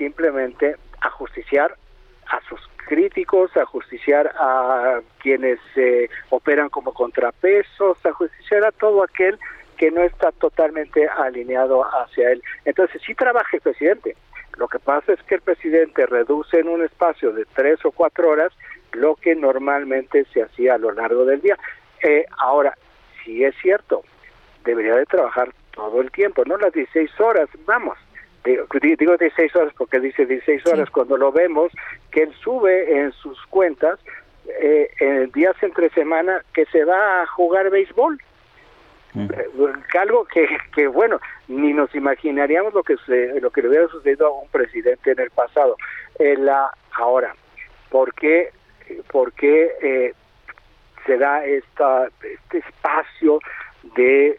simplemente 0.00 0.76
ajusticiar 1.02 1.76
a 2.26 2.40
sus 2.48 2.58
críticos, 2.86 3.54
a 3.56 3.66
justiciar 3.66 4.32
a 4.34 5.00
quienes 5.18 5.58
eh, 5.76 6.08
operan 6.30 6.70
como 6.70 6.94
contrapesos, 6.94 7.98
a 8.06 8.12
justiciar 8.12 8.64
a 8.64 8.72
todo 8.72 9.02
aquel 9.02 9.38
que 9.76 9.90
no 9.90 10.02
está 10.02 10.32
totalmente 10.32 11.06
alineado 11.06 11.82
hacia 11.84 12.32
él. 12.32 12.42
Entonces, 12.64 13.02
sí 13.06 13.14
trabaja 13.14 13.48
el 13.52 13.60
presidente. 13.60 14.16
Lo 14.56 14.68
que 14.68 14.78
pasa 14.78 15.12
es 15.12 15.22
que 15.24 15.34
el 15.34 15.42
presidente 15.42 16.06
reduce 16.06 16.58
en 16.58 16.68
un 16.68 16.82
espacio 16.82 17.32
de 17.32 17.44
tres 17.54 17.84
o 17.84 17.92
cuatro 17.92 18.30
horas 18.30 18.52
lo 18.92 19.16
que 19.16 19.34
normalmente 19.34 20.24
se 20.32 20.42
hacía 20.42 20.74
a 20.74 20.78
lo 20.78 20.92
largo 20.92 21.26
del 21.26 21.42
día. 21.42 21.58
Eh, 22.02 22.24
ahora, 22.38 22.76
sí 23.22 23.44
es 23.44 23.54
cierto, 23.60 24.02
debería 24.64 24.94
de 24.96 25.04
trabajar 25.04 25.52
todo 25.72 26.00
el 26.00 26.10
tiempo, 26.10 26.42
no 26.46 26.56
las 26.56 26.72
16 26.72 27.20
horas, 27.20 27.48
vamos, 27.66 27.98
digo, 28.44 28.66
digo 28.98 29.16
16 29.16 29.56
horas 29.56 29.74
porque 29.76 30.00
dice 30.00 30.26
16 30.26 30.66
horas 30.66 30.90
cuando 30.90 31.16
lo 31.16 31.32
vemos 31.32 31.72
que 32.10 32.22
él 32.24 32.34
sube 32.42 33.00
en 33.00 33.12
sus 33.12 33.38
cuentas 33.46 33.98
eh, 34.60 34.90
en 34.98 35.30
días 35.32 35.56
entre 35.62 35.90
semana 35.90 36.42
que 36.52 36.64
se 36.66 36.84
va 36.84 37.22
a 37.22 37.26
jugar 37.26 37.70
béisbol. 37.70 38.18
Mm. 39.12 39.28
eh, 39.32 39.98
algo 39.98 40.24
que, 40.24 40.46
que 40.72 40.86
bueno 40.86 41.20
ni 41.48 41.72
nos 41.72 41.92
imaginaríamos 41.94 42.72
lo 42.72 42.84
que 42.84 42.96
se, 43.06 43.40
lo 43.40 43.50
que 43.50 43.62
le 43.62 43.68
hubiera 43.68 43.88
sucedido 43.88 44.28
a 44.28 44.42
un 44.42 44.48
presidente 44.48 45.12
en 45.12 45.20
el 45.20 45.30
pasado. 45.30 45.76
Eh, 46.18 46.36
la 46.36 46.70
ahora 46.92 47.34
por 47.90 48.14
qué 48.14 48.50
por 49.10 49.32
qué 49.32 49.72
eh, 49.82 50.14
se 51.06 51.18
da 51.18 51.44
esta 51.44 52.08
este 52.22 52.58
espacio 52.58 53.40
de 53.96 54.36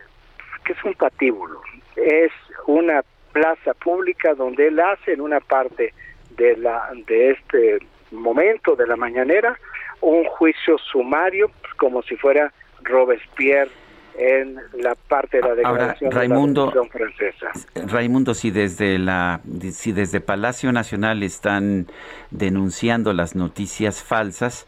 que 0.63 0.73
es 0.73 0.83
un 0.85 0.93
patíbulo 0.93 1.61
es 1.95 2.31
una 2.67 3.03
plaza 3.31 3.73
pública 3.73 4.33
donde 4.33 4.67
él 4.67 4.79
hace 4.79 5.13
en 5.13 5.21
una 5.21 5.39
parte 5.39 5.93
de 6.37 6.57
la 6.57 6.89
de 7.07 7.31
este 7.31 7.79
momento 8.11 8.75
de 8.75 8.87
la 8.87 8.95
mañanera 8.95 9.57
un 10.01 10.25
juicio 10.25 10.77
sumario 10.77 11.51
como 11.77 12.01
si 12.03 12.15
fuera 12.15 12.51
Robespierre 12.83 13.69
en 14.17 14.55
la 14.73 14.95
parte 14.95 15.37
de 15.37 15.47
la 15.47 15.55
declaración 15.55 16.11
Raimundo, 16.11 16.69
de 16.71 16.75
la 16.75 16.85
francesa. 16.85 17.51
Raimundo, 17.75 18.33
si 18.33 18.51
desde 18.51 18.99
la 18.99 19.41
si 19.71 19.93
desde 19.93 20.19
Palacio 20.19 20.71
Nacional 20.71 21.23
están 21.23 21.87
denunciando 22.29 23.13
las 23.13 23.35
noticias 23.35 24.03
falsas, 24.03 24.67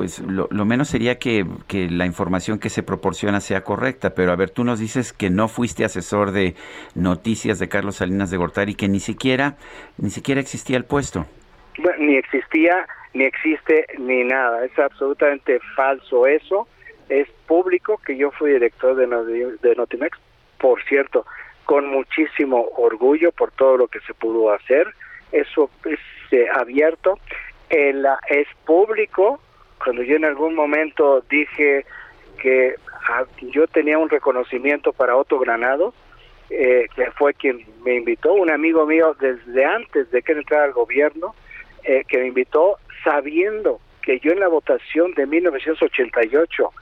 pues 0.00 0.18
lo, 0.20 0.48
menos 0.64 0.88
sería 0.88 1.18
que, 1.18 1.44
la 1.90 2.06
información 2.06 2.58
que 2.58 2.70
se 2.70 2.82
proporciona 2.82 3.42
sea 3.42 3.60
correcta. 3.64 4.14
Pero 4.14 4.32
a 4.32 4.34
ver, 4.34 4.48
tú 4.48 4.64
nos 4.64 4.80
dices 4.80 5.12
que 5.12 5.28
no 5.28 5.46
fuiste 5.46 5.84
asesor 5.84 6.30
de 6.30 6.54
noticias 6.94 7.58
de 7.58 7.68
Carlos 7.68 7.96
Salinas 7.96 8.30
de 8.30 8.38
Gortari, 8.38 8.74
que 8.74 8.88
ni 8.88 8.98
siquiera, 8.98 9.58
ni 9.98 10.08
siquiera 10.08 10.40
existía 10.40 10.78
el 10.78 10.86
puesto. 10.86 11.26
Ni 11.98 12.16
existía, 12.16 12.86
ni 13.12 13.24
existe, 13.24 13.84
ni 13.98 14.24
nada. 14.24 14.64
Es 14.64 14.78
absolutamente 14.78 15.60
falso 15.76 16.26
eso. 16.26 16.66
Es 17.10 17.28
público 17.46 17.98
que 17.98 18.16
yo 18.16 18.30
fui 18.30 18.52
director 18.52 18.96
de, 18.96 19.74
Notimex, 19.76 20.18
por 20.58 20.82
cierto, 20.84 21.26
con 21.66 21.88
muchísimo 21.88 22.70
orgullo 22.78 23.32
por 23.32 23.50
todo 23.50 23.76
lo 23.76 23.88
que 23.88 24.00
se 24.00 24.14
pudo 24.14 24.50
hacer. 24.50 24.94
Eso 25.30 25.68
es 25.84 26.00
eh, 26.30 26.46
abierto. 26.54 27.18
El, 27.68 28.06
es 28.30 28.48
público 28.64 29.40
cuando 29.82 30.02
yo 30.02 30.16
en 30.16 30.24
algún 30.24 30.54
momento 30.54 31.22
dije 31.28 31.84
que 32.40 32.74
ah, 33.08 33.24
yo 33.40 33.66
tenía 33.66 33.98
un 33.98 34.08
reconocimiento 34.08 34.92
para 34.92 35.16
Otto 35.16 35.38
Granado, 35.38 35.94
eh, 36.50 36.86
que 36.94 37.10
fue 37.12 37.34
quien 37.34 37.64
me 37.84 37.94
invitó, 37.94 38.32
un 38.34 38.50
amigo 38.50 38.86
mío 38.86 39.16
desde 39.18 39.64
antes 39.64 40.10
de 40.10 40.22
que 40.22 40.32
entrara 40.32 40.64
al 40.64 40.72
gobierno, 40.72 41.34
eh, 41.84 42.04
que 42.08 42.18
me 42.18 42.26
invitó 42.26 42.76
sabiendo 43.04 43.80
que 44.02 44.18
yo 44.20 44.32
en 44.32 44.40
la 44.40 44.48
votación 44.48 45.14
de 45.14 45.26
1988 45.26 46.72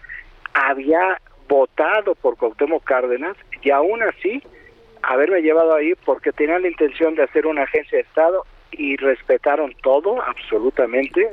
había 0.54 1.20
votado 1.48 2.14
por 2.14 2.36
Cuauhtémoc 2.36 2.84
Cárdenas 2.84 3.36
y 3.62 3.70
aún 3.70 4.02
así 4.02 4.42
haberme 5.02 5.40
llevado 5.40 5.74
ahí 5.74 5.94
porque 6.04 6.32
tenía 6.32 6.58
la 6.58 6.68
intención 6.68 7.14
de 7.14 7.22
hacer 7.22 7.46
una 7.46 7.62
agencia 7.62 7.98
de 7.98 8.02
Estado 8.02 8.44
y 8.72 8.96
respetaron 8.96 9.74
todo 9.82 10.22
absolutamente. 10.22 11.28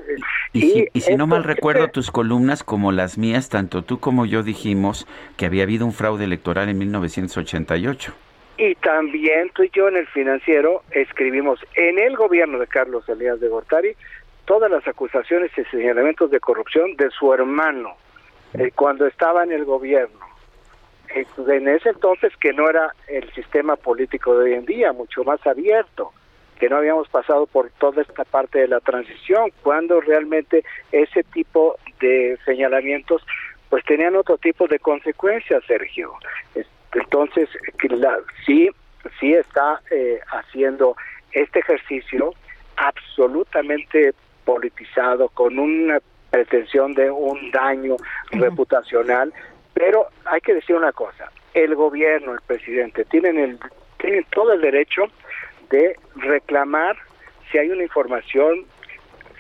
Y, 0.54 0.90
si, 1.00 1.16
no 1.16 1.28
mal 1.28 1.44
recuerdo 1.44 1.90
tus 1.90 2.12
columnas 2.12 2.64
como 2.64 2.92
las 2.92 3.18
mías, 3.18 3.50
tanto 3.50 3.84
tú 3.84 4.00
como 4.00 4.26
yo 4.26 4.44
dijimos 4.44 5.08
que 5.38 5.46
había 5.46 5.64
habido 5.64 5.86
un 5.86 5.94
fraude 5.94 6.26
electoral 6.26 6.70
en 6.70 6.78
1988. 6.78 8.14
Y 8.58 8.76
también 8.76 9.50
tú 9.54 9.64
y 9.64 9.70
yo 9.74 9.90
en 9.90 9.98
el 9.98 10.08
financiero 10.08 10.84
escribimos 10.92 11.60
en 11.76 12.00
el 12.00 12.16
gobierno 12.16 12.58
de 12.58 12.68
Carlos 12.68 13.08
Elías 13.10 13.40
de 13.42 13.50
Gortari 13.50 13.96
todas 14.46 14.72
las 14.72 14.88
acusaciones 14.88 15.52
y 15.58 15.64
señalamientos 15.66 16.32
de 16.32 16.40
corrupción 16.40 16.96
de 16.96 17.10
su 17.10 17.34
hermano 17.34 17.98
eh, 18.54 18.72
cuando 18.74 19.08
estaba 19.08 19.44
en 19.44 19.52
el 19.52 19.66
gobierno. 19.66 20.20
Eh, 21.14 21.26
en 21.48 21.68
ese 21.68 21.90
entonces 21.90 22.32
que 22.38 22.54
no 22.54 22.70
era 22.70 22.94
el 23.08 23.30
sistema 23.34 23.76
político 23.76 24.38
de 24.38 24.46
hoy 24.46 24.54
en 24.54 24.66
día, 24.66 24.94
mucho 24.94 25.24
más 25.24 25.46
abierto 25.46 26.14
que 26.60 26.70
no 26.70 26.78
habíamos 26.78 27.08
pasado 27.10 27.48
por 27.48 27.70
toda 27.72 28.02
esta 28.02 28.24
parte 28.24 28.60
de 28.60 28.68
la 28.68 28.80
transición, 28.80 29.52
cuando 29.62 30.02
realmente 30.02 30.64
ese 30.92 31.24
tipo 31.24 31.78
de 32.00 32.38
señalamientos 32.46 33.22
pues 33.70 33.84
tenían 33.86 34.16
otro 34.16 34.38
tipo 34.38 34.68
de 34.68 34.80
consecuencias, 34.80 35.64
Sergio. 35.66 36.14
Entonces, 36.94 37.50
la, 37.90 38.18
sí, 38.46 38.70
sí 39.20 39.34
está 39.34 39.82
eh, 39.92 40.20
haciendo 40.32 40.96
este 41.32 41.60
ejercicio 41.60 42.34
absolutamente 42.78 44.14
politizado, 44.46 45.28
con 45.30 45.60
una 45.60 46.00
pretensión 46.30 46.94
de 46.94 47.10
un 47.10 47.52
daño 47.52 47.98
reputacional, 48.32 49.34
pero 49.74 50.08
hay 50.26 50.40
que 50.42 50.54
decir 50.54 50.76
una 50.76 50.92
cosa, 50.92 51.32
el 51.54 51.76
gobierno, 51.76 52.34
el 52.34 52.42
presidente, 52.42 53.06
tienen, 53.06 53.38
el, 53.38 53.60
tienen 53.98 54.26
todo 54.32 54.54
el 54.54 54.62
derecho 54.62 55.04
de 55.70 55.96
reclamar 56.16 56.98
si 57.52 57.58
hay 57.58 57.70
una 57.70 57.84
información 57.84 58.66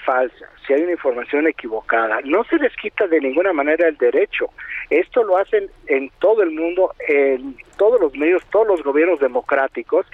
falsa, 0.06 0.48
si 0.66 0.74
hay 0.74 0.84
una 0.84 0.94
información 0.94 1.48
equivocada. 1.48 2.22
No 2.24 2.44
se 2.46 2.58
les 2.58 2.76
quita 2.76 3.08
de 3.08 3.20
ninguna 3.20 3.54
manera 3.54 3.88
el 3.88 3.98
derecho. 3.98 4.50
Esto 4.90 5.24
lo 5.24 5.38
hacen 5.38 5.70
en 5.88 6.12
todo 6.20 6.44
el 6.44 6.52
mundo, 6.52 6.94
en 7.08 7.58
todos 7.78 8.00
los 8.00 8.16
medios, 8.16 8.44
todos 8.52 8.68
los 8.68 8.84
gobiernos 8.84 9.20
democráticos, 9.20 10.06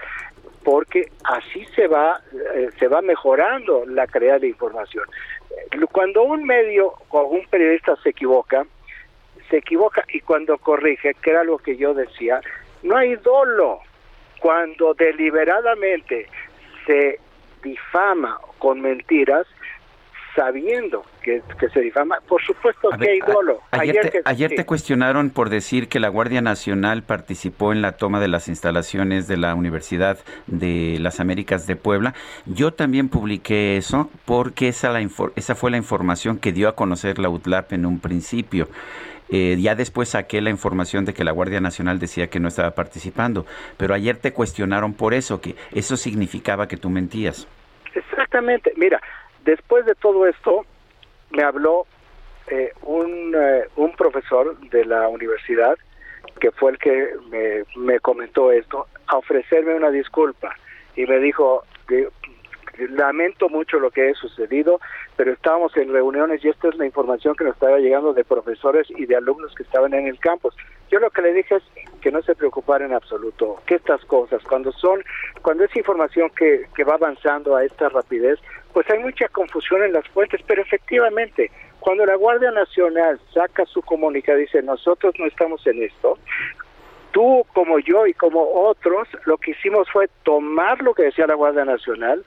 porque 0.64 1.12
así 1.24 1.66
se 1.76 1.88
va 1.88 2.22
eh, 2.56 2.70
se 2.80 2.88
va 2.88 3.02
mejorando 3.02 3.86
la 3.86 4.08
calidad 4.08 4.40
de 4.40 4.48
información. 4.48 5.06
Cuando 5.92 6.24
un 6.24 6.46
medio 6.46 6.94
o 7.10 7.24
un 7.24 7.46
periodista 7.48 7.96
se 7.98 8.10
equivoca, 8.10 8.66
se 9.50 9.58
equivoca 9.58 10.04
y 10.14 10.22
cuando 10.22 10.58
corrige, 10.58 11.14
que 11.16 11.30
era 11.32 11.44
lo 11.44 11.58
que 11.58 11.76
yo 11.76 11.94
decía, 11.94 12.40
no 12.84 12.96
hay 12.96 13.16
dolo 13.18 13.82
cuando 14.42 14.96
deliberadamente 14.96 16.28
se 16.86 17.20
difama 17.64 18.40
con 18.58 18.82
mentiras, 18.82 19.46
sabiendo 20.36 21.04
que, 21.22 21.44
se 21.72 21.80
difama, 21.80 22.18
por 22.28 22.42
supuesto 22.42 22.90
que 23.00 23.10
hay 23.12 23.20
dolo. 23.20 23.60
Ayer, 23.70 24.56
te, 24.56 24.66
cuestionaron 24.66 25.30
por 25.30 25.50
decir 25.50 25.90
que 25.90 26.00
la 26.00 26.10
Guardia 26.10 26.42
Nacional 26.42 27.04
participó 27.04 27.72
en 27.72 27.84
la 27.84 27.98
toma 27.98 28.20
de 28.20 28.30
las 28.30 28.48
instalaciones 28.48 29.28
de 29.28 29.38
la 29.38 29.54
Universidad 29.54 30.18
de 30.48 30.98
las 31.00 31.20
Américas 31.20 31.68
de 31.68 31.76
Puebla. 31.76 32.16
Yo 32.48 32.74
también 32.74 33.10
publiqué 33.10 33.78
eso 33.78 34.10
porque 34.26 34.70
esa, 34.70 34.90
la, 34.90 35.08
esa 35.36 35.54
fue 35.54 35.70
la 35.70 35.78
información 35.78 36.40
que 36.40 36.52
dio 36.52 36.68
a 36.68 36.76
conocer 36.76 37.20
la 37.20 37.30
UTLAP 37.30 37.74
en 37.74 37.86
un 37.86 38.00
principio. 38.00 38.68
Eh, 39.32 39.56
ya 39.60 39.76
después 39.76 40.10
saqué 40.10 40.42
la 40.42 40.50
información 40.50 41.06
de 41.06 41.14
que 41.14 41.24
la 41.24 41.32
Guardia 41.32 41.62
Nacional 41.62 42.00
decía 42.00 42.28
que 42.28 42.40
no 42.40 42.50
estaba 42.50 42.72
participando, 42.72 43.46
pero 43.78 43.94
ayer 43.94 44.18
te 44.18 44.34
cuestionaron 44.34 44.94
por 44.94 45.14
eso, 45.14 45.40
que 45.40 45.56
eso 45.72 45.96
significaba 45.96 46.68
que 46.68 46.76
tú 46.76 46.90
mentías. 46.90 47.48
Exactamente, 47.96 48.74
mira, 48.76 49.02
después 49.46 49.86
de 49.86 49.96
todo 49.96 50.28
esto, 50.28 50.66
me 51.32 51.44
habló 51.44 51.86
eh, 52.48 52.74
un, 52.82 53.34
eh, 53.34 53.64
un 53.78 53.94
profesor 53.94 54.60
de 54.70 54.84
la 54.84 55.08
universidad, 55.08 55.78
que 56.40 56.52
fue 56.52 56.72
el 56.72 56.78
que 56.78 57.12
me, 57.30 57.64
me 57.82 58.00
comentó 58.00 58.52
esto, 58.52 58.88
a 59.08 59.18
ofrecerme 59.18 59.76
una 59.76 59.92
disculpa 59.92 60.56
y 60.96 61.06
me 61.06 61.20
dijo, 61.20 61.64
lamento 62.90 63.50
mucho 63.50 63.80
lo 63.80 63.92
que 63.92 64.10
ha 64.10 64.14
sucedido, 64.14 64.80
pero 65.16 65.32
estábamos 65.32 65.76
en 65.78 65.92
reuniones 65.92 66.44
y 66.44 66.50
esta 66.50 66.70
es 66.70 66.76
la 66.76 66.86
información 66.86 67.36
que 67.36 67.44
nos 67.44 67.54
estaba 67.54 67.80
llegando 67.80 68.14
de 68.14 68.24
profesores 68.24 68.88
y 68.90 69.06
de 69.06 69.16
alumnos 69.16 69.54
que 69.56 69.64
estaban 69.64 69.94
en 69.94 70.08
el 70.08 70.20
campus. 70.20 70.56
Yo 70.90 71.00
lo 71.00 71.10
que 71.10 71.22
le 71.22 71.34
dije 71.34 71.56
es 71.56 71.64
que 72.02 72.12
no 72.12 72.22
se 72.22 72.36
preocupara 72.36 72.86
en 72.86 72.94
absoluto, 72.94 73.62
que 73.66 73.76
estas 73.76 74.04
cosas, 74.06 74.42
cuando 74.44 74.72
son, 74.72 75.04
cuando 75.42 75.64
es 75.64 75.76
información 75.76 76.30
que, 76.36 76.66
que 76.76 76.84
va 76.84 76.96
avanzando 76.96 77.56
a 77.56 77.64
esta 77.64 77.90
rapidez, 77.90 78.40
pues 78.74 78.90
hay 78.90 79.00
mucha 79.00 79.28
confusión 79.30 79.84
en 79.84 79.94
las 79.94 80.08
fuentes, 80.10 80.42
pero 80.46 80.62
efectivamente, 80.62 81.52
cuando 81.80 82.06
la 82.06 82.16
Guardia 82.16 82.52
Nacional 82.52 83.20
saca 83.34 83.66
su 83.66 83.82
comunicado 83.82 84.40
y 84.40 84.44
dice 84.44 84.62
nosotros 84.62 85.14
no 85.18 85.26
estamos 85.26 85.66
en 85.68 85.84
esto, 85.84 86.18
tú 87.12 87.46
como 87.54 87.80
yo 87.80 88.08
y 88.08 88.14
como 88.14 88.42
otros, 88.42 89.08
lo 89.26 89.38
que 89.38 89.52
hicimos 89.52 89.90
fue 89.92 90.10
tomar 90.24 90.82
lo 90.82 90.94
que 90.94 91.04
decía 91.04 91.28
la 91.28 91.36
Guardia 91.36 91.66
Nacional, 91.66 92.24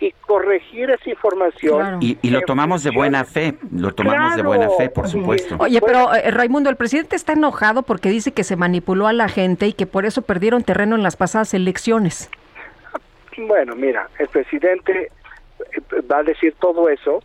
y 0.00 0.12
corregir 0.26 0.90
esa 0.90 1.10
información. 1.10 1.98
Y, 2.00 2.30
lo 2.30 2.40
tomamos 2.42 2.84
de 2.84 2.90
buena 2.90 3.24
fe, 3.24 3.54
lo 3.72 3.92
tomamos 3.92 4.36
de 4.36 4.42
buena 4.42 4.70
fe, 4.70 4.88
por 4.88 5.08
supuesto. 5.08 5.56
Oye, 5.58 5.80
pero 5.80 6.14
eh, 6.14 6.30
Raimundo, 6.30 6.70
el 6.70 6.76
presidente 6.76 7.16
está 7.16 7.32
enojado 7.32 7.82
porque 7.82 8.08
dice 8.08 8.32
que 8.32 8.44
se 8.44 8.56
manipuló 8.56 9.06
a 9.06 9.12
la 9.12 9.28
gente 9.28 9.66
y 9.66 9.72
que 9.72 9.86
por 9.86 10.06
eso 10.06 10.22
perdieron 10.22 10.62
terreno 10.62 10.94
en 10.94 11.02
las 11.02 11.16
pasadas 11.16 11.54
elecciones. 11.54 12.30
Bueno, 13.36 13.74
mira, 13.76 14.08
el 14.18 14.28
presidente 14.28 15.10
eh, 15.72 16.00
va 16.10 16.18
a 16.18 16.22
decir 16.22 16.54
todo 16.60 16.88
eso, 16.88 17.22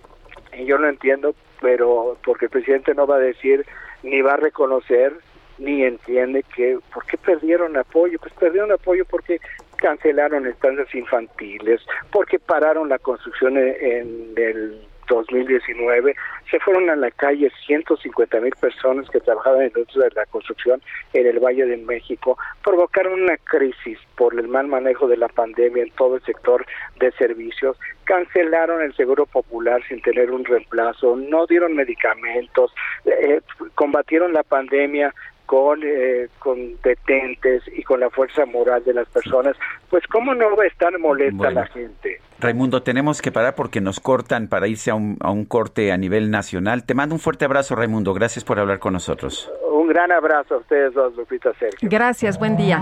y 0.57 0.65
yo 0.65 0.77
lo 0.77 0.89
entiendo, 0.89 1.35
pero 1.61 2.17
porque 2.23 2.45
el 2.45 2.51
presidente 2.51 2.93
no 2.93 3.07
va 3.07 3.15
a 3.15 3.19
decir 3.19 3.65
ni 4.03 4.21
va 4.21 4.33
a 4.33 4.37
reconocer 4.37 5.13
ni 5.59 5.83
entiende 5.83 6.43
que 6.55 6.79
por 6.93 7.05
qué 7.05 7.17
perdieron 7.17 7.77
apoyo, 7.77 8.19
pues 8.19 8.33
perdieron 8.33 8.71
apoyo 8.71 9.05
porque 9.05 9.39
cancelaron 9.83 10.47
estancias 10.47 10.95
infantiles, 10.95 11.81
porque 12.09 12.39
pararon 12.39 12.87
la 12.87 12.99
construcción 12.99 13.57
en, 13.57 14.31
el 14.37 14.79
2019, 15.09 16.15
se 16.49 16.59
fueron 16.61 16.89
a 16.89 16.95
la 16.95 17.11
calle 17.11 17.51
150 17.65 18.39
mil 18.39 18.53
personas 18.61 19.09
que 19.09 19.19
trabajaban 19.19 19.63
en 19.63 19.73
el 19.75 19.85
de 19.85 20.09
la 20.15 20.25
construcción 20.27 20.81
en 21.11 21.27
el 21.27 21.39
Valle 21.39 21.65
de 21.65 21.75
México, 21.75 22.37
provocaron 22.63 23.21
una 23.23 23.35
crisis 23.35 23.99
por 24.15 24.39
el 24.39 24.47
mal 24.47 24.67
manejo 24.67 25.09
de 25.09 25.17
la 25.17 25.27
pandemia 25.27 25.83
en 25.83 25.91
todo 25.91 26.15
el 26.15 26.23
sector 26.23 26.65
de 27.01 27.11
servicios, 27.11 27.77
cancelaron 28.05 28.81
el 28.81 28.95
seguro 28.95 29.25
popular 29.25 29.81
sin 29.89 30.01
tener 30.01 30.31
un 30.31 30.45
reemplazo, 30.45 31.17
no 31.17 31.45
dieron 31.45 31.75
medicamentos, 31.75 32.73
eh, 33.03 33.41
combatieron 33.75 34.31
la 34.31 34.43
pandemia 34.43 35.13
con, 35.45 35.81
eh, 35.83 36.29
con 36.39 36.57
detentes 36.81 37.63
y 37.75 37.83
con 37.83 37.99
la 37.99 38.09
fuerza 38.09 38.45
moral 38.45 38.83
de 38.83 38.93
las 38.93 39.07
personas, 39.09 39.55
pues 39.89 40.05
cómo 40.07 40.33
no 40.33 40.55
va 40.55 40.63
a 40.63 40.67
estar 40.67 40.97
molesta 40.99 41.51
la 41.51 41.65
gente. 41.67 42.19
Raimundo, 42.39 42.83
tenemos 42.83 43.21
que 43.21 43.31
parar 43.31 43.55
porque 43.55 43.79
nos 43.79 43.99
cortan 43.99 44.47
para 44.47 44.67
irse 44.67 44.91
a 44.91 44.95
un, 44.95 45.17
a 45.21 45.31
un 45.31 45.45
corte 45.45 45.91
a 45.91 45.97
nivel 45.97 46.31
nacional. 46.31 46.85
Te 46.85 46.93
mando 46.93 47.15
un 47.15 47.19
fuerte 47.19 47.45
abrazo, 47.45 47.75
Raimundo. 47.75 48.13
Gracias 48.13 48.43
por 48.43 48.59
hablar 48.59 48.79
con 48.79 48.93
nosotros. 48.93 49.51
Un 49.71 49.87
gran 49.87 50.11
abrazo 50.11 50.55
a 50.55 50.57
ustedes 50.57 50.93
dos, 50.93 51.15
Lupita 51.15 51.53
Sergio. 51.59 51.87
Gracias, 51.89 52.37
buen 52.37 52.57
día. 52.57 52.81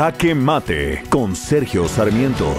Jaque 0.00 0.34
Mate 0.34 1.02
con 1.10 1.36
Sergio 1.36 1.86
Sarmiento. 1.86 2.54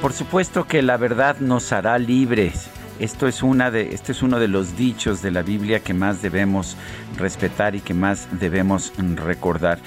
Por 0.00 0.14
supuesto 0.14 0.64
que 0.64 0.80
la 0.80 0.96
verdad 0.96 1.36
nos 1.40 1.70
hará 1.70 1.98
libres. 1.98 2.70
Esto 2.98 3.28
es, 3.28 3.42
una 3.42 3.70
de, 3.70 3.92
este 3.92 4.12
es 4.12 4.22
uno 4.22 4.38
de 4.38 4.48
los 4.48 4.74
dichos 4.74 5.20
de 5.20 5.32
la 5.32 5.42
Biblia 5.42 5.80
que 5.80 5.92
más 5.92 6.22
debemos 6.22 6.78
respetar 7.18 7.74
y 7.74 7.80
que 7.80 7.92
más 7.92 8.26
debemos 8.40 8.94
recordar. 8.96 9.78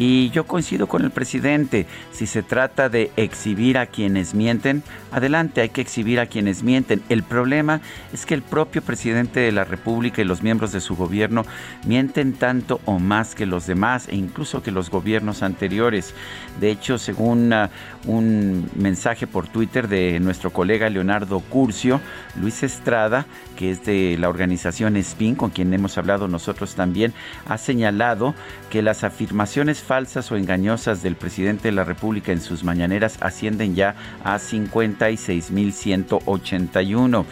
Y 0.00 0.30
yo 0.30 0.46
coincido 0.46 0.86
con 0.86 1.04
el 1.04 1.10
presidente, 1.10 1.86
si 2.10 2.26
se 2.26 2.42
trata 2.42 2.88
de 2.88 3.10
exhibir 3.16 3.76
a 3.76 3.84
quienes 3.84 4.32
mienten, 4.32 4.82
adelante, 5.12 5.60
hay 5.60 5.68
que 5.68 5.82
exhibir 5.82 6.20
a 6.20 6.26
quienes 6.26 6.62
mienten. 6.62 7.02
El 7.10 7.22
problema 7.22 7.82
es 8.10 8.24
que 8.24 8.32
el 8.32 8.40
propio 8.40 8.80
presidente 8.80 9.40
de 9.40 9.52
la 9.52 9.64
República 9.64 10.22
y 10.22 10.24
los 10.24 10.42
miembros 10.42 10.72
de 10.72 10.80
su 10.80 10.96
gobierno 10.96 11.44
mienten 11.84 12.32
tanto 12.32 12.80
o 12.86 12.98
más 12.98 13.34
que 13.34 13.44
los 13.44 13.66
demás 13.66 14.08
e 14.08 14.16
incluso 14.16 14.62
que 14.62 14.70
los 14.70 14.88
gobiernos 14.88 15.42
anteriores. 15.42 16.14
De 16.60 16.70
hecho, 16.70 16.96
según 16.96 17.52
uh, 17.52 17.68
un 18.06 18.70
mensaje 18.76 19.26
por 19.26 19.48
Twitter 19.48 19.86
de 19.86 20.18
nuestro 20.18 20.48
colega 20.50 20.88
Leonardo 20.88 21.40
Curcio, 21.40 22.00
Luis 22.40 22.62
Estrada, 22.62 23.26
que 23.54 23.70
es 23.70 23.84
de 23.84 24.16
la 24.18 24.30
organización 24.30 24.96
SPIN, 24.96 25.34
con 25.34 25.50
quien 25.50 25.74
hemos 25.74 25.98
hablado 25.98 26.26
nosotros 26.26 26.74
también, 26.74 27.12
ha 27.46 27.58
señalado 27.58 28.34
que 28.70 28.80
las 28.80 29.04
afirmaciones 29.04 29.82
falsas 29.90 30.30
o 30.30 30.36
engañosas 30.36 31.02
del 31.02 31.16
presidente 31.16 31.66
de 31.66 31.72
la 31.72 31.82
República 31.82 32.30
en 32.30 32.40
sus 32.40 32.62
mañaneras 32.62 33.18
ascienden 33.20 33.74
ya 33.74 33.96
a 34.22 34.36
56.181 34.36 37.24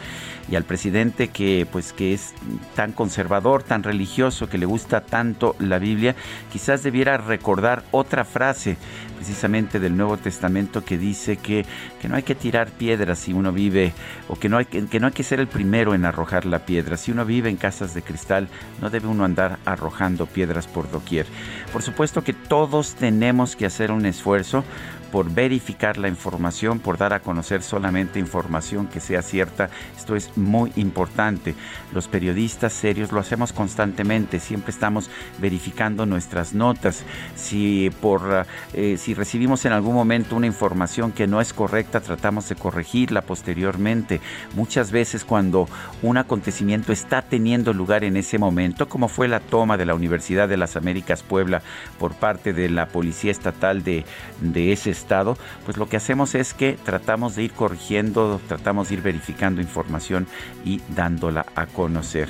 y 0.51 0.56
al 0.56 0.64
presidente 0.64 1.28
que 1.28 1.68
pues 1.70 1.93
que 1.93 2.14
es 2.14 2.35
tan 2.74 2.90
conservador, 2.93 3.62
tan 3.62 3.85
religioso, 3.85 4.48
que 4.48 4.59
le 4.59 4.66
gusta 4.66 5.02
tanto 5.02 5.55
la 5.60 5.78
Biblia, 5.78 6.16
quizás 6.51 6.82
debiera 6.82 7.16
recordar 7.16 7.85
otra 7.93 8.24
frase 8.24 8.76
precisamente 9.16 9.78
del 9.80 9.97
Nuevo 9.97 10.16
Testamento 10.16 10.85
que 10.85 10.97
dice 10.97 11.36
que, 11.36 11.66
que 12.01 12.09
no 12.09 12.14
hay 12.14 12.22
que 12.22 12.36
tirar 12.36 12.70
piedras 12.70 13.18
si 13.18 13.32
uno 13.32 13.52
vive, 13.52 13.93
o 14.28 14.36
que 14.36 14.48
no, 14.48 14.59
hay, 14.59 14.64
que 14.64 15.01
no 15.01 15.09
hay 15.09 15.12
que 15.12 15.24
ser 15.24 15.40
el 15.40 15.48
primero 15.48 15.94
en 15.94 16.05
arrojar 16.05 16.47
la 16.47 16.60
piedra. 16.60 16.97
Si 16.97 17.10
uno 17.10 17.24
vive 17.24 17.51
en 17.51 17.56
casas 17.56 17.94
de 17.94 18.02
cristal, 18.02 18.48
no 18.80 18.90
debe 18.90 19.09
uno 19.09 19.24
andar 19.24 19.59
arrojando 19.64 20.26
piedras 20.26 20.68
por 20.68 20.89
doquier. 20.90 21.26
Por 21.72 21.82
supuesto 21.82 22.24
que 22.24 22.32
todos 22.32 22.94
tenemos 22.94 23.56
que 23.56 23.66
hacer 23.66 23.92
un 23.92 24.06
esfuerzo 24.06 24.64
por 25.10 25.30
verificar 25.30 25.97
la 25.98 26.09
información, 26.09 26.78
por 26.78 26.98
dar 26.98 27.12
a 27.12 27.20
conocer 27.20 27.62
solamente 27.62 28.18
información 28.18 28.86
que 28.86 29.01
sea 29.01 29.22
cierta. 29.22 29.70
Esto 29.97 30.16
es 30.16 30.36
muy 30.36 30.72
importante. 30.76 31.55
Los 31.93 32.09
periodistas 32.09 32.72
serios 32.72 33.12
lo 33.12 33.20
hacemos 33.20 33.52
constantemente, 33.52 34.40
siempre 34.40 34.70
estamos 34.70 35.10
verificando 35.39 36.06
nuestras 36.06 36.55
notas. 36.55 37.05
Si, 37.36 37.90
por, 38.01 38.47
eh, 38.74 38.97
si 38.98 39.14
recibimos 39.14 39.64
en 39.64 39.72
algún 39.72 39.94
momento 39.94 40.36
una 40.36 40.47
información 40.47 41.12
que 41.12 41.26
no 41.26 41.40
es 41.40 41.52
correcta, 41.52 42.01
tratamos 42.01 42.48
de 42.48 42.56
corregirla 42.56 43.22
posteriormente. 43.22 44.20
Muchas 44.55 44.90
veces 44.90 45.24
cuando 45.24 45.68
un 46.02 46.16
acontecimiento 46.16 46.93
está 46.93 47.22
teniendo 47.22 47.72
lugar 47.72 48.05
en 48.05 48.16
ese 48.16 48.39
momento, 48.39 48.89
como 48.89 49.09
fue 49.09 49.28
la 49.28 49.40
toma 49.40 49.76
de 49.76 49.86
la 49.86 49.94
Universidad 49.94 50.48
de 50.48 50.56
las 50.56 50.76
Américas 50.76 51.22
Puebla 51.22 51.62
por 51.98 52.14
parte 52.14 52.52
de 52.52 52.68
la 52.68 52.86
Policía 52.86 53.30
Estatal 53.30 53.82
de, 53.82 54.05
de 54.40 54.72
ese 54.72 54.90
Estado, 54.98 55.36
pues 55.64 55.76
lo 55.76 55.88
que 55.88 55.96
hacemos 55.96 56.34
es 56.34 56.54
que 56.54 56.78
tratamos 56.84 57.36
de 57.36 57.44
ir 57.44 57.52
corrigiendo, 57.52 58.40
tratamos 58.48 58.88
de 58.88 58.94
ir 58.94 59.02
verificando 59.02 59.60
información 59.60 60.26
y 60.64 60.80
dándola 60.94 61.46
a 61.54 61.66
conocer. 61.66 62.28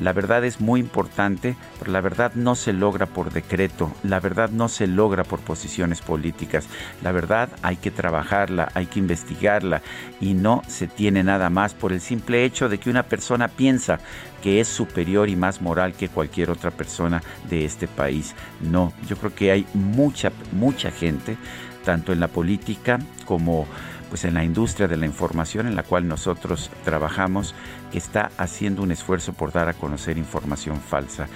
La 0.00 0.12
verdad 0.12 0.44
es 0.44 0.60
muy 0.60 0.78
importante, 0.78 1.56
pero 1.78 1.90
la 1.90 2.00
verdad 2.00 2.32
no 2.34 2.54
se 2.54 2.72
logra 2.72 3.06
por 3.06 3.32
decreto, 3.32 3.92
la 4.04 4.20
verdad 4.20 4.50
no 4.50 4.68
se 4.68 4.86
logra 4.86 5.24
por 5.24 5.40
posiciones 5.40 6.02
políticas. 6.02 6.68
La 7.02 7.10
verdad 7.10 7.48
hay 7.62 7.76
que 7.76 7.90
trabajarla, 7.90 8.70
hay 8.74 8.86
que 8.86 9.00
investigarla 9.00 9.82
y 10.20 10.34
no 10.34 10.62
se 10.68 10.86
tiene 10.86 11.24
nada 11.24 11.50
más 11.50 11.74
por 11.74 11.92
el 11.92 12.00
simple 12.00 12.44
hecho 12.44 12.68
de 12.68 12.78
que 12.78 12.90
una 12.90 13.02
persona 13.02 13.48
piensa 13.48 13.98
que 14.40 14.60
es 14.60 14.68
superior 14.68 15.28
y 15.28 15.34
más 15.34 15.60
moral 15.60 15.94
que 15.94 16.08
cualquier 16.08 16.50
otra 16.50 16.70
persona 16.70 17.20
de 17.50 17.64
este 17.64 17.88
país. 17.88 18.36
No, 18.60 18.92
yo 19.08 19.16
creo 19.16 19.34
que 19.34 19.50
hay 19.50 19.66
mucha, 19.74 20.30
mucha 20.52 20.92
gente, 20.92 21.36
tanto 21.84 22.12
en 22.12 22.20
la 22.20 22.28
política 22.28 22.98
como 23.24 23.66
pues 24.08 24.24
en 24.24 24.34
la 24.34 24.44
industria 24.44 24.88
de 24.88 24.96
la 24.96 25.06
información 25.06 25.66
en 25.66 25.76
la 25.76 25.82
cual 25.82 26.08
nosotros 26.08 26.70
trabajamos 26.84 27.54
que 27.92 27.98
está 27.98 28.30
haciendo 28.38 28.82
un 28.82 28.90
esfuerzo 28.90 29.32
por 29.32 29.52
dar 29.52 29.68
a 29.68 29.74
conocer 29.74 30.18
información 30.18 30.80
falsa. 30.80 31.28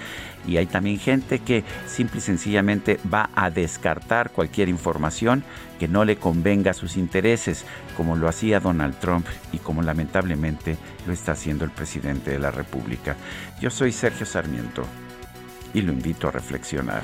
Y 0.47 0.57
hay 0.57 0.65
también 0.65 0.99
gente 0.99 1.39
que 1.39 1.63
simple 1.87 2.17
y 2.17 2.21
sencillamente 2.21 2.99
va 3.11 3.29
a 3.35 3.49
descartar 3.49 4.31
cualquier 4.31 4.69
información 4.69 5.43
que 5.79 5.87
no 5.87 6.03
le 6.03 6.17
convenga 6.17 6.71
a 6.71 6.75
sus 6.75 6.97
intereses, 6.97 7.65
como 7.95 8.15
lo 8.15 8.27
hacía 8.27 8.59
Donald 8.59 8.99
Trump 8.99 9.25
y 9.51 9.59
como 9.59 9.81
lamentablemente 9.81 10.77
lo 11.07 11.13
está 11.13 11.33
haciendo 11.33 11.65
el 11.65 11.71
presidente 11.71 12.31
de 12.31 12.39
la 12.39 12.51
República. 12.51 13.15
Yo 13.61 13.69
soy 13.69 13.91
Sergio 13.91 14.25
Sarmiento 14.25 14.83
y 15.73 15.81
lo 15.81 15.91
invito 15.91 16.27
a 16.27 16.31
reflexionar. 16.31 17.03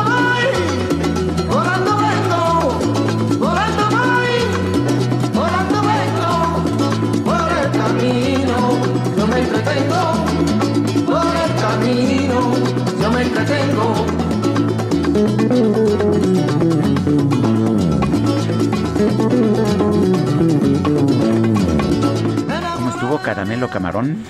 ¿Cómo 23.11 23.19
estuvo 23.19 23.35
caramelo 23.35 23.69
camarón? 23.69 24.23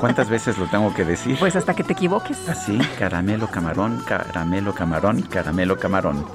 ¿Cuántas 0.00 0.28
veces 0.28 0.58
lo 0.58 0.66
tengo 0.66 0.92
que 0.92 1.04
decir? 1.04 1.38
Pues 1.38 1.54
hasta 1.54 1.72
que 1.74 1.84
te 1.84 1.92
equivoques. 1.92 2.48
Así, 2.48 2.76
caramelo 2.98 3.46
camarón, 3.46 4.02
caramelo 4.04 4.74
camarón, 4.74 5.22
caramelo 5.22 5.78
camarón. 5.78 6.26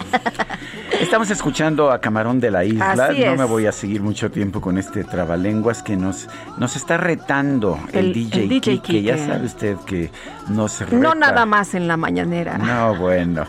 Estamos 1.03 1.29
escuchando 1.29 1.91
a 1.91 1.99
Camarón 1.99 2.39
de 2.39 2.49
la 2.51 2.63
Isla. 2.65 2.91
Así 2.91 3.19
no 3.19 3.33
es. 3.33 3.37
me 3.39 3.45
voy 3.45 3.65
a 3.67 3.71
seguir 3.71 4.01
mucho 4.01 4.31
tiempo 4.31 4.61
con 4.61 4.77
este 4.77 5.03
trabalenguas 5.03 5.83
que 5.83 5.95
nos, 5.95 6.27
nos 6.57 6.75
está 6.75 6.97
retando 6.97 7.79
el, 7.91 8.07
El- 8.07 8.13
DJ, 8.13 8.43
el 8.43 8.49
DJ 8.49 8.79
Kike. 8.79 9.01
Ya 9.03 9.15
Kike. 9.15 9.27
sabe 9.27 9.45
usted 9.45 9.75
que 9.85 10.09
nos 10.49 10.79
reta. 10.79 10.95
No 10.95 11.13
nada 11.15 11.45
más 11.45 11.75
en 11.75 11.87
la 11.87 11.97
mañanera. 11.97 12.57
No, 12.57 12.95
bueno. 12.95 13.45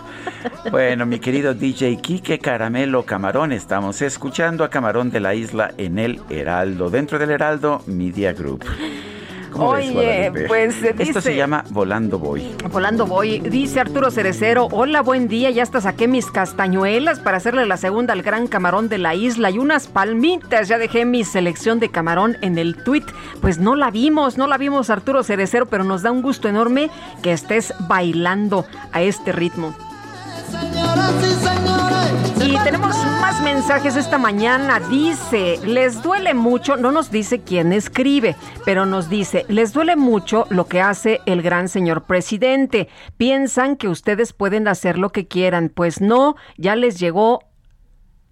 Bueno, 0.71 1.07
mi 1.07 1.19
querido 1.21 1.55
DJ 1.55 1.97
Kike 1.99 2.39
Caramelo 2.39 3.05
Camarón, 3.05 3.53
estamos 3.53 4.03
escuchando 4.03 4.65
a 4.65 4.71
Camarón 4.71 5.11
de 5.11 5.21
la 5.21 5.35
Isla 5.35 5.73
en 5.79 5.99
el 5.99 6.21
Heraldo, 6.29 6.91
dentro 6.91 7.19
del 7.19 7.31
Heraldo 7.31 7.83
Media 7.87 8.33
Group. 8.33 8.65
¿Cómo 9.55 9.73
ves, 9.73 9.95
Oye, 9.95 10.33
pues, 10.49 10.83
eh, 10.83 10.97
Esto 10.99 11.21
se 11.21 11.37
llama 11.37 11.65
Volando 11.71 12.19
Voy. 12.19 12.57
Volando 12.73 13.07
voy, 13.07 13.39
dice 13.39 13.79
Arturo 13.79 14.11
Cerecero, 14.11 14.67
hola, 14.73 15.01
buen 15.01 15.29
día, 15.29 15.51
ya 15.51 15.63
hasta 15.63 15.81
saqué 15.81 16.09
mis 16.09 16.27
castañuelas 16.27 17.21
para 17.21 17.37
hacerle 17.37 17.65
la 17.65 17.77
segunda 17.77 18.15
al 18.15 18.23
gran 18.23 18.49
camarón 18.49 18.89
de 18.89 18.99
la 18.99 19.15
isla 19.15 19.51
y 19.51 19.59
unas 19.59 19.87
palmitas, 19.87 20.67
ya 20.67 20.77
dejé 20.79 21.05
mi 21.05 21.23
selección 21.23 21.79
de 21.79 21.89
camarón 21.89 22.37
en 22.41 22.59
el 22.59 22.75
tweet, 22.83 23.05
pues 23.41 23.59
no 23.59 23.77
la 23.77 23.93
vimos, 23.93 24.37
no 24.37 24.49
la 24.49 24.59
vimos 24.59 24.91
Arturo 24.91 25.23
Cerecero, 25.23 25.67
pero 25.67 25.85
nos 25.85 26.03
da 26.03 26.11
un 26.11 26.23
gusto 26.23 26.49
enorme 26.49 26.91
que 27.23 27.31
estés 27.31 27.73
bailando 27.87 28.67
a 28.91 29.03
este 29.03 29.31
ritmo. 29.31 29.73
Y 30.53 31.74
tenemos 32.53 32.95
más 33.21 33.41
mensajes 33.43 33.97
esta 33.97 34.19
mañana. 34.19 34.79
Dice, 34.81 35.59
les 35.65 36.03
duele 36.03 36.35
mucho, 36.35 36.77
no 36.77 36.93
nos 36.93 37.11
dice 37.11 37.41
quién 37.41 37.73
escribe, 37.73 38.37
pero 38.65 38.85
nos 38.87 39.09
dice, 39.09 39.47
les 39.49 39.73
duele 39.73 39.97
mucho 39.97 40.47
lo 40.51 40.67
que 40.67 40.81
hace 40.81 41.21
el 41.27 41.41
gran 41.43 41.69
señor 41.69 42.03
presidente. 42.05 42.89
Piensan 43.17 43.77
que 43.77 43.89
ustedes 43.89 44.33
pueden 44.33 44.69
hacer 44.69 44.99
lo 44.99 45.11
que 45.11 45.27
quieran. 45.27 45.71
Pues 45.75 46.01
no, 46.01 46.37
ya 46.57 46.77
les 46.77 46.99
llegó 46.99 47.41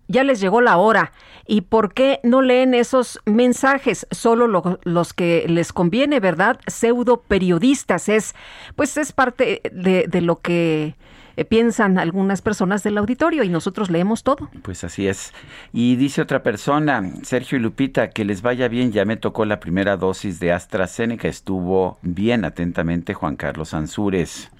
ya 0.08 0.24
les 0.24 0.40
llegó 0.40 0.60
la 0.60 0.76
hora. 0.76 1.12
¿Y 1.46 1.62
por 1.62 1.94
qué 1.94 2.20
no 2.22 2.42
leen 2.42 2.74
esos 2.74 3.18
mensajes? 3.24 4.06
Solo 4.10 4.46
lo- 4.46 4.78
los 4.82 5.14
que 5.14 5.46
les 5.48 5.72
conviene, 5.72 6.20
¿verdad? 6.20 6.60
Pseudo 6.66 7.22
periodistas. 7.22 8.10
Es, 8.10 8.34
pues 8.76 8.98
es 8.98 9.12
parte 9.12 9.62
de, 9.72 10.04
de 10.08 10.20
lo 10.20 10.40
que 10.40 10.96
eh, 11.36 11.44
piensan 11.44 11.98
algunas 11.98 12.42
personas 12.42 12.82
del 12.82 12.98
auditorio 12.98 13.44
y 13.44 13.48
nosotros 13.48 13.90
leemos 13.90 14.22
todo. 14.22 14.50
Pues 14.62 14.84
así 14.84 15.06
es. 15.06 15.32
Y 15.72 15.96
dice 15.96 16.22
otra 16.22 16.42
persona, 16.42 17.02
Sergio 17.22 17.58
y 17.58 17.60
Lupita, 17.60 18.10
que 18.10 18.24
les 18.24 18.42
vaya 18.42 18.68
bien, 18.68 18.92
ya 18.92 19.04
me 19.04 19.16
tocó 19.16 19.44
la 19.44 19.60
primera 19.60 19.96
dosis 19.96 20.40
de 20.40 20.52
AstraZeneca, 20.52 21.28
estuvo 21.28 21.98
bien 22.02 22.44
atentamente 22.44 23.14
Juan 23.14 23.36
Carlos 23.36 23.74
Ansúrez. 23.74 24.50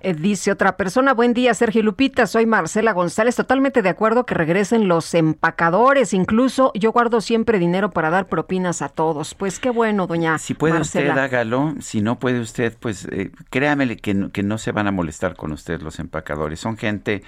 Eh, 0.00 0.14
dice 0.14 0.52
otra 0.52 0.76
persona, 0.76 1.14
buen 1.14 1.34
día 1.34 1.52
Sergio 1.54 1.82
Lupita, 1.82 2.26
soy 2.26 2.46
Marcela 2.46 2.92
González, 2.92 3.34
totalmente 3.36 3.82
de 3.82 3.88
acuerdo 3.88 4.24
que 4.26 4.34
regresen 4.34 4.88
los 4.88 5.12
empacadores, 5.14 6.12
incluso 6.14 6.70
yo 6.74 6.92
guardo 6.92 7.20
siempre 7.20 7.58
dinero 7.58 7.90
para 7.90 8.10
dar 8.10 8.26
propinas 8.26 8.82
a 8.82 8.88
todos. 8.88 9.34
Pues 9.34 9.58
qué 9.58 9.70
bueno, 9.70 10.06
doña 10.06 10.38
Si 10.38 10.54
puede 10.54 10.74
Marcela. 10.74 11.10
usted, 11.10 11.22
hágalo. 11.22 11.74
Si 11.80 12.00
no 12.00 12.18
puede 12.18 12.40
usted, 12.40 12.76
pues 12.78 13.06
eh, 13.10 13.30
créame 13.50 13.96
que, 13.96 14.14
no- 14.14 14.30
que 14.30 14.42
no 14.42 14.58
se 14.58 14.72
van 14.72 14.86
a 14.86 14.92
molestar 14.92 15.36
con 15.36 15.52
usted 15.52 15.80
los 15.82 15.98
empacadores. 15.98 16.60
Son 16.60 16.76
gente, 16.76 17.22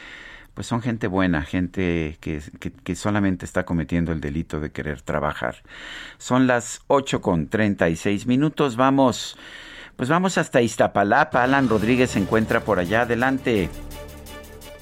pues 0.55 0.67
son 0.67 0.83
gente 0.83 1.07
buena, 1.07 1.43
gente 1.43 2.19
que, 2.21 2.41
que, 2.61 2.73
que 2.73 2.97
solamente 2.97 3.45
está 3.45 3.65
cometiendo 3.65 4.13
el 4.13 4.21
delito 4.21 4.61
de 4.61 4.71
querer 4.71 5.03
trabajar. 5.03 5.57
Son 6.19 6.47
las 6.47 6.81
8 6.89 7.21
con 7.21 7.49
36 7.49 8.27
minutos. 8.27 8.77
Vamos, 8.77 9.37
pues 9.99 10.09
vamos 10.09 10.39
hasta 10.39 10.63
Iztapalapa. 10.63 11.43
Alan 11.43 11.69
Rodríguez 11.69 12.13
se 12.13 12.21
encuentra 12.21 12.61
por 12.61 12.79
allá. 12.79 13.01
Adelante. 13.01 13.69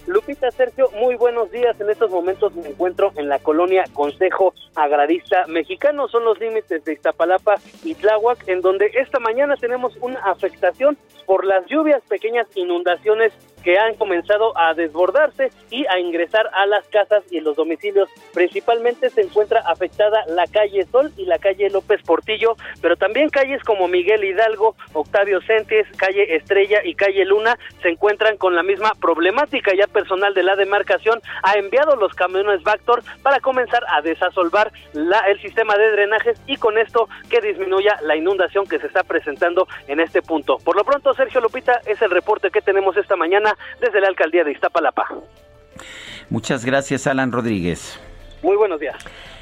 Lupita 0.07 0.51
Sergio, 0.51 0.91
muy 1.01 1.17
buenos 1.17 1.51
días. 1.51 1.81
En 1.81 1.89
estos 1.89 2.11
momentos 2.11 2.55
me 2.55 2.69
encuentro 2.69 3.13
en 3.17 3.31
la 3.31 3.39
colonia 3.39 3.85
Consejo 3.95 4.53
Agrarista 4.75 5.47
Mexicano. 5.49 6.07
Son 6.09 6.23
los 6.23 6.39
límites 6.39 6.85
de 6.85 6.93
Iztapalapa 6.93 7.55
y 7.83 7.95
Tláhuac, 7.95 8.47
en 8.47 8.61
donde 8.61 8.91
esta 8.93 9.19
mañana 9.19 9.57
tenemos 9.57 9.97
una 10.03 10.21
afectación 10.21 10.99
por 11.25 11.47
las 11.47 11.65
lluvias, 11.65 12.03
pequeñas 12.09 12.47
inundaciones 12.55 13.33
que 13.67 13.81
han 13.81 13.97
comenzado 13.97 14.57
a 14.57 14.75
desbordarse 14.75 15.51
y 15.71 15.87
a 15.87 15.99
ingresar 15.99 16.49
a 16.53 16.67
las 16.67 16.87
casas 16.87 17.25
y 17.33 17.41
los 17.41 17.57
domicilios. 17.57 18.09
Principalmente 18.33 19.11
se 19.11 19.23
encuentra 19.23 19.59
afectada 19.67 20.25
la 20.29 20.47
calle 20.47 20.87
Sol 20.87 21.11
y 21.17 21.25
la 21.25 21.41
calle 21.41 21.69
López 21.69 22.01
Portillo, 22.03 22.55
pero 22.81 22.95
también 22.97 23.29
calles 23.29 23.61
como 23.65 23.89
Miguel 23.89 24.23
Hidalgo, 24.23 24.77
Octavio 24.93 25.41
Centes, 25.41 25.85
calle 25.97 26.37
Estrella 26.37 26.79
y 26.85 26.95
calle 26.95 27.25
Luna 27.25 27.59
se 27.83 27.89
encuentran 27.89 28.37
con 28.37 28.55
la 28.55 28.63
misma 28.63 28.93
problemática. 29.01 29.73
Ya 29.75 29.89
personal 29.89 30.33
de 30.33 30.45
la 30.45 30.55
demarcación 30.55 31.21
ha 31.43 31.55
enviado 31.55 31.97
los 31.97 32.15
camiones 32.15 32.63
Vactor 32.63 33.03
para 33.25 33.41
comenzar 33.41 33.83
a 33.89 34.01
desasolvar 34.01 34.71
la, 34.93 35.19
el 35.27 35.43
sistema 35.43 35.77
de 35.77 35.91
drenajes 35.91 36.41
y 36.47 36.57
con 36.57 36.79
esto 36.79 37.09
que 37.29 37.41
disminuya 37.41 37.99
la 38.03 38.15
inundación 38.15 38.65
que 38.69 38.79
se 38.79 38.87
está 38.87 39.03
presentando 39.03 39.67
en 39.89 39.99
este 39.99 40.23
punto. 40.23 40.59
Por 40.59 40.77
lo 40.77 40.85
pronto, 40.85 41.13
Sergio 41.15 41.41
Lupita, 41.41 41.81
es 41.85 42.01
el 42.01 42.13
reporte 42.13 42.53
que 42.53 42.61
tenemos 42.61 42.97
esta 42.97 43.17
mañana 43.17 43.56
desde 43.81 44.01
la 44.01 44.09
alcaldía 44.09 44.45
de 44.45 44.53
Iztapalapa. 44.53 45.07
Muchas 46.31 46.65
gracias, 46.65 47.07
Alan 47.07 47.33
Rodríguez. 47.33 48.01
Muy 48.43 48.57
buenos 48.57 48.81
días. 48.81 48.97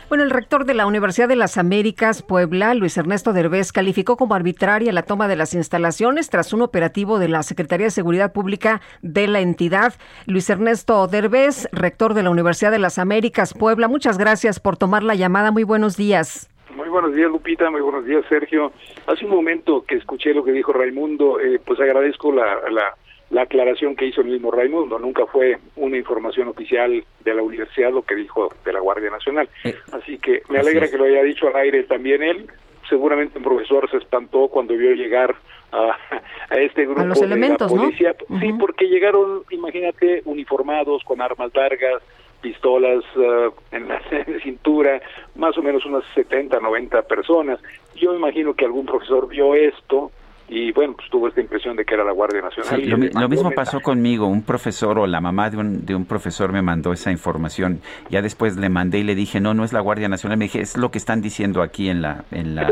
Bueno, 0.08 0.22
el 0.22 0.30
rector 0.30 0.66
de 0.66 0.74
la 0.74 0.86
Universidad 0.86 1.28
de 1.28 1.36
las 1.36 1.56
Américas, 1.56 2.22
Puebla, 2.22 2.74
Luis 2.74 2.96
Ernesto 2.98 3.32
Derbez, 3.32 3.72
calificó 3.72 4.16
como 4.16 4.34
arbitraria 4.34 4.92
la 4.92 5.02
toma 5.02 5.28
de 5.28 5.36
las 5.36 5.54
instalaciones 5.54 6.28
tras 6.28 6.52
un 6.52 6.60
operativo 6.60 7.18
de 7.18 7.28
la 7.28 7.42
Secretaría 7.42 7.86
de 7.86 7.90
Seguridad 7.90 8.32
Pública 8.32 8.82
de 9.00 9.26
la 9.26 9.40
entidad. 9.40 9.94
Luis 10.26 10.48
Ernesto 10.50 11.06
Derbez, 11.06 11.68
rector 11.72 12.12
de 12.12 12.22
la 12.22 12.30
Universidad 12.30 12.70
de 12.70 12.78
las 12.78 12.98
Américas, 12.98 13.54
Puebla, 13.54 13.88
muchas 13.88 14.18
gracias 14.18 14.60
por 14.60 14.76
tomar 14.76 15.02
la 15.02 15.14
llamada. 15.14 15.50
Muy 15.50 15.64
buenos 15.64 15.96
días. 15.96 16.50
Muy 16.76 16.88
buenos 16.88 17.14
días, 17.14 17.30
Lupita. 17.30 17.70
Muy 17.70 17.80
buenos 17.80 18.04
días, 18.04 18.24
Sergio. 18.28 18.72
Hace 19.06 19.24
un 19.24 19.30
momento 19.30 19.84
que 19.86 19.94
escuché 19.94 20.34
lo 20.34 20.44
que 20.44 20.52
dijo 20.52 20.72
Raimundo, 20.72 21.40
eh, 21.40 21.60
pues 21.64 21.80
agradezco 21.80 22.30
la, 22.32 22.60
la, 22.70 22.94
la, 23.30 23.42
aclaración 23.42 23.96
que 23.96 24.06
hizo 24.06 24.20
el 24.20 24.28
mismo 24.28 24.50
Raimundo. 24.50 24.98
Nunca 24.98 25.26
fue 25.26 25.58
una 25.76 25.96
información 25.96 26.48
oficial 26.48 27.04
de 27.24 27.34
la 27.34 27.42
universidad 27.42 27.92
lo 27.92 28.02
que 28.02 28.14
dijo 28.14 28.52
de 28.64 28.72
la 28.72 28.80
Guardia 28.80 29.10
Nacional. 29.10 29.48
Eh, 29.64 29.74
Así 29.92 30.18
que 30.18 30.42
me 30.48 30.58
alegra 30.58 30.90
que 30.90 30.98
lo 30.98 31.04
haya 31.04 31.22
dicho 31.22 31.48
al 31.48 31.56
aire 31.56 31.84
también 31.84 32.22
él. 32.22 32.46
Seguramente 32.88 33.38
un 33.38 33.44
profesor 33.44 33.90
se 33.90 33.96
espantó 33.96 34.48
cuando 34.48 34.74
vio 34.74 34.92
llegar 34.92 35.34
a, 35.72 35.96
a 36.50 36.56
este 36.56 36.84
grupo 36.84 37.04
los 37.04 37.22
elementos, 37.22 37.70
de 37.70 37.76
¿no? 37.76 37.82
la 37.82 37.88
policía. 37.88 38.14
Sí, 38.40 38.52
porque 38.58 38.86
llegaron, 38.86 39.42
imagínate, 39.50 40.22
uniformados 40.24 41.02
con 41.04 41.20
armas 41.20 41.50
largas, 41.54 42.02
pistolas 42.44 43.02
eh, 43.16 43.50
en 43.72 43.88
la 43.88 44.00
cintura, 44.42 45.00
más 45.34 45.56
o 45.56 45.62
menos 45.62 45.84
unas 45.86 46.04
70, 46.14 46.60
90 46.60 47.02
personas. 47.02 47.58
Yo 47.96 48.14
imagino 48.14 48.54
que 48.54 48.66
algún 48.66 48.84
profesor 48.84 49.26
vio 49.28 49.54
esto 49.54 50.10
y 50.48 50.72
bueno, 50.72 50.94
pues 50.96 51.08
tuvo 51.10 51.28
esta 51.28 51.40
impresión 51.40 51.76
de 51.76 51.84
que 51.84 51.94
era 51.94 52.04
la 52.04 52.12
Guardia 52.12 52.42
Nacional. 52.42 52.80
Sí, 52.80 52.86
lo, 52.86 52.98
mi- 52.98 53.08
mismo 53.28 53.50
pasó 53.52 53.80
conmigo. 53.80 54.26
Un 54.26 54.42
profesor 54.42 54.98
o 54.98 55.06
la 55.06 55.20
mamá 55.20 55.50
de 55.50 55.56
un, 55.56 55.86
de 55.86 55.94
un 55.94 56.04
profesor 56.04 56.52
me 56.52 56.62
mandó 56.62 56.92
esa 56.92 57.10
información. 57.10 57.80
Ya 58.10 58.20
después 58.22 58.56
le 58.56 58.68
mandé 58.68 58.98
y 58.98 59.02
le 59.04 59.14
dije, 59.14 59.40
no, 59.40 59.54
no 59.54 59.64
es 59.64 59.72
la 59.72 59.80
Guardia 59.80 60.08
Nacional. 60.08 60.38
Me 60.38 60.44
dije, 60.44 60.60
es 60.60 60.76
lo 60.76 60.90
que 60.90 60.98
están 60.98 61.22
diciendo 61.22 61.62
aquí 61.62 61.88
en 61.88 62.02
la, 62.02 62.24
en 62.30 62.54
la, 62.54 62.70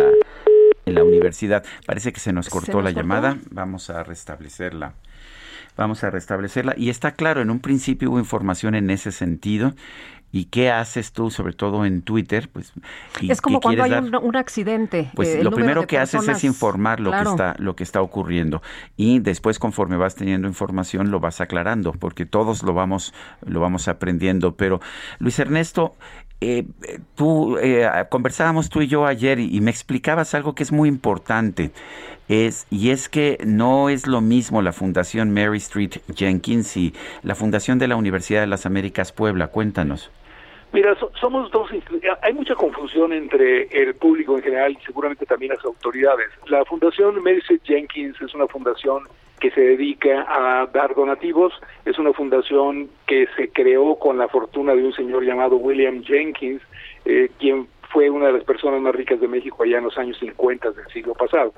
en 0.86 0.94
la 0.94 1.02
universidad. 1.02 1.64
Parece 1.86 2.12
que 2.12 2.20
se 2.20 2.32
nos 2.32 2.48
cortó 2.50 2.74
nos 2.74 2.84
la 2.84 2.90
cortó. 2.90 3.00
llamada. 3.00 3.36
Vamos 3.50 3.88
a 3.90 4.02
restablecerla. 4.02 4.92
Vamos 5.76 6.04
a 6.04 6.10
restablecerla. 6.10 6.74
Y 6.76 6.90
está 6.90 7.12
claro, 7.12 7.40
en 7.40 7.50
un 7.50 7.60
principio 7.60 8.10
hubo 8.10 8.18
información 8.18 8.74
en 8.74 8.90
ese 8.90 9.10
sentido. 9.12 9.72
¿Y 10.34 10.46
qué 10.46 10.70
haces 10.70 11.12
tú, 11.12 11.30
sobre 11.30 11.52
todo 11.52 11.84
en 11.84 12.00
Twitter? 12.00 12.48
Pues, 12.50 12.72
y 13.20 13.30
Es 13.30 13.42
como 13.42 13.60
cuando 13.60 13.84
hay 13.84 13.90
dar- 13.90 14.02
un, 14.02 14.16
un 14.16 14.36
accidente. 14.36 15.10
pues 15.14 15.28
eh, 15.28 15.44
lo 15.44 15.50
primero 15.50 15.86
que 15.86 15.98
haces 15.98 16.26
es 16.26 16.42
informar 16.42 17.00
lo 17.00 17.10
Claro. 17.10 17.24
que 17.24 17.30
está 17.30 17.54
lo 17.58 17.76
que 17.76 17.84
está 17.84 18.00
ocurriendo 18.00 18.62
y 18.96 19.18
después 19.18 19.58
conforme 19.58 19.98
vas 19.98 20.14
teniendo 20.14 20.48
información 20.48 21.10
lo 21.10 21.20
vas 21.20 21.42
aclarando 21.42 21.92
porque 21.92 22.24
todos 22.24 22.62
lo 22.62 22.72
vamos 22.72 23.12
lo 23.46 23.60
vamos 23.60 23.88
aprendiendo. 23.88 24.54
Pero 24.56 24.80
Luis 25.18 25.38
Ernesto, 25.38 25.94
eh, 26.40 26.64
tú 27.14 27.58
eh, 27.58 27.86
conversábamos 28.08 28.70
tú 28.70 28.80
y 28.80 28.86
yo 28.88 29.04
ayer 29.06 29.38
y, 29.38 29.54
y 29.54 29.60
me 29.60 29.70
explicabas 29.70 30.34
algo 30.34 30.54
que 30.54 30.62
es 30.62 30.72
muy 30.72 30.88
importante 30.88 31.72
es 32.28 32.66
y 32.70 32.88
es 32.90 33.10
que 33.10 33.36
no 33.44 33.90
es 33.90 34.06
lo 34.06 34.22
mismo 34.22 34.62
la 34.62 34.72
Fundación 34.72 35.30
Mary 35.34 35.58
Street 35.58 35.98
Jenkins 36.16 36.74
y 36.78 36.94
la 37.22 37.34
Fundación 37.34 37.78
de 37.78 37.88
la 37.88 37.96
Universidad 37.96 38.40
de 38.40 38.46
las 38.46 38.64
Américas 38.64 39.12
Puebla. 39.12 39.48
Cuéntanos. 39.48 40.10
Mira, 40.72 40.94
so- 40.98 41.12
somos 41.20 41.50
dos. 41.50 41.70
institu- 41.70 42.00
Hay 42.22 42.32
mucha 42.32 42.54
confusión 42.54 43.12
entre 43.12 43.64
el 43.64 43.94
público 43.94 44.36
en 44.36 44.42
general 44.42 44.72
y 44.72 44.84
seguramente 44.86 45.26
también 45.26 45.52
las 45.54 45.64
autoridades. 45.64 46.28
La 46.46 46.64
Fundación 46.64 47.16
Street 47.26 47.60
Jenkins 47.64 48.20
es 48.22 48.34
una 48.34 48.46
fundación 48.46 49.02
que 49.38 49.50
se 49.50 49.60
dedica 49.60 50.24
a 50.28 50.66
dar 50.66 50.94
donativos. 50.94 51.52
Es 51.84 51.98
una 51.98 52.12
fundación 52.12 52.88
que 53.06 53.26
se 53.36 53.50
creó 53.50 53.96
con 53.96 54.16
la 54.16 54.28
fortuna 54.28 54.74
de 54.74 54.84
un 54.84 54.92
señor 54.94 55.24
llamado 55.24 55.56
William 55.56 56.02
Jenkins, 56.04 56.62
eh, 57.04 57.28
quien 57.38 57.66
fue 57.90 58.08
una 58.08 58.28
de 58.28 58.32
las 58.34 58.44
personas 58.44 58.80
más 58.80 58.94
ricas 58.94 59.20
de 59.20 59.28
México 59.28 59.62
allá 59.64 59.76
en 59.78 59.84
los 59.84 59.98
años 59.98 60.16
50 60.18 60.70
del 60.70 60.86
siglo 60.86 61.12
pasado. 61.12 61.52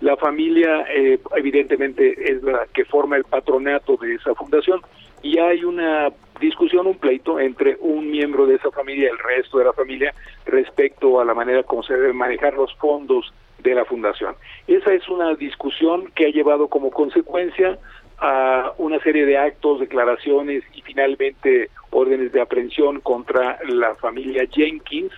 La 0.00 0.16
familia, 0.16 0.84
eh, 0.94 1.18
evidentemente, 1.34 2.14
es 2.32 2.42
la 2.44 2.66
que 2.72 2.84
forma 2.84 3.16
el 3.16 3.24
patronato 3.24 3.96
de 3.96 4.14
esa 4.14 4.34
fundación 4.36 4.80
y 5.22 5.38
hay 5.38 5.64
una 5.64 6.10
discusión, 6.40 6.86
un 6.86 6.96
pleito 6.96 7.38
entre 7.38 7.76
un 7.80 8.10
miembro 8.10 8.46
de 8.46 8.56
esa 8.56 8.70
familia 8.70 9.08
y 9.08 9.12
el 9.12 9.18
resto 9.18 9.58
de 9.58 9.64
la 9.66 9.72
familia 9.72 10.14
respecto 10.46 11.20
a 11.20 11.24
la 11.24 11.34
manera 11.34 11.62
como 11.62 11.82
se 11.82 11.94
deben 11.94 12.16
manejar 12.16 12.54
los 12.54 12.74
fondos 12.76 13.32
de 13.58 13.74
la 13.74 13.84
fundación. 13.84 14.34
Esa 14.66 14.92
es 14.94 15.08
una 15.08 15.34
discusión 15.34 16.10
que 16.14 16.26
ha 16.26 16.30
llevado 16.30 16.68
como 16.68 16.90
consecuencia 16.90 17.78
a 18.18 18.72
una 18.78 18.98
serie 19.00 19.24
de 19.26 19.38
actos, 19.38 19.80
declaraciones 19.80 20.62
y 20.74 20.82
finalmente 20.82 21.70
órdenes 21.90 22.32
de 22.32 22.40
aprehensión 22.40 23.00
contra 23.00 23.58
la 23.68 23.94
familia 23.96 24.46
Jenkins, 24.50 25.12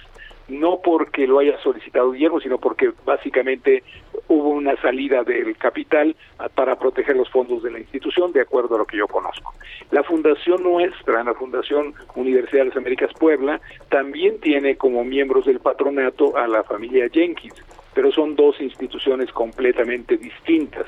no 0.48 0.80
porque 0.82 1.26
lo 1.26 1.38
haya 1.38 1.58
solicitado 1.62 2.12
Guillermo, 2.12 2.40
sino 2.40 2.58
porque 2.58 2.92
básicamente 3.04 3.82
hubo 4.28 4.50
una 4.50 4.76
salida 4.80 5.24
del 5.24 5.56
capital 5.56 6.14
para 6.54 6.76
proteger 6.76 7.16
los 7.16 7.28
fondos 7.30 7.62
de 7.62 7.70
la 7.70 7.78
institución, 7.78 8.32
de 8.32 8.42
acuerdo 8.42 8.74
a 8.74 8.78
lo 8.78 8.86
que 8.86 8.96
yo 8.96 9.08
conozco. 9.08 9.54
La 9.92 10.02
fundación 10.02 10.62
nuestra, 10.62 11.22
la 11.22 11.34
Fundación 11.34 11.92
Universidad 12.14 12.62
de 12.62 12.68
las 12.68 12.76
Américas 12.78 13.10
Puebla, 13.12 13.60
también 13.90 14.40
tiene 14.40 14.76
como 14.76 15.04
miembros 15.04 15.44
del 15.44 15.60
patronato 15.60 16.34
a 16.34 16.48
la 16.48 16.62
familia 16.62 17.10
Jenkins, 17.12 17.62
pero 17.92 18.10
son 18.10 18.34
dos 18.34 18.58
instituciones 18.58 19.30
completamente 19.32 20.16
distintas. 20.16 20.86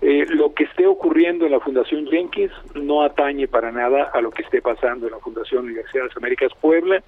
Eh, 0.00 0.26
lo 0.28 0.54
que 0.54 0.62
esté 0.62 0.86
ocurriendo 0.86 1.44
en 1.44 1.52
la 1.52 1.60
Fundación 1.60 2.06
Jenkins 2.06 2.52
no 2.76 3.02
atañe 3.02 3.48
para 3.48 3.72
nada 3.72 4.10
a 4.14 4.20
lo 4.20 4.30
que 4.30 4.42
esté 4.42 4.62
pasando 4.62 5.06
en 5.06 5.14
la 5.14 5.18
Fundación 5.18 5.64
Universidad 5.64 6.04
de 6.04 6.08
las 6.08 6.16
Américas 6.16 6.52
Puebla. 6.60 7.02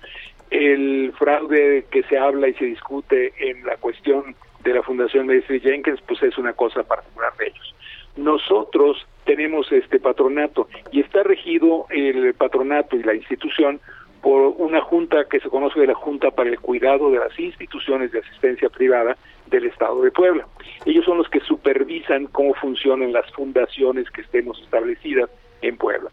El 0.50 1.12
fraude 1.16 1.86
que 1.88 2.02
se 2.02 2.18
habla 2.18 2.48
y 2.48 2.54
se 2.54 2.64
discute 2.64 3.32
en 3.38 3.64
la 3.64 3.76
cuestión 3.76 4.34
de 4.64 4.74
la 4.74 4.82
Fundación 4.82 5.28
Mary 5.28 5.42
Jenkins, 5.60 6.00
pues 6.00 6.20
es 6.24 6.36
una 6.36 6.52
cosa 6.52 6.82
particular 6.82 7.32
de 7.38 7.46
ellos. 7.46 7.74
Nosotros 8.18 9.06
tenemos 9.24 9.70
este 9.70 10.00
patronato 10.00 10.66
y 10.90 11.00
está 11.00 11.22
regido 11.22 11.86
el 11.90 12.34
patronato 12.34 12.96
y 12.96 13.04
la 13.04 13.14
institución 13.14 13.80
por 14.22 14.54
una 14.58 14.80
junta 14.80 15.26
que 15.30 15.38
se 15.38 15.48
conoce 15.48 15.78
de 15.78 15.86
la 15.86 15.94
Junta 15.94 16.32
para 16.32 16.50
el 16.50 16.58
Cuidado 16.58 17.12
de 17.12 17.20
las 17.20 17.38
Instituciones 17.38 18.10
de 18.10 18.18
Asistencia 18.18 18.68
Privada 18.70 19.16
del 19.46 19.66
Estado 19.66 20.02
de 20.02 20.10
Puebla. 20.10 20.48
Ellos 20.84 21.04
son 21.04 21.18
los 21.18 21.28
que 21.28 21.38
supervisan 21.38 22.26
cómo 22.26 22.54
funcionan 22.54 23.12
las 23.12 23.30
fundaciones 23.30 24.10
que 24.10 24.22
estemos 24.22 24.60
establecidas 24.62 25.30
en 25.62 25.76
Puebla. 25.76 26.10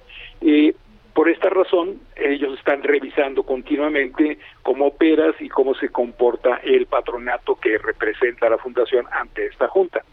Por 1.16 1.30
esta 1.30 1.50
razón, 1.50 2.02
ellos 2.18 2.60
están 2.60 2.84
revisando 2.84 3.42
continuamente 3.42 4.38
cómo 4.62 4.88
operas 4.88 5.34
y 5.40 5.50
cómo 5.50 5.74
se 5.74 5.90
comporta 5.90 6.60
el 6.64 6.86
patronato 6.86 7.56
que 7.56 7.80
representa 7.80 8.50
la 8.50 8.60
fundación 8.60 9.06
ante 9.12 9.48
esta 9.48 9.68
junta. 9.70 10.04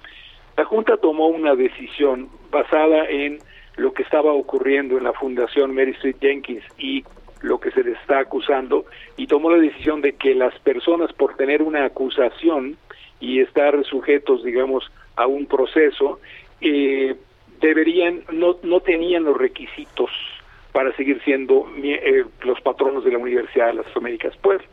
La 0.57 0.65
junta 0.65 0.97
tomó 0.97 1.29
una 1.29 1.55
decisión 1.55 2.29
basada 2.51 3.07
en 3.07 3.39
lo 3.77 3.93
que 3.93 4.03
estaba 4.03 4.33
ocurriendo 4.33 4.99
en 4.99 5.05
la 5.05 5.13
fundación 5.13 5.75
Mary 5.75 5.93
Street 5.93 6.17
Jenkins 6.21 6.65
y 6.79 7.05
lo 7.41 7.59
que 7.59 7.71
se 7.71 7.83
le 7.83 7.93
está 7.93 8.21
acusando 8.21 8.85
y 9.17 9.27
tomó 9.27 9.51
la 9.51 9.59
decisión 9.59 10.01
de 10.01 10.13
que 10.13 10.35
las 10.35 10.57
personas 10.61 11.13
por 11.13 11.37
tener 11.37 11.63
una 11.63 11.85
acusación 11.85 12.77
y 13.21 13.41
estar 13.41 13.83
sujetos, 13.85 14.45
digamos, 14.45 14.91
a 15.17 15.27
un 15.27 15.47
proceso, 15.47 16.21
eh, 16.61 17.17
deberían, 17.61 18.23
no, 18.33 18.57
no 18.63 18.81
tenían 18.81 19.25
los 19.25 19.37
requisitos 19.37 20.11
para 20.73 20.95
seguir 20.97 21.21
siendo 21.23 21.71
eh, 21.83 22.25
los 22.43 22.61
patronos 22.61 23.05
de 23.05 23.13
la 23.13 23.19
Universidad 23.19 23.69
de 23.69 23.75
las 23.75 23.97
Américas 23.97 24.37
Puebla. 24.39 24.65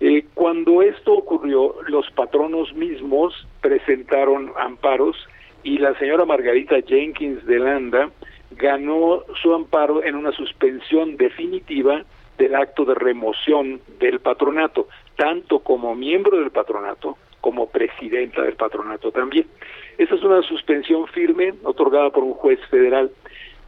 Eh, 0.00 0.24
cuando 0.34 0.80
esto 0.82 1.12
ocurrió, 1.12 1.76
los 1.86 2.10
patronos 2.12 2.72
mismos 2.74 3.46
presentaron 3.60 4.52
amparos 4.58 5.16
y 5.62 5.78
la 5.78 5.96
señora 5.98 6.24
Margarita 6.24 6.76
Jenkins 6.80 7.44
de 7.44 7.58
Landa 7.58 8.10
ganó 8.52 9.24
su 9.42 9.52
amparo 9.52 10.02
en 10.02 10.14
una 10.14 10.32
suspensión 10.32 11.16
definitiva 11.18 12.02
del 12.38 12.54
acto 12.54 12.86
de 12.86 12.94
remoción 12.94 13.80
del 13.98 14.20
patronato, 14.20 14.88
tanto 15.16 15.58
como 15.58 15.94
miembro 15.94 16.38
del 16.38 16.50
patronato 16.50 17.18
como 17.42 17.68
presidenta 17.68 18.42
del 18.42 18.54
patronato 18.54 19.12
también. 19.12 19.46
Esa 19.98 20.14
es 20.14 20.22
una 20.22 20.42
suspensión 20.42 21.06
firme 21.08 21.54
otorgada 21.62 22.10
por 22.10 22.24
un 22.24 22.32
juez 22.32 22.58
federal. 22.70 23.10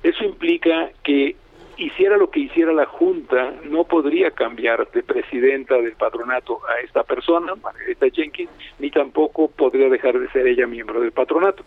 Eso 0.02 0.24
implica 0.24 0.90
que 1.04 1.36
hiciera 1.76 2.16
lo 2.16 2.30
que 2.30 2.40
hiciera 2.40 2.72
la 2.72 2.86
Junta, 2.86 3.54
no 3.64 3.84
podría 3.84 4.30
cambiar 4.30 4.90
de 4.90 5.02
presidenta 5.02 5.76
del 5.76 5.92
patronato 5.92 6.60
a 6.68 6.80
esta 6.80 7.02
persona, 7.02 7.54
Margarita 7.54 8.06
Jenkins, 8.10 8.50
ni 8.78 8.90
tampoco 8.90 9.48
podría 9.48 9.88
dejar 9.88 10.18
de 10.18 10.28
ser 10.30 10.46
ella 10.46 10.66
miembro 10.66 11.00
del 11.00 11.12
patronato. 11.12 11.64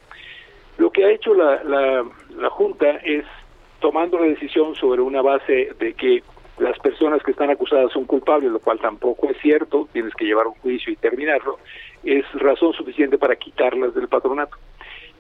Lo 0.77 0.91
que 0.91 1.05
ha 1.05 1.11
hecho 1.11 1.33
la, 1.33 1.63
la, 1.63 2.05
la 2.37 2.49
Junta 2.49 2.97
es, 3.03 3.25
tomando 3.79 4.19
la 4.19 4.25
decisión 4.25 4.75
sobre 4.75 5.01
una 5.01 5.21
base 5.21 5.69
de 5.79 5.93
que 5.93 6.23
las 6.57 6.77
personas 6.79 7.21
que 7.23 7.31
están 7.31 7.49
acusadas 7.49 7.91
son 7.91 8.05
culpables, 8.05 8.51
lo 8.51 8.59
cual 8.59 8.79
tampoco 8.79 9.29
es 9.29 9.37
cierto, 9.41 9.87
tienes 9.91 10.13
que 10.13 10.25
llevar 10.25 10.47
un 10.47 10.53
juicio 10.55 10.91
y 10.91 10.95
terminarlo, 10.95 11.59
es 12.03 12.25
razón 12.33 12.73
suficiente 12.73 13.17
para 13.17 13.35
quitarlas 13.35 13.93
del 13.93 14.07
patronato. 14.07 14.57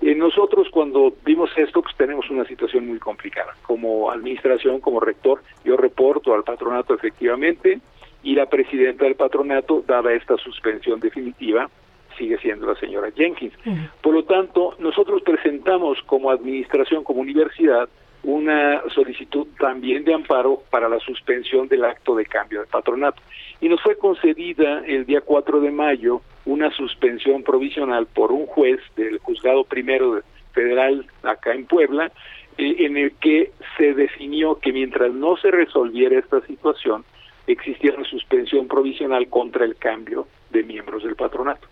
Eh, 0.01 0.15
nosotros 0.15 0.67
cuando 0.71 1.13
vimos 1.25 1.49
esto, 1.57 1.81
pues 1.81 1.95
tenemos 1.95 2.29
una 2.29 2.45
situación 2.45 2.87
muy 2.87 2.99
complicada. 2.99 3.55
Como 3.63 4.11
administración, 4.11 4.79
como 4.79 4.99
rector, 4.99 5.41
yo 5.63 5.77
reporto 5.77 6.33
al 6.33 6.43
patronato 6.43 6.93
efectivamente 6.93 7.79
y 8.23 8.35
la 8.35 8.47
presidenta 8.47 9.05
del 9.05 9.15
patronato, 9.15 9.83
dada 9.87 10.13
esta 10.13 10.35
suspensión 10.37 10.99
definitiva, 10.99 11.69
sigue 12.17 12.37
siendo 12.39 12.67
la 12.67 12.75
señora 12.79 13.11
Jenkins. 13.11 13.53
Por 14.01 14.13
lo 14.13 14.23
tanto, 14.23 14.75
nosotros 14.79 15.21
presentamos 15.21 16.01
como 16.05 16.31
administración, 16.31 17.03
como 17.03 17.21
universidad, 17.21 17.89
una 18.25 18.81
solicitud 18.89 19.47
también 19.59 20.03
de 20.03 20.13
amparo 20.13 20.63
para 20.71 20.89
la 20.89 20.99
suspensión 20.99 21.67
del 21.67 21.85
acto 21.85 22.15
de 22.15 22.25
cambio 22.25 22.61
de 22.61 22.65
patronato. 22.65 23.21
Y 23.61 23.69
nos 23.69 23.79
fue 23.81 23.97
concedida 23.97 24.83
el 24.85 25.05
día 25.05 25.21
4 25.21 25.61
de 25.61 25.69
mayo 25.69 26.21
una 26.45 26.71
suspensión 26.71 27.43
provisional 27.43 28.07
por 28.07 28.31
un 28.31 28.47
juez 28.47 28.79
del 28.95 29.19
juzgado 29.19 29.63
primero 29.63 30.21
federal 30.53 31.05
acá 31.21 31.53
en 31.53 31.67
Puebla, 31.67 32.11
eh, 32.57 32.75
en 32.79 32.97
el 32.97 33.11
que 33.17 33.51
se 33.77 33.93
definió 33.93 34.59
que 34.59 34.73
mientras 34.73 35.13
no 35.13 35.37
se 35.37 35.51
resolviera 35.51 36.17
esta 36.17 36.41
situación, 36.47 37.05
existía 37.45 37.93
una 37.95 38.09
suspensión 38.09 38.67
provisional 38.67 39.27
contra 39.27 39.65
el 39.65 39.75
cambio 39.75 40.27
de 40.49 40.63
miembros 40.63 41.03
del 41.03 41.15
patronato. 41.15 41.67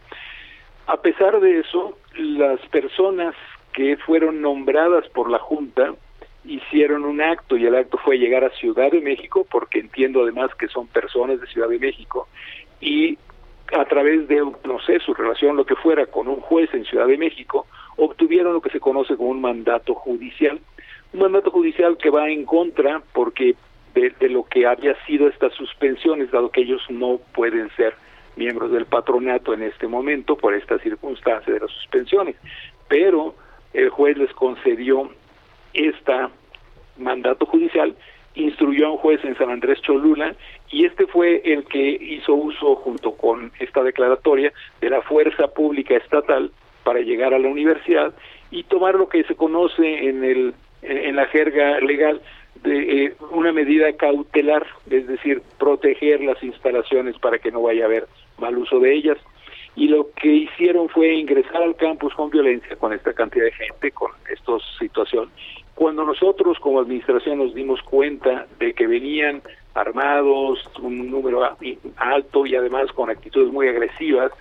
A 0.86 0.98
pesar 0.98 1.40
de 1.40 1.62
eso, 1.62 1.98
las 2.16 2.60
personas 2.68 3.34
que 3.74 3.98
fueron 3.98 4.42
nombradas 4.42 5.10
por 5.10 5.32
la 5.32 5.40
Junta 5.40 5.96
hicieron 6.46 7.06
un 7.06 7.22
acto 7.22 7.58
y 7.58 7.66
el 7.66 7.76
acto 7.76 7.98
fue 7.98 8.18
llegar 8.18 8.44
a 8.44 8.50
Ciudad 8.52 8.92
de 8.92 9.02
México, 9.02 9.46
porque 9.50 9.80
entiendo 9.80 10.24
además 10.24 10.54
que 10.56 10.68
son 10.68 10.88
personas 10.88 11.40
de 11.40 11.48
Ciudad 11.48 11.70
de 11.70 11.80
México, 11.80 12.28
y 12.82 13.18
a 13.72 13.86
través 13.86 14.28
de, 14.28 14.38
no 14.38 14.80
sé, 14.86 15.00
su 15.00 15.14
relación, 15.14 15.56
lo 15.56 15.66
que 15.66 15.76
fuera, 15.76 16.06
con 16.06 16.28
un 16.28 16.42
juez 16.42 16.74
en 16.74 16.86
Ciudad 16.86 17.08
de 17.08 17.18
México, 17.18 17.66
obtuvieron 17.96 18.54
lo 18.54 18.62
que 18.62 18.70
se 18.70 18.80
conoce 18.80 19.16
como 19.16 19.30
un 19.30 19.42
mandato 19.42 19.94
judicial. 19.96 20.60
Un 21.14 21.20
mandato 21.20 21.52
judicial 21.52 21.98
que 21.98 22.10
va 22.10 22.30
en 22.30 22.46
contra 22.46 23.02
porque 23.14 23.56
de, 23.94 24.14
lo 24.30 24.44
que 24.44 24.66
había 24.66 24.96
sido 25.06 25.28
estas 25.28 25.54
suspensiones, 25.54 26.32
dado 26.32 26.50
que 26.50 26.62
ellos 26.62 26.82
no 26.90 27.20
pueden 27.34 27.70
ser 27.76 27.94
miembros 28.36 28.72
del 28.72 28.86
patronato 28.86 29.54
en 29.54 29.62
este 29.62 29.88
momento 29.88 30.36
por 30.36 30.56
esta 30.56 30.80
circunstancia 30.80 31.54
de 31.54 31.60
las 31.60 31.72
suspensiones. 31.72 32.36
Pero 32.88 33.36
el 33.74 33.90
juez 33.90 34.18
les 34.18 34.34
concedió 34.34 35.10
esta 35.74 36.30
mandato 36.98 37.46
judicial, 37.46 37.96
instruyó 38.36 38.88
a 38.88 38.92
un 38.92 38.98
juez 38.98 39.24
en 39.24 39.38
San 39.38 39.50
Andrés 39.50 39.82
Cholula 39.82 40.36
y 40.70 40.86
este 40.86 41.06
fue 41.08 41.42
el 41.46 41.66
que 41.66 41.90
hizo 41.90 42.34
uso 42.34 42.76
junto 42.76 43.16
con 43.16 43.52
esta 43.60 43.84
declaratoria 43.84 44.52
de 44.82 44.90
la 44.90 45.02
fuerza 45.02 45.48
pública 45.48 45.96
estatal 45.96 46.52
para 46.84 47.00
llegar 47.02 47.34
a 47.34 47.40
la 47.40 47.48
universidad 47.48 48.14
y 48.52 48.64
tomar 48.64 48.96
lo 48.96 49.08
que 49.08 49.24
se 49.24 49.36
conoce 49.36 50.10
en 50.10 50.24
el 50.24 50.54
en 50.82 51.16
la 51.16 51.26
jerga 51.28 51.80
legal 51.80 52.22
de 52.62 53.06
eh, 53.06 53.16
una 53.32 53.52
medida 53.52 53.92
cautelar, 53.94 54.66
es 54.90 55.08
decir, 55.08 55.42
proteger 55.58 56.22
las 56.22 56.42
instalaciones 56.44 57.18
para 57.20 57.40
que 57.40 57.52
no 57.52 57.62
vaya 57.62 57.84
a 57.84 57.88
haber 57.88 58.08
mal 58.38 58.58
uso 58.58 58.80
de 58.80 58.94
ellas. 58.94 59.18
Y 59.76 59.88
lo 59.88 60.12
que 60.12 60.28
hicieron 60.28 60.88
fue 60.90 61.14
ingresar 61.14 61.64
al 61.64 61.76
campus 61.76 62.14
con 62.14 62.30
violencia, 62.30 62.76
con 62.76 62.94
esta 62.94 63.14
cantidad 63.14 63.46
de 63.46 63.52
gente, 63.54 63.92
con 63.92 64.12
esta 64.30 64.54
situación. 64.78 65.30
Cuando 65.76 66.06
nosotros 66.06 66.60
como 66.60 66.80
administración 66.80 67.40
nos 67.40 67.54
dimos 67.54 67.82
cuenta 67.82 68.46
de 68.60 68.74
que 68.74 68.88
venían 68.88 69.42
armados, 69.74 70.60
un 70.82 71.10
número 71.10 71.42
alto 71.98 72.46
y 72.46 72.56
además 72.56 72.92
con 72.92 73.10
actitudes 73.10 73.52
muy 73.52 73.68
agresivas, 73.68 74.32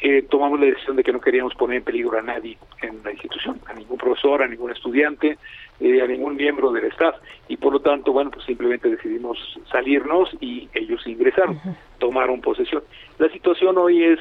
eh, 0.00 0.22
tomamos 0.28 0.60
la 0.60 0.66
decisión 0.66 0.96
de 0.96 1.02
que 1.02 1.12
no 1.12 1.20
queríamos 1.20 1.54
poner 1.54 1.78
en 1.78 1.84
peligro 1.84 2.18
a 2.18 2.22
nadie 2.22 2.58
en 2.82 3.02
la 3.02 3.12
institución, 3.12 3.58
a 3.66 3.72
ningún 3.72 3.96
profesor, 3.96 4.42
a 4.42 4.46
ningún 4.46 4.70
estudiante, 4.70 5.38
eh, 5.80 6.02
a 6.02 6.06
ningún 6.06 6.36
miembro 6.36 6.70
del 6.72 6.84
staff 6.86 7.16
y 7.48 7.56
por 7.56 7.72
lo 7.72 7.80
tanto, 7.80 8.12
bueno, 8.12 8.30
pues 8.30 8.44
simplemente 8.44 8.90
decidimos 8.90 9.38
salirnos 9.70 10.28
y 10.40 10.68
ellos 10.74 11.06
ingresaron, 11.06 11.58
tomaron 11.98 12.42
posesión. 12.42 12.82
La 13.18 13.30
situación 13.30 13.78
hoy 13.78 14.04
es, 14.04 14.18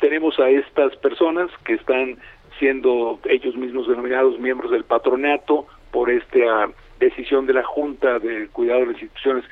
tenemos 0.00 0.38
a 0.38 0.50
estas 0.50 0.94
personas 0.96 1.50
que 1.64 1.74
están 1.74 2.18
siendo 2.58 3.18
ellos 3.24 3.56
mismos 3.56 3.88
denominados 3.88 4.38
miembros 4.38 4.70
del 4.70 4.84
patronato 4.84 5.66
por 5.92 6.10
esta 6.10 6.70
decisión 6.98 7.46
de 7.46 7.52
la 7.52 7.62
Junta 7.62 8.18
del 8.18 8.50
Cuidado 8.50 8.80
de 8.80 8.86
las 8.86 9.02
Instituciones 9.02 9.44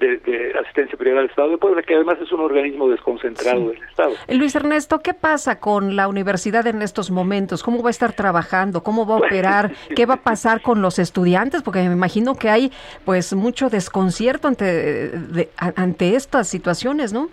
de, 0.00 0.54
asistencia 0.58 0.96
privada 0.96 1.20
del 1.20 1.30
Estado 1.30 1.50
de 1.50 1.58
Puebla, 1.58 1.82
que 1.82 1.94
además 1.94 2.18
es 2.22 2.32
un 2.32 2.40
organismo 2.40 2.88
desconcentrado 2.88 3.68
del 3.68 3.82
Estado. 3.82 4.14
Eh, 4.28 4.34
Luis 4.34 4.54
Ernesto, 4.54 5.00
¿qué 5.00 5.12
pasa 5.12 5.60
con 5.60 5.94
la 5.94 6.08
universidad 6.08 6.66
en 6.66 6.82
estos 6.82 7.10
momentos? 7.10 7.62
¿Cómo 7.62 7.82
va 7.82 7.88
a 7.88 7.90
estar 7.90 8.12
trabajando? 8.14 8.82
¿Cómo 8.82 9.06
va 9.06 9.16
a 9.16 9.18
operar? 9.26 9.72
¿Qué 9.94 10.06
va 10.06 10.14
a 10.14 10.22
pasar 10.22 10.62
con 10.62 10.80
los 10.80 10.98
estudiantes? 10.98 11.62
Porque 11.62 11.80
me 11.80 11.92
imagino 11.92 12.34
que 12.34 12.48
hay 12.48 12.72
pues 13.04 13.34
mucho 13.34 13.68
desconcierto 13.68 14.48
ante, 14.48 15.50
ante 15.56 16.16
estas 16.16 16.48
situaciones, 16.48 17.12
¿no? 17.12 17.28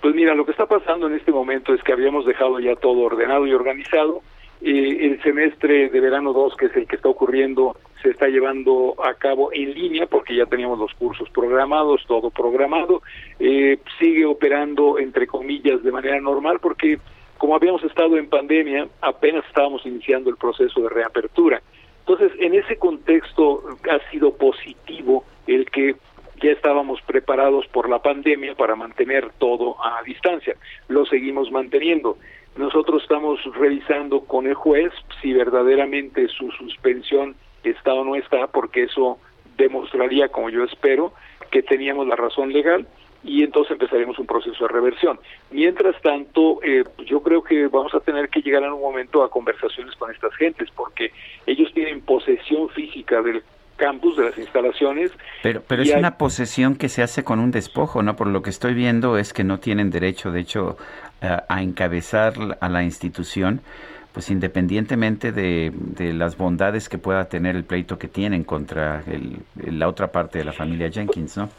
Pues 0.00 0.14
mira, 0.14 0.34
lo 0.34 0.44
que 0.44 0.52
está 0.52 0.66
pasando 0.66 1.06
en 1.06 1.14
este 1.14 1.32
momento 1.32 1.72
es 1.72 1.82
que 1.82 1.92
habíamos 1.92 2.26
dejado 2.26 2.60
ya 2.60 2.76
todo 2.76 3.00
ordenado 3.00 3.46
y 3.46 3.52
organizado. 3.52 4.22
Eh, 4.62 4.98
el 5.06 5.22
semestre 5.22 5.90
de 5.90 6.00
verano 6.00 6.32
2, 6.32 6.56
que 6.56 6.66
es 6.66 6.76
el 6.76 6.86
que 6.86 6.96
está 6.96 7.08
ocurriendo 7.08 7.76
se 8.02 8.10
está 8.10 8.28
llevando 8.28 8.94
a 9.02 9.14
cabo 9.14 9.50
en 9.52 9.74
línea 9.74 10.06
porque 10.06 10.36
ya 10.36 10.46
teníamos 10.46 10.78
los 10.78 10.92
cursos 10.94 11.28
programados, 11.30 12.04
todo 12.06 12.30
programado, 12.30 13.02
eh, 13.40 13.78
sigue 13.98 14.24
operando 14.26 14.98
entre 14.98 15.26
comillas 15.26 15.82
de 15.82 15.90
manera 15.90 16.20
normal 16.20 16.58
porque 16.60 16.98
como 17.38 17.54
habíamos 17.54 17.82
estado 17.84 18.16
en 18.16 18.28
pandemia, 18.28 18.88
apenas 19.00 19.44
estábamos 19.46 19.84
iniciando 19.84 20.30
el 20.30 20.36
proceso 20.36 20.80
de 20.80 20.88
reapertura. 20.88 21.60
Entonces, 22.00 22.32
en 22.38 22.54
ese 22.54 22.76
contexto 22.76 23.62
ha 23.90 24.10
sido 24.10 24.34
positivo 24.36 25.24
el 25.46 25.68
que 25.70 25.96
ya 26.42 26.50
estábamos 26.50 27.00
preparados 27.02 27.66
por 27.68 27.88
la 27.88 27.98
pandemia 28.00 28.54
para 28.54 28.76
mantener 28.76 29.30
todo 29.38 29.76
a 29.84 30.02
distancia. 30.02 30.54
Lo 30.88 31.04
seguimos 31.06 31.50
manteniendo. 31.50 32.18
Nosotros 32.56 33.02
estamos 33.02 33.38
revisando 33.54 34.20
con 34.20 34.46
el 34.46 34.54
juez 34.54 34.92
si 35.20 35.32
verdaderamente 35.32 36.28
su 36.28 36.50
suspensión 36.52 37.34
está 37.62 37.92
o 37.94 38.04
no 38.04 38.16
está, 38.16 38.46
porque 38.46 38.84
eso 38.84 39.18
demostraría, 39.56 40.28
como 40.28 40.50
yo 40.50 40.64
espero, 40.64 41.12
que 41.50 41.62
teníamos 41.62 42.06
la 42.06 42.16
razón 42.16 42.52
legal 42.52 42.86
y 43.22 43.42
entonces 43.42 43.72
empezaremos 43.72 44.18
un 44.18 44.26
proceso 44.26 44.66
de 44.66 44.72
reversión. 44.72 45.18
Mientras 45.50 46.00
tanto, 46.00 46.60
eh, 46.62 46.84
yo 47.06 47.22
creo 47.22 47.42
que 47.42 47.66
vamos 47.66 47.92
a 47.94 48.00
tener 48.00 48.28
que 48.28 48.40
llegar 48.40 48.62
en 48.62 48.72
un 48.72 48.80
momento 48.80 49.22
a 49.22 49.30
conversaciones 49.30 49.94
con 49.96 50.10
estas 50.10 50.34
gentes, 50.36 50.70
porque 50.74 51.12
ellos 51.46 51.72
tienen 51.74 52.00
posesión 52.00 52.68
física 52.70 53.20
del 53.22 53.42
campus, 53.76 54.16
de 54.16 54.24
las 54.24 54.38
instalaciones. 54.38 55.12
Pero, 55.42 55.62
pero 55.66 55.82
es 55.82 55.94
una 55.94 56.16
posesión 56.18 56.76
que 56.76 56.88
se 56.88 57.02
hace 57.02 57.24
con 57.24 57.40
un 57.40 57.50
despojo, 57.50 58.02
¿no? 58.02 58.16
Por 58.16 58.28
lo 58.28 58.42
que 58.42 58.50
estoy 58.50 58.74
viendo 58.74 59.18
es 59.18 59.32
que 59.32 59.44
no 59.44 59.58
tienen 59.58 59.90
derecho, 59.90 60.30
de 60.30 60.40
hecho, 60.40 60.76
a 61.20 61.62
encabezar 61.62 62.34
a 62.60 62.68
la 62.68 62.82
institución 62.82 63.60
pues 64.16 64.30
independientemente 64.30 65.30
de, 65.30 65.70
las 66.14 66.38
bondades 66.38 66.88
que 66.88 66.96
pueda 66.96 67.28
tener 67.28 67.54
el 67.54 67.64
pleito 67.64 67.98
que 67.98 68.08
tienen 68.08 68.44
contra 68.44 69.04
la 69.56 69.88
otra 69.88 70.10
parte 70.10 70.38
de 70.38 70.44
la 70.46 70.54
familia 70.54 70.90
Jenkins, 70.90 71.36
¿no? 71.36 71.50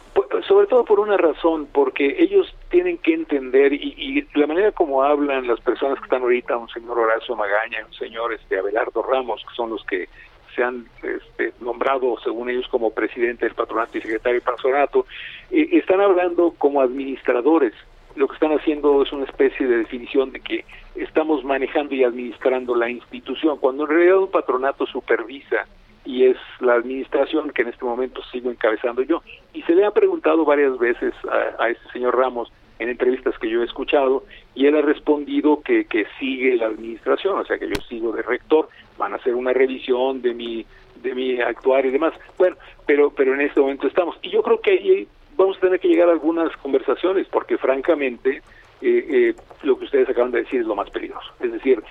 Sobre 0.47 0.65
todo 0.65 0.83
por 0.83 0.99
una 0.99 1.17
razón, 1.17 1.67
porque 1.71 2.15
ellos 2.17 2.51
tienen 2.71 2.97
que 2.97 3.13
entender 3.13 3.73
y, 3.73 4.27
la 4.33 4.47
manera 4.47 4.71
como 4.71 5.03
hablan 5.03 5.45
las 5.45 5.59
personas 5.61 5.99
que 5.99 6.05
están 6.05 6.23
ahorita, 6.23 6.57
un 6.57 6.67
señor 6.69 6.97
Horacio 6.97 7.35
Magaña, 7.35 7.85
un 7.85 7.93
señor 7.93 8.33
este 8.33 8.57
Abelardo 8.57 9.03
Ramos, 9.03 9.45
que 9.47 9.53
son 9.53 9.69
los 9.69 9.83
que 9.83 10.09
se 10.55 10.63
han 10.63 10.87
este, 11.03 11.53
nombrado, 11.59 12.17
según 12.23 12.49
ellos, 12.49 12.67
como 12.69 12.89
presidente 12.89 13.45
del 13.45 13.53
patronato 13.53 13.99
y 13.99 14.01
secretario 14.01 14.39
del 14.39 14.41
patronato, 14.41 15.05
eh, 15.51 15.69
están 15.73 16.01
hablando 16.01 16.55
como 16.57 16.81
administradores 16.81 17.75
lo 18.17 18.27
que 18.27 18.33
están 18.33 18.51
haciendo 18.51 19.03
es 19.03 19.11
una 19.11 19.25
especie 19.25 19.67
de 19.67 19.77
definición 19.77 20.31
de 20.31 20.39
que 20.39 20.65
estamos 20.95 21.43
manejando 21.43 21.93
y 21.93 22.03
administrando 22.03 22.75
la 22.75 22.89
institución, 22.89 23.57
cuando 23.59 23.83
en 23.83 23.89
realidad 23.89 24.17
un 24.17 24.31
patronato 24.31 24.85
supervisa 24.87 25.67
y 26.03 26.23
es 26.23 26.37
la 26.59 26.73
administración 26.73 27.51
que 27.51 27.61
en 27.61 27.67
este 27.67 27.85
momento 27.85 28.21
sigo 28.31 28.49
encabezando 28.49 29.03
yo. 29.03 29.21
Y 29.53 29.61
se 29.63 29.75
le 29.75 29.85
ha 29.85 29.91
preguntado 29.91 30.45
varias 30.45 30.77
veces 30.79 31.13
a, 31.59 31.69
este 31.69 31.91
señor 31.91 32.17
Ramos 32.17 32.51
en 32.79 32.89
entrevistas 32.89 33.37
que 33.37 33.49
yo 33.49 33.61
he 33.61 33.65
escuchado 33.65 34.23
y 34.55 34.65
él 34.65 34.75
ha 34.75 34.81
respondido 34.81 35.61
que, 35.61 35.85
que 35.85 36.05
sigue 36.19 36.55
la 36.55 36.67
administración, 36.67 37.39
o 37.39 37.45
sea 37.45 37.59
que 37.59 37.67
yo 37.67 37.81
sigo 37.87 38.11
de 38.13 38.23
rector, 38.23 38.69
van 38.97 39.13
a 39.13 39.17
hacer 39.17 39.35
una 39.35 39.53
revisión 39.53 40.21
de 40.21 40.33
mi 40.33 40.65
de 41.03 41.13
mi 41.13 41.39
actuar 41.39 41.85
y 41.85 41.91
demás. 41.91 42.13
Bueno, 42.39 42.55
pero 42.87 43.11
pero 43.11 43.35
en 43.35 43.41
este 43.41 43.59
momento 43.59 43.85
estamos 43.85 44.17
y 44.23 44.29
yo 44.29 44.41
creo 44.41 44.59
que 44.61 44.71
ahí 44.71 45.07
vamos 45.37 45.57
a 45.57 45.61
tener 45.61 45.79
que 45.79 45.87
llegar 45.87 46.09
a 46.09 46.13
algunas 46.13 46.55
conversaciones 46.57 47.27
porque 47.27 47.57
francamente 47.57 48.41
eh, 48.81 49.05
eh, 49.09 49.35
lo 49.63 49.77
que 49.77 49.85
ustedes 49.85 50.09
acaban 50.09 50.31
de 50.31 50.39
decir 50.39 50.61
es 50.61 50.67
lo 50.67 50.75
más 50.75 50.89
peligroso. 50.89 51.31
Es 51.39 51.51
decir, 51.51 51.81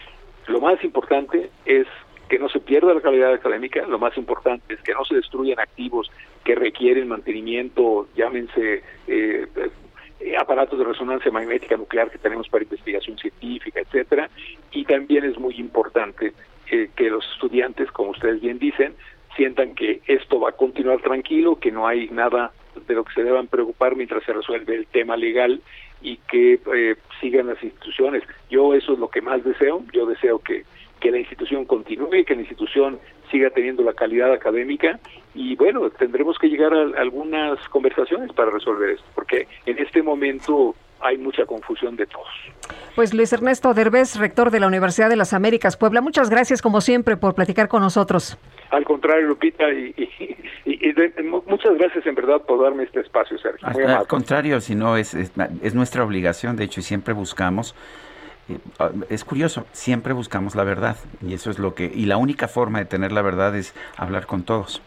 lo 0.49 0.61
más 0.61 0.83
importante 0.85 1.51
es 1.65 1.87
que 2.29 2.39
no 2.39 2.49
se 2.49 2.59
pierda 2.59 2.93
la 2.93 3.01
calidad 3.01 3.33
académica, 3.33 3.87
lo 3.87 4.01
más 4.01 4.17
importante 4.17 4.75
es 4.75 4.83
que 4.83 4.93
no 4.93 5.05
se 5.05 5.15
destruyan 5.15 5.61
activos 5.61 6.11
que 6.45 6.57
requieren 6.57 7.07
mantenimiento, 7.07 8.09
llámense 8.17 8.83
eh, 9.07 9.47
aparatos 10.39 10.77
de 10.77 10.85
resonancia 10.85 11.31
magnética 11.31 11.77
nuclear 11.77 12.11
que 12.11 12.19
tenemos 12.19 12.49
para 12.49 12.65
investigación 12.65 13.17
científica, 13.17 13.81
etcétera, 13.81 14.29
y 14.73 14.85
también 14.85 15.25
es 15.25 15.39
muy 15.39 15.55
importante 15.55 16.33
que 16.69 17.11
los 17.11 17.25
estudiantes, 17.33 17.93
como 17.93 18.11
ustedes 18.11 18.41
bien 18.41 18.59
dicen, 18.59 18.95
sientan 19.37 19.77
que 19.77 20.01
esto 20.09 20.41
va 20.41 20.49
a 20.49 20.53
continuar 20.53 21.01
tranquilo, 21.01 21.61
que 21.61 21.71
no 21.71 21.87
hay 21.87 22.09
nada 22.09 22.51
de 22.87 22.95
lo 22.95 23.05
que 23.05 23.15
se 23.15 23.25
deban 23.25 23.47
preocupar 23.47 23.97
mientras 23.97 24.25
se 24.25 24.33
resuelve 24.33 24.75
el 24.75 24.87
tema 24.87 25.17
legal 25.17 25.61
y 26.03 26.19
que 26.31 26.61
eh, 26.75 26.97
sigan 27.21 27.47
las 27.47 27.63
instituciones. 27.63 28.23
Yo 28.51 28.75
eso 28.75 28.93
es 28.93 28.99
lo 28.99 29.09
que 29.09 29.21
más 29.21 29.43
deseo, 29.45 29.83
yo 29.93 30.07
deseo 30.07 30.39
que, 30.39 30.65
que 31.01 31.11
la 31.11 31.19
institución 31.19 31.65
continúe, 31.65 32.25
que 32.27 32.35
la 32.35 32.43
institución 32.43 32.99
siga 33.31 33.51
teniendo 33.51 33.83
la 33.83 33.95
calidad 33.95 34.33
académica 34.33 35.01
y 35.35 35.57
bueno, 35.57 35.91
tendremos 35.91 36.39
que 36.39 36.49
llegar 36.49 36.73
a 36.73 37.01
algunas 37.01 37.59
conversaciones 37.69 38.33
para 38.33 38.51
resolver 38.51 38.91
esto, 38.91 39.07
porque 39.15 39.47
en 39.67 39.79
este 39.79 40.03
momento 40.03 40.75
hay 41.01 41.19
mucha 41.19 41.45
confusión 41.47 41.97
de 41.97 42.07
todos. 42.07 42.27
Pues 42.95 43.13
Luis 43.13 43.33
Ernesto 43.33 43.75
Derbez, 43.75 44.17
rector 44.17 44.51
de 44.51 44.61
la 44.61 44.67
Universidad 44.67 45.09
de 45.09 45.17
las 45.17 45.33
Américas 45.33 45.77
Puebla, 45.77 46.01
muchas 46.01 46.31
gracias 46.31 46.63
como 46.63 46.81
siempre 46.81 47.17
por 47.17 47.35
platicar 47.35 47.69
con 47.69 47.83
nosotros. 47.83 48.39
Al 48.71 48.85
contrario, 48.85 49.29
Lupita, 49.29 49.71
y, 49.71 49.95
muchas 51.47 51.77
gracias 51.79 52.07
en 52.07 52.15
verdad 52.15 52.43
por 52.43 52.63
darme 52.63 52.85
este 52.85 53.01
espacio, 53.01 53.39
Sergio. 53.39 53.69
al 53.89 54.07
contrario, 54.07 54.61
si 54.61 54.75
no, 54.75 54.97
es, 54.97 55.15
es, 55.15 55.75
nuestra 55.75 56.05
obligación, 56.05 56.57
de 56.57 56.65
hecho, 56.65 56.81
y 56.81 56.83
siempre 56.83 57.15
buscamos 57.15 57.75
eh, 58.49 58.59
ah, 58.79 58.91
es 59.11 59.25
curioso, 59.25 59.67
siempre 59.73 60.13
buscamos 60.13 60.55
la 60.55 60.65
verdad 60.65 60.97
y 61.21 61.35
eso 61.35 61.51
es 61.51 61.59
lo 61.59 61.75
que 61.75 61.91
y 61.93 62.07
la 62.07 62.17
única 62.17 62.47
forma 62.49 62.79
de 62.79 62.85
tener 62.85 63.11
la 63.13 63.23
verdad 63.23 63.57
es 63.57 63.75
hablar 63.97 64.27
con 64.27 64.45
todos. 64.45 64.81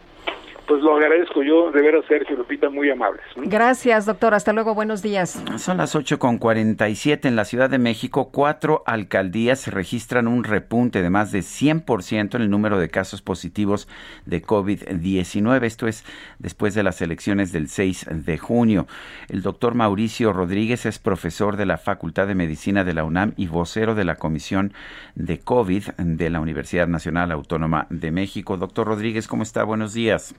Pues 0.70 0.84
lo 0.84 0.96
agradezco 0.96 1.42
yo, 1.42 1.72
de 1.72 1.82
veras, 1.82 2.06
Sergio 2.08 2.38
Lupita, 2.38 2.70
muy 2.70 2.92
amables. 2.92 3.24
Gracias, 3.38 4.06
doctor. 4.06 4.36
Hasta 4.36 4.54
luego, 4.54 4.76
buenos 4.76 5.02
días. 5.02 5.44
Son 5.58 5.78
las 5.78 5.96
8 5.96 6.20
con 6.20 6.38
47 6.38 7.28
en 7.28 7.36
la 7.36 7.46
Ciudad 7.46 7.72
de 7.72 7.80
México. 7.80 8.30
Cuatro 8.32 8.84
alcaldías 8.86 9.66
registran 9.66 10.28
un 10.28 10.44
repunte 10.44 11.02
de 11.02 11.10
más 11.10 11.32
de 11.32 11.40
100% 11.40 12.36
en 12.36 12.44
el 12.44 12.52
número 12.52 12.78
de 12.78 12.88
casos 12.88 13.24
positivos 13.24 13.88
de 14.28 14.44
COVID-19. 14.44 15.64
Esto 15.64 15.88
es 15.88 16.06
después 16.38 16.76
de 16.76 16.84
las 16.84 17.02
elecciones 17.02 17.52
del 17.52 17.68
6 17.68 18.06
de 18.12 18.38
junio. 18.38 18.86
El 19.28 19.42
doctor 19.42 19.74
Mauricio 19.74 20.34
Rodríguez 20.34 20.86
es 20.86 21.00
profesor 21.00 21.58
de 21.58 21.66
la 21.66 21.80
Facultad 21.80 22.28
de 22.28 22.36
Medicina 22.36 22.84
de 22.84 22.94
la 22.94 23.06
UNAM 23.06 23.34
y 23.38 23.48
vocero 23.48 23.96
de 23.96 24.06
la 24.06 24.18
Comisión 24.18 24.74
de 25.16 25.40
COVID 25.40 25.86
de 25.98 26.30
la 26.30 26.42
Universidad 26.42 26.88
Nacional 26.88 27.32
Autónoma 27.32 27.88
de 27.90 28.12
México. 28.12 28.56
Doctor 28.56 28.86
Rodríguez, 28.86 29.28
¿cómo 29.28 29.42
está? 29.42 29.64
Buenos 29.64 29.96
días. 29.96 30.36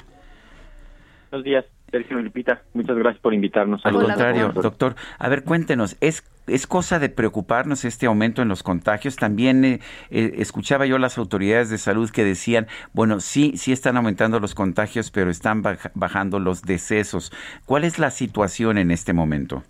Buenos 1.31 1.45
días, 1.45 1.65
Sergio 1.93 2.19
Lupita. 2.19 2.63
Muchas 2.75 2.97
gracias 2.97 3.23
por 3.23 3.33
invitarnos. 3.33 3.87
Al 3.87 3.95
contrario, 3.95 4.49
doctor. 4.49 4.97
A 5.17 5.29
ver, 5.29 5.45
cuéntenos, 5.45 5.97
¿es, 6.01 6.29
¿es 6.49 6.67
cosa 6.67 6.99
de 6.99 7.09
preocuparnos 7.09 7.85
este 7.85 8.07
aumento 8.07 8.43
en 8.43 8.49
los 8.49 8.65
contagios? 8.65 9.15
También 9.15 9.65
eh, 9.65 9.79
eh, 10.11 10.33
escuchaba 10.39 10.87
yo 10.87 10.99
las 10.99 11.19
autoridades 11.19 11.71
de 11.71 11.79
salud 11.79 12.11
que 12.11 12.25
decían, 12.25 12.67
bueno, 12.93 13.21
sí, 13.21 13.53
sí 13.57 13.71
están 13.71 13.97
aumentando 13.97 14.41
los 14.41 14.57
contagios, 14.57 15.13
pero 15.13 15.31
están 15.31 15.63
bajando 15.95 16.41
los 16.41 16.63
decesos. 16.63 17.33
¿Cuál 17.65 17.85
es 17.85 18.01
la 18.01 18.11
situación 18.11 18.77
en 18.77 18.91
este 18.91 19.13
momento? 19.13 19.63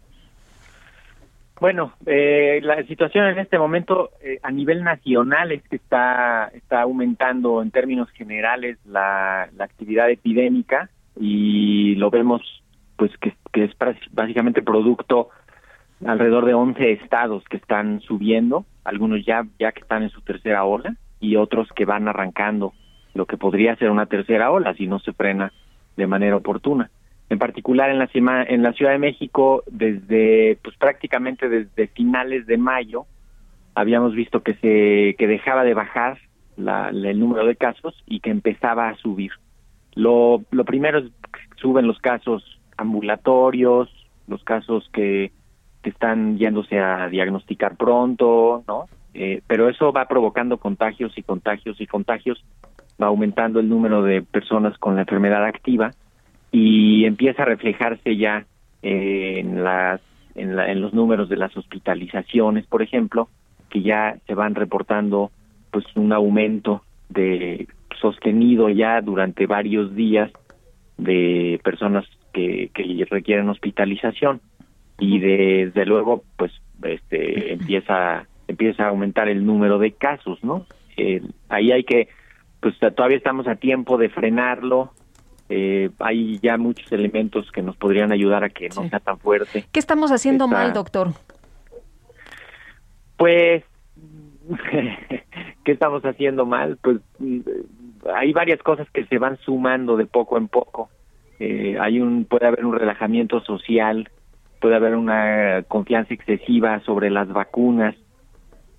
Bueno, 1.60 1.92
eh, 2.06 2.60
la 2.62 2.82
situación 2.84 3.26
en 3.26 3.38
este 3.38 3.58
momento 3.58 4.12
a 4.42 4.50
nivel 4.50 4.82
nacional 4.82 5.52
es 5.52 5.62
que 5.68 5.76
está, 5.76 6.50
está 6.54 6.80
aumentando 6.80 7.60
en 7.60 7.70
términos 7.70 8.08
generales 8.12 8.78
la, 8.86 9.50
la 9.54 9.64
actividad 9.64 10.08
epidémica 10.08 10.88
y 11.20 11.94
lo 11.96 12.10
vemos 12.10 12.40
pues 12.96 13.12
que, 13.18 13.34
es 13.54 13.70
básicamente 14.10 14.62
producto 14.62 15.28
alrededor 16.04 16.46
de 16.46 16.54
11 16.54 16.92
estados 16.92 17.44
que 17.44 17.58
están 17.58 18.00
subiendo, 18.00 18.64
algunos 18.84 19.24
ya 19.24 19.46
ya 19.58 19.72
que 19.72 19.80
están 19.80 20.02
en 20.02 20.10
su 20.10 20.22
tercera 20.22 20.64
ola 20.64 20.96
y 21.20 21.36
otros 21.36 21.68
que 21.74 21.84
van 21.84 22.08
arrancando 22.08 22.72
lo 23.12 23.26
que 23.26 23.36
podría 23.36 23.76
ser 23.76 23.90
una 23.90 24.06
tercera 24.06 24.50
ola 24.50 24.74
si 24.74 24.86
no 24.86 24.98
se 24.98 25.12
frena 25.12 25.52
de 25.96 26.06
manera 26.06 26.36
oportuna. 26.36 26.90
En 27.28 27.38
particular 27.38 27.90
en 27.90 27.98
la 27.98 28.08
en 28.48 28.62
la 28.62 28.72
Ciudad 28.72 28.92
de 28.92 28.98
México 28.98 29.62
desde 29.70 30.58
pues 30.62 30.76
prácticamente 30.76 31.50
desde 31.50 31.88
finales 31.88 32.46
de 32.46 32.56
mayo 32.56 33.04
habíamos 33.74 34.14
visto 34.14 34.42
que 34.42 34.54
se 34.54 35.16
que 35.18 35.26
dejaba 35.26 35.64
de 35.64 35.74
bajar 35.74 36.18
la, 36.56 36.88
el 36.88 37.20
número 37.20 37.44
de 37.44 37.56
casos 37.56 37.94
y 38.06 38.20
que 38.20 38.30
empezaba 38.30 38.88
a 38.88 38.96
subir. 38.96 39.32
Lo, 40.00 40.42
lo 40.50 40.64
primero 40.64 41.00
es 41.00 41.12
suben 41.60 41.86
los 41.86 41.98
casos 41.98 42.42
ambulatorios, 42.76 43.88
los 44.26 44.42
casos 44.44 44.88
que, 44.92 45.32
están 45.82 46.36
yéndose 46.36 46.78
a 46.78 47.08
diagnosticar 47.08 47.76
pronto, 47.76 48.62
¿no? 48.68 48.84
Eh, 49.14 49.40
pero 49.46 49.70
eso 49.70 49.92
va 49.92 50.04
provocando 50.04 50.58
contagios 50.58 51.16
y 51.16 51.22
contagios 51.22 51.80
y 51.80 51.86
contagios, 51.86 52.44
va 53.02 53.06
aumentando 53.06 53.60
el 53.60 53.68
número 53.70 54.02
de 54.02 54.20
personas 54.20 54.76
con 54.76 54.94
la 54.94 55.00
enfermedad 55.02 55.42
activa 55.42 55.92
y 56.52 57.06
empieza 57.06 57.42
a 57.42 57.46
reflejarse 57.46 58.18
ya 58.18 58.44
en 58.82 59.64
las 59.64 60.02
en, 60.34 60.58
en 60.58 60.80
los 60.82 60.92
números 60.92 61.30
de 61.30 61.38
las 61.38 61.56
hospitalizaciones, 61.56 62.66
por 62.66 62.82
ejemplo, 62.82 63.30
que 63.70 63.80
ya 63.80 64.18
se 64.26 64.34
van 64.34 64.54
reportando 64.54 65.30
pues 65.70 65.86
un 65.96 66.12
aumento 66.12 66.82
de 67.08 67.68
sostenido 68.00 68.68
ya 68.68 69.00
durante 69.00 69.46
varios 69.46 69.94
días 69.94 70.30
de 70.96 71.60
personas 71.62 72.04
que, 72.32 72.70
que 72.74 73.06
requieren 73.10 73.48
hospitalización. 73.48 74.40
Y 74.98 75.18
desde 75.18 75.86
luego 75.86 76.24
pues 76.36 76.52
este 76.82 77.52
empieza 77.52 78.26
empieza 78.48 78.84
a 78.84 78.88
aumentar 78.88 79.28
el 79.28 79.46
número 79.46 79.78
de 79.78 79.92
casos 79.92 80.42
no 80.42 80.66
eh, 80.96 81.22
ahí 81.48 81.70
hay 81.70 81.84
que 81.84 82.08
pues 82.60 82.74
todavía 82.78 83.16
estamos 83.16 83.46
a 83.48 83.54
tiempo 83.54 83.96
de 83.96 84.10
frenarlo. 84.10 84.92
Eh, 85.48 85.90
hay 85.98 86.38
ya 86.40 86.58
muchos 86.58 86.92
elementos 86.92 87.50
que 87.50 87.62
nos 87.62 87.74
podrían 87.76 88.12
ayudar 88.12 88.44
a 88.44 88.50
que 88.50 88.68
no 88.68 88.88
sea 88.88 89.00
tan 89.00 89.18
fuerte. 89.18 89.64
Qué 89.72 89.80
estamos 89.80 90.12
haciendo 90.12 90.46
mal 90.46 90.72
doctor 90.72 91.12
pues 93.20 93.62
qué 95.64 95.72
estamos 95.72 96.02
haciendo 96.06 96.46
mal 96.46 96.78
pues 96.82 97.00
hay 98.14 98.32
varias 98.32 98.62
cosas 98.62 98.88
que 98.90 99.04
se 99.06 99.18
van 99.18 99.38
sumando 99.38 99.96
de 99.96 100.06
poco 100.06 100.36
en 100.38 100.48
poco. 100.48 100.88
Eh, 101.38 101.76
hay 101.80 102.00
un 102.00 102.24
puede 102.24 102.46
haber 102.46 102.64
un 102.64 102.78
relajamiento 102.78 103.40
social, 103.40 104.08
puede 104.60 104.76
haber 104.76 104.94
una 104.94 105.64
confianza 105.68 106.14
excesiva 106.14 106.80
sobre 106.80 107.10
las 107.10 107.28
vacunas, 107.28 107.94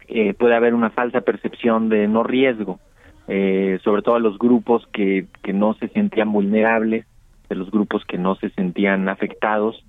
eh, 0.08 0.34
puede 0.34 0.56
haber 0.56 0.74
una 0.74 0.92
falsa 0.92 1.22
percepción 1.22 1.90
de 1.90 2.08
no 2.08 2.24
riesgo, 2.24 2.80
eh, 3.28 3.80
sobre 3.84 4.02
todo 4.02 4.16
a 4.16 4.20
los 4.20 4.38
grupos 4.38 4.88
que, 4.94 5.26
que 5.42 5.54
no 5.54 5.74
se 5.76 5.88
sentían 5.90 6.32
vulnerables, 6.32 7.06
de 7.50 7.56
los 7.56 7.72
grupos 7.72 8.06
que 8.06 8.18
no 8.18 8.36
se 8.36 8.50
sentían 8.52 9.10
afectados, 9.10 9.84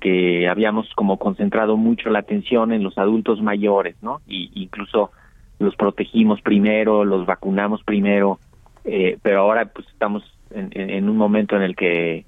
que 0.00 0.48
habíamos 0.48 0.92
como 0.94 1.18
concentrado 1.18 1.76
mucho 1.76 2.10
la 2.10 2.18
atención 2.18 2.72
en 2.72 2.82
los 2.82 2.98
adultos 2.98 3.40
mayores, 3.40 3.96
¿no? 4.02 4.20
Y 4.26 4.50
incluso 4.54 5.10
los 5.58 5.74
protegimos 5.76 6.42
primero, 6.42 7.04
los 7.04 7.24
vacunamos 7.24 7.82
primero, 7.82 8.38
eh, 8.86 9.18
pero 9.20 9.40
ahora 9.40 9.66
pues 9.66 9.86
estamos 9.88 10.22
en, 10.50 11.08
un 11.08 11.16
momento 11.16 11.56
en 11.56 11.62
el 11.62 11.74
que 11.74 12.24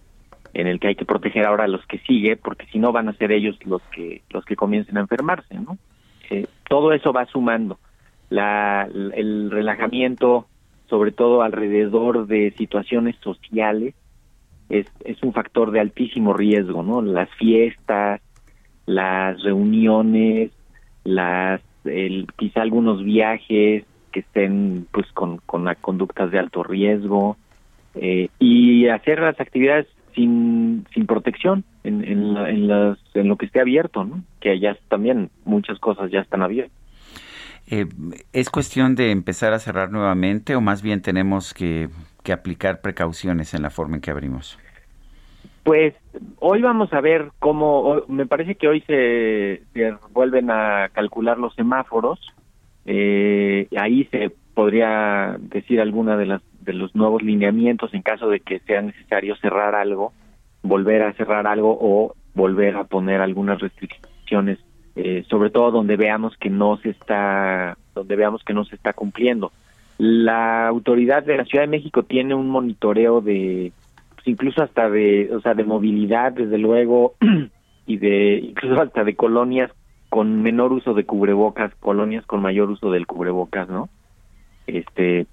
en 0.55 0.67
el 0.67 0.81
que 0.81 0.89
hay 0.89 0.95
que 0.97 1.05
proteger 1.05 1.47
ahora 1.47 1.65
a 1.65 1.69
los 1.69 1.87
que 1.87 1.99
sigue 2.01 2.37
porque 2.37 2.67
si 2.67 2.81
no 2.81 2.91
van 2.91 3.09
a 3.09 3.13
ser 3.13 3.31
ellos 3.31 3.57
los 3.65 3.81
que 3.93 4.23
los 4.31 4.45
que 4.45 4.57
comiencen 4.57 4.97
a 4.97 5.03
enfermarse 5.03 5.55
no 5.55 5.79
eh, 6.31 6.47
todo 6.69 6.93
eso 6.93 7.13
va 7.13 7.27
sumando. 7.27 7.79
La 8.29 8.89
el 8.93 9.51
relajamiento 9.51 10.47
sobre 10.91 11.13
todo 11.13 11.43
alrededor 11.43 12.27
de 12.27 12.53
situaciones 12.59 13.15
sociales 13.23 13.95
es 14.69 14.87
es 15.05 15.23
un 15.23 15.33
factor 15.33 15.71
de 15.71 15.81
altísimo 15.81 16.35
riesgo 16.35 16.83
no 16.83 17.03
las 17.03 17.31
fiestas 17.37 18.21
las 18.85 19.41
reuniones 19.45 20.51
las 21.05 21.61
el, 21.85 22.27
quizá 22.37 22.63
algunos 22.63 23.05
viajes 23.05 23.85
que 24.09 24.21
estén 24.21 24.87
pues 24.91 25.11
con, 25.13 25.39
con 25.39 25.73
conductas 25.81 26.31
de 26.31 26.39
alto 26.39 26.63
riesgo 26.63 27.37
eh, 27.95 28.29
y 28.39 28.89
hacer 28.89 29.21
las 29.21 29.41
actividades 29.41 29.87
sin, 30.15 30.87
sin 30.93 31.07
protección 31.07 31.65
en, 31.85 32.05
en, 32.05 32.37
en, 32.37 32.69
las, 32.69 32.99
en 33.15 33.29
lo 33.29 33.37
que 33.37 33.47
esté 33.47 33.61
abierto, 33.61 34.05
¿no? 34.05 34.23
que 34.41 34.59
ya 34.59 34.77
también 34.89 35.31
muchas 35.45 35.79
cosas 35.79 36.11
ya 36.11 36.21
están 36.21 36.43
abiertas. 36.43 36.77
Eh, 37.71 37.87
¿Es 38.33 38.49
cuestión 38.51 38.95
de 38.95 39.11
empezar 39.11 39.53
a 39.53 39.59
cerrar 39.59 39.91
nuevamente 39.91 40.57
o 40.57 40.61
más 40.61 40.83
bien 40.83 41.03
tenemos 41.03 41.53
que, 41.53 41.89
que 42.23 42.33
aplicar 42.33 42.81
precauciones 42.81 43.53
en 43.53 43.63
la 43.63 43.71
forma 43.71 43.97
en 43.97 44.01
que 44.01 44.11
abrimos? 44.11 44.59
Pues 45.65 45.95
hoy 46.39 46.63
vamos 46.63 46.93
a 46.95 47.01
ver 47.03 47.31
cómo, 47.39 48.03
me 48.09 48.25
parece 48.25 48.55
que 48.55 48.69
hoy 48.69 48.81
se, 48.87 49.63
se 49.75 49.95
vuelven 50.13 50.51
a 50.51 50.89
calcular 50.95 51.37
los 51.37 51.55
semáforos 51.57 52.19
eh, 52.91 53.69
ahí 53.77 54.05
se 54.05 54.33
podría 54.55 55.37
decir 55.39 55.79
alguna 55.79 56.17
de 56.17 56.25
las 56.25 56.43
de 56.63 56.73
los 56.73 56.95
nuevos 56.95 57.23
lineamientos 57.23 57.93
en 57.93 58.01
caso 58.01 58.31
de 58.31 58.41
que 58.41 58.61
sea 58.61 58.81
necesario 58.81 59.37
cerrar 59.37 59.75
algo, 59.75 60.15
volver 60.63 61.03
a 61.03 61.13
cerrar 61.13 61.47
algo 61.47 61.77
o 61.79 62.15
volver 62.35 62.77
a 62.77 62.85
poner 62.85 63.21
algunas 63.21 63.61
restricciones, 63.61 64.59
eh, 64.97 65.23
sobre 65.29 65.51
todo 65.51 65.71
donde 65.71 65.97
veamos 65.97 66.35
que 66.39 66.49
no 66.49 66.79
se 66.79 66.91
está 66.91 67.77
donde 67.95 68.17
veamos 68.17 68.43
que 68.43 68.55
no 68.55 68.65
se 68.65 68.77
está 68.77 68.95
cumpliendo. 68.95 69.53
La 69.99 70.67
autoridad 70.67 71.23
de 71.25 71.37
la 71.37 71.45
Ciudad 71.45 71.65
de 71.65 71.71
México 71.71 72.05
tiene 72.05 72.35
un 72.35 72.49
monitoreo 72.49 73.21
de 73.21 73.73
pues, 74.15 74.29
incluso 74.29 74.63
hasta 74.63 74.89
de 74.89 75.29
o 75.35 75.41
sea 75.43 75.53
de 75.53 75.65
movilidad 75.65 76.33
desde 76.33 76.57
luego 76.57 77.17
y 77.87 77.99
de 77.99 78.39
incluso 78.39 78.81
hasta 78.81 79.05
de 79.05 79.15
colonias 79.15 79.71
con 80.09 80.43
menor 80.43 80.73
uso 80.73 80.95
de 80.95 81.05
cubrebocas, 81.05 81.75
colonias 81.77 82.25
con 82.27 82.43
mayor 82.43 82.71
uso 82.71 82.91
del 82.91 83.07
cubrebocas, 83.07 83.69
¿no? 83.69 83.89
Este 84.67 85.27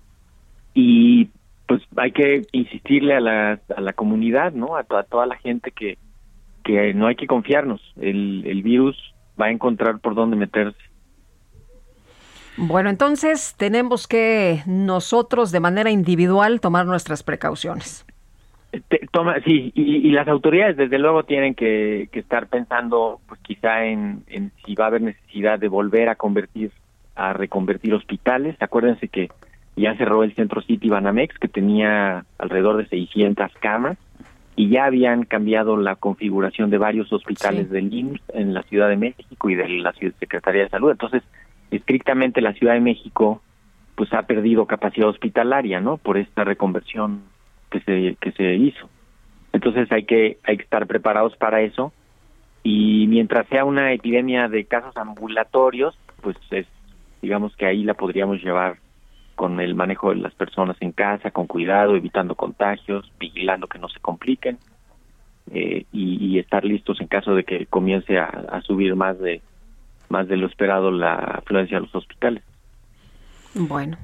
y 0.74 1.30
pues 1.68 1.82
hay 1.98 2.12
que 2.12 2.44
insistirle 2.52 3.16
a 3.16 3.20
la, 3.20 3.60
a 3.76 3.82
la 3.82 3.94
comunidad, 3.94 4.54
¿no? 4.54 4.76
A, 4.76 4.84
toda 4.84 5.26
la 5.26 5.38
gente 5.38 5.72
que, 5.72 5.98
que 6.64 6.94
no 6.94 7.08
hay 7.08 7.16
que 7.16 7.28
confiarnos. 7.28 7.82
El, 8.00 8.44
el 8.46 8.62
virus 8.62 8.96
va 9.40 9.48
a 9.48 9.52
encontrar 9.52 10.00
por 10.00 10.16
dónde 10.16 10.36
meterse. 10.36 10.78
Bueno, 12.58 12.90
entonces 12.90 13.56
tenemos 13.58 14.08
que 14.08 14.62
nosotros 14.66 15.52
de 15.52 15.60
manera 15.60 15.90
individual 15.90 16.62
tomar 16.62 16.86
nuestras 16.86 17.24
precauciones. 17.24 18.06
Toma, 19.12 19.40
sí, 19.42 19.72
y, 19.76 20.10
las 20.12 20.28
autoridades 20.28 20.78
desde 20.78 21.00
luego 21.00 21.24
tienen 21.24 21.56
que, 21.56 22.10
estar 22.14 22.48
pensando, 22.48 23.20
pues 23.28 23.40
quizá 23.42 23.86
en, 23.86 24.24
en, 24.28 24.52
si 24.66 24.76
va 24.76 24.86
a 24.86 24.88
haber 24.88 25.02
necesidad 25.02 25.60
de 25.60 25.68
volver 25.68 26.10
a 26.10 26.16
convertir, 26.16 26.72
a 27.16 27.34
reconvertir 27.34 27.94
hospitales. 27.94 28.56
Acuérdense 28.60 29.08
que 29.08 29.30
ya 29.76 29.96
cerró 29.96 30.24
el 30.24 30.34
centro 30.36 30.62
City 30.62 30.90
Banamex, 30.90 31.38
que 31.38 31.48
tenía 31.48 32.26
alrededor 32.38 32.78
de 32.78 32.88
600 32.88 33.52
camas, 33.60 33.98
y 34.56 34.70
ya 34.70 34.86
habían 34.86 35.24
cambiado 35.24 35.76
la 35.76 35.96
configuración 35.96 36.70
de 36.70 36.78
varios 36.78 37.12
hospitales 37.12 37.70
del 37.70 37.94
IMSS 37.94 38.22
en 38.34 38.54
la 38.54 38.64
Ciudad 38.64 38.88
de 38.88 38.96
México 38.96 39.50
y 39.50 39.56
de 39.56 39.68
la 39.68 39.94
Secretaría 39.94 40.64
de 40.64 40.70
Salud. 40.70 40.92
Entonces, 40.92 41.24
estrictamente 41.72 42.42
la 42.42 42.54
Ciudad 42.54 42.74
de 42.74 42.80
México 42.80 43.42
pues 43.96 44.14
ha 44.14 44.24
perdido 44.24 44.66
capacidad 44.66 45.08
hospitalaria, 45.08 45.80
¿no? 45.80 45.98
Por 45.98 46.18
esta 46.18 46.44
reconversión 46.44 47.24
que 47.80 47.82
se 47.82 48.18
que 48.20 48.32
se 48.32 48.56
hizo. 48.56 48.90
Entonces 49.54 49.92
hay 49.92 50.06
que 50.06 50.38
hay 50.44 50.58
que 50.58 50.64
estar 50.64 50.88
preparados 50.88 51.36
para 51.38 51.62
eso 51.62 51.94
y 52.64 53.06
mientras 53.08 53.48
sea 53.48 53.66
una 53.66 53.94
epidemia 53.94 54.48
de 54.48 54.66
casos 54.66 54.96
ambulatorios, 54.98 55.98
pues 56.22 56.36
es 56.52 56.68
digamos 57.22 57.56
que 57.56 57.66
ahí 57.66 57.84
la 57.84 57.96
podríamos 57.96 58.42
llevar 58.44 58.78
con 59.36 59.60
el 59.60 59.76
manejo 59.76 60.12
de 60.12 60.18
las 60.18 60.34
personas 60.34 60.78
en 60.80 60.92
casa, 60.92 61.32
con 61.32 61.48
cuidado, 61.48 61.96
evitando 61.96 62.36
contagios, 62.36 63.12
vigilando 63.20 63.68
que 63.68 63.80
no 63.80 63.90
se 63.90 64.00
compliquen 64.00 64.58
eh, 65.52 65.86
y, 65.92 66.40
estar 66.40 66.64
listos 66.64 67.02
en 67.02 67.08
caso 67.08 67.36
de 67.36 67.44
que 67.44 67.66
comience 67.66 68.18
a 68.18 68.62
subir 68.66 68.96
más 68.96 69.20
de 69.20 69.42
más 70.10 70.28
de 70.28 70.38
lo 70.38 70.48
esperado 70.48 70.92
la 70.92 71.16
afluencia 71.16 71.78
a 71.78 71.82
los 71.82 71.94
hospitales. 71.96 72.44
Bueno. 73.54 73.98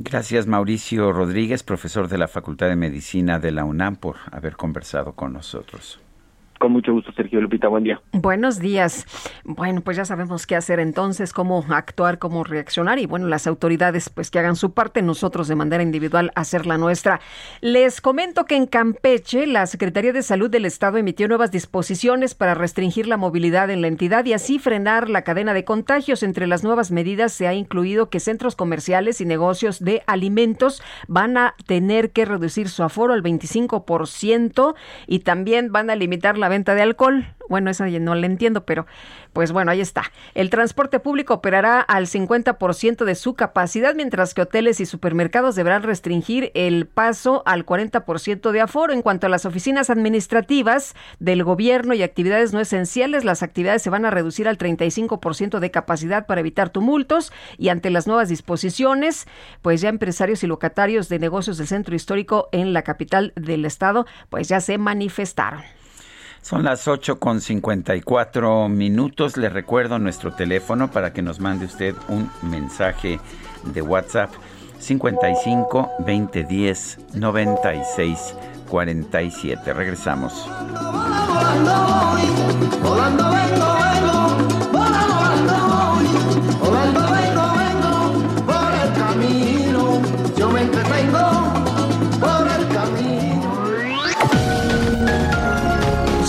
Gracias 0.00 0.46
Mauricio 0.46 1.12
Rodríguez, 1.12 1.64
profesor 1.64 2.06
de 2.06 2.18
la 2.18 2.28
Facultad 2.28 2.68
de 2.68 2.76
Medicina 2.76 3.40
de 3.40 3.50
la 3.50 3.64
UNAM, 3.64 3.96
por 3.96 4.14
haber 4.30 4.54
conversado 4.54 5.14
con 5.14 5.32
nosotros. 5.32 5.98
Con 6.58 6.72
mucho 6.72 6.92
gusto, 6.92 7.12
Sergio 7.12 7.40
Lupita. 7.40 7.68
Buen 7.68 7.84
día. 7.84 8.00
Buenos 8.12 8.58
días. 8.58 9.06
Bueno, 9.44 9.80
pues 9.80 9.96
ya 9.96 10.04
sabemos 10.04 10.46
qué 10.46 10.56
hacer 10.56 10.80
entonces, 10.80 11.32
cómo 11.32 11.64
actuar, 11.68 12.18
cómo 12.18 12.42
reaccionar 12.42 12.98
y 12.98 13.06
bueno, 13.06 13.28
las 13.28 13.46
autoridades 13.46 14.08
pues 14.10 14.30
que 14.30 14.40
hagan 14.40 14.56
su 14.56 14.72
parte, 14.74 15.00
nosotros 15.02 15.46
de 15.46 15.54
manera 15.54 15.82
individual 15.82 16.32
hacer 16.34 16.66
la 16.66 16.76
nuestra. 16.76 17.20
Les 17.60 18.00
comento 18.00 18.44
que 18.44 18.56
en 18.56 18.66
Campeche 18.66 19.46
la 19.46 19.66
Secretaría 19.66 20.12
de 20.12 20.22
Salud 20.22 20.50
del 20.50 20.64
Estado 20.64 20.98
emitió 20.98 21.28
nuevas 21.28 21.52
disposiciones 21.52 22.34
para 22.34 22.54
restringir 22.54 23.06
la 23.06 23.16
movilidad 23.16 23.70
en 23.70 23.80
la 23.80 23.88
entidad 23.88 24.24
y 24.24 24.32
así 24.32 24.58
frenar 24.58 25.08
la 25.08 25.22
cadena 25.22 25.54
de 25.54 25.64
contagios. 25.64 26.22
Entre 26.22 26.46
las 26.46 26.64
nuevas 26.64 26.90
medidas 26.90 27.32
se 27.32 27.46
ha 27.46 27.54
incluido 27.54 28.10
que 28.10 28.20
centros 28.20 28.56
comerciales 28.56 29.20
y 29.20 29.26
negocios 29.26 29.78
de 29.78 30.02
alimentos 30.06 30.82
van 31.06 31.36
a 31.36 31.54
tener 31.66 32.10
que 32.10 32.24
reducir 32.24 32.68
su 32.68 32.82
aforo 32.82 33.14
al 33.14 33.22
25% 33.22 34.74
y 35.06 35.20
también 35.20 35.70
van 35.70 35.90
a 35.90 35.96
limitar 35.96 36.36
la 36.36 36.47
venta 36.48 36.74
de 36.74 36.82
alcohol. 36.82 37.34
Bueno, 37.48 37.70
eso 37.70 37.86
no 37.86 38.14
le 38.14 38.26
entiendo, 38.26 38.66
pero 38.66 38.86
pues 39.32 39.52
bueno, 39.52 39.70
ahí 39.70 39.80
está. 39.80 40.02
El 40.34 40.50
transporte 40.50 41.00
público 41.00 41.34
operará 41.34 41.80
al 41.80 42.06
50% 42.06 43.04
de 43.04 43.14
su 43.14 43.34
capacidad, 43.34 43.94
mientras 43.94 44.34
que 44.34 44.42
hoteles 44.42 44.80
y 44.80 44.86
supermercados 44.86 45.54
deberán 45.54 45.82
restringir 45.82 46.50
el 46.54 46.86
paso 46.86 47.42
al 47.46 47.64
40% 47.64 48.50
de 48.50 48.60
aforo. 48.60 48.92
En 48.92 49.02
cuanto 49.02 49.26
a 49.26 49.30
las 49.30 49.46
oficinas 49.46 49.90
administrativas 49.90 50.94
del 51.20 51.42
gobierno 51.42 51.94
y 51.94 52.02
actividades 52.02 52.52
no 52.52 52.60
esenciales, 52.60 53.24
las 53.24 53.42
actividades 53.42 53.82
se 53.82 53.90
van 53.90 54.04
a 54.04 54.10
reducir 54.10 54.46
al 54.46 54.58
35% 54.58 55.58
de 55.58 55.70
capacidad 55.70 56.26
para 56.26 56.40
evitar 56.40 56.70
tumultos 56.70 57.32
y 57.56 57.70
ante 57.70 57.90
las 57.90 58.06
nuevas 58.06 58.28
disposiciones, 58.28 59.26
pues 59.62 59.80
ya 59.80 59.88
empresarios 59.88 60.42
y 60.42 60.46
locatarios 60.46 61.08
de 61.08 61.18
negocios 61.18 61.58
del 61.58 61.66
centro 61.66 61.94
histórico 61.94 62.48
en 62.52 62.72
la 62.72 62.82
capital 62.82 63.32
del 63.36 63.64
estado, 63.64 64.06
pues 64.28 64.48
ya 64.48 64.60
se 64.60 64.78
manifestaron. 64.78 65.77
Son 66.42 66.64
las 66.64 66.88
8 66.88 67.18
con 67.18 67.40
54 67.40 68.68
minutos. 68.68 69.36
Le 69.36 69.48
recuerdo 69.48 69.98
nuestro 69.98 70.32
teléfono 70.32 70.90
para 70.90 71.12
que 71.12 71.22
nos 71.22 71.40
mande 71.40 71.66
usted 71.66 71.94
un 72.08 72.30
mensaje 72.42 73.20
de 73.64 73.82
WhatsApp 73.82 74.30
55 74.78 75.90
2010 76.00 76.98
96 77.14 78.34
47. 78.68 79.72
Regresamos. 79.72 80.48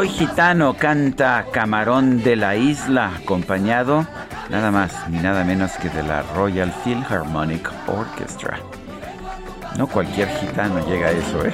Soy 0.00 0.08
gitano, 0.08 0.72
canta 0.78 1.44
Camarón 1.52 2.22
de 2.22 2.34
la 2.34 2.56
Isla, 2.56 3.16
acompañado 3.22 4.06
nada 4.48 4.70
más 4.70 5.06
ni 5.10 5.18
nada 5.18 5.44
menos 5.44 5.72
que 5.72 5.90
de 5.90 6.02
la 6.02 6.22
Royal 6.34 6.72
Philharmonic 6.82 7.70
Orchestra. 7.86 8.58
No 9.76 9.86
cualquier 9.86 10.30
gitano 10.38 10.78
llega 10.86 11.08
a 11.08 11.10
eso, 11.10 11.44
¿eh? 11.44 11.52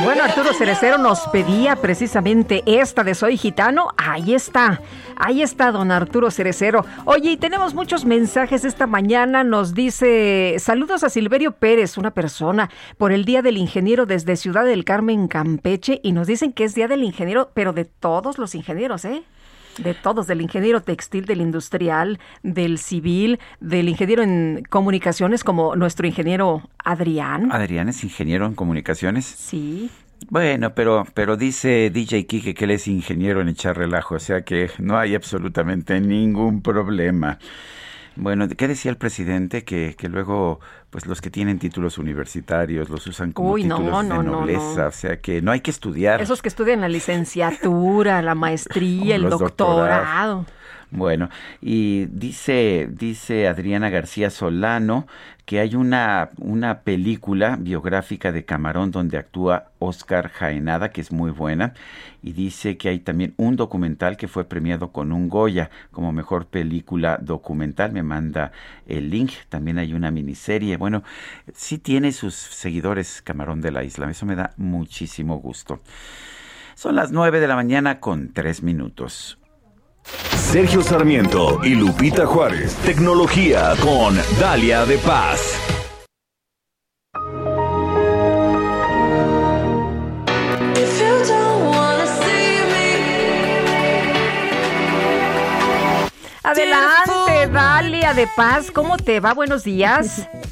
Bueno, 0.00 0.24
Arturo 0.24 0.54
Cerecero 0.54 0.96
nos 0.96 1.20
pedía 1.28 1.76
precisamente 1.76 2.62
esta 2.66 3.04
de 3.04 3.14
Soy 3.14 3.36
Gitano. 3.36 3.88
Ahí 3.98 4.34
está, 4.34 4.80
ahí 5.16 5.42
está 5.42 5.70
don 5.70 5.90
Arturo 5.90 6.30
Cerecero. 6.30 6.86
Oye, 7.04 7.32
y 7.32 7.36
tenemos 7.36 7.74
muchos 7.74 8.06
mensajes 8.06 8.64
esta 8.64 8.86
mañana. 8.86 9.44
Nos 9.44 9.74
dice, 9.74 10.56
saludos 10.58 11.04
a 11.04 11.10
Silverio 11.10 11.52
Pérez, 11.52 11.98
una 11.98 12.10
persona, 12.10 12.70
por 12.96 13.12
el 13.12 13.26
Día 13.26 13.42
del 13.42 13.58
Ingeniero 13.58 14.06
desde 14.06 14.36
Ciudad 14.36 14.64
del 14.64 14.84
Carmen, 14.84 15.28
Campeche. 15.28 16.00
Y 16.02 16.12
nos 16.12 16.26
dicen 16.26 16.52
que 16.54 16.64
es 16.64 16.74
Día 16.74 16.88
del 16.88 17.04
Ingeniero, 17.04 17.50
pero 17.52 17.74
de 17.74 17.84
todos 17.84 18.38
los 18.38 18.54
ingenieros, 18.54 19.04
¿eh? 19.04 19.22
De 19.78 19.94
todos, 19.94 20.26
del 20.26 20.40
ingeniero 20.40 20.82
textil, 20.82 21.24
del 21.24 21.40
industrial, 21.40 22.18
del 22.42 22.78
civil, 22.78 23.38
del 23.60 23.88
ingeniero 23.88 24.22
en 24.22 24.64
comunicaciones 24.68 25.44
como 25.44 25.76
nuestro 25.76 26.06
ingeniero 26.06 26.68
Adrián. 26.84 27.50
Adrián 27.52 27.88
es 27.88 28.04
ingeniero 28.04 28.46
en 28.46 28.54
comunicaciones. 28.54 29.24
Sí. 29.24 29.90
Bueno, 30.30 30.74
pero, 30.74 31.06
pero 31.14 31.36
dice 31.36 31.90
DJ 31.90 32.26
Kike 32.26 32.54
que 32.54 32.64
él 32.64 32.72
es 32.72 32.86
ingeniero 32.86 33.40
en 33.40 33.48
echar 33.48 33.76
relajo, 33.76 34.16
o 34.16 34.20
sea 34.20 34.42
que 34.42 34.70
no 34.78 34.98
hay 34.98 35.14
absolutamente 35.14 36.00
ningún 36.00 36.62
problema. 36.62 37.38
Bueno, 38.16 38.48
¿qué 38.48 38.68
decía 38.68 38.90
el 38.90 38.96
presidente? 38.96 39.64
Que, 39.64 39.94
que 39.96 40.08
luego, 40.08 40.60
pues 40.90 41.06
los 41.06 41.20
que 41.20 41.30
tienen 41.30 41.58
títulos 41.58 41.98
universitarios 41.98 42.88
los 42.90 43.06
usan 43.06 43.32
como 43.32 43.54
títulos 43.56 44.08
de 44.08 44.22
nobleza, 44.22 44.88
o 44.88 44.92
sea 44.92 45.20
que 45.20 45.40
no 45.40 45.50
hay 45.52 45.60
que 45.60 45.70
estudiar. 45.70 46.20
Esos 46.20 46.42
que 46.42 46.48
estudian 46.48 46.80
la 46.80 46.88
licenciatura, 46.88 48.20
la 48.22 48.34
maestría, 48.36 49.16
el 49.16 49.28
doctorado. 49.30 50.46
Bueno, 50.92 51.30
y 51.62 52.04
dice, 52.06 52.86
dice 52.90 53.48
Adriana 53.48 53.88
García 53.88 54.28
Solano 54.28 55.06
que 55.44 55.58
hay 55.60 55.74
una, 55.74 56.30
una 56.38 56.80
película 56.80 57.56
biográfica 57.58 58.30
de 58.30 58.44
Camarón 58.44 58.90
donde 58.90 59.18
actúa 59.18 59.70
Oscar 59.78 60.30
Jaenada, 60.30 60.90
que 60.90 61.00
es 61.00 61.10
muy 61.10 61.30
buena, 61.30 61.74
y 62.22 62.32
dice 62.32 62.76
que 62.76 62.88
hay 62.88 63.00
también 63.00 63.34
un 63.36 63.56
documental 63.56 64.16
que 64.16 64.28
fue 64.28 64.44
premiado 64.44 64.92
con 64.92 65.10
un 65.10 65.28
Goya 65.28 65.70
como 65.90 66.12
mejor 66.12 66.46
película 66.46 67.18
documental. 67.20 67.92
Me 67.92 68.04
manda 68.04 68.52
el 68.86 69.10
link. 69.10 69.32
También 69.48 69.78
hay 69.78 69.94
una 69.94 70.12
miniserie. 70.12 70.76
Bueno, 70.76 71.02
sí 71.52 71.78
tiene 71.78 72.12
sus 72.12 72.34
seguidores 72.34 73.22
Camarón 73.22 73.60
de 73.60 73.72
la 73.72 73.82
Isla. 73.82 74.08
Eso 74.10 74.26
me 74.26 74.36
da 74.36 74.52
muchísimo 74.56 75.38
gusto. 75.38 75.80
Son 76.76 76.94
las 76.94 77.10
nueve 77.10 77.40
de 77.40 77.48
la 77.48 77.56
mañana 77.56 77.98
con 77.98 78.32
tres 78.32 78.62
minutos. 78.62 79.41
Sergio 80.04 80.82
Sarmiento 80.82 81.60
y 81.64 81.74
Lupita 81.74 82.26
Juárez. 82.26 82.74
Tecnología 82.84 83.74
con 83.80 84.18
Dalia 84.38 84.84
de 84.84 84.98
Paz. 84.98 85.58
Adelante, 96.42 97.46
Dalia 97.50 98.12
de 98.12 98.26
Paz. 98.36 98.70
¿Cómo 98.70 98.98
te 98.98 99.20
va? 99.20 99.32
Buenos 99.32 99.64
días. 99.64 100.28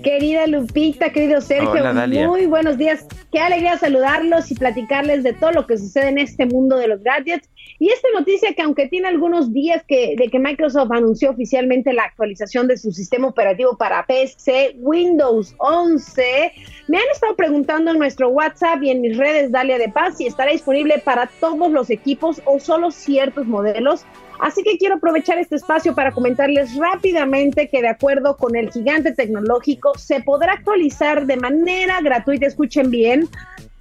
Querida 0.00 0.46
Lupita, 0.46 1.10
querido 1.10 1.40
Sergio, 1.40 1.84
muy 2.26 2.46
buenos 2.46 2.78
días. 2.78 3.06
Qué 3.30 3.40
alegría 3.40 3.76
saludarlos 3.76 4.50
y 4.50 4.54
platicarles 4.54 5.22
de 5.22 5.32
todo 5.34 5.52
lo 5.52 5.66
que 5.66 5.76
sucede 5.76 6.08
en 6.08 6.18
este 6.18 6.46
mundo 6.46 6.76
de 6.76 6.88
los 6.88 7.02
gadgets. 7.02 7.48
Y 7.78 7.90
esta 7.90 8.08
noticia 8.14 8.54
que 8.54 8.62
aunque 8.62 8.88
tiene 8.88 9.08
algunos 9.08 9.52
días 9.52 9.82
que, 9.86 10.14
de 10.16 10.28
que 10.28 10.38
Microsoft 10.38 10.92
anunció 10.92 11.30
oficialmente 11.30 11.92
la 11.92 12.04
actualización 12.04 12.68
de 12.68 12.76
su 12.76 12.92
sistema 12.92 13.28
operativo 13.28 13.76
para 13.76 14.06
PC, 14.06 14.76
Windows 14.78 15.54
11, 15.58 16.52
me 16.88 16.98
han 16.98 17.08
estado 17.12 17.34
preguntando 17.34 17.90
en 17.90 17.98
nuestro 17.98 18.28
WhatsApp 18.28 18.82
y 18.82 18.90
en 18.90 19.00
mis 19.00 19.16
redes 19.16 19.50
Dalia 19.50 19.78
de 19.78 19.88
Paz 19.88 20.16
si 20.16 20.26
estará 20.26 20.52
disponible 20.52 21.02
para 21.04 21.26
todos 21.40 21.70
los 21.70 21.90
equipos 21.90 22.40
o 22.44 22.60
solo 22.60 22.90
ciertos 22.92 23.46
modelos. 23.46 24.06
Así 24.42 24.64
que 24.64 24.76
quiero 24.76 24.96
aprovechar 24.96 25.38
este 25.38 25.54
espacio 25.54 25.94
para 25.94 26.10
comentarles 26.10 26.74
rápidamente 26.74 27.68
que 27.68 27.80
de 27.80 27.86
acuerdo 27.86 28.36
con 28.36 28.56
el 28.56 28.72
gigante 28.72 29.12
tecnológico 29.12 29.96
se 29.96 30.20
podrá 30.20 30.54
actualizar 30.54 31.26
de 31.26 31.36
manera 31.36 32.00
gratuita, 32.00 32.48
escuchen 32.48 32.90
bien, 32.90 33.28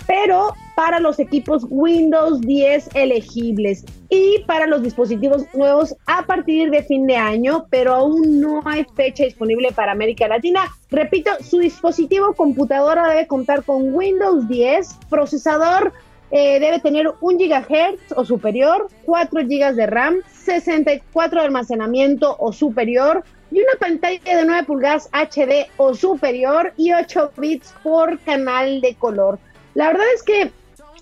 pero 0.06 0.54
para 0.76 1.00
los 1.00 1.18
equipos 1.18 1.66
Windows 1.68 2.42
10 2.42 2.92
elegibles 2.94 3.84
y 4.10 4.44
para 4.46 4.68
los 4.68 4.84
dispositivos 4.84 5.46
nuevos 5.56 5.96
a 6.06 6.28
partir 6.28 6.70
de 6.70 6.84
fin 6.84 7.08
de 7.08 7.18
año, 7.18 7.66
pero 7.72 7.96
aún 7.96 8.40
no 8.40 8.62
hay 8.64 8.86
fecha 8.96 9.24
disponible 9.24 9.72
para 9.72 9.94
América 9.94 10.28
Latina. 10.28 10.72
Repito, 10.92 11.32
su 11.44 11.58
dispositivo 11.58 12.36
computadora 12.36 13.10
debe 13.10 13.26
contar 13.26 13.64
con 13.64 13.96
Windows 13.96 14.48
10, 14.48 14.96
procesador 15.10 15.92
eh, 16.32 16.62
debe 16.62 16.80
tener 16.80 17.12
un 17.20 17.38
GHz 17.38 18.14
o 18.16 18.24
superior, 18.24 18.88
4 19.06 19.42
GB 19.42 19.76
de 19.76 19.86
RAM, 19.86 20.16
64 20.42 21.40
de 21.40 21.46
almacenamiento 21.46 22.36
o 22.40 22.52
superior 22.52 23.24
y 23.52 23.60
una 23.60 23.74
pantalla 23.80 24.38
de 24.38 24.46
9 24.46 24.64
pulgadas 24.64 25.10
HD 25.12 25.68
o 25.78 25.94
superior 25.94 26.74
y 26.78 26.94
8 26.94 27.34
bits 27.38 27.74
por 27.84 28.20
canal 28.20 28.82
de 28.82 28.96
color. 28.96 29.40
La 29.74 29.88
verdad 29.88 30.06
es 30.16 30.24
que 30.24 30.52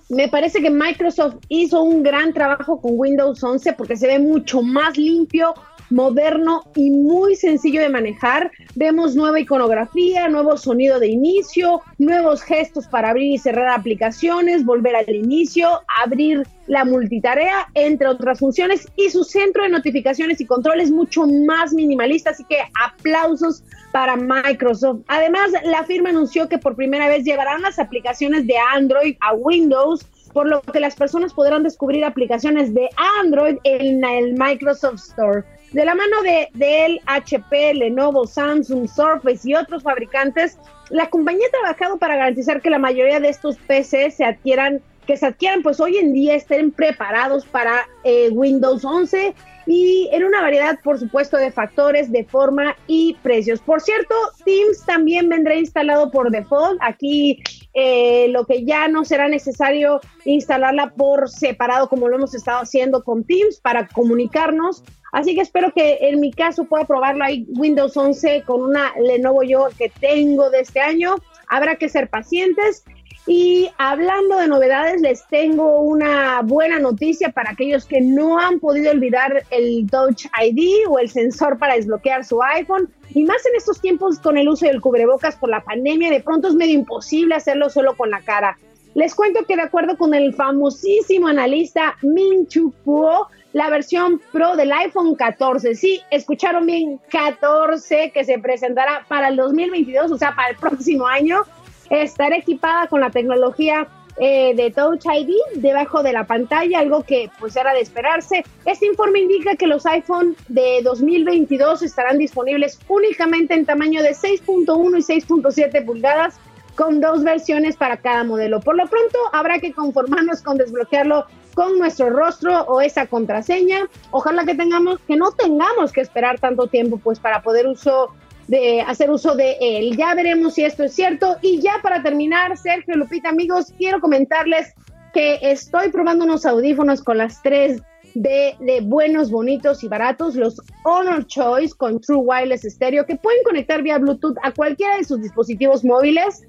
me 0.10 0.28
parece 0.28 0.62
que 0.62 0.72
Microsoft 0.72 1.36
hizo 1.50 1.84
un 1.84 2.02
gran 2.02 2.34
trabajo 2.34 2.82
con 2.82 2.94
Windows 2.96 3.44
11 3.44 3.74
porque 3.74 3.96
se 3.96 4.08
ve 4.08 4.20
mucho 4.20 4.62
más 4.62 4.98
limpio, 4.98 5.54
moderno 5.90 6.64
y 6.76 6.92
muy 6.92 7.36
sencillo 7.36 7.82
de 7.82 7.90
manejar. 7.90 8.52
Vemos 8.76 9.16
nueva 9.16 9.40
iconografía, 9.40 10.28
nuevo 10.30 10.58
sonido 10.58 11.00
de 11.00 11.08
inicio, 11.08 11.82
nuevos 11.98 12.42
gestos 12.42 12.88
para 12.88 13.10
abrir 13.10 13.34
y 13.34 13.38
cerrar 13.38 13.70
aplicaciones, 13.70 14.66
volver 14.66 14.96
al 14.96 15.10
inicio, 15.10 15.82
abrir 16.04 16.46
la 16.68 16.86
multitarea, 16.86 17.68
entre 17.74 18.08
otras 18.08 18.40
funciones, 18.40 18.88
y 18.96 19.10
su 19.10 19.24
centro 19.24 19.64
de 19.64 19.70
notificaciones 19.70 20.40
y 20.40 20.46
controles 20.46 20.92
mucho 20.92 21.26
más 21.26 21.74
minimalista, 21.74 22.30
así 22.30 22.44
que 22.48 22.58
aplausos 22.84 23.64
para 23.92 24.16
Microsoft. 24.16 25.02
Además, 25.08 25.52
la 25.64 25.84
firma 25.84 26.10
anunció 26.10 26.48
que 26.48 26.60
por 26.60 26.76
primera 26.76 27.08
vez 27.08 27.24
llevarán 27.24 27.64
las 27.64 27.80
aplicaciones 27.80 28.46
de 28.46 28.54
Android 28.74 29.16
a 29.22 29.34
Windows, 29.34 30.06
por 30.32 30.48
lo 30.48 30.62
que 30.62 30.80
las 30.80 30.96
personas 30.96 31.34
podrán 31.34 31.64
descubrir 31.64 32.06
aplicaciones 32.06 32.74
de 32.74 32.88
Android 33.20 33.58
en 33.64 34.04
el 34.06 34.34
Microsoft 34.34 35.10
Store. 35.10 35.44
De 35.72 35.86
la 35.86 35.94
mano 35.94 36.22
de 36.24 36.50
Dell, 36.54 37.00
HP, 37.06 37.76
Lenovo, 37.76 38.26
Samsung, 38.26 38.88
Surface 38.88 39.48
y 39.50 39.56
otros 39.56 39.84
fabricantes, 39.84 40.58
la 40.90 41.10
compañía 41.10 41.46
ha 41.48 41.60
trabajado 41.62 41.98
para 41.98 42.16
garantizar 42.16 42.62
que 42.62 42.72
la 42.72 42.80
mayoría 42.80 43.20
de 43.20 43.30
estos 43.30 43.58
PCs 43.58 44.16
se 44.16 44.26
adquieran, 44.26 44.82
que 45.06 45.16
se 45.18 45.28
adquieran, 45.28 45.62
pues 45.62 45.80
hoy 45.80 45.98
en 45.98 46.14
día 46.14 46.36
estén 46.36 46.72
preparados 46.72 47.46
para 47.46 47.88
eh, 48.04 48.30
Windows 48.32 48.84
11 48.84 49.36
y 49.68 50.10
en 50.12 50.24
una 50.24 50.42
variedad, 50.42 50.80
por 50.84 50.98
supuesto, 50.98 51.38
de 51.38 51.52
factores, 51.52 52.12
de 52.12 52.24
forma 52.24 52.76
y 52.88 53.16
precios. 53.22 53.60
Por 53.60 53.82
cierto, 53.82 54.16
Teams 54.44 54.84
también 54.84 55.30
vendrá 55.30 55.54
instalado 55.54 56.10
por 56.10 56.32
default. 56.32 56.80
Aquí 56.82 57.44
eh, 57.76 58.30
lo 58.30 58.48
que 58.48 58.66
ya 58.66 58.88
no 58.88 59.06
será 59.06 59.28
necesario 59.28 60.02
instalarla 60.26 60.94
por 60.96 61.30
separado 61.30 61.88
como 61.88 62.08
lo 62.08 62.16
hemos 62.16 62.34
estado 62.34 62.62
haciendo 62.62 63.04
con 63.04 63.24
Teams 63.24 63.60
para 63.60 63.88
comunicarnos. 63.88 64.84
Así 65.12 65.36
que 65.36 65.42
espero 65.42 65.72
que 65.74 65.98
en 66.02 66.20
mi 66.20 66.32
caso 66.32 66.66
pueda 66.66 66.86
probarlo 66.86 67.24
ahí 67.24 67.46
Windows 67.50 67.96
11 67.96 68.44
con 68.46 68.62
una 68.62 68.94
Lenovo 69.00 69.44
yo 69.44 69.68
que 69.78 69.90
tengo 69.90 70.50
de 70.50 70.62
este 70.62 70.80
año. 70.80 71.16
Habrá 71.48 71.76
que 71.76 71.90
ser 71.90 72.10
pacientes 72.10 72.84
y 73.32 73.70
hablando 73.78 74.38
de 74.38 74.48
novedades, 74.48 75.02
les 75.02 75.28
tengo 75.28 75.82
una 75.82 76.42
buena 76.42 76.80
noticia 76.80 77.30
para 77.30 77.52
aquellos 77.52 77.86
que 77.86 78.02
no 78.02 78.40
han 78.40 78.60
podido 78.60 78.92
olvidar 78.92 79.44
el 79.52 79.88
Touch 79.88 80.26
ID 80.42 80.88
o 80.90 80.98
el 80.98 81.10
sensor 81.10 81.60
para 81.60 81.76
desbloquear 81.76 82.26
su 82.26 82.42
iPhone. 82.42 82.90
Y 83.14 83.24
más 83.26 83.46
en 83.46 83.56
estos 83.56 83.80
tiempos 83.82 84.18
con 84.18 84.38
el 84.40 84.50
uso 84.50 84.66
del 84.66 84.82
cubrebocas 84.82 85.36
por 85.36 85.50
la 85.50 85.64
pandemia, 85.64 86.10
de 86.10 86.22
pronto 86.22 86.48
es 86.48 86.56
medio 86.56 86.74
imposible 86.74 87.36
hacerlo 87.36 87.70
solo 87.70 87.96
con 87.96 88.10
la 88.10 88.22
cara. 88.22 88.58
Les 88.96 89.14
cuento 89.14 89.46
que 89.46 89.56
de 89.56 89.62
acuerdo 89.62 89.96
con 89.96 90.16
el 90.16 90.34
famosísimo 90.34 91.28
analista 91.28 91.98
Min 92.02 92.48
Chu 92.48 92.74
Kuo, 92.84 93.28
la 93.54 93.70
versión 93.70 94.22
Pro 94.32 94.56
del 94.56 94.72
iPhone 94.72 95.16
14, 95.16 95.76
sí, 95.76 96.02
escucharon 96.12 96.66
bien, 96.66 97.00
14 97.10 98.12
que 98.12 98.24
se 98.24 98.40
presentará 98.40 99.06
para 99.08 99.30
el 99.30 99.36
2022, 99.36 100.12
o 100.12 100.18
sea, 100.18 100.36
para 100.36 100.50
el 100.50 100.58
próximo 100.58 101.08
año, 101.08 101.42
estará 101.90 102.38
equipada 102.38 102.88
con 102.88 103.02
la 103.02 103.10
tecnología 103.10 103.88
eh, 104.22 104.54
de 104.54 104.70
Touch 104.72 105.06
ID 105.06 105.34
debajo 105.56 106.04
de 106.04 106.12
la 106.12 106.26
pantalla, 106.26 106.80
algo 106.80 107.04
que 107.04 107.32
pues 107.40 107.56
era 107.56 107.74
de 107.74 107.80
esperarse. 107.80 108.44
Este 108.66 108.86
informe 108.86 109.20
indica 109.20 109.56
que 109.56 109.66
los 109.66 109.86
iPhone 109.86 110.36
de 110.50 110.82
2022 110.84 111.82
estarán 111.84 112.18
disponibles 112.18 112.80
únicamente 112.90 113.54
en 113.54 113.66
tamaño 113.66 114.04
de 114.04 114.12
6.1 114.12 114.98
y 114.98 115.22
6.7 115.22 115.86
pulgadas 115.86 116.36
con 116.76 117.00
dos 117.00 117.24
versiones 117.24 117.78
para 117.78 117.98
cada 117.98 118.24
modelo. 118.24 118.60
Por 118.60 118.76
lo 118.76 118.88
pronto 118.88 119.18
habrá 119.32 119.60
que 119.60 119.74
conformarnos 119.74 120.42
con 120.42 120.58
desbloquearlo 120.58 121.26
con 121.60 121.78
nuestro 121.78 122.10
rostro 122.10 122.62
o 122.68 122.80
esa 122.80 123.08
contraseña. 123.08 123.90
Ojalá 124.12 124.46
que 124.46 124.56
tengamos 124.56 124.98
que 125.06 125.18
no 125.18 125.34
tengamos 125.34 125.92
que 125.92 126.00
esperar 126.00 126.40
tanto 126.40 126.68
tiempo 126.68 126.98
pues 127.04 127.20
para 127.20 127.42
poder 127.42 127.68
uso 127.68 128.14
de 128.48 128.80
hacer 128.80 129.12
uso 129.12 129.36
de 129.36 129.58
él. 129.60 129.98
Ya 129.98 130.16
veremos 130.16 130.54
si 130.54 130.64
esto 130.64 130.86
es 130.86 130.94
cierto. 130.94 131.36
Y 131.42 131.60
ya 131.60 131.74
para 131.84 132.02
terminar, 132.02 132.56
Sergio 132.56 132.96
Lupita, 132.96 133.28
amigos, 133.28 133.74
quiero 133.78 134.00
comentarles 134.00 134.74
que 135.14 135.38
estoy 135.42 135.90
probando 135.90 136.24
unos 136.24 136.46
audífonos 136.46 137.04
con 137.04 137.18
las 137.18 137.42
tres 137.42 137.82
de, 138.14 138.56
de, 138.62 138.80
buenos, 138.80 139.30
bonitos 139.30 139.84
y 139.84 139.90
baratos, 139.90 140.36
los 140.36 140.62
Honor 140.86 141.28
Choice 141.28 141.76
con 141.76 142.00
True 142.00 142.22
Wireless 142.24 142.62
Stereo, 142.62 143.06
que 143.06 143.18
pueden 143.18 143.44
conectar 143.44 143.84
vía 143.84 143.98
Bluetooth 143.98 144.38
a 144.44 144.54
cualquiera 144.54 144.96
de 144.96 145.04
sus 145.04 145.22
dispositivos 145.22 145.84
móviles. 145.84 146.46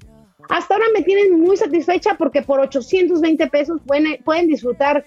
Hasta 0.49 0.73
ahora 0.73 0.85
me 0.93 1.03
tienen 1.03 1.39
muy 1.39 1.57
satisfecha 1.57 2.15
porque 2.17 2.41
por 2.41 2.59
820 2.59 3.47
pesos 3.47 3.79
pueden, 3.85 4.47
disfrutar 4.47 5.05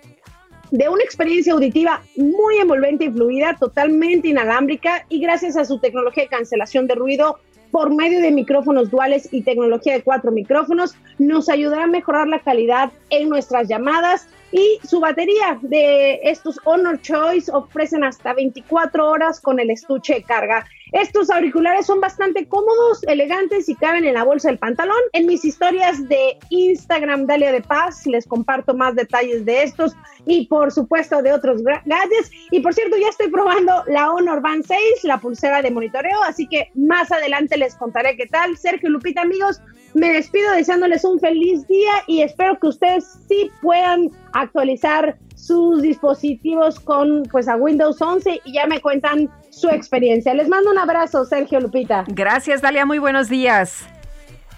de 0.71 0.89
una 0.89 1.05
experiencia 1.05 1.53
auditiva 1.53 2.03
muy 2.17 2.57
envolvente 2.57 3.05
y 3.05 3.11
fluida, 3.11 3.57
totalmente 3.59 4.29
inalámbrica 4.29 5.07
y 5.09 5.21
gracias 5.21 5.57
a 5.57 5.65
su 5.65 5.79
tecnología 5.79 6.25
de 6.25 6.29
cancelación 6.29 6.87
de 6.87 6.95
ruido 6.95 7.39
por 7.71 7.93
medio 7.93 8.21
de 8.21 8.31
micrófonos 8.31 8.91
duales 8.91 9.29
y 9.33 9.43
tecnología 9.43 9.95
de 9.95 10.03
cuatro 10.03 10.31
micrófonos, 10.31 10.95
nos 11.19 11.49
ayudará 11.49 11.85
a 11.85 11.89
mejorar 11.89 12.29
la 12.29 12.39
calidad 12.39 12.93
en 13.11 13.29
nuestras 13.29 13.67
llamadas 13.67 14.29
y 14.53 14.79
su 14.87 15.01
batería 15.01 15.59
de 15.63 16.21
estos 16.23 16.61
Honor 16.63 17.01
Choice 17.03 17.51
ofrecen 17.53 18.05
hasta 18.05 18.33
24 18.33 19.09
horas 19.09 19.41
con 19.41 19.59
el 19.59 19.71
estuche 19.71 20.15
de 20.15 20.23
carga. 20.23 20.65
Estos 20.93 21.31
auriculares 21.31 21.87
son 21.87 22.01
bastante 22.01 22.47
cómodos, 22.47 23.03
elegantes 23.05 23.69
y 23.69 23.75
caben 23.75 24.05
en 24.05 24.15
la 24.15 24.25
bolsa 24.25 24.49
del 24.49 24.59
pantalón. 24.59 24.97
En 25.13 25.27
mis 25.27 25.45
historias 25.45 26.09
de 26.09 26.39
Instagram 26.51 27.27
Dalia 27.27 27.53
de 27.53 27.63
Paz 27.63 28.07
les 28.07 28.27
comparto 28.27 28.75
más 28.75 28.95
detalles 28.95 29.45
de 29.45 29.63
estos 29.63 29.97
y 30.27 30.47
por 30.47 30.73
supuesto 30.73 31.23
de 31.23 31.33
otros 31.33 31.63
gadgets. 31.63 32.31
Y 32.51 32.61
por 32.61 32.75
cierto, 32.75 32.97
ya 32.97 33.09
estoy 33.09 33.29
probando 33.29 33.83
la 33.87 34.13
Honor 34.13 34.41
Band 34.41 34.65
6, 34.67 35.05
la 35.05 35.19
pulsera 35.19 35.63
de 35.63 35.71
monitoreo, 35.71 36.23
así 36.23 36.47
que 36.47 36.71
más 36.75 37.11
adelante 37.11 37.57
les 37.57 37.75
contaré 37.75 38.17
qué 38.17 38.27
tal. 38.27 38.57
Sergio 38.57 38.91
Lupita, 38.91 39.23
amigos, 39.23 39.61
me 39.95 40.13
despido 40.13 40.53
deseándoles 40.53 41.05
un 41.05 41.21
feliz 41.21 41.67
día 41.69 41.93
y 42.07 42.23
espero 42.23 42.59
que 42.59 42.69
ustedes 42.69 43.05
sí 43.29 43.51
puedan 43.63 44.11
actualizar 44.33 45.17
sus 45.37 45.83
dispositivos 45.83 46.81
con 46.81 47.23
pues 47.31 47.49
a 47.49 47.57
Windows 47.57 48.01
11 48.01 48.41
y 48.45 48.53
ya 48.55 48.67
me 48.67 48.81
cuentan 48.81 49.31
su 49.55 49.69
experiencia. 49.69 50.35
Les 50.35 50.49
mando 50.49 50.71
un 50.71 50.79
abrazo, 50.79 51.25
Sergio 51.25 51.61
Lupita. 51.61 52.05
Gracias, 52.09 52.61
Dalia. 52.61 52.85
Muy 52.85 52.99
buenos 52.99 53.29
días. 53.29 53.85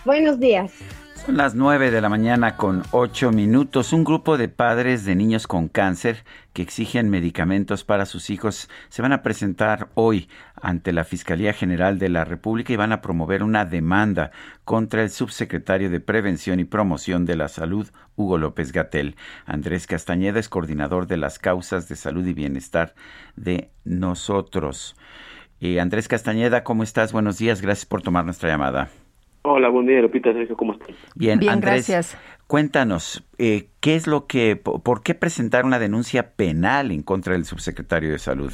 Buenos 0.05 0.39
días. 0.39 0.73
Son 1.27 1.39
las 1.39 1.57
9 1.57 1.91
de 1.91 2.01
la 2.01 2.09
mañana 2.09 2.57
con 2.57 2.85
8 2.93 3.33
minutos. 3.33 3.93
Un 3.93 4.05
grupo 4.05 4.39
de 4.39 4.49
padres 4.49 5.05
de 5.05 5.17
niños 5.17 5.49
con 5.49 5.67
cáncer 5.67 6.25
que 6.53 6.63
exigen 6.63 7.11
medicamentos 7.11 7.83
para 7.83 8.07
sus 8.07 8.31
hijos 8.31 8.71
se 8.91 9.03
van 9.03 9.13
a 9.13 9.25
presentar 9.25 9.89
hoy 9.95 10.29
ante 10.55 10.93
la 10.93 11.03
Fiscalía 11.03 11.53
General 11.53 11.99
de 11.99 12.11
la 12.11 12.25
República 12.25 12.73
y 12.73 12.77
van 12.77 12.93
a 12.93 13.01
promover 13.01 13.43
una 13.43 13.65
demanda 13.65 14.31
contra 14.65 15.03
el 15.03 15.11
subsecretario 15.11 15.91
de 15.91 15.99
Prevención 15.99 16.61
y 16.61 16.65
Promoción 16.65 17.25
de 17.25 17.35
la 17.35 17.49
Salud, 17.49 17.89
Hugo 18.15 18.39
López 18.39 18.71
Gatel. 18.71 19.17
Andrés 19.47 19.89
Castañeda 19.89 20.39
es 20.39 20.49
coordinador 20.49 21.09
de 21.09 21.17
las 21.17 21.41
causas 21.41 21.89
de 21.89 21.97
salud 21.97 22.25
y 22.25 22.35
bienestar 22.35 22.95
de 23.35 23.73
nosotros. 23.83 24.95
Eh, 25.61 25.81
Andrés 25.81 26.07
Castañeda, 26.07 26.63
¿cómo 26.63 26.85
estás? 26.85 27.11
Buenos 27.11 27.39
días, 27.39 27.63
gracias 27.63 27.85
por 27.85 28.03
tomar 28.03 28.25
nuestra 28.25 28.49
llamada. 28.49 28.91
Hola, 29.49 29.69
buen 29.69 29.87
día, 29.87 30.03
Lupita, 30.03 30.33
Sergio, 30.33 30.57
¿cómo 30.57 30.73
estás? 30.73 30.89
Bien, 31.15 31.39
Bien 31.39 31.53
Andrés, 31.53 31.89
gracias. 31.89 32.19
Cuéntanos, 32.49 33.25
eh, 33.39 33.69
¿qué 33.81 33.95
es 33.95 34.09
lo 34.09 34.27
que, 34.27 34.57
por 34.57 35.05
qué 35.05 35.15
presentar 35.15 35.65
una 35.65 35.79
denuncia 35.79 36.33
penal 36.35 36.91
en 36.91 37.05
contra 37.05 37.35
del 37.35 37.45
subsecretario 37.45 38.11
de 38.11 38.19
Salud? 38.19 38.51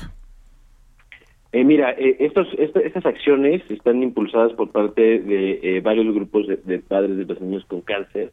Eh, 1.52 1.64
mira, 1.64 1.92
eh, 1.92 2.18
estos, 2.20 2.46
estas 2.58 3.06
acciones 3.06 3.62
están 3.70 4.02
impulsadas 4.02 4.52
por 4.52 4.70
parte 4.70 5.18
de 5.20 5.60
eh, 5.62 5.80
varios 5.80 6.14
grupos 6.14 6.46
de, 6.46 6.56
de, 6.56 6.80
padres 6.80 7.16
de 7.16 7.24
los 7.24 7.40
niños 7.40 7.64
con 7.64 7.80
cáncer 7.80 8.30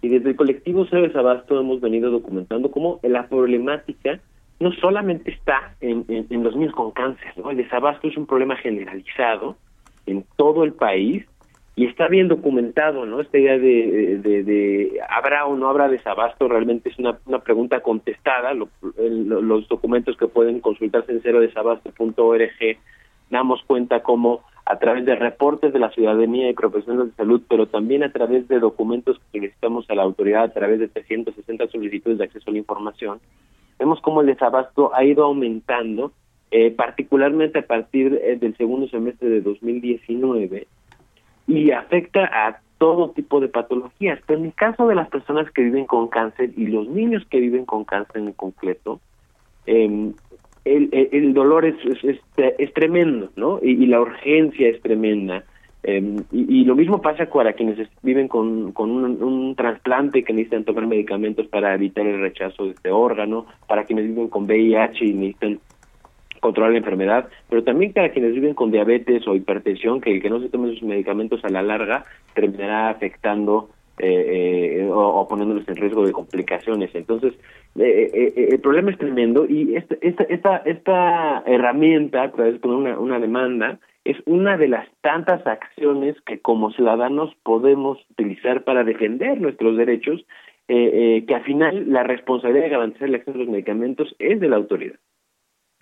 y 0.00 0.08
desde 0.08 0.30
el 0.30 0.36
colectivo 0.36 0.86
Sabes 0.86 1.16
Abasto 1.16 1.58
hemos 1.58 1.80
venido 1.80 2.12
documentando 2.12 2.70
cómo 2.70 3.00
la 3.02 3.26
problemática 3.26 4.20
no 4.60 4.70
solamente 4.74 5.32
está 5.32 5.74
en, 5.80 6.04
en, 6.06 6.28
en 6.30 6.44
los 6.44 6.54
niños 6.54 6.72
con 6.72 6.92
cáncer, 6.92 7.32
¿no? 7.36 7.50
El 7.50 7.56
desabasto 7.56 8.06
es 8.06 8.16
un 8.16 8.26
problema 8.26 8.54
generalizado 8.54 9.56
en 10.06 10.24
todo 10.36 10.62
el 10.62 10.72
país 10.72 11.26
y 11.78 11.84
está 11.84 12.08
bien 12.08 12.26
documentado, 12.26 13.04
¿no? 13.04 13.20
Esta 13.20 13.36
idea 13.36 13.58
de, 13.58 14.18
de, 14.22 14.98
habrá 15.10 15.44
o 15.44 15.56
no 15.56 15.68
habrá 15.68 15.90
desabasto 15.90 16.48
realmente 16.48 16.88
es 16.88 16.98
una, 16.98 17.18
una 17.26 17.40
pregunta 17.40 17.80
contestada. 17.80 18.54
Lo, 18.54 18.70
el, 18.96 19.28
los 19.28 19.68
documentos 19.68 20.16
que 20.16 20.26
pueden 20.26 20.60
consultarse 20.60 21.12
en 21.12 21.20
cerodesabasto.org 21.20 22.78
damos 23.28 23.62
cuenta 23.66 24.02
cómo 24.02 24.40
a 24.64 24.78
través 24.78 25.04
de 25.04 25.16
reportes 25.16 25.74
de 25.74 25.78
la 25.78 25.90
ciudadanía 25.90 26.48
y 26.48 26.54
profesionales 26.54 27.10
de 27.10 27.16
salud, 27.16 27.42
pero 27.46 27.66
también 27.66 28.02
a 28.04 28.10
través 28.10 28.48
de 28.48 28.58
documentos 28.58 29.18
que 29.18 29.38
solicitamos 29.40 29.88
a 29.90 29.94
la 29.94 30.02
autoridad 30.02 30.44
a 30.44 30.52
través 30.54 30.80
de 30.80 30.88
360 30.88 31.68
solicitudes 31.68 32.16
de 32.16 32.24
acceso 32.24 32.48
a 32.48 32.52
la 32.52 32.58
información, 32.58 33.20
vemos 33.78 34.00
cómo 34.00 34.22
el 34.22 34.28
desabasto 34.28 34.94
ha 34.94 35.04
ido 35.04 35.24
aumentando, 35.24 36.12
eh, 36.50 36.70
particularmente 36.70 37.58
a 37.58 37.66
partir 37.66 38.18
eh, 38.24 38.36
del 38.36 38.56
segundo 38.56 38.88
semestre 38.88 39.28
de 39.28 39.42
2019 39.42 40.66
y 41.46 41.70
afecta 41.70 42.24
a 42.24 42.60
todo 42.78 43.10
tipo 43.10 43.40
de 43.40 43.48
patologías. 43.48 44.20
Pero 44.26 44.40
en 44.40 44.46
el 44.46 44.54
caso 44.54 44.86
de 44.86 44.94
las 44.94 45.08
personas 45.08 45.50
que 45.50 45.62
viven 45.62 45.86
con 45.86 46.08
cáncer 46.08 46.50
y 46.56 46.66
los 46.66 46.88
niños 46.88 47.24
que 47.30 47.40
viven 47.40 47.64
con 47.64 47.84
cáncer 47.84 48.18
en 48.22 48.32
concreto, 48.32 49.00
eh, 49.66 50.12
el, 50.64 50.88
el, 50.92 51.08
el, 51.12 51.34
dolor 51.34 51.64
es, 51.64 51.76
es, 51.84 52.04
es, 52.04 52.20
es 52.58 52.74
tremendo, 52.74 53.30
¿no? 53.36 53.60
Y, 53.62 53.82
y, 53.82 53.86
la 53.86 54.00
urgencia 54.00 54.68
es 54.68 54.80
tremenda. 54.82 55.44
Eh, 55.84 56.20
y, 56.32 56.60
y, 56.60 56.64
lo 56.64 56.74
mismo 56.74 57.00
pasa 57.00 57.26
para 57.26 57.52
quienes 57.52 57.88
viven 58.02 58.26
con, 58.26 58.72
con 58.72 58.90
un, 58.90 59.22
un, 59.22 59.54
trasplante 59.54 60.24
que 60.24 60.32
necesitan 60.32 60.64
tomar 60.64 60.88
medicamentos 60.88 61.46
para 61.46 61.72
evitar 61.74 62.04
el 62.04 62.20
rechazo 62.20 62.64
de 62.64 62.70
este 62.72 62.90
órgano, 62.90 63.46
para 63.68 63.84
quienes 63.84 64.06
viven 64.06 64.28
con 64.28 64.44
VIH 64.44 65.04
y 65.04 65.12
necesitan 65.14 65.60
controlar 66.46 66.72
la 66.72 66.78
enfermedad, 66.78 67.28
pero 67.48 67.62
también 67.62 67.92
para 67.92 68.10
quienes 68.10 68.32
viven 68.32 68.54
con 68.54 68.70
diabetes 68.70 69.26
o 69.26 69.34
hipertensión, 69.34 70.00
que 70.00 70.12
el 70.12 70.22
que 70.22 70.30
no 70.30 70.40
se 70.40 70.48
tomen 70.48 70.74
sus 70.74 70.82
medicamentos 70.82 71.44
a 71.44 71.48
la 71.48 71.62
larga 71.62 72.04
terminará 72.34 72.88
afectando 72.88 73.70
eh, 73.98 74.80
eh, 74.80 74.88
o, 74.90 75.20
o, 75.20 75.26
poniéndoles 75.26 75.66
en 75.68 75.76
riesgo 75.76 76.04
de 76.04 76.12
complicaciones. 76.12 76.94
Entonces, 76.94 77.32
eh, 77.78 78.10
eh, 78.12 78.48
el 78.52 78.60
problema 78.60 78.90
es 78.90 78.98
tremendo 78.98 79.46
y 79.48 79.74
esta, 79.74 79.96
esta, 80.02 80.24
esta, 80.24 80.56
esta 80.58 81.42
herramienta, 81.46 82.24
a 82.24 82.30
través 82.30 82.60
de 82.60 82.68
una, 82.68 82.98
una 82.98 83.18
demanda, 83.18 83.78
es 84.04 84.18
una 84.26 84.58
de 84.58 84.68
las 84.68 84.86
tantas 85.00 85.46
acciones 85.46 86.14
que 86.26 86.40
como 86.40 86.72
ciudadanos 86.72 87.34
podemos 87.42 87.98
utilizar 88.10 88.64
para 88.64 88.84
defender 88.84 89.40
nuestros 89.40 89.76
derechos, 89.78 90.24
que 90.68 91.34
al 91.34 91.44
final 91.44 91.92
la 91.92 92.02
responsabilidad 92.02 92.64
de 92.64 92.70
garantizar 92.70 93.08
el 93.08 93.14
acceso 93.14 93.36
a 93.36 93.40
los 93.40 93.48
medicamentos 93.48 94.14
es 94.18 94.40
de 94.40 94.48
la 94.48 94.56
autoridad. 94.56 94.96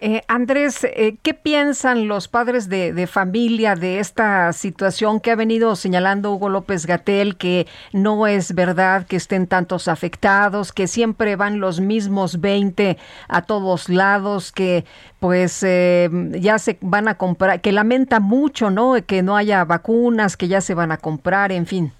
Eh, 0.00 0.22
Andrés, 0.26 0.82
eh, 0.82 1.18
¿qué 1.22 1.34
piensan 1.34 2.08
los 2.08 2.26
padres 2.26 2.68
de, 2.68 2.92
de, 2.92 3.06
familia 3.06 3.76
de 3.76 4.00
esta 4.00 4.52
situación 4.52 5.20
que 5.20 5.30
ha 5.30 5.36
venido 5.36 5.76
señalando 5.76 6.32
Hugo 6.32 6.48
López 6.48 6.84
Gatel, 6.84 7.36
que 7.36 7.68
no 7.92 8.26
es 8.26 8.54
verdad 8.56 9.06
que 9.06 9.14
estén 9.14 9.46
tantos 9.46 9.86
afectados, 9.86 10.72
que 10.72 10.88
siempre 10.88 11.36
van 11.36 11.60
los 11.60 11.80
mismos 11.80 12.40
20 12.40 12.98
a 13.28 13.42
todos 13.42 13.88
lados, 13.88 14.50
que 14.50 14.84
pues 15.20 15.62
eh, 15.62 16.10
ya 16.40 16.58
se 16.58 16.76
van 16.80 17.06
a 17.06 17.14
comprar, 17.14 17.60
que 17.60 17.70
lamenta 17.70 18.18
mucho, 18.18 18.70
¿no? 18.70 18.96
Que 19.06 19.22
no 19.22 19.36
haya 19.36 19.64
vacunas, 19.64 20.36
que 20.36 20.48
ya 20.48 20.60
se 20.60 20.74
van 20.74 20.90
a 20.90 20.96
comprar, 20.96 21.52
en 21.52 21.66
fin. 21.66 21.92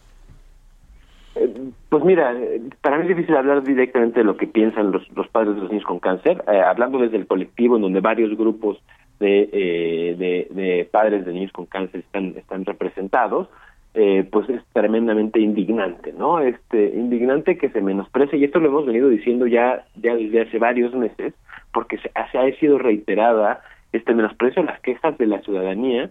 Pues 1.89 2.05
mira, 2.05 2.32
para 2.81 2.97
mí 2.97 3.02
es 3.02 3.09
difícil 3.09 3.36
hablar 3.36 3.62
directamente 3.65 4.20
de 4.20 4.24
lo 4.24 4.36
que 4.36 4.47
piensan 4.47 4.93
los, 4.93 5.09
los 5.16 5.28
padres 5.28 5.56
de 5.56 5.62
los 5.62 5.70
niños 5.70 5.86
con 5.86 5.98
cáncer, 5.98 6.44
eh, 6.47 6.61
hablando 6.61 6.98
desde 6.98 7.16
el 7.16 7.27
colectivo 7.27 7.77
en 7.77 7.82
donde 7.82 8.01
varios 8.01 8.36
grupos 8.36 8.81
de, 9.19 9.48
eh, 9.52 10.47
de, 10.51 10.89
padres 10.90 11.24
de 11.24 11.32
niños 11.32 11.52
con 11.52 11.66
cáncer 11.66 12.01
están, 12.01 12.35
están 12.36 12.65
representados, 12.65 13.48
eh, 13.94 14.27
pues 14.31 14.48
es 14.48 14.62
tremendamente 14.73 15.40
indignante, 15.40 16.12
¿no? 16.12 16.40
Este, 16.40 16.93
indignante 16.94 17.59
que 17.59 17.70
se 17.70 17.81
menosprecie, 17.81 18.39
y 18.39 18.44
esto 18.44 18.61
lo 18.61 18.69
hemos 18.69 18.86
venido 18.86 19.09
diciendo 19.09 19.47
ya, 19.47 19.85
ya 19.97 20.15
desde 20.15 20.43
hace 20.43 20.59
varios 20.59 20.94
meses, 20.94 21.35
porque 21.73 21.98
se, 21.98 22.11
se 22.31 22.39
ha 22.39 22.59
sido 22.59 22.78
reiterada 22.78 23.61
este 23.93 24.15
menosprecio 24.15 24.62
a 24.62 24.66
las 24.66 24.81
quejas 24.81 25.16
de 25.19 25.27
la 25.27 25.40
ciudadanía, 25.43 26.11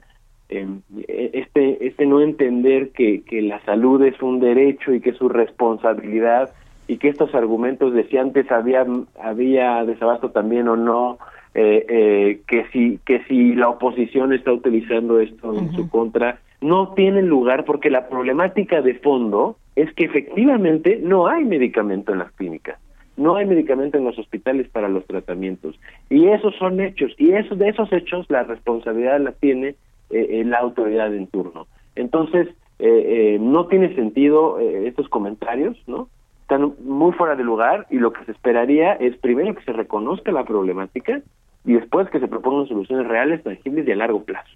este 1.07 1.87
este 1.87 2.05
no 2.05 2.21
entender 2.21 2.89
que, 2.89 3.21
que 3.23 3.41
la 3.41 3.59
salud 3.65 4.03
es 4.03 4.21
un 4.21 4.39
derecho 4.39 4.93
y 4.93 5.01
que 5.01 5.11
es 5.11 5.17
su 5.17 5.29
responsabilidad 5.29 6.51
y 6.87 6.97
que 6.97 7.09
estos 7.09 7.33
argumentos 7.33 7.93
de 7.93 8.03
si 8.05 8.17
antes 8.17 8.51
había 8.51 8.85
había 9.21 9.83
desabasto 9.85 10.31
también 10.31 10.67
o 10.67 10.75
no 10.75 11.17
eh, 11.55 11.85
eh, 11.87 12.41
que 12.47 12.65
si 12.71 12.99
que 13.05 13.23
si 13.25 13.55
la 13.55 13.69
oposición 13.69 14.33
está 14.33 14.51
utilizando 14.51 15.19
esto 15.19 15.57
en 15.57 15.71
su 15.73 15.89
contra 15.89 16.39
no 16.61 16.93
tienen 16.93 17.27
lugar 17.27 17.65
porque 17.65 17.89
la 17.89 18.07
problemática 18.07 18.81
de 18.81 18.95
fondo 18.95 19.57
es 19.75 19.93
que 19.93 20.05
efectivamente 20.05 20.99
no 21.01 21.27
hay 21.27 21.43
medicamento 21.45 22.11
en 22.11 22.19
las 22.19 22.31
clínicas 22.33 22.79
no 23.15 23.35
hay 23.35 23.45
medicamento 23.45 23.97
en 23.97 24.05
los 24.05 24.17
hospitales 24.17 24.67
para 24.69 24.89
los 24.89 25.05
tratamientos. 25.05 25.79
Y 26.09 26.27
esos 26.27 26.55
son 26.55 26.79
hechos 26.79 27.11
y 27.17 27.31
eso 27.31 27.55
de 27.55 27.69
esos 27.69 27.91
hechos 27.93 28.25
la 28.29 28.43
responsabilidad 28.43 29.19
la 29.19 29.31
tiene 29.33 29.75
eh, 30.13 30.43
la 30.45 30.59
autoridad 30.59 31.13
en 31.13 31.27
turno 31.27 31.67
entonces 31.95 32.47
eh, 32.79 33.37
no 33.39 33.67
tiene 33.67 33.95
sentido 33.95 34.59
estos 34.59 35.07
comentarios 35.09 35.77
no 35.87 36.09
están 36.41 36.73
muy 36.83 37.13
fuera 37.13 37.35
de 37.35 37.43
lugar 37.43 37.87
y 37.89 37.97
lo 37.97 38.11
que 38.11 38.25
se 38.25 38.31
esperaría 38.31 38.93
es 38.93 39.17
primero 39.17 39.55
que 39.55 39.63
se 39.63 39.73
reconozca 39.73 40.31
la 40.31 40.43
problemática 40.43 41.21
y 41.65 41.73
después 41.73 42.09
que 42.09 42.19
se 42.19 42.27
propongan 42.27 42.67
soluciones 42.67 43.07
reales, 43.07 43.43
tangibles 43.43 43.87
y 43.87 43.91
a 43.91 43.95
largo 43.95 44.23
plazo. 44.23 44.51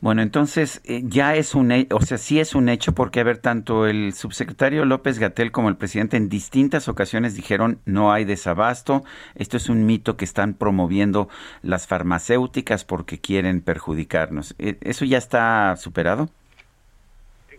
Bueno, 0.00 0.20
entonces 0.20 0.82
eh, 0.84 1.02
ya 1.04 1.36
es 1.36 1.54
un, 1.54 1.72
o 1.90 2.00
sea, 2.02 2.18
sí 2.18 2.38
es 2.38 2.54
un 2.54 2.68
hecho 2.68 2.92
porque, 2.92 3.20
a 3.20 3.24
ver, 3.24 3.38
tanto 3.38 3.86
el 3.86 4.12
subsecretario 4.12 4.84
López 4.84 5.18
Gatel 5.18 5.52
como 5.52 5.70
el 5.70 5.76
presidente 5.76 6.18
en 6.18 6.28
distintas 6.28 6.88
ocasiones 6.88 7.34
dijeron 7.34 7.80
no 7.86 8.12
hay 8.12 8.24
desabasto, 8.26 9.04
esto 9.34 9.56
es 9.56 9.70
un 9.70 9.86
mito 9.86 10.16
que 10.18 10.26
están 10.26 10.52
promoviendo 10.54 11.28
las 11.62 11.86
farmacéuticas 11.86 12.84
porque 12.84 13.18
quieren 13.20 13.62
perjudicarnos. 13.62 14.54
¿E-, 14.58 14.76
¿Eso 14.82 15.06
ya 15.06 15.18
está 15.18 15.74
superado? 15.76 16.28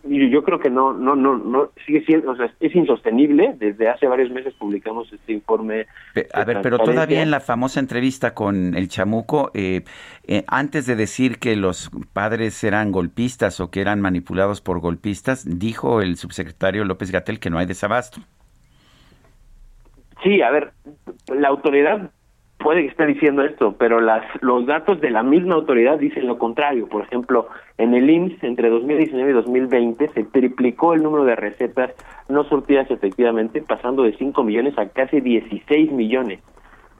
Yo 0.07 0.43
creo 0.43 0.59
que 0.59 0.69
no, 0.69 0.93
no, 0.93 1.15
no, 1.15 1.37
no, 1.37 1.71
sigue 1.85 2.03
siendo, 2.05 2.31
o 2.31 2.35
sea, 2.35 2.51
es 2.59 2.75
insostenible. 2.75 3.55
Desde 3.57 3.89
hace 3.89 4.07
varios 4.07 4.31
meses 4.31 4.53
publicamos 4.53 5.11
este 5.11 5.33
informe. 5.33 5.87
A 6.33 6.43
ver, 6.43 6.61
pero 6.61 6.79
todavía 6.79 7.21
en 7.21 7.31
la 7.31 7.39
famosa 7.39 7.79
entrevista 7.79 8.33
con 8.33 8.75
el 8.75 8.87
Chamuco, 8.87 9.51
eh, 9.53 9.83
eh, 10.27 10.43
antes 10.47 10.85
de 10.85 10.95
decir 10.95 11.39
que 11.39 11.55
los 11.55 11.91
padres 12.13 12.63
eran 12.63 12.91
golpistas 12.91 13.59
o 13.59 13.69
que 13.69 13.81
eran 13.81 14.01
manipulados 14.01 14.61
por 14.61 14.79
golpistas, 14.79 15.45
dijo 15.59 16.01
el 16.01 16.17
subsecretario 16.17 16.85
López 16.85 17.11
Gatel 17.11 17.39
que 17.39 17.49
no 17.49 17.57
hay 17.57 17.65
desabasto. 17.65 18.19
Sí, 20.23 20.41
a 20.41 20.49
ver, 20.49 20.71
la 21.27 21.47
autoridad 21.47 22.11
puede 22.57 22.81
que 22.81 22.89
esté 22.89 23.05
diciendo 23.05 23.43
esto, 23.43 23.75
pero 23.77 24.01
las, 24.01 24.23
los 24.41 24.65
datos 24.65 24.99
de 24.99 25.11
la 25.11 25.23
misma 25.23 25.55
autoridad 25.55 25.99
dicen 25.99 26.27
lo 26.27 26.37
contrario. 26.37 26.87
Por 26.87 27.03
ejemplo, 27.03 27.47
en 27.77 27.93
el 27.93 28.09
IMSS 28.09 28.43
entre 28.43 28.69
2019 28.69 29.31
y 29.31 29.33
2020 29.33 30.09
se 30.09 30.23
triplicó 30.23 30.93
el 30.93 31.03
número 31.03 31.25
de 31.25 31.35
recetas 31.35 31.91
no 32.29 32.43
surtidas 32.45 32.89
efectivamente, 32.89 33.61
pasando 33.61 34.03
de 34.03 34.17
5 34.17 34.43
millones 34.43 34.77
a 34.77 34.89
casi 34.89 35.21
16 35.21 35.91
millones. 35.91 36.39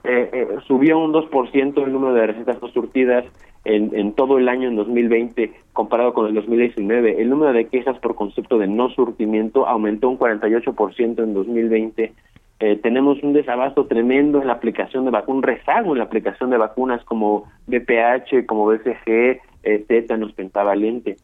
Eh, 0.04 0.30
eh, 0.32 0.48
subió 0.66 0.98
un 0.98 1.12
2% 1.12 1.84
el 1.84 1.92
número 1.92 2.14
de 2.14 2.28
recetas 2.28 2.62
no 2.62 2.68
surtidas 2.68 3.24
en, 3.64 3.94
en 3.94 4.12
todo 4.14 4.38
el 4.38 4.48
año 4.48 4.68
en 4.68 4.76
2020 4.76 5.52
comparado 5.72 6.14
con 6.14 6.26
el 6.26 6.34
2019. 6.34 7.20
El 7.20 7.28
número 7.28 7.52
de 7.52 7.66
quejas 7.66 7.98
por 7.98 8.14
concepto 8.14 8.58
de 8.58 8.68
no 8.68 8.90
surtimiento 8.90 9.66
aumentó 9.66 10.08
un 10.08 10.18
48% 10.18 11.22
en 11.22 11.34
2020 11.34 12.12
eh, 12.60 12.76
tenemos 12.82 13.22
un 13.22 13.32
desabasto 13.32 13.86
tremendo 13.86 14.40
en 14.40 14.48
la 14.48 14.54
aplicación 14.54 15.04
de 15.04 15.12
vacunas, 15.12 15.36
un 15.36 15.42
rezago 15.42 15.92
en 15.92 15.98
la 15.98 16.04
aplicación 16.04 16.50
de 16.50 16.56
vacunas 16.56 17.04
como 17.04 17.44
BPH, 17.66 18.46
como 18.46 18.66
BCG, 18.66 19.40
eh, 19.62 19.84
tétanos, 19.86 20.32
pentavalente. 20.32 21.16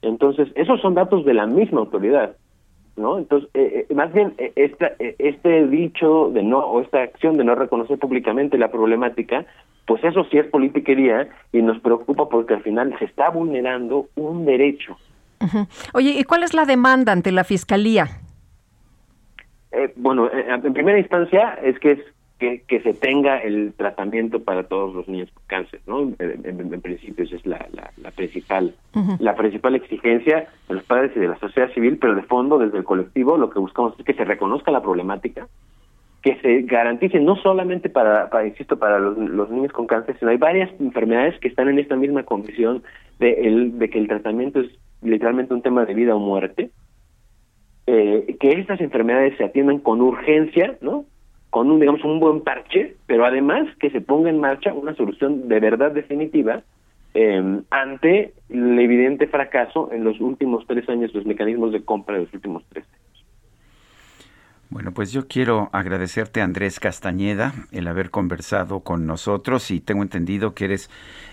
Entonces, 0.00 0.48
esos 0.54 0.80
son 0.80 0.94
datos 0.94 1.26
de 1.26 1.34
la 1.34 1.46
misma 1.46 1.80
autoridad, 1.80 2.36
¿no? 2.96 3.18
Entonces, 3.18 3.50
eh, 3.52 3.86
eh, 3.88 3.94
más 3.94 4.12
bien, 4.14 4.32
esta, 4.38 4.92
este 4.98 5.66
dicho 5.66 6.30
de 6.30 6.42
no, 6.42 6.60
o 6.60 6.80
esta 6.80 7.02
acción 7.02 7.36
de 7.36 7.44
no 7.44 7.54
reconocer 7.54 7.98
públicamente 7.98 8.56
la 8.56 8.70
problemática, 8.70 9.44
pues 9.86 10.02
eso 10.02 10.24
sí 10.30 10.38
es 10.38 10.46
politiquería 10.46 11.28
y 11.52 11.60
nos 11.60 11.78
preocupa 11.80 12.28
porque 12.28 12.54
al 12.54 12.62
final 12.62 12.94
se 12.98 13.04
está 13.04 13.28
vulnerando 13.28 14.06
un 14.14 14.46
derecho. 14.46 14.96
Oye, 15.92 16.14
¿y 16.18 16.24
cuál 16.24 16.42
es 16.42 16.54
la 16.54 16.64
demanda 16.64 17.12
ante 17.12 17.32
la 17.32 17.44
Fiscalía? 17.44 18.06
Eh, 19.72 19.92
bueno, 19.96 20.26
eh, 20.26 20.46
en 20.48 20.72
primera 20.72 20.98
instancia 20.98 21.58
es 21.62 21.78
que 21.78 21.92
es 21.92 22.00
que, 22.40 22.80
se 22.80 22.94
tenga 22.94 23.36
el 23.38 23.74
tratamiento 23.76 24.42
para 24.42 24.62
todos 24.62 24.94
los 24.94 25.06
niños 25.08 25.30
con 25.32 25.44
cáncer, 25.46 25.80
¿no? 25.86 26.00
En, 26.18 26.80
principio 26.80 27.24
esa 27.24 27.36
es 27.36 27.44
la, 27.44 27.68
la, 28.02 28.10
principal 28.12 28.74
la 29.18 29.34
principal 29.36 29.74
exigencia 29.74 30.48
de 30.68 30.74
los 30.74 30.84
padres 30.84 31.12
y 31.14 31.20
de 31.20 31.28
la 31.28 31.38
sociedad 31.38 31.70
civil, 31.72 31.98
pero 31.98 32.14
de 32.14 32.22
fondo 32.22 32.58
desde 32.58 32.78
el 32.78 32.84
colectivo 32.84 33.36
lo 33.36 33.50
que 33.50 33.58
buscamos 33.58 33.94
es 33.98 34.04
que 34.06 34.14
se 34.14 34.24
reconozca 34.24 34.70
la 34.70 34.80
problemática, 34.80 35.48
que 36.22 36.36
se 36.40 36.62
garantice 36.62 37.20
no 37.20 37.36
solamente 37.36 37.90
para, 37.90 38.30
para 38.30 38.46
insisto, 38.46 38.78
para 38.78 38.98
los, 38.98 39.18
los, 39.18 39.50
niños 39.50 39.72
con 39.72 39.86
cáncer, 39.86 40.16
sino 40.18 40.30
hay 40.30 40.38
varias 40.38 40.70
enfermedades 40.80 41.38
que 41.40 41.48
están 41.48 41.68
en 41.68 41.78
esta 41.78 41.96
misma 41.96 42.22
condición 42.22 42.82
de, 43.18 43.32
el, 43.32 43.78
de 43.78 43.90
que 43.90 43.98
el 43.98 44.08
tratamiento 44.08 44.60
es 44.60 44.70
literalmente 45.02 45.52
un 45.52 45.62
tema 45.62 45.84
de 45.84 45.92
vida 45.92 46.14
o 46.14 46.18
muerte 46.18 46.70
eh, 47.92 48.36
que 48.38 48.52
estas 48.52 48.80
enfermedades 48.80 49.36
se 49.36 49.42
atiendan 49.42 49.80
con 49.80 50.00
urgencia, 50.00 50.76
¿no? 50.80 51.06
Con 51.50 51.68
un, 51.68 51.80
digamos, 51.80 52.04
un 52.04 52.20
buen 52.20 52.42
parche, 52.42 52.94
pero 53.06 53.24
además 53.24 53.66
que 53.80 53.90
se 53.90 54.00
ponga 54.00 54.30
en 54.30 54.38
marcha 54.38 54.72
una 54.72 54.94
solución 54.94 55.48
de 55.48 55.58
verdad 55.58 55.90
definitiva 55.90 56.62
eh, 57.14 57.62
ante 57.70 58.32
el 58.48 58.78
evidente 58.78 59.26
fracaso 59.26 59.90
en 59.90 60.04
los 60.04 60.20
últimos 60.20 60.64
tres 60.68 60.88
años, 60.88 61.12
los 61.12 61.26
mecanismos 61.26 61.72
de 61.72 61.84
compra 61.84 62.14
de 62.14 62.26
los 62.26 62.32
últimos 62.32 62.62
tres 62.68 62.84
años. 62.84 63.00
Bueno, 64.68 64.92
pues 64.92 65.10
yo 65.10 65.26
quiero 65.26 65.68
agradecerte, 65.72 66.40
Andrés 66.40 66.78
Castañeda, 66.78 67.54
el 67.72 67.88
haber 67.88 68.10
conversado 68.10 68.80
con 68.80 69.04
nosotros 69.04 69.72
y 69.72 69.80
tengo 69.80 70.04
entendido 70.04 70.54
que 70.54 70.66
eres 70.66 70.90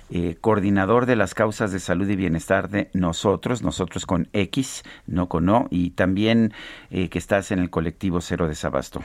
eh, 0.09 0.35
coordinador 0.39 1.05
de 1.05 1.15
las 1.15 1.33
causas 1.33 1.71
de 1.71 1.79
salud 1.79 2.09
y 2.09 2.15
bienestar 2.15 2.69
de 2.69 2.87
nosotros, 2.93 3.63
nosotros 3.63 4.05
con 4.05 4.27
X, 4.33 4.83
no 5.05 5.27
con 5.27 5.49
O, 5.49 5.67
y 5.69 5.91
también 5.91 6.51
eh, 6.91 7.09
que 7.09 7.17
estás 7.17 7.51
en 7.51 7.59
el 7.59 7.69
colectivo 7.69 8.21
Cero 8.21 8.47
Desabasto. 8.47 9.01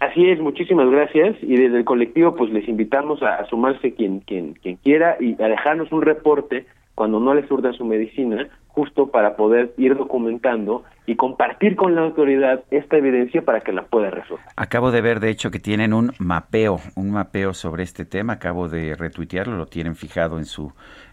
Así 0.00 0.30
es, 0.30 0.40
muchísimas 0.40 0.90
gracias 0.90 1.36
y 1.42 1.56
desde 1.56 1.78
el 1.78 1.84
colectivo 1.84 2.34
pues 2.34 2.50
les 2.50 2.66
invitamos 2.66 3.22
a, 3.22 3.44
sumarse 3.46 3.92
quien, 3.92 4.20
quien, 4.20 4.54
quien 4.54 4.76
quiera 4.76 5.16
y 5.20 5.40
a 5.42 5.48
dejarnos 5.48 5.92
un 5.92 6.00
reporte 6.00 6.64
cuando 6.94 7.20
no 7.20 7.34
les 7.34 7.46
surda 7.48 7.72
su 7.74 7.84
medicina 7.84 8.48
justo 8.72 9.10
para 9.10 9.36
poder 9.36 9.72
ir 9.76 9.96
documentando 9.96 10.84
y 11.06 11.16
compartir 11.16 11.76
con 11.76 11.94
la 11.94 12.02
autoridad 12.02 12.62
esta 12.70 12.96
evidencia 12.96 13.42
para 13.42 13.60
que 13.60 13.72
la 13.72 13.82
pueda 13.82 14.10
resolver. 14.10 14.44
Acabo 14.56 14.90
de 14.90 15.00
ver, 15.00 15.20
de 15.20 15.30
hecho, 15.30 15.50
que 15.50 15.58
tienen 15.58 15.92
un 15.92 16.12
mapeo, 16.18 16.78
un 16.94 17.10
mapeo 17.10 17.52
sobre 17.52 17.82
este 17.82 18.04
tema. 18.04 18.34
Acabo 18.34 18.68
de 18.68 18.94
retuitearlo, 18.94 19.56
lo 19.56 19.66
tienen 19.66 19.96
fijado 19.96 20.38
en 20.38 20.44
su 20.44 20.72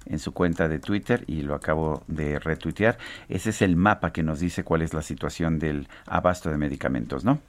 en 0.09 0.19
su 0.19 0.34
cuenta 0.34 0.67
de 0.67 0.79
Twitter 0.79 1.23
y 1.27 1.41
lo 1.41 1.53
acabo 1.53 2.03
de 2.07 2.39
retuitear. 2.39 2.97
Ese 3.27 3.49
es 3.49 3.61
el 3.61 3.75
mapa 3.75 4.13
que 4.13 4.23
nos 4.23 4.39
dice 4.39 4.63
cuál 4.63 4.81
es 4.81 4.93
la 4.93 5.01
situación 5.01 5.59
del 5.59 5.88
abasto 6.05 6.49
de 6.49 6.57
medicamentos, 6.57 7.25
¿no? 7.25 7.39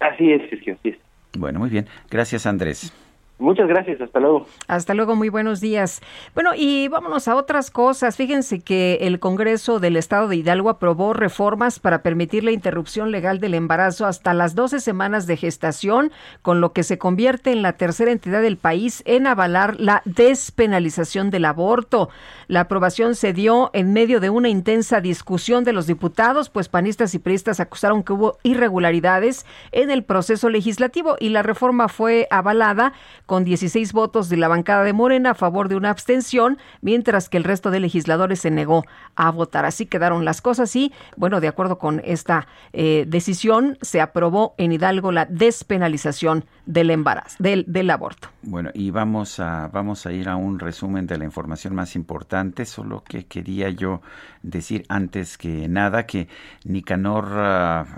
Así 0.00 0.30
es, 0.32 0.48
Sergio, 0.48 0.74
así 0.74 0.90
es. 0.90 0.98
Bueno, 1.36 1.58
muy 1.58 1.70
bien. 1.70 1.86
Gracias, 2.10 2.46
Andrés. 2.46 2.92
Muchas 3.40 3.68
gracias, 3.68 4.00
hasta 4.00 4.18
luego. 4.18 4.46
Hasta 4.66 4.94
luego, 4.94 5.14
muy 5.14 5.28
buenos 5.28 5.60
días. 5.60 6.00
Bueno, 6.34 6.50
y 6.56 6.88
vámonos 6.88 7.28
a 7.28 7.36
otras 7.36 7.70
cosas. 7.70 8.16
Fíjense 8.16 8.60
que 8.60 8.98
el 9.02 9.20
Congreso 9.20 9.78
del 9.78 9.96
Estado 9.96 10.26
de 10.26 10.34
Hidalgo 10.34 10.70
aprobó 10.70 11.12
reformas 11.12 11.78
para 11.78 12.02
permitir 12.02 12.42
la 12.42 12.50
interrupción 12.50 13.12
legal 13.12 13.38
del 13.38 13.54
embarazo 13.54 14.06
hasta 14.06 14.34
las 14.34 14.56
12 14.56 14.80
semanas 14.80 15.28
de 15.28 15.36
gestación, 15.36 16.10
con 16.42 16.60
lo 16.60 16.72
que 16.72 16.82
se 16.82 16.98
convierte 16.98 17.52
en 17.52 17.62
la 17.62 17.74
tercera 17.74 18.10
entidad 18.10 18.42
del 18.42 18.56
país 18.56 19.04
en 19.06 19.28
avalar 19.28 19.78
la 19.78 20.02
despenalización 20.04 21.30
del 21.30 21.44
aborto. 21.44 22.08
La 22.48 22.62
aprobación 22.62 23.14
se 23.14 23.32
dio 23.32 23.70
en 23.72 23.92
medio 23.92 24.18
de 24.18 24.30
una 24.30 24.48
intensa 24.48 25.00
discusión 25.00 25.62
de 25.62 25.72
los 25.72 25.86
diputados, 25.86 26.50
pues 26.50 26.68
panistas 26.68 27.14
y 27.14 27.20
priistas 27.20 27.60
acusaron 27.60 28.02
que 28.02 28.14
hubo 28.14 28.38
irregularidades 28.42 29.46
en 29.70 29.92
el 29.92 30.02
proceso 30.02 30.48
legislativo 30.48 31.16
y 31.20 31.28
la 31.28 31.44
reforma 31.44 31.86
fue 31.88 32.26
avalada 32.32 32.94
con 33.28 33.44
16 33.44 33.92
votos 33.92 34.30
de 34.30 34.38
la 34.38 34.48
bancada 34.48 34.84
de 34.84 34.94
Morena 34.94 35.32
a 35.32 35.34
favor 35.34 35.68
de 35.68 35.76
una 35.76 35.90
abstención, 35.90 36.56
mientras 36.80 37.28
que 37.28 37.36
el 37.36 37.44
resto 37.44 37.70
de 37.70 37.78
legisladores 37.78 38.40
se 38.40 38.50
negó 38.50 38.86
a 39.16 39.30
votar. 39.30 39.66
Así 39.66 39.84
quedaron 39.84 40.24
las 40.24 40.40
cosas 40.40 40.74
y, 40.74 40.94
bueno, 41.14 41.42
de 41.42 41.48
acuerdo 41.48 41.76
con 41.78 42.00
esta 42.04 42.48
eh, 42.72 43.04
decisión, 43.06 43.76
se 43.82 44.00
aprobó 44.00 44.54
en 44.56 44.72
Hidalgo 44.72 45.12
la 45.12 45.26
despenalización 45.26 46.46
del 46.64 46.90
embarazo, 46.90 47.36
del, 47.38 47.90
aborto. 47.90 48.28
Bueno, 48.40 48.70
y 48.72 48.90
vamos 48.90 49.38
a, 49.40 49.68
vamos 49.68 50.06
a 50.06 50.12
ir 50.12 50.30
a 50.30 50.36
un 50.36 50.58
resumen 50.58 51.06
de 51.06 51.18
la 51.18 51.26
información 51.26 51.74
más 51.74 51.96
importante, 51.96 52.64
solo 52.64 53.04
que 53.04 53.26
quería 53.26 53.68
yo 53.68 54.00
decir 54.42 54.86
antes 54.88 55.36
que 55.36 55.68
nada 55.68 56.06
que 56.06 56.28
Nicanor... 56.64 57.28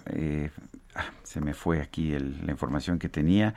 Eh, 0.06 0.50
se 1.22 1.40
me 1.40 1.54
fue 1.54 1.80
aquí 1.80 2.16
la 2.18 2.50
información 2.50 2.98
que 2.98 3.08
tenía. 3.08 3.54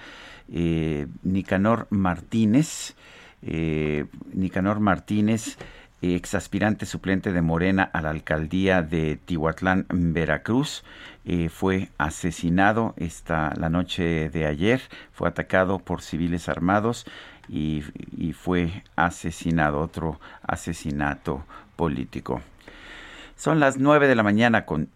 Eh, 0.52 1.08
Nicanor 1.24 1.88
Martínez, 1.90 2.96
eh, 3.42 4.06
Nicanor 4.34 4.80
Martínez 4.80 5.58
exaspirante 6.04 6.86
suplente 6.86 7.32
de 7.32 7.42
Morena 7.42 7.84
a 7.84 8.02
la 8.02 8.10
alcaldía 8.10 8.82
de 8.82 9.18
Tihuatlán, 9.26 9.86
Veracruz, 9.90 10.84
eh, 11.26 11.48
fue 11.50 11.90
asesinado 11.98 12.94
esta 12.98 13.54
la 13.56 13.70
noche 13.70 14.30
de 14.30 14.46
ayer, 14.46 14.82
fue 15.14 15.30
atacado 15.30 15.80
por 15.80 16.02
civiles 16.02 16.50
armados 16.50 17.06
y, 17.48 17.84
y 18.18 18.34
fue 18.34 18.84
asesinado, 18.98 19.80
otro 19.80 20.20
asesinato 20.46 21.46
político. 21.78 22.42
Son 23.38 23.60
las 23.60 23.78
nueve 23.78 24.08
de 24.08 24.16
la 24.16 24.24
mañana 24.24 24.66
con 24.66 24.90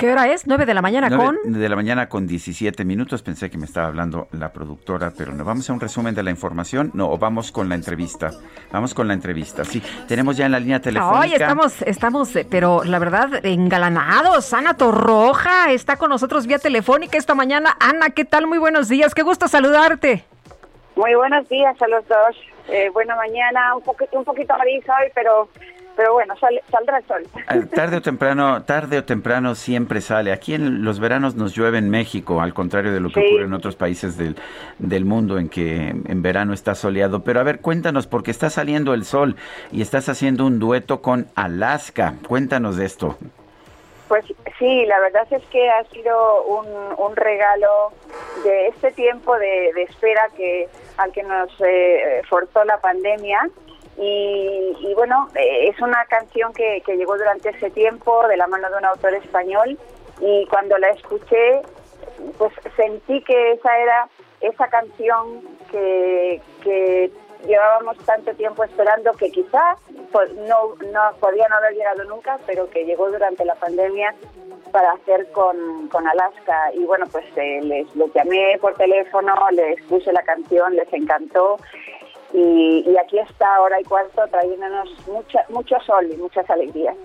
¿Qué 0.00 0.10
hora 0.10 0.32
es? 0.32 0.48
¿9 0.48 0.64
de 0.64 0.72
la 0.72 0.80
mañana 0.80 1.14
con? 1.14 1.36
De 1.44 1.68
la 1.68 1.76
mañana 1.76 2.08
con 2.08 2.26
17 2.26 2.86
minutos. 2.86 3.20
Pensé 3.20 3.50
que 3.50 3.58
me 3.58 3.66
estaba 3.66 3.88
hablando 3.88 4.28
la 4.32 4.50
productora, 4.50 5.12
pero 5.14 5.34
no. 5.34 5.44
Vamos 5.44 5.68
a 5.68 5.74
un 5.74 5.80
resumen 5.80 6.14
de 6.14 6.22
la 6.22 6.30
información. 6.30 6.90
No, 6.94 7.18
vamos 7.18 7.52
con 7.52 7.68
la 7.68 7.74
entrevista. 7.74 8.30
Vamos 8.72 8.94
con 8.94 9.08
la 9.08 9.12
entrevista. 9.12 9.62
Sí, 9.62 9.82
tenemos 10.08 10.38
ya 10.38 10.46
en 10.46 10.52
la 10.52 10.58
línea 10.58 10.80
telefónica. 10.80 11.20
Hoy 11.20 11.34
estamos, 11.34 11.82
estamos, 11.82 12.34
eh, 12.34 12.46
pero 12.48 12.82
la 12.82 12.98
verdad, 12.98 13.44
engalanados. 13.44 14.54
Ana 14.54 14.72
Torroja 14.72 15.70
está 15.70 15.96
con 15.96 16.08
nosotros 16.08 16.46
vía 16.46 16.58
telefónica 16.58 17.18
esta 17.18 17.34
mañana. 17.34 17.76
Ana, 17.78 18.08
¿qué 18.08 18.24
tal? 18.24 18.46
Muy 18.46 18.56
buenos 18.56 18.88
días. 18.88 19.14
Qué 19.14 19.20
gusto 19.20 19.48
saludarte. 19.48 20.24
Muy 20.96 21.14
buenos 21.14 21.46
días 21.50 21.76
a 21.82 21.88
los 21.88 22.08
dos. 22.08 22.36
Eh, 22.68 22.88
buena 22.94 23.16
mañana, 23.16 23.74
un 23.76 23.82
poquito, 23.82 24.18
un 24.18 24.24
poquito 24.24 24.54
gris 24.62 24.82
hoy, 24.88 25.10
pero 25.14 25.50
pero 26.00 26.14
bueno, 26.14 26.34
saldrá 26.70 26.96
el 26.96 27.04
sol. 27.04 27.22
Ah, 27.46 27.58
tarde 27.74 27.98
o 27.98 28.00
temprano, 28.00 28.62
tarde 28.62 28.96
o 28.96 29.04
temprano 29.04 29.54
siempre 29.54 30.00
sale. 30.00 30.32
Aquí 30.32 30.54
en 30.54 30.82
los 30.82 30.98
veranos 30.98 31.34
nos 31.34 31.54
llueve 31.54 31.76
en 31.76 31.90
México, 31.90 32.40
al 32.40 32.54
contrario 32.54 32.90
de 32.90 33.00
lo 33.00 33.10
que 33.10 33.20
ocurre 33.20 33.44
en 33.44 33.52
otros 33.52 33.76
países 33.76 34.16
del, 34.16 34.34
del 34.78 35.04
mundo 35.04 35.38
en 35.38 35.50
que 35.50 35.88
en 35.88 36.22
verano 36.22 36.54
está 36.54 36.74
soleado. 36.74 37.22
Pero 37.22 37.40
a 37.40 37.42
ver, 37.42 37.60
cuéntanos, 37.60 38.06
porque 38.06 38.30
está 38.30 38.48
saliendo 38.48 38.94
el 38.94 39.04
sol 39.04 39.36
y 39.72 39.82
estás 39.82 40.08
haciendo 40.08 40.46
un 40.46 40.58
dueto 40.58 41.02
con 41.02 41.26
Alaska. 41.34 42.14
Cuéntanos 42.26 42.78
de 42.78 42.86
esto. 42.86 43.18
Pues 44.08 44.24
sí, 44.58 44.86
la 44.86 45.00
verdad 45.00 45.26
es 45.30 45.44
que 45.52 45.68
ha 45.68 45.84
sido 45.84 46.44
un, 46.44 46.66
un 46.96 47.14
regalo 47.14 47.92
de 48.42 48.68
este 48.68 48.90
tiempo 48.92 49.38
de, 49.38 49.68
espera 49.82 50.30
que 50.34 50.66
al 50.96 51.12
que 51.12 51.22
nos 51.24 51.50
eh, 51.60 52.22
forzó 52.26 52.64
la 52.64 52.78
pandemia 52.78 53.50
y, 54.02 54.94
bueno, 54.94 55.28
eh, 55.34 55.68
es 55.68 55.78
una 55.82 56.04
canción 56.06 56.54
que, 56.54 56.82
llegó 56.86 57.18
durante 57.18 57.50
ese 57.50 57.70
tiempo 57.70 58.26
de 58.28 58.38
la 58.38 58.46
mano 58.46 58.70
de 58.70 58.78
un 58.78 58.84
autor 58.86 59.14
español 59.14 59.78
y 60.20 60.46
cuando 60.46 60.78
la 60.78 60.88
escuché, 60.90 61.60
pues 62.38 62.52
sentí 62.76 63.22
que 63.22 63.52
esa 63.52 63.78
era 63.78 64.08
esa 64.40 64.68
canción 64.68 65.42
que, 65.70 66.40
llevábamos 67.46 67.96
tanto 68.04 68.34
tiempo 68.34 68.64
esperando 68.64 69.12
que 69.12 69.30
quizás 69.30 69.78
no, 70.46 70.74
no 70.92 71.00
podía 71.20 71.48
no 71.48 71.56
haber 71.56 71.74
llegado 71.74 72.04
nunca, 72.04 72.38
pero 72.46 72.68
que 72.68 72.84
llegó 72.84 73.10
durante 73.10 73.44
la 73.46 73.54
pandemia 73.54 74.14
para 74.72 74.92
hacer 74.92 75.30
con, 75.32 75.88
con 75.88 76.06
Alaska. 76.06 76.70
Y 76.74 76.84
bueno, 76.84 77.06
pues 77.10 77.24
eh, 77.36 77.60
les, 77.62 77.96
les 77.96 78.12
llamé 78.12 78.58
por 78.60 78.74
teléfono, 78.74 79.34
les 79.52 79.82
puse 79.84 80.12
la 80.12 80.22
canción, 80.22 80.76
les 80.76 80.92
encantó 80.92 81.56
y, 82.32 82.96
aquí 82.96 83.18
está 83.18 83.60
hora 83.60 83.80
y 83.80 83.84
cuarto 83.84 84.22
trayéndonos 84.30 84.88
mucha, 85.08 85.44
mucho 85.48 85.76
sol 85.84 86.06
y 86.12 86.16
muchas 86.16 86.48
alegrías. 86.48 86.96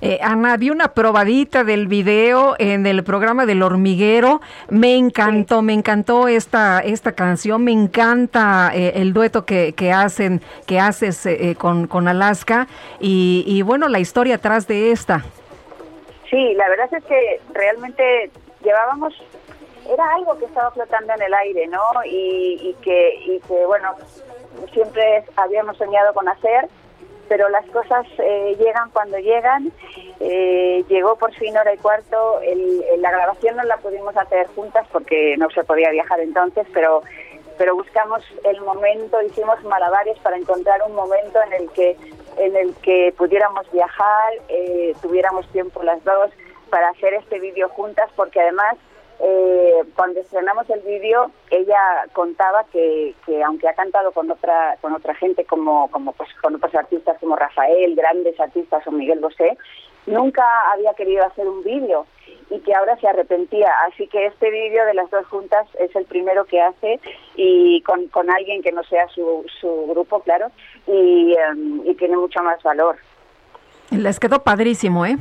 Eh, 0.00 0.18
Ana, 0.22 0.56
vi 0.56 0.70
una 0.70 0.88
probadita 0.88 1.64
del 1.64 1.86
video 1.86 2.56
en 2.58 2.86
el 2.86 3.04
programa 3.04 3.46
del 3.46 3.62
hormiguero. 3.62 4.40
Me 4.68 4.96
encantó, 4.96 5.62
me 5.62 5.72
encantó 5.72 6.28
esta, 6.28 6.80
esta 6.80 7.12
canción, 7.12 7.64
me 7.64 7.72
encanta 7.72 8.72
eh, 8.74 8.94
el 8.96 9.12
dueto 9.12 9.44
que, 9.44 9.74
que, 9.74 9.92
hacen, 9.92 10.40
que 10.66 10.80
haces 10.80 11.24
eh, 11.26 11.54
con, 11.58 11.86
con 11.86 12.08
Alaska 12.08 12.66
y, 12.98 13.44
y 13.46 13.62
bueno, 13.62 13.88
la 13.88 14.00
historia 14.00 14.36
atrás 14.36 14.66
de 14.66 14.90
esta. 14.90 15.24
Sí, 16.28 16.54
la 16.54 16.68
verdad 16.68 16.88
es 16.92 17.04
que 17.04 17.40
realmente 17.52 18.30
llevábamos 18.64 19.14
era 19.90 20.14
algo 20.14 20.38
que 20.38 20.44
estaba 20.44 20.70
flotando 20.70 21.12
en 21.14 21.22
el 21.22 21.34
aire, 21.34 21.66
¿no? 21.66 21.80
Y, 22.04 22.58
y, 22.62 22.76
que, 22.82 23.14
y 23.26 23.40
que, 23.40 23.66
bueno, 23.66 23.94
siempre 24.68 25.24
habíamos 25.36 25.76
soñado 25.76 26.12
con 26.14 26.28
hacer, 26.28 26.68
pero 27.28 27.48
las 27.48 27.64
cosas 27.66 28.06
eh, 28.18 28.56
llegan 28.58 28.90
cuando 28.90 29.18
llegan. 29.18 29.72
Eh, 30.20 30.84
llegó 30.88 31.16
por 31.16 31.32
fin 31.34 31.56
hora 31.56 31.72
y 31.72 31.78
cuarto. 31.78 32.40
la 32.98 33.10
grabación 33.10 33.56
no 33.56 33.64
la 33.64 33.76
pudimos 33.78 34.16
hacer 34.16 34.46
juntas 34.48 34.86
porque 34.92 35.36
no 35.38 35.48
se 35.50 35.64
podía 35.64 35.90
viajar 35.90 36.20
entonces, 36.20 36.66
pero 36.72 37.02
pero 37.58 37.76
buscamos 37.76 38.24
el 38.44 38.60
momento, 38.62 39.20
hicimos 39.22 39.62
malabares 39.64 40.18
para 40.20 40.36
encontrar 40.36 40.80
un 40.86 40.94
momento 40.94 41.38
en 41.46 41.62
el 41.62 41.70
que 41.70 41.96
en 42.38 42.56
el 42.56 42.74
que 42.76 43.14
pudiéramos 43.16 43.70
viajar, 43.70 44.32
eh, 44.48 44.94
tuviéramos 45.02 45.46
tiempo 45.48 45.82
las 45.82 46.02
dos 46.02 46.30
para 46.70 46.88
hacer 46.88 47.14
este 47.14 47.38
vídeo 47.38 47.68
juntas, 47.68 48.10
porque 48.16 48.40
además 48.40 48.76
eh, 49.24 49.84
cuando 49.94 50.20
estrenamos 50.20 50.68
el 50.68 50.80
vídeo, 50.80 51.30
ella 51.50 51.78
contaba 52.12 52.64
que, 52.72 53.14
que, 53.24 53.40
aunque 53.44 53.68
ha 53.68 53.74
cantado 53.74 54.10
con 54.10 54.28
otra 54.28 54.76
con 54.80 54.92
otra 54.92 55.14
gente 55.14 55.44
como 55.44 55.88
como 55.92 56.12
pues 56.12 56.28
con 56.42 56.56
otros 56.56 56.74
artistas 56.74 57.18
como 57.20 57.36
Rafael, 57.36 57.94
grandes 57.94 58.38
artistas 58.40 58.84
o 58.84 58.90
Miguel 58.90 59.20
Bosé, 59.20 59.56
nunca 60.06 60.42
había 60.72 60.92
querido 60.94 61.24
hacer 61.24 61.46
un 61.46 61.62
vídeo 61.62 62.04
y 62.50 62.58
que 62.60 62.74
ahora 62.74 62.96
se 62.96 63.06
arrepentía. 63.06 63.70
Así 63.88 64.08
que 64.08 64.26
este 64.26 64.50
vídeo 64.50 64.84
de 64.86 64.94
las 64.94 65.08
dos 65.10 65.24
juntas 65.26 65.66
es 65.78 65.94
el 65.94 66.04
primero 66.04 66.44
que 66.44 66.60
hace 66.60 66.98
y 67.36 67.80
con, 67.82 68.08
con 68.08 68.28
alguien 68.28 68.60
que 68.60 68.72
no 68.72 68.82
sea 68.84 69.06
su, 69.08 69.46
su 69.60 69.86
grupo, 69.88 70.20
claro, 70.20 70.50
y, 70.88 71.34
em, 71.34 71.80
y 71.84 71.94
tiene 71.94 72.16
mucho 72.16 72.42
más 72.42 72.60
valor. 72.62 72.96
Les 73.90 74.18
quedó 74.18 74.42
padrísimo, 74.42 75.06
¿eh? 75.06 75.16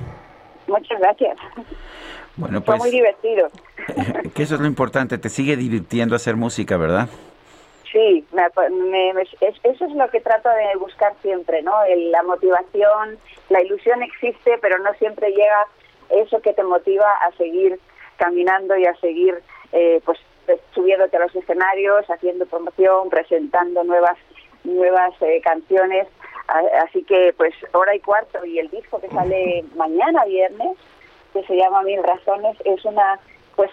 Muchas 0.68 0.99
gracias. 0.99 1.38
Bueno, 2.42 2.62
pues, 2.62 2.78
Fue 2.78 2.90
muy 2.90 2.92
divertido. 2.92 3.50
Que 4.34 4.44
eso 4.44 4.56
es 4.56 4.62
lo 4.62 4.68
importante, 4.68 5.18
te 5.18 5.30
sigue 5.30 5.58
divirtiendo 5.58 6.16
hacer 6.16 6.36
música, 6.36 6.78
¿verdad? 6.78 7.08
Sí, 7.92 8.26
eso 9.64 9.86
es 9.86 9.96
lo 9.96 10.10
que 10.10 10.22
trato 10.22 10.50
de 10.50 10.78
buscar 10.80 11.14
siempre, 11.22 11.62
¿no? 11.62 11.74
la 12.12 12.24
motivación, 12.24 13.18
la 13.50 13.62
ilusión 13.62 14.02
existe, 14.02 14.58
pero 14.62 14.80
no 14.80 14.94
siempre 14.94 15.32
llega 15.32 15.68
eso 16.10 16.42
que 16.42 16.54
te 16.54 16.64
motiva 16.64 17.06
a 17.28 17.32
seguir 17.34 17.80
caminando 18.16 18.78
y 18.78 18.86
a 18.86 18.96
seguir, 18.96 19.44
eh, 19.74 20.00
pues, 20.06 20.18
subiéndote 20.74 21.18
a 21.18 21.22
los 21.22 21.36
escenarios, 21.36 22.10
haciendo 22.10 22.46
promoción, 22.46 23.10
presentando 23.10 23.84
nuevas 23.84 24.18
nuevas 24.64 25.14
eh, 25.22 25.42
canciones. 25.44 26.08
Así 26.84 27.04
que, 27.04 27.34
pues, 27.36 27.54
hora 27.74 27.96
y 27.96 28.00
cuarto 28.00 28.46
y 28.46 28.60
el 28.60 28.70
disco 28.70 29.00
que 29.00 29.10
sale 29.10 29.66
mañana 29.76 30.24
viernes, 30.26 30.78
que 31.34 31.44
se 31.44 31.56
llama 31.56 31.82
Mil 31.84 32.02
Razones, 32.03 32.58
es 32.66 32.84
una, 32.86 33.20
pues 33.56 33.72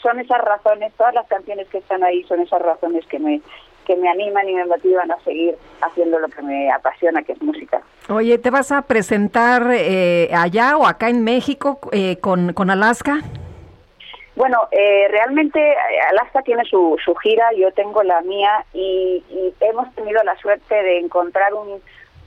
son 0.00 0.20
esas 0.20 0.40
razones, 0.40 0.92
todas 0.94 1.14
las 1.14 1.26
canciones 1.26 1.68
que 1.68 1.78
están 1.78 2.02
ahí 2.04 2.22
son 2.24 2.40
esas 2.40 2.62
razones 2.62 3.06
que 3.06 3.18
me 3.18 3.40
que 3.84 3.96
me 3.96 4.08
animan 4.08 4.48
y 4.48 4.54
me 4.54 4.64
motivan 4.64 5.10
a 5.10 5.18
seguir 5.24 5.56
haciendo 5.80 6.18
lo 6.18 6.28
que 6.28 6.40
me 6.42 6.70
apasiona, 6.70 7.22
que 7.22 7.32
es 7.32 7.42
música. 7.42 7.82
Oye, 8.08 8.38
¿te 8.38 8.50
vas 8.50 8.70
a 8.70 8.82
presentar 8.82 9.70
eh, 9.72 10.30
allá 10.32 10.76
o 10.76 10.86
acá 10.86 11.08
en 11.08 11.24
México 11.24 11.80
eh, 11.90 12.16
con, 12.18 12.52
con 12.52 12.70
Alaska? 12.70 13.18
Bueno, 14.34 14.68
eh, 14.70 15.08
realmente 15.10 15.74
Alaska 16.10 16.42
tiene 16.42 16.64
su, 16.64 16.96
su 17.04 17.14
gira, 17.16 17.52
yo 17.56 17.72
tengo 17.72 18.02
la 18.02 18.20
mía 18.22 18.64
y, 18.72 19.22
y 19.28 19.54
hemos 19.60 19.92
tenido 19.94 20.22
la 20.22 20.36
suerte 20.36 20.74
de 20.74 20.98
encontrar 21.00 21.52
un, 21.52 21.82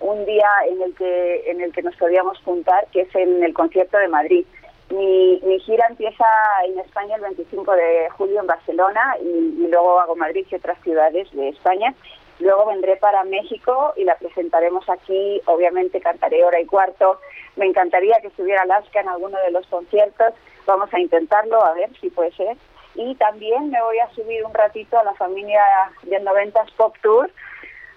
un 0.05 0.23
día 0.25 0.47
en 0.69 0.81
el 0.83 0.95
que 0.95 1.49
en 1.49 1.61
el 1.61 1.73
que 1.73 1.81
nos 1.81 1.95
podíamos 1.95 2.37
juntar, 2.43 2.85
que 2.91 3.01
es 3.01 3.15
en 3.15 3.43
el 3.43 3.53
concierto 3.53 3.97
de 3.97 4.07
Madrid. 4.07 4.45
Mi, 4.89 5.39
gira 5.61 5.87
empieza 5.89 6.25
en 6.67 6.79
España 6.79 7.15
el 7.15 7.21
25 7.21 7.71
de 7.71 8.09
julio 8.11 8.39
en 8.39 8.45
Barcelona 8.45 9.17
y, 9.19 9.67
luego 9.67 9.99
hago 9.99 10.15
Madrid 10.15 10.45
y 10.49 10.55
otras 10.55 10.79
ciudades 10.83 11.31
de 11.31 11.49
España. 11.49 11.95
Luego 12.39 12.67
vendré 12.67 12.97
para 12.97 13.23
México 13.23 13.93
y 13.97 14.03
la 14.03 14.15
presentaremos 14.15 14.87
aquí. 14.89 15.41
Obviamente 15.45 15.99
cantaré 15.99 16.43
hora 16.43 16.59
y 16.59 16.67
cuarto. 16.67 17.19
Me 17.55 17.65
encantaría 17.65 18.19
que 18.21 18.27
estuviera 18.27 18.61
Alaska 18.61 18.99
en 18.99 19.09
alguno 19.09 19.39
de 19.39 19.51
los 19.51 19.65
conciertos. 19.67 20.33
Vamos 20.67 20.93
a 20.93 20.99
intentarlo, 20.99 21.65
a 21.65 21.73
ver 21.73 21.89
si 21.99 22.11
puede 22.11 22.31
ser. 22.33 22.55
Y 22.93 23.15
también 23.15 23.71
me 23.71 23.81
voy 23.81 23.97
a 23.97 24.09
subir 24.13 24.45
un 24.45 24.53
ratito 24.53 24.99
a 24.99 25.03
la 25.03 25.15
familia 25.15 25.63
del 26.03 26.23
90s 26.23 26.71
Pop 26.77 26.95
Tour 27.01 27.31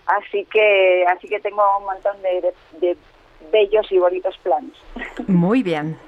Así 0.08 0.46
que, 0.46 1.04
así 1.06 1.28
que 1.28 1.38
tengo 1.40 1.62
un 1.78 1.84
montón 1.84 2.16
de, 2.22 2.96
bellos 3.52 3.86
y 3.92 3.98
bonitos 3.98 4.36
planes. 4.42 4.72
Muy 5.26 5.62
bien. 5.62 5.98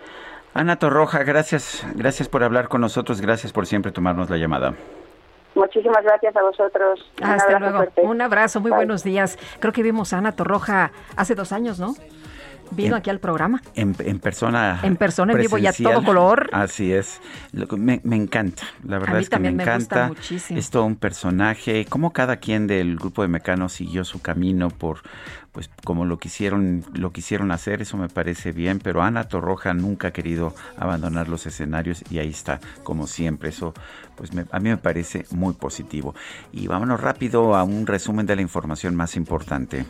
Ana 0.55 0.77
Torroja, 0.77 1.23
gracias, 1.23 1.87
gracias 1.95 2.29
por 2.29 2.43
hablar 2.43 2.69
con 2.69 2.81
nosotros, 2.81 3.21
gracias 3.21 3.53
por 3.53 3.67
siempre 3.67 3.93
tomarnos 3.93 4.29
la 4.31 4.37
llamada. 4.37 4.75
Muchísimas 5.55 6.03
gracias 6.03 6.35
a 6.35 6.43
vosotros. 6.43 7.11
Hasta 7.23 7.59
luego. 7.59 7.85
Un 8.03 8.21
abrazo, 8.21 8.61
muy 8.61 8.71
buenos 8.71 9.05
días. 9.05 9.39
Creo 9.59 9.73
que 9.73 9.83
vimos 9.83 10.13
a 10.13 10.19
Ana 10.19 10.33
Torroja 10.33 10.93
hace 11.17 11.35
dos 11.35 11.53
años, 11.53 11.79
¿no? 11.79 11.95
Vino 12.71 12.97
aquí 12.97 13.11
al 13.11 13.21
programa. 13.21 13.63
En, 13.75 13.95
persona. 13.95 14.81
En 14.83 14.97
persona, 14.97 15.33
en 15.33 15.39
vivo 15.39 15.59
y 15.59 15.67
a 15.67 15.73
todo 15.73 16.03
color. 16.05 16.51
Así 16.53 16.93
es. 16.93 17.21
Me, 17.77 18.01
encanta, 18.05 18.63
la 18.85 18.99
verdad 18.99 19.21
es 19.21 19.31
que 19.31 19.39
me 19.39 19.49
encanta. 19.49 20.11
Me 20.51 20.59
es 20.59 20.71
todo 20.71 20.85
un 20.85 20.97
personaje, 20.97 21.87
como 21.87 22.13
cada 22.13 22.37
quien 22.37 22.67
del 22.67 22.97
grupo 22.97 23.23
de 23.23 23.29
Mecanos 23.29 23.73
siguió 23.73 24.05
su 24.05 24.21
camino 24.21 24.71
por 24.71 24.99
pues 25.53 25.69
como 25.85 26.05
lo 26.05 26.19
quisieron 26.19 26.85
lo 26.95 27.13
quisieron 27.13 27.51
hacer 27.51 27.83
eso 27.83 27.97
me 27.97 28.09
parece 28.09 28.53
bien 28.53 28.79
pero 28.79 29.03
Ana 29.03 29.25
Torroja 29.25 29.75
nunca 29.75 30.09
ha 30.09 30.13
querido 30.13 30.55
abandonar 30.77 31.29
los 31.29 31.47
escenarios 31.47 32.05
y 32.09 32.19
ahí 32.19 32.29
está 32.29 32.61
como 32.85 33.07
siempre 33.07 33.49
eso 33.49 33.75
pues 34.17 34.31
a 34.51 34.61
mí 34.61 34.69
me 34.69 34.77
parece 34.77 35.27
muy 35.31 35.55
positivo 35.55 36.15
y 36.53 36.69
vámonos 36.69 37.01
rápido 37.01 37.57
a 37.57 37.65
un 37.65 37.87
resumen 37.87 38.27
de 38.27 38.37
la 38.37 38.43
información 38.43 38.95
más 38.95 39.17
importante 39.17 39.85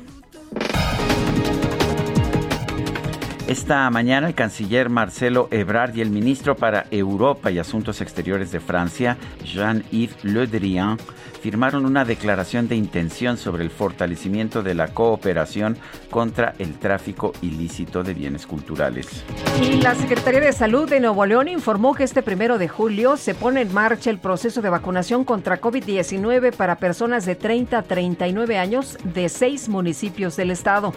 esta 3.51 3.91
mañana 3.91 4.29
el 4.29 4.37
canciller 4.37 4.91
Marcelo 4.91 5.49
Ebrard 5.51 5.97
y 5.97 6.03
el 6.03 6.11
ministro 6.11 6.55
para 6.55 6.87
Europa 6.93 7.51
y 7.51 7.59
Asuntos 7.59 8.01
Exteriores 8.01 8.53
de 8.53 8.61
Francia, 8.61 9.17
Jean-Yves 9.45 10.23
Le 10.23 10.47
Drian, 10.47 10.99
firmaron 11.43 11.85
una 11.85 12.05
declaración 12.05 12.69
de 12.69 12.77
intención 12.77 13.37
sobre 13.37 13.65
el 13.65 13.71
fortalecimiento 13.71 14.63
de 14.63 14.77
la 14.77 14.89
cooperación 14.95 15.77
contra 16.11 16.55
el 16.61 16.79
tráfico 16.79 17.33
ilícito 17.43 18.05
de 18.05 18.15
bienes 18.15 18.47
culturales. 18.47 19.25
Y 19.61 19.81
la 19.81 19.97
Secretaría 19.97 20.41
de 20.41 20.53
Salud 20.53 20.89
de 20.89 21.01
Nuevo 21.01 21.27
León 21.27 21.49
informó 21.49 21.97
que 21.97 22.05
este 22.05 22.23
primero 22.23 22.57
de 22.57 22.69
julio 22.69 23.17
se 23.17 23.35
pone 23.35 23.63
en 23.63 23.75
marcha 23.75 24.11
el 24.11 24.19
proceso 24.19 24.63
de 24.63 24.71
vacunación 24.71 25.25
contra 25.25 25.61
COVID-19 25.61 26.55
para 26.55 26.77
personas 26.77 27.27
de 27.27 27.35
30 27.35 27.79
a 27.79 27.83
39 27.83 28.59
años 28.59 28.97
de 29.03 29.29
seis 29.29 29.69
municipios 29.69 30.37
del 30.37 30.53
estado 30.53 30.93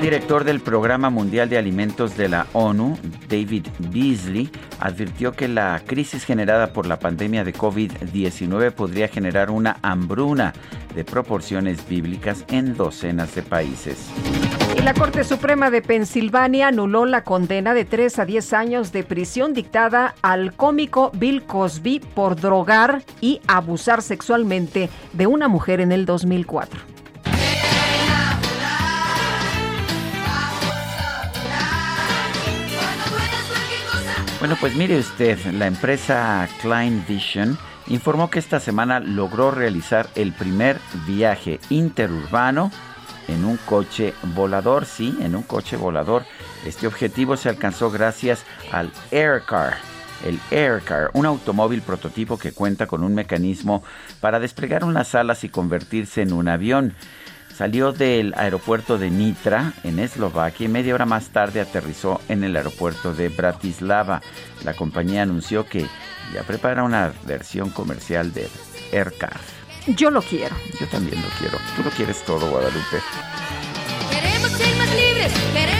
director 0.00 0.44
del 0.44 0.60
Programa 0.60 1.10
Mundial 1.10 1.50
de 1.50 1.58
Alimentos 1.58 2.16
de 2.16 2.28
la 2.28 2.46
ONU, 2.54 2.96
David 3.28 3.66
Beasley, 3.90 4.50
advirtió 4.78 5.32
que 5.32 5.46
la 5.46 5.82
crisis 5.86 6.24
generada 6.24 6.72
por 6.72 6.86
la 6.86 6.98
pandemia 6.98 7.44
de 7.44 7.52
COVID-19 7.52 8.72
podría 8.72 9.08
generar 9.08 9.50
una 9.50 9.76
hambruna 9.82 10.54
de 10.94 11.04
proporciones 11.04 11.86
bíblicas 11.86 12.44
en 12.48 12.76
docenas 12.76 13.34
de 13.34 13.42
países. 13.42 14.08
Y 14.76 14.80
la 14.80 14.94
Corte 14.94 15.22
Suprema 15.22 15.70
de 15.70 15.82
Pensilvania 15.82 16.68
anuló 16.68 17.04
la 17.04 17.22
condena 17.22 17.74
de 17.74 17.84
3 17.84 18.20
a 18.20 18.24
10 18.24 18.52
años 18.54 18.92
de 18.92 19.04
prisión 19.04 19.52
dictada 19.52 20.14
al 20.22 20.54
cómico 20.54 21.10
Bill 21.14 21.42
Cosby 21.42 22.00
por 22.00 22.36
drogar 22.36 23.02
y 23.20 23.40
abusar 23.46 24.00
sexualmente 24.00 24.88
de 25.12 25.26
una 25.26 25.48
mujer 25.48 25.80
en 25.80 25.92
el 25.92 26.06
2004. 26.06 26.99
Bueno, 34.40 34.56
pues 34.58 34.74
mire 34.74 34.98
usted, 34.98 35.38
la 35.52 35.66
empresa 35.66 36.48
Klein 36.62 37.04
Vision 37.06 37.58
informó 37.88 38.30
que 38.30 38.38
esta 38.38 38.58
semana 38.58 38.98
logró 38.98 39.50
realizar 39.50 40.08
el 40.14 40.32
primer 40.32 40.78
viaje 41.06 41.60
interurbano 41.68 42.72
en 43.28 43.44
un 43.44 43.58
coche 43.58 44.14
volador, 44.34 44.86
sí, 44.86 45.14
en 45.20 45.36
un 45.36 45.42
coche 45.42 45.76
volador. 45.76 46.24
Este 46.64 46.86
objetivo 46.86 47.36
se 47.36 47.50
alcanzó 47.50 47.90
gracias 47.90 48.46
al 48.72 48.90
Aircar. 49.10 49.76
El 50.24 50.40
Aircar, 50.50 51.10
un 51.12 51.26
automóvil 51.26 51.82
prototipo 51.82 52.38
que 52.38 52.52
cuenta 52.52 52.86
con 52.86 53.04
un 53.04 53.14
mecanismo 53.14 53.82
para 54.20 54.40
desplegar 54.40 54.84
unas 54.84 55.14
alas 55.14 55.44
y 55.44 55.50
convertirse 55.50 56.22
en 56.22 56.32
un 56.32 56.48
avión. 56.48 56.94
Salió 57.60 57.92
del 57.92 58.32
aeropuerto 58.38 58.96
de 58.96 59.10
Nitra, 59.10 59.74
en 59.84 59.98
Eslovaquia, 59.98 60.64
y 60.64 60.68
media 60.70 60.94
hora 60.94 61.04
más 61.04 61.28
tarde 61.28 61.60
aterrizó 61.60 62.18
en 62.30 62.42
el 62.42 62.56
aeropuerto 62.56 63.12
de 63.12 63.28
Bratislava. 63.28 64.22
La 64.64 64.72
compañía 64.72 65.24
anunció 65.24 65.66
que 65.66 65.84
ya 66.32 66.42
prepara 66.46 66.84
una 66.84 67.12
versión 67.26 67.68
comercial 67.68 68.32
de 68.32 68.48
Aircar. 68.92 69.38
Yo 69.88 70.10
lo 70.10 70.22
quiero. 70.22 70.56
Yo 70.80 70.86
también 70.86 71.20
lo 71.20 71.28
quiero. 71.38 71.58
Tú 71.76 71.82
lo 71.82 71.90
quieres 71.90 72.24
todo, 72.24 72.48
Guadalupe. 72.48 72.96
Queremos 74.10 74.50
ser 74.52 74.76
más 74.78 74.88
libres, 74.94 75.32
queremos 75.52 75.79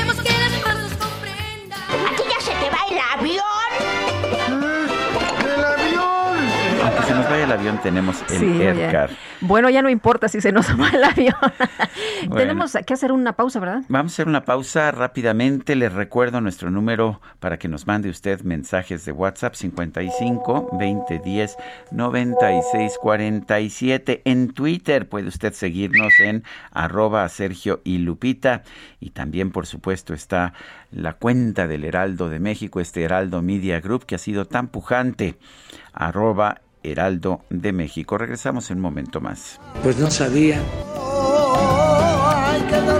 el 7.51 7.59
avión, 7.59 7.81
tenemos 7.82 8.22
el 8.31 8.60
Aircar. 8.60 9.10
Bueno, 9.40 9.70
ya 9.70 9.82
no 9.82 9.90
importa 9.90 10.28
si 10.28 10.40
se 10.40 10.52
nos 10.52 10.68
va 10.78 10.89
el 10.90 11.02
avión. 11.02 11.35
Tenemos 12.36 12.77
que 12.86 12.94
hacer 12.94 13.10
una 13.10 13.32
pausa, 13.32 13.59
¿verdad? 13.59 13.82
Vamos 13.89 14.12
a 14.12 14.14
hacer 14.14 14.28
una 14.28 14.44
pausa 14.44 14.90
rápidamente. 14.93 15.74
Les 15.74 15.93
recuerdo 15.93 16.40
nuestro 16.40 16.70
número 16.70 17.20
para 17.40 17.59
que 17.59 17.66
nos 17.66 17.86
mande 17.86 18.09
usted 18.09 18.43
mensajes 18.43 19.05
de 19.05 19.12
WhatsApp 19.12 19.55
55 19.55 20.68
2010 20.72 21.56
96 21.90 22.98
47. 23.01 24.22
En 24.24 24.52
Twitter 24.52 25.09
puede 25.09 25.27
usted 25.27 25.52
seguirnos 25.52 26.12
en 26.20 26.44
arroba 26.70 27.28
Sergio 27.28 27.81
y 27.82 27.98
Lupita. 27.98 28.62
Y 29.01 29.10
también, 29.10 29.51
por 29.51 29.66
supuesto, 29.66 30.14
está 30.14 30.52
la 30.93 31.14
cuenta 31.14 31.66
del 31.66 31.85
Heraldo 31.85 32.28
de 32.28 32.39
México, 32.39 32.81
este 32.81 33.02
Heraldo 33.02 33.43
Media 33.43 33.81
Group 33.81 34.06
que 34.06 34.14
ha 34.14 34.18
sido 34.18 34.44
tan 34.44 34.68
pujante, 34.68 35.36
arroba 35.93 36.60
Heraldo 36.82 37.40
de 37.51 37.73
México. 37.73 38.19
Regresamos 38.19 38.70
en 38.70 38.78
un 38.78 38.82
momento 38.82 39.20
más. 39.20 39.61
Pues 39.82 39.98
no 39.98 40.11
sabía. 40.11 40.61
que 42.69 42.81
lo 42.81 42.98
más 42.98 42.99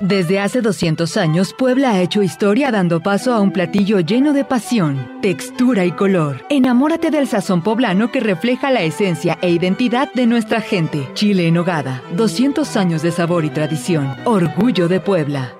Desde 0.00 0.38
hace 0.38 0.60
200 0.60 1.16
años, 1.16 1.52
Puebla 1.52 1.90
ha 1.90 2.00
hecho 2.00 2.22
historia 2.22 2.70
dando 2.70 3.00
paso 3.00 3.34
a 3.34 3.40
un 3.40 3.50
platillo 3.50 3.98
lleno 3.98 4.32
de 4.32 4.44
pasión, 4.44 5.18
textura 5.20 5.84
y 5.84 5.90
color. 5.90 6.44
Enamórate 6.50 7.10
del 7.10 7.26
sazón 7.26 7.62
poblano 7.62 8.12
que 8.12 8.20
refleja 8.20 8.70
la 8.70 8.82
esencia 8.82 9.38
e 9.42 9.50
identidad 9.50 10.12
de 10.12 10.26
nuestra 10.26 10.60
gente. 10.60 11.08
Chile 11.14 11.48
en 11.48 11.58
hogada, 11.58 12.02
200 12.14 12.76
años 12.76 13.02
de 13.02 13.10
sabor 13.10 13.44
y 13.44 13.50
tradición. 13.50 14.14
Orgullo 14.24 14.86
de 14.86 15.00
Puebla. 15.00 15.54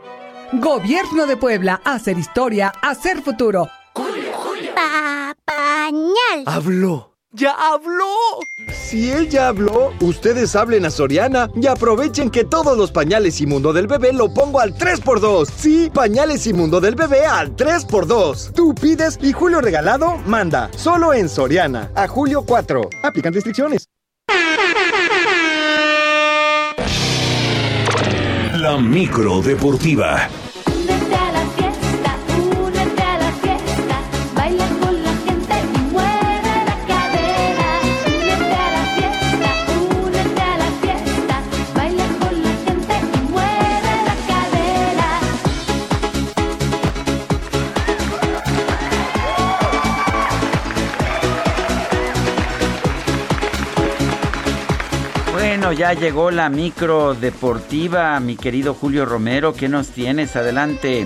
Gobierno 0.52 1.26
de 1.26 1.36
Puebla, 1.36 1.80
hacer 1.84 2.16
historia, 2.16 2.72
hacer 2.80 3.20
futuro. 3.20 3.68
Julio, 3.92 4.32
Julio. 4.34 4.70
Papañal. 4.74 6.44
Habló. 6.46 7.07
¡Ya 7.32 7.52
habló! 7.52 8.06
Si 8.72 9.10
él 9.10 9.28
ya 9.28 9.48
habló, 9.48 9.92
ustedes 10.00 10.56
hablen 10.56 10.86
a 10.86 10.90
Soriana 10.90 11.50
y 11.54 11.66
aprovechen 11.66 12.30
que 12.30 12.44
todos 12.44 12.78
los 12.78 12.90
pañales 12.90 13.42
y 13.42 13.46
mundo 13.46 13.74
del 13.74 13.86
bebé 13.86 14.14
lo 14.14 14.32
pongo 14.32 14.60
al 14.60 14.74
3x2. 14.74 15.46
Sí, 15.54 15.90
pañales 15.92 16.46
y 16.46 16.54
mundo 16.54 16.80
del 16.80 16.94
bebé 16.94 17.26
al 17.26 17.54
3x2. 17.54 18.54
Tú 18.54 18.74
pides 18.74 19.18
y 19.20 19.32
Julio 19.32 19.60
Regalado 19.60 20.16
manda. 20.24 20.70
Solo 20.74 21.12
en 21.12 21.28
Soriana. 21.28 21.90
A 21.94 22.08
julio 22.08 22.44
4. 22.46 22.88
Aplican 23.02 23.34
restricciones. 23.34 23.90
La 28.54 28.78
micro 28.78 29.42
deportiva. 29.42 30.30
Bueno, 55.68 55.80
ya 55.80 55.92
llegó 55.92 56.30
la 56.30 56.48
micro 56.48 57.12
deportiva, 57.12 58.18
mi 58.20 58.38
querido 58.38 58.72
Julio 58.72 59.04
Romero. 59.04 59.52
¿Qué 59.52 59.68
nos 59.68 59.90
tienes? 59.90 60.34
Adelante. 60.34 61.04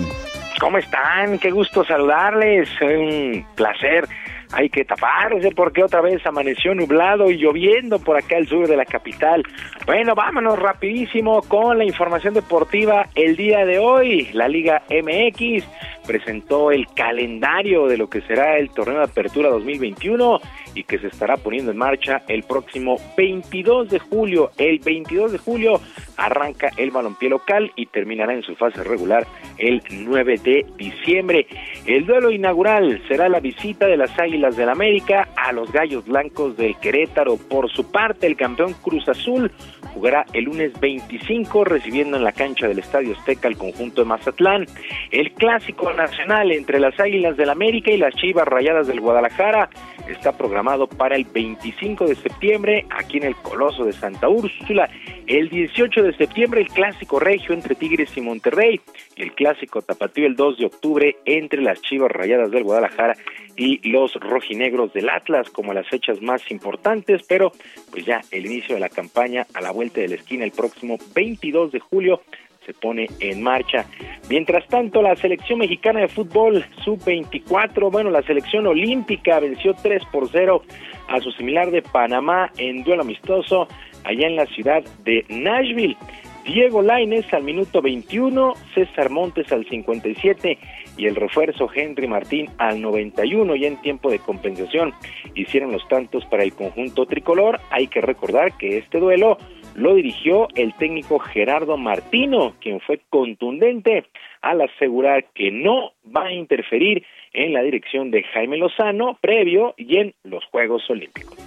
¿Cómo 0.57 0.77
están? 0.77 1.37
Qué 1.37 1.51
gusto 1.51 1.83
saludarles. 1.83 2.69
Un 2.79 3.45
placer 3.55 4.07
hay 4.53 4.69
que 4.69 4.85
taparse 4.85 5.51
porque 5.51 5.83
otra 5.83 5.99
vez 5.99 6.25
amaneció 6.25 6.73
nublado 6.75 7.29
y 7.29 7.37
lloviendo 7.37 7.99
por 7.99 8.15
acá 8.15 8.37
al 8.37 8.47
sur 8.47 8.65
de 8.65 8.77
la 8.77 8.85
capital. 8.85 9.43
Bueno, 9.85 10.15
vámonos 10.15 10.57
rapidísimo 10.57 11.41
con 11.41 11.77
la 11.77 11.83
información 11.83 12.33
deportiva 12.33 13.07
el 13.15 13.35
día 13.35 13.65
de 13.65 13.79
hoy. 13.79 14.29
La 14.31 14.47
Liga 14.47 14.83
MX 14.89 15.65
presentó 16.07 16.71
el 16.71 16.87
calendario 16.95 17.87
de 17.87 17.97
lo 17.97 18.09
que 18.09 18.21
será 18.21 18.57
el 18.57 18.69
torneo 18.69 18.99
de 18.99 19.05
apertura 19.05 19.49
2021 19.49 20.39
y 20.75 20.83
que 20.83 20.99
se 20.99 21.07
estará 21.07 21.37
poniendo 21.37 21.71
en 21.71 21.77
marcha 21.77 22.23
el 22.27 22.43
próximo 22.43 22.97
22 23.17 23.89
de 23.89 23.99
julio. 23.99 24.51
El 24.57 24.79
22 24.79 25.33
de 25.33 25.37
julio 25.37 25.81
arranca 26.17 26.69
el 26.77 26.91
balompié 26.91 27.29
local 27.29 27.71
y 27.75 27.85
terminará 27.87 28.33
en 28.33 28.43
su 28.43 28.55
fase 28.55 28.83
regular 28.83 29.25
el 29.57 29.81
9 29.89 30.37
de 30.43 30.65
diciembre. 30.77 31.47
El 31.85 32.05
duelo 32.05 32.31
inaugural 32.31 33.01
será 33.07 33.29
la 33.29 33.39
visita 33.39 33.87
de 33.87 33.97
las 33.97 34.17
Águilas 34.19 34.55
del 34.55 34.69
América 34.69 35.29
a 35.35 35.51
los 35.51 35.71
Gallos 35.71 36.05
Blancos 36.05 36.57
del 36.57 36.75
Querétaro. 36.77 37.37
Por 37.37 37.71
su 37.71 37.91
parte, 37.91 38.27
el 38.27 38.35
campeón 38.35 38.73
Cruz 38.81 39.07
Azul 39.07 39.51
jugará 39.93 40.25
el 40.33 40.45
lunes 40.45 40.79
25 40.79 41.63
recibiendo 41.65 42.17
en 42.17 42.23
la 42.23 42.31
cancha 42.31 42.67
del 42.67 42.79
Estadio 42.79 43.15
Azteca 43.15 43.47
el 43.47 43.57
conjunto 43.57 44.01
de 44.01 44.07
Mazatlán. 44.07 44.65
El 45.11 45.31
clásico 45.33 45.91
nacional 45.93 46.51
entre 46.51 46.79
las 46.79 46.99
Águilas 46.99 47.37
del 47.37 47.49
América 47.49 47.91
y 47.91 47.97
las 47.97 48.13
Chivas 48.15 48.47
Rayadas 48.47 48.87
del 48.87 48.99
Guadalajara 48.99 49.69
está 50.07 50.35
programado 50.37 50.87
para 50.87 51.15
el 51.15 51.25
25 51.25 52.07
de 52.07 52.15
septiembre 52.15 52.85
aquí 52.89 53.17
en 53.17 53.23
el 53.23 53.35
Coloso 53.35 53.85
de 53.85 53.93
Santa 53.93 54.27
Úrsula. 54.27 54.89
El 55.27 55.49
18 55.49 56.03
de 56.03 56.13
septiembre 56.13 56.61
el 56.61 56.67
clásico 56.67 57.19
regio 57.19 57.53
entre 57.53 57.75
Tigres 57.75 58.15
y 58.17 58.21
Monterrey 58.21 58.81
el 59.15 59.33
clásico 59.33 59.81
tapatío 59.81 60.27
el 60.27 60.35
2 60.35 60.57
de 60.57 60.65
octubre 60.65 61.15
entre 61.25 61.61
las 61.61 61.81
Chivas 61.81 62.11
Rayadas 62.11 62.51
del 62.51 62.63
Guadalajara 62.63 63.15
y 63.55 63.87
los 63.87 64.15
rojinegros 64.15 64.93
del 64.93 65.09
Atlas 65.09 65.49
como 65.49 65.73
las 65.73 65.87
fechas 65.87 66.21
más 66.21 66.49
importantes, 66.49 67.21
pero 67.27 67.51
pues 67.91 68.05
ya 68.05 68.21
el 68.31 68.45
inicio 68.45 68.75
de 68.75 68.81
la 68.81 68.89
campaña 68.89 69.45
a 69.53 69.61
la 69.61 69.71
vuelta 69.71 69.82
de 69.91 70.07
la 70.07 70.15
esquina 70.15 70.45
el 70.45 70.51
próximo 70.51 70.97
22 71.13 71.71
de 71.71 71.79
julio 71.79 72.21
se 72.65 72.73
pone 72.73 73.07
en 73.19 73.41
marcha. 73.43 73.85
Mientras 74.29 74.67
tanto, 74.67 75.01
la 75.01 75.15
selección 75.15 75.59
mexicana 75.59 76.01
de 76.01 76.07
fútbol 76.07 76.65
sub-24, 76.83 77.91
bueno, 77.91 78.09
la 78.09 78.21
selección 78.23 78.67
olímpica 78.67 79.39
venció 79.39 79.73
3 79.73 80.03
por 80.11 80.29
0 80.29 80.63
a 81.09 81.19
su 81.19 81.31
similar 81.31 81.71
de 81.71 81.81
Panamá 81.81 82.51
en 82.57 82.83
duelo 82.83 83.01
amistoso 83.01 83.67
allá 84.03 84.27
en 84.27 84.35
la 84.35 84.45
ciudad 84.47 84.83
de 85.03 85.25
Nashville. 85.29 85.97
Diego 86.45 86.81
Laines 86.81 87.33
al 87.33 87.43
minuto 87.43 87.81
21, 87.81 88.53
César 88.75 89.09
Montes 89.09 89.49
al 89.53 89.65
57 89.65 90.57
y 90.97 91.05
el 91.05 91.15
refuerzo 91.15 91.69
Henry 91.73 92.07
Martín 92.07 92.49
al 92.57 92.81
91 92.81 93.55
y 93.55 93.65
en 93.65 93.81
tiempo 93.81 94.11
de 94.11 94.19
compensación 94.19 94.93
hicieron 95.35 95.71
los 95.71 95.87
tantos 95.87 96.25
para 96.25 96.43
el 96.43 96.53
conjunto 96.53 97.05
tricolor. 97.05 97.61
Hay 97.71 97.87
que 97.87 98.01
recordar 98.01 98.57
que 98.57 98.77
este 98.77 98.99
duelo 98.99 99.37
lo 99.75 99.95
dirigió 99.95 100.47
el 100.55 100.73
técnico 100.75 101.19
Gerardo 101.19 101.77
Martino, 101.77 102.53
quien 102.59 102.79
fue 102.79 103.01
contundente 103.09 104.05
al 104.41 104.61
asegurar 104.61 105.25
que 105.33 105.51
no 105.51 105.93
va 106.15 106.25
a 106.25 106.33
interferir 106.33 107.03
en 107.33 107.53
la 107.53 107.61
dirección 107.61 108.11
de 108.11 108.23
Jaime 108.23 108.57
Lozano 108.57 109.17
previo 109.21 109.73
y 109.77 109.97
en 109.97 110.13
los 110.23 110.45
Juegos 110.45 110.87
Olímpicos. 110.89 111.37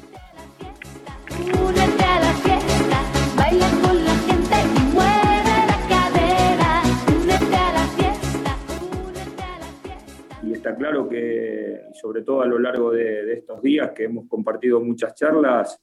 Y 10.42 10.52
está 10.52 10.76
claro 10.76 11.08
que, 11.08 11.80
sobre 11.94 12.22
todo 12.22 12.42
a 12.42 12.46
lo 12.46 12.58
largo 12.58 12.92
de, 12.92 13.24
de 13.24 13.34
estos 13.34 13.60
días 13.62 13.90
que 13.90 14.04
hemos 14.04 14.28
compartido 14.28 14.80
muchas 14.80 15.14
charlas, 15.14 15.80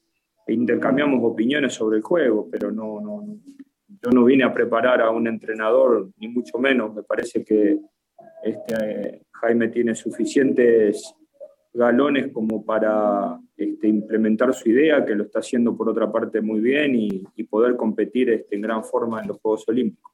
intercambiamos 0.48 1.20
opiniones 1.24 1.74
sobre 1.74 1.98
el 1.98 2.04
juego, 2.04 2.50
pero 2.52 2.72
no, 2.72 3.00
no, 3.00 3.26
yo 3.88 4.12
no 4.12 4.26
vine 4.26 4.44
a 4.44 4.54
preparar 4.54 5.02
a 5.02 5.10
un 5.10 5.28
entrenador, 5.28 6.10
ni 6.18 6.28
mucho 6.28 6.58
menos. 6.58 6.94
Me 6.94 7.04
parece 7.04 7.44
que 7.44 7.80
este, 8.44 9.26
Jaime 9.32 9.70
tiene 9.70 9.96
suficientes 9.96 11.16
galones 11.74 12.32
como 12.32 12.66
para 12.66 13.40
este, 13.56 13.88
implementar 13.88 14.54
su 14.54 14.70
idea, 14.70 15.06
que 15.06 15.16
lo 15.16 15.24
está 15.24 15.40
haciendo 15.40 15.76
por 15.76 15.90
otra 15.90 16.12
parte 16.12 16.42
muy 16.42 16.60
bien 16.60 16.96
y, 16.96 17.24
poder 17.50 17.76
competir 17.76 18.32
este, 18.32 18.56
en 18.56 18.62
gran 18.62 18.84
forma 18.84 19.22
en 19.22 19.28
los 19.28 19.40
Juegos 19.40 19.64
Olímpicos. 19.68 20.12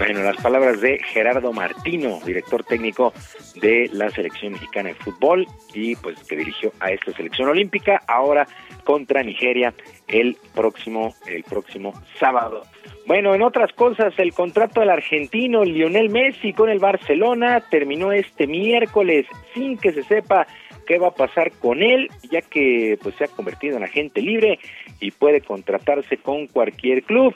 Bueno, 0.00 0.22
las 0.22 0.38
palabras 0.38 0.80
de 0.80 0.98
Gerardo 0.98 1.52
Martino, 1.52 2.20
director 2.24 2.64
técnico 2.64 3.12
de 3.60 3.90
la 3.92 4.08
selección 4.08 4.54
mexicana 4.54 4.88
de 4.88 4.94
fútbol 4.94 5.46
y 5.74 5.94
pues 5.96 6.18
que 6.24 6.36
dirigió 6.36 6.72
a 6.80 6.90
esta 6.90 7.12
selección 7.12 7.50
olímpica 7.50 8.00
ahora 8.06 8.46
contra 8.84 9.22
Nigeria 9.22 9.74
el 10.08 10.38
próximo 10.54 11.14
el 11.26 11.44
próximo 11.44 11.92
sábado. 12.18 12.62
Bueno, 13.06 13.34
en 13.34 13.42
otras 13.42 13.74
cosas, 13.74 14.14
el 14.16 14.32
contrato 14.32 14.80
del 14.80 14.88
argentino 14.88 15.64
Lionel 15.64 16.08
Messi 16.08 16.54
con 16.54 16.70
el 16.70 16.78
Barcelona 16.78 17.60
terminó 17.70 18.10
este 18.10 18.46
miércoles 18.46 19.26
sin 19.52 19.76
que 19.76 19.92
se 19.92 20.02
sepa 20.04 20.46
qué 20.86 20.98
va 20.98 21.08
a 21.08 21.14
pasar 21.14 21.52
con 21.52 21.82
él, 21.82 22.08
ya 22.30 22.40
que 22.40 22.98
pues 23.02 23.16
se 23.16 23.24
ha 23.24 23.28
convertido 23.28 23.76
en 23.76 23.84
agente 23.84 24.22
libre 24.22 24.60
y 24.98 25.10
puede 25.10 25.42
contratarse 25.42 26.16
con 26.16 26.46
cualquier 26.46 27.02
club. 27.02 27.34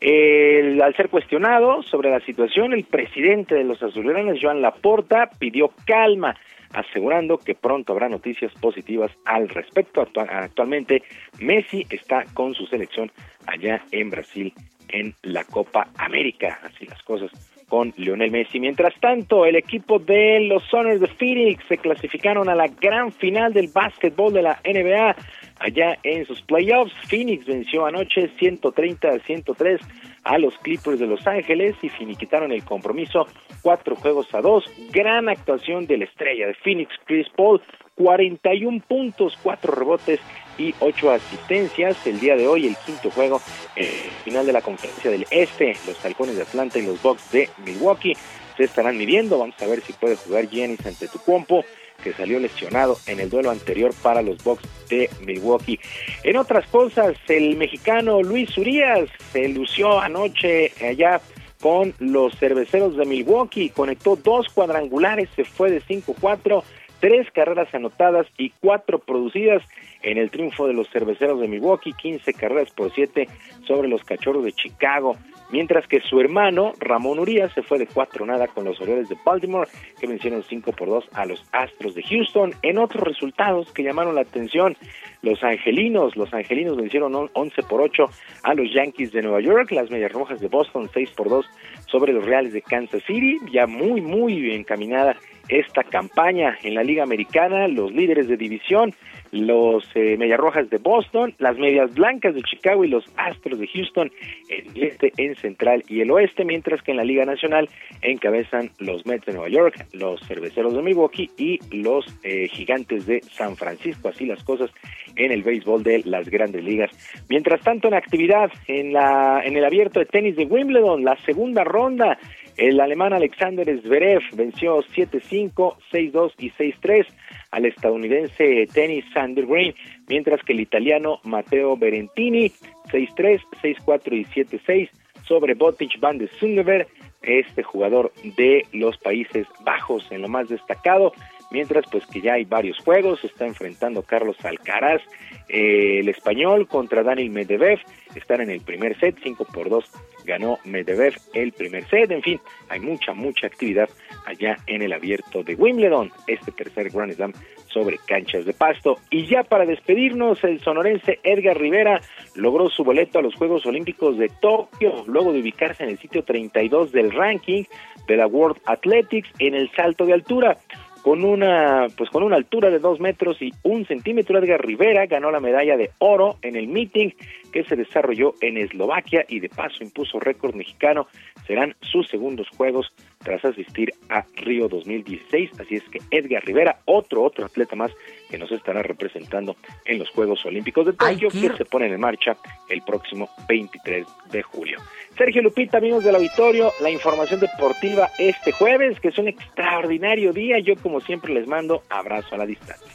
El, 0.00 0.82
al 0.82 0.94
ser 0.96 1.08
cuestionado 1.08 1.82
sobre 1.82 2.10
la 2.10 2.20
situación, 2.20 2.72
el 2.72 2.84
presidente 2.84 3.54
de 3.54 3.64
los 3.64 3.82
azulgranas, 3.82 4.38
Joan 4.40 4.60
Laporta, 4.60 5.30
pidió 5.38 5.70
calma, 5.86 6.36
asegurando 6.72 7.38
que 7.38 7.54
pronto 7.54 7.92
habrá 7.92 8.08
noticias 8.08 8.52
positivas 8.54 9.10
al 9.24 9.48
respecto. 9.48 10.06
actualmente, 10.16 11.02
Messi 11.40 11.86
está 11.88 12.24
con 12.34 12.54
su 12.54 12.66
selección 12.66 13.10
allá 13.46 13.82
en 13.92 14.10
Brasil 14.10 14.52
en 14.88 15.14
la 15.22 15.44
Copa 15.44 15.88
América. 15.96 16.60
Así 16.64 16.86
las 16.86 17.02
cosas 17.02 17.30
con 17.68 17.92
Lionel 17.96 18.30
Messi. 18.30 18.60
Mientras 18.60 18.94
tanto, 19.00 19.46
el 19.46 19.56
equipo 19.56 19.98
de 19.98 20.40
los 20.40 20.62
Soners 20.64 21.00
de 21.00 21.08
Phoenix 21.08 21.64
se 21.68 21.78
clasificaron 21.78 22.48
a 22.48 22.54
la 22.54 22.68
gran 22.68 23.10
final 23.12 23.52
del 23.52 23.68
básquetbol 23.68 24.32
de 24.32 24.42
la 24.42 24.60
NBA 24.64 25.16
allá 25.58 25.98
en 26.02 26.26
sus 26.26 26.42
playoffs. 26.42 26.92
Phoenix 27.08 27.46
venció 27.46 27.86
anoche 27.86 28.28
130 28.38 29.08
a 29.08 29.18
103 29.18 29.80
a 30.24 30.38
los 30.38 30.56
Clippers 30.58 30.98
de 30.98 31.06
Los 31.06 31.26
Ángeles 31.26 31.76
y 31.82 31.88
finiquitaron 31.88 32.52
el 32.52 32.64
compromiso 32.64 33.26
cuatro 33.62 33.96
juegos 33.96 34.32
a 34.34 34.40
dos. 34.40 34.64
Gran 34.90 35.28
actuación 35.28 35.86
de 35.86 35.98
la 35.98 36.04
estrella 36.04 36.46
de 36.46 36.54
Phoenix, 36.54 36.94
Chris 37.04 37.28
Paul, 37.36 37.62
41 37.96 38.82
puntos, 38.88 39.38
cuatro 39.42 39.74
rebotes 39.74 40.20
y 40.58 40.74
ocho 40.80 41.10
asistencias. 41.10 42.06
El 42.06 42.20
día 42.20 42.36
de 42.36 42.48
hoy, 42.48 42.66
el 42.66 42.76
quinto 42.84 43.10
juego, 43.10 43.40
eh, 43.76 44.10
final 44.24 44.46
de 44.46 44.52
la 44.52 44.62
conferencia 44.62 45.10
del 45.10 45.26
Este, 45.30 45.76
los 45.86 46.02
Halcones 46.04 46.36
de 46.36 46.42
Atlanta 46.42 46.78
y 46.78 46.86
los 46.86 47.02
Bucks 47.02 47.30
de 47.32 47.48
Milwaukee 47.64 48.16
se 48.56 48.64
estarán 48.64 48.96
midiendo. 48.96 49.38
Vamos 49.38 49.60
a 49.62 49.66
ver 49.66 49.80
si 49.80 49.92
puede 49.92 50.16
jugar 50.16 50.48
Giannis 50.48 50.84
ante 50.86 51.08
Tucumpo 51.08 51.64
que 52.02 52.12
salió 52.12 52.38
lesionado 52.38 52.98
en 53.06 53.20
el 53.20 53.30
duelo 53.30 53.50
anterior 53.50 53.92
para 54.02 54.22
los 54.22 54.42
Bucks 54.42 54.68
de 54.88 55.08
Milwaukee. 55.24 55.80
En 56.22 56.36
otras 56.36 56.66
cosas, 56.68 57.16
el 57.28 57.56
mexicano 57.56 58.22
Luis 58.22 58.56
Urias 58.58 59.08
se 59.32 59.48
lució 59.48 60.00
anoche 60.00 60.72
allá 60.86 61.20
con 61.60 61.94
los 61.98 62.36
cerveceros 62.38 62.96
de 62.96 63.06
Milwaukee, 63.06 63.70
conectó 63.70 64.16
dos 64.16 64.48
cuadrangulares, 64.48 65.30
se 65.34 65.44
fue 65.44 65.70
de 65.70 65.80
5-4, 65.80 66.62
tres 67.00 67.30
carreras 67.32 67.74
anotadas 67.74 68.26
y 68.36 68.50
cuatro 68.60 68.98
producidas 68.98 69.62
en 70.04 70.18
el 70.18 70.30
triunfo 70.30 70.66
de 70.66 70.74
los 70.74 70.88
cerveceros 70.90 71.40
de 71.40 71.48
Milwaukee, 71.48 71.92
15 71.92 72.32
carreras 72.34 72.70
por 72.72 72.92
7 72.92 73.26
sobre 73.66 73.88
los 73.88 74.04
cachorros 74.04 74.44
de 74.44 74.52
Chicago 74.52 75.16
mientras 75.50 75.86
que 75.86 76.00
su 76.00 76.20
hermano 76.20 76.72
Ramón 76.80 77.20
Urias 77.20 77.52
se 77.52 77.62
fue 77.62 77.78
de 77.78 77.86
cuatro 77.86 78.26
nada 78.26 78.48
con 78.48 78.64
los 78.64 78.80
Orioles 78.80 79.08
de 79.08 79.16
Baltimore, 79.24 79.70
que 80.00 80.06
vencieron 80.06 80.42
5 80.42 80.72
por 80.72 80.88
2 80.88 81.04
a 81.12 81.26
los 81.26 81.44
Astros 81.52 81.94
de 81.94 82.02
Houston. 82.02 82.52
En 82.62 82.78
otros 82.78 83.04
resultados 83.04 83.72
que 83.72 83.84
llamaron 83.84 84.16
la 84.16 84.22
atención, 84.22 84.76
los 85.22 85.42
Angelinos, 85.42 86.16
los 86.16 86.32
Angelinos 86.34 86.76
vencieron 86.76 87.30
11 87.32 87.62
por 87.62 87.80
8 87.80 88.08
a 88.42 88.54
los 88.54 88.72
Yankees 88.72 89.12
de 89.12 89.22
Nueva 89.22 89.40
York, 89.40 89.70
las 89.70 89.90
Medias 89.90 90.12
Rojas 90.12 90.40
de 90.40 90.48
Boston 90.48 90.90
6 90.92 91.10
por 91.12 91.28
2 91.28 91.46
sobre 91.86 92.12
los 92.12 92.24
Reales 92.24 92.52
de 92.52 92.62
Kansas 92.62 93.02
City, 93.06 93.38
ya 93.52 93.66
muy 93.66 94.00
muy 94.00 94.52
encaminada 94.52 95.16
esta 95.48 95.84
campaña 95.84 96.58
en 96.62 96.74
la 96.74 96.82
Liga 96.82 97.02
Americana, 97.02 97.68
los 97.68 97.92
líderes 97.92 98.28
de 98.28 98.36
división, 98.36 98.94
los 99.34 99.84
eh, 99.96 100.16
Medias 100.16 100.38
Rojas 100.38 100.70
de 100.70 100.78
Boston, 100.78 101.34
las 101.38 101.58
Medias 101.58 101.92
Blancas 101.92 102.34
de 102.34 102.42
Chicago 102.42 102.84
y 102.84 102.88
los 102.88 103.04
Astros 103.16 103.58
de 103.58 103.66
Houston 103.66 104.10
en 104.48 104.66
el 104.76 104.82
este, 104.84 105.12
en 105.16 105.34
central 105.34 105.82
y 105.88 106.00
el 106.00 106.10
oeste, 106.12 106.44
mientras 106.44 106.82
que 106.82 106.92
en 106.92 106.98
la 106.98 107.04
Liga 107.04 107.24
Nacional 107.24 107.68
encabezan 108.02 108.70
los 108.78 109.04
Mets 109.06 109.26
de 109.26 109.32
Nueva 109.32 109.48
York, 109.48 109.86
los 109.92 110.20
Cerveceros 110.26 110.74
de 110.74 110.82
Milwaukee 110.82 111.30
y 111.36 111.58
los 111.76 112.06
eh, 112.22 112.48
Gigantes 112.48 113.06
de 113.06 113.20
San 113.22 113.56
Francisco. 113.56 114.08
Así 114.08 114.24
las 114.24 114.44
cosas 114.44 114.70
en 115.16 115.32
el 115.32 115.42
béisbol 115.42 115.82
de 115.82 116.02
las 116.04 116.28
grandes 116.28 116.62
ligas. 116.62 116.90
Mientras 117.28 117.60
tanto, 117.62 117.88
en 117.88 117.94
actividad 117.94 118.50
en, 118.68 118.92
la, 118.92 119.42
en 119.44 119.56
el 119.56 119.64
abierto 119.64 119.98
de 119.98 120.06
tenis 120.06 120.36
de 120.36 120.44
Wimbledon, 120.44 121.04
la 121.04 121.16
segunda 121.24 121.64
ronda, 121.64 122.18
el 122.56 122.80
alemán 122.80 123.12
Alexander 123.12 123.66
Zverev 123.80 124.22
venció 124.34 124.82
7-5, 124.82 125.76
6-2 125.92 126.32
y 126.38 126.50
6-3 126.50 127.06
al 127.50 127.66
estadounidense 127.66 128.66
Tennis 128.72 129.04
Sander 129.12 129.46
Green, 129.46 129.74
mientras 130.08 130.42
que 130.42 130.52
el 130.52 130.60
italiano 130.60 131.20
Matteo 131.24 131.76
Berentini 131.76 132.50
6-3, 132.90 133.40
6-4 133.62 134.12
y 134.12 134.24
7-6 134.24 134.90
sobre 135.26 135.54
Botic 135.54 135.98
van 136.00 136.18
de 136.18 136.28
Sungever, 136.28 136.86
este 137.22 137.62
jugador 137.62 138.12
de 138.36 138.66
los 138.72 138.98
Países 138.98 139.46
Bajos. 139.64 140.06
En 140.10 140.22
lo 140.22 140.28
más 140.28 140.48
destacado 140.48 141.12
mientras 141.54 141.84
pues 141.88 142.04
que 142.06 142.20
ya 142.20 142.32
hay 142.32 142.44
varios 142.44 142.76
juegos, 142.78 143.22
está 143.22 143.46
enfrentando 143.46 144.02
Carlos 144.02 144.36
Alcaraz, 144.42 145.00
eh, 145.48 146.00
el 146.00 146.08
español 146.08 146.66
contra 146.66 147.04
Daniel 147.04 147.30
Medvedev, 147.30 147.78
están 148.16 148.40
en 148.40 148.50
el 148.50 148.60
primer 148.60 148.98
set, 148.98 149.16
5 149.22 149.46
por 149.54 149.68
2 149.68 149.84
ganó 150.24 150.58
Medvedev 150.64 151.14
el 151.32 151.52
primer 151.52 151.86
set, 151.88 152.10
en 152.10 152.22
fin, 152.22 152.40
hay 152.68 152.80
mucha, 152.80 153.14
mucha 153.14 153.46
actividad 153.46 153.88
allá 154.26 154.56
en 154.66 154.82
el 154.82 154.92
abierto 154.92 155.44
de 155.44 155.54
Wimbledon, 155.54 156.10
este 156.26 156.50
tercer 156.50 156.90
Grand 156.90 157.12
Slam 157.12 157.32
sobre 157.68 157.98
canchas 157.98 158.46
de 158.46 158.52
pasto. 158.52 158.98
Y 159.10 159.26
ya 159.26 159.44
para 159.44 159.66
despedirnos, 159.66 160.42
el 160.42 160.60
sonorense 160.60 161.20
Edgar 161.22 161.58
Rivera 161.58 162.00
logró 162.34 162.68
su 162.68 162.84
boleto 162.84 163.18
a 163.18 163.22
los 163.22 163.34
Juegos 163.34 163.66
Olímpicos 163.66 164.16
de 164.18 164.28
Tokio, 164.28 165.04
luego 165.06 165.32
de 165.32 165.40
ubicarse 165.40 165.84
en 165.84 165.90
el 165.90 165.98
sitio 165.98 166.24
32 166.24 166.90
del 166.92 167.12
ranking 167.12 167.64
de 168.06 168.16
la 168.16 168.26
World 168.26 168.60
Athletics 168.66 169.28
en 169.38 169.54
el 169.54 169.70
salto 169.72 170.04
de 170.06 170.14
altura 170.14 170.58
con 171.04 171.22
una 171.22 171.86
pues 171.98 172.08
con 172.08 172.22
una 172.22 172.36
altura 172.36 172.70
de 172.70 172.78
dos 172.78 172.98
metros 172.98 173.36
y 173.42 173.52
un 173.62 173.84
centímetro 173.84 174.38
Edgar 174.38 174.64
Rivera 174.64 175.04
ganó 175.04 175.30
la 175.30 175.38
medalla 175.38 175.76
de 175.76 175.90
oro 175.98 176.38
en 176.40 176.56
el 176.56 176.66
meeting 176.66 177.10
que 177.52 177.62
se 177.62 177.76
desarrolló 177.76 178.32
en 178.40 178.56
Eslovaquia 178.56 179.26
y 179.28 179.40
de 179.40 179.50
paso 179.50 179.84
impuso 179.84 180.18
récord 180.18 180.54
mexicano 180.54 181.06
serán 181.46 181.74
sus 181.80 182.08
segundos 182.08 182.48
juegos 182.56 182.92
tras 183.18 183.44
asistir 183.44 183.92
a 184.08 184.24
Río 184.36 184.68
2016 184.68 185.50
así 185.60 185.76
es 185.76 185.84
que 185.84 186.00
Edgar 186.10 186.44
Rivera 186.44 186.80
otro 186.84 187.22
otro 187.22 187.46
atleta 187.46 187.76
más 187.76 187.92
que 188.30 188.38
nos 188.38 188.50
estará 188.52 188.82
representando 188.82 189.56
en 189.84 189.98
los 189.98 190.10
Juegos 190.10 190.44
Olímpicos 190.46 190.86
de 190.86 190.92
Tokio 190.92 191.28
que 191.28 191.56
se 191.56 191.64
ponen 191.64 191.92
en 191.92 192.00
marcha 192.00 192.36
el 192.68 192.82
próximo 192.82 193.28
23 193.48 194.06
de 194.30 194.42
julio 194.42 194.80
Sergio 195.16 195.42
Lupita, 195.42 195.78
amigos 195.78 196.02
del 196.02 196.16
auditorio, 196.16 196.72
la 196.80 196.90
información 196.90 197.38
deportiva 197.38 198.10
este 198.18 198.50
jueves, 198.50 198.98
que 198.98 199.08
es 199.08 199.18
un 199.18 199.28
extraordinario 199.28 200.32
día. 200.32 200.58
Yo, 200.58 200.74
como 200.76 201.00
siempre, 201.00 201.32
les 201.32 201.46
mando 201.46 201.82
abrazo 201.88 202.34
a 202.34 202.38
la 202.38 202.46
distancia. 202.46 202.92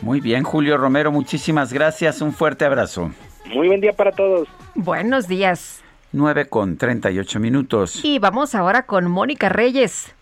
Muy 0.00 0.20
bien, 0.20 0.44
Julio 0.44 0.76
Romero, 0.76 1.10
muchísimas 1.10 1.72
gracias. 1.72 2.20
Un 2.20 2.32
fuerte 2.32 2.64
abrazo. 2.64 3.10
Muy 3.46 3.66
buen 3.66 3.80
día 3.80 3.92
para 3.92 4.12
todos. 4.12 4.48
Buenos 4.76 5.26
días. 5.26 5.82
9 6.12 6.48
con 6.48 6.76
38 6.76 7.40
minutos. 7.40 8.04
Y 8.04 8.18
vamos 8.18 8.54
ahora 8.54 8.86
con 8.86 9.10
Mónica 9.10 9.48
Reyes. 9.48 10.14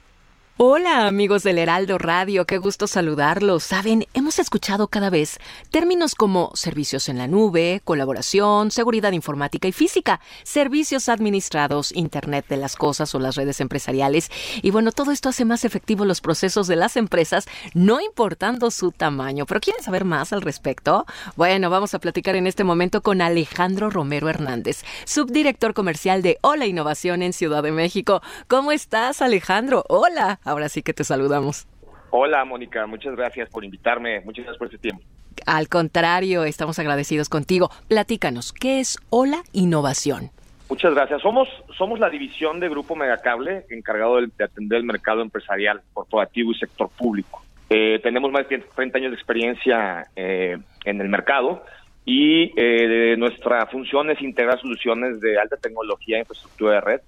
Hola 0.58 1.06
amigos 1.06 1.42
del 1.42 1.58
Heraldo 1.58 1.98
Radio, 1.98 2.46
qué 2.46 2.56
gusto 2.56 2.86
saludarlos. 2.86 3.62
Saben, 3.62 4.06
hemos 4.14 4.38
escuchado 4.38 4.88
cada 4.88 5.10
vez 5.10 5.36
términos 5.70 6.14
como 6.14 6.50
servicios 6.54 7.10
en 7.10 7.18
la 7.18 7.26
nube, 7.26 7.82
colaboración, 7.84 8.70
seguridad 8.70 9.12
informática 9.12 9.68
y 9.68 9.72
física, 9.72 10.18
servicios 10.44 11.10
administrados, 11.10 11.92
Internet 11.94 12.46
de 12.48 12.56
las 12.56 12.74
Cosas 12.74 13.14
o 13.14 13.18
las 13.18 13.34
redes 13.34 13.60
empresariales. 13.60 14.30
Y 14.62 14.70
bueno, 14.70 14.92
todo 14.92 15.12
esto 15.12 15.28
hace 15.28 15.44
más 15.44 15.66
efectivos 15.66 16.06
los 16.06 16.22
procesos 16.22 16.66
de 16.68 16.76
las 16.76 16.96
empresas, 16.96 17.46
no 17.74 18.00
importando 18.00 18.70
su 18.70 18.92
tamaño. 18.92 19.44
¿Pero 19.44 19.60
quieren 19.60 19.84
saber 19.84 20.06
más 20.06 20.32
al 20.32 20.40
respecto? 20.40 21.04
Bueno, 21.36 21.68
vamos 21.68 21.92
a 21.92 21.98
platicar 21.98 22.34
en 22.34 22.46
este 22.46 22.64
momento 22.64 23.02
con 23.02 23.20
Alejandro 23.20 23.90
Romero 23.90 24.30
Hernández, 24.30 24.84
subdirector 25.04 25.74
comercial 25.74 26.22
de 26.22 26.38
Hola 26.40 26.64
Innovación 26.64 27.20
en 27.20 27.34
Ciudad 27.34 27.62
de 27.62 27.72
México. 27.72 28.22
¿Cómo 28.48 28.72
estás, 28.72 29.20
Alejandro? 29.20 29.84
Hola. 29.90 30.40
Ahora 30.47 30.68
sí 30.68 30.82
que 30.82 30.94
te 30.94 31.05
saludamos. 31.05 31.66
Hola, 32.10 32.44
Mónica, 32.44 32.86
muchas 32.86 33.16
gracias 33.16 33.51
por 33.51 33.64
invitarme, 33.64 34.20
muchas 34.20 34.44
gracias 34.44 34.59
por 34.59 34.68
este 34.68 34.78
tiempo. 34.78 35.02
Al 35.44 35.68
contrario, 35.68 36.44
estamos 36.44 36.78
agradecidos 36.78 37.28
contigo. 37.28 37.68
Platícanos, 37.89 38.52
¿qué 38.52 38.81
es 38.81 38.98
Hola 39.10 39.43
Innovación? 39.52 40.31
Muchas 40.68 40.94
gracias. 40.94 41.20
Somos, 41.20 41.48
somos 41.77 42.01
la 42.01 42.09
división 42.09 42.59
de 42.59 42.68
Grupo 42.68 42.97
Megacable 42.97 43.66
encargado 43.70 44.20
de, 44.20 44.44
atender 44.44 44.78
el 44.78 44.85
mercado 44.85 45.20
empresarial, 45.20 45.82
corporativo 45.93 46.52
y 46.52 46.55
sector 46.55 46.89
público. 46.90 47.43
Eh, 47.68 48.01
tenemos 48.02 48.31
más 48.31 48.48
de 48.48 48.59
30 48.59 48.98
años 48.98 49.10
de 49.10 49.16
experiencia 49.16 50.06
eh, 50.14 50.56
en 50.85 51.01
el 51.01 51.09
mercado 51.09 51.64
y 52.05 52.52
eh, 52.56 53.16
nuestra 53.18 53.66
función 53.66 54.10
es 54.10 54.23
integrar 54.23 54.60
soluciones 54.60 55.20
de 55.20 55.39
alta 55.39 55.56
tecnología 55.56 56.16
e 56.16 56.20
infraestructura 56.20 56.74
de 56.74 56.81
red 56.81 57.01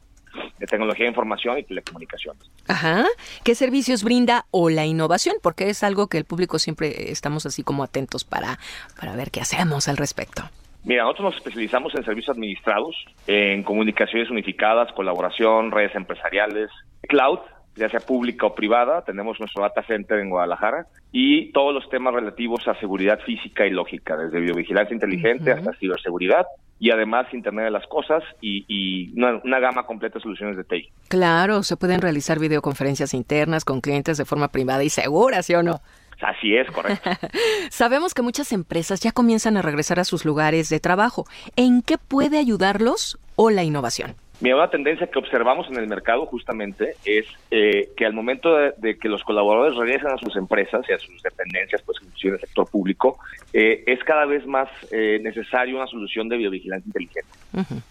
de 0.59 0.66
tecnología 0.66 1.05
de 1.05 1.10
información 1.10 1.59
y 1.59 1.62
telecomunicaciones. 1.64 2.42
Ajá. 2.66 3.06
¿Qué 3.44 3.55
servicios 3.55 4.02
brinda 4.05 4.46
o 4.50 4.70
la 4.70 4.86
innovación? 4.86 5.36
Porque 5.42 5.70
es 5.70 5.82
algo 5.82 6.09
que 6.09 6.18
el 6.18 6.24
público 6.24 6.59
siempre 6.59 7.10
estamos 7.10 7.46
así 7.46 7.62
como 7.62 7.82
atentos 7.82 8.24
para, 8.24 8.59
para 8.98 9.14
ver 9.16 9.30
qué 9.30 9.40
hacemos 9.40 9.88
al 9.88 9.96
respecto. 9.96 10.42
Mira, 10.84 11.02
nosotros 11.02 11.26
nos 11.26 11.36
especializamos 11.36 11.94
en 11.94 12.05
servicios 12.05 12.34
administrados, 12.34 12.96
en 13.26 13.62
comunicaciones 13.62 14.30
unificadas, 14.30 14.90
colaboración, 14.92 15.70
redes 15.70 15.94
empresariales, 15.94 16.70
cloud, 17.02 17.40
ya 17.78 17.88
sea 17.88 18.00
pública 18.00 18.46
o 18.46 18.55
privada. 18.55 19.02
Tenemos 19.02 19.38
nuestro 19.40 19.62
data 19.62 19.82
center 19.82 20.18
en 20.18 20.30
Guadalajara 20.30 20.86
y 21.12 21.52
todos 21.52 21.74
los 21.74 21.88
temas 21.88 22.14
relativos 22.14 22.66
a 22.68 22.78
seguridad 22.80 23.20
física 23.20 23.66
y 23.66 23.70
lógica, 23.70 24.16
desde 24.16 24.40
biovigilancia 24.40 24.94
inteligente 24.94 25.52
hasta 25.52 25.72
ciberseguridad 25.74 26.46
y 26.80 26.90
además 26.90 27.26
Internet 27.32 27.66
de 27.66 27.70
las 27.70 27.86
Cosas 27.86 28.22
y, 28.40 29.12
una, 29.16 29.59
gama 29.59 29.84
completa 29.84 30.18
de 30.18 30.22
soluciones 30.22 30.56
de 30.56 30.64
TI. 30.64 30.90
Claro, 31.09 31.62
se 31.62 31.76
pueden 31.76 32.00
realizar 32.00 32.38
videoconferencias 32.38 33.14
internas 33.14 33.64
con 33.64 33.80
clientes 33.80 34.18
de 34.18 34.24
forma 34.24 34.48
privada 34.48 34.84
y 34.84 34.90
segura, 34.90 35.42
¿sí 35.42 35.55
o 35.55 35.62
no? 35.62 35.80
Así 36.20 36.56
es, 36.56 36.68
correcto. 36.70 37.10
Sabemos 37.70 38.12
que 38.12 38.22
muchas 38.22 38.52
empresas 38.52 39.00
ya 39.00 39.12
comienzan 39.12 39.56
a 39.56 39.62
regresar 39.62 40.00
a 40.00 40.05
sus 40.05 40.24
lugares 40.24 40.68
de 40.68 40.80
trabajo. 40.80 41.24
¿En 41.56 41.82
qué 41.82 41.96
puede 41.96 42.38
ayudarlos 42.38 43.18
o 43.36 43.50
la 43.50 43.62
innovación? 43.62 44.16
Mira, 44.40 44.55
una 44.55 44.70
tendencia 44.70 45.09
que 45.09 45.19
observamos 45.19 45.69
en 45.69 45.78
el 45.78 45.89
mercado 45.89 46.24
justamente 46.27 46.94
es 47.05 47.27
eh, 47.51 47.90
que 47.97 48.06
al 48.06 48.12
momento 48.12 48.56
de, 48.56 48.97
que 48.97 49.09
los 49.09 49.24
colaboradores 49.24 49.77
regresen 49.77 50.10
a 50.10 50.16
sus 50.16 50.36
empresas 50.36 50.86
y 50.89 50.93
a 50.93 50.98
sus 50.98 51.20
dependencias, 51.23 51.82
pues 51.82 51.98
inclusive 52.01 52.31
en 52.31 52.35
el 52.35 52.40
sector 52.43 52.70
público, 52.70 53.19
eh, 53.52 53.82
es 53.86 53.98
cada 54.05 54.27
vez 54.27 54.47
más 54.47 54.69
eh, 54.93 55.19
necesario 55.23 55.77
una 55.77 55.89
solución 55.89 56.28
de 56.28 56.36
biovigilancia 56.36 56.86
inteligente, 56.86 57.31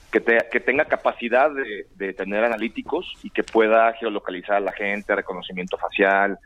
que, 0.10 0.22
que 0.50 0.60
tenga 0.62 0.86
capacidad 0.86 1.52
de, 1.52 2.14
tener 2.14 2.46
analíticos 2.46 3.14
y 3.24 3.30
que 3.30 3.44
pueda 3.44 3.92
geolocalizar 3.94 4.56
a 4.56 4.62
la 4.62 4.72
gente, 4.72 5.16
reconocimiento 5.16 5.78
facial, 5.78 6.40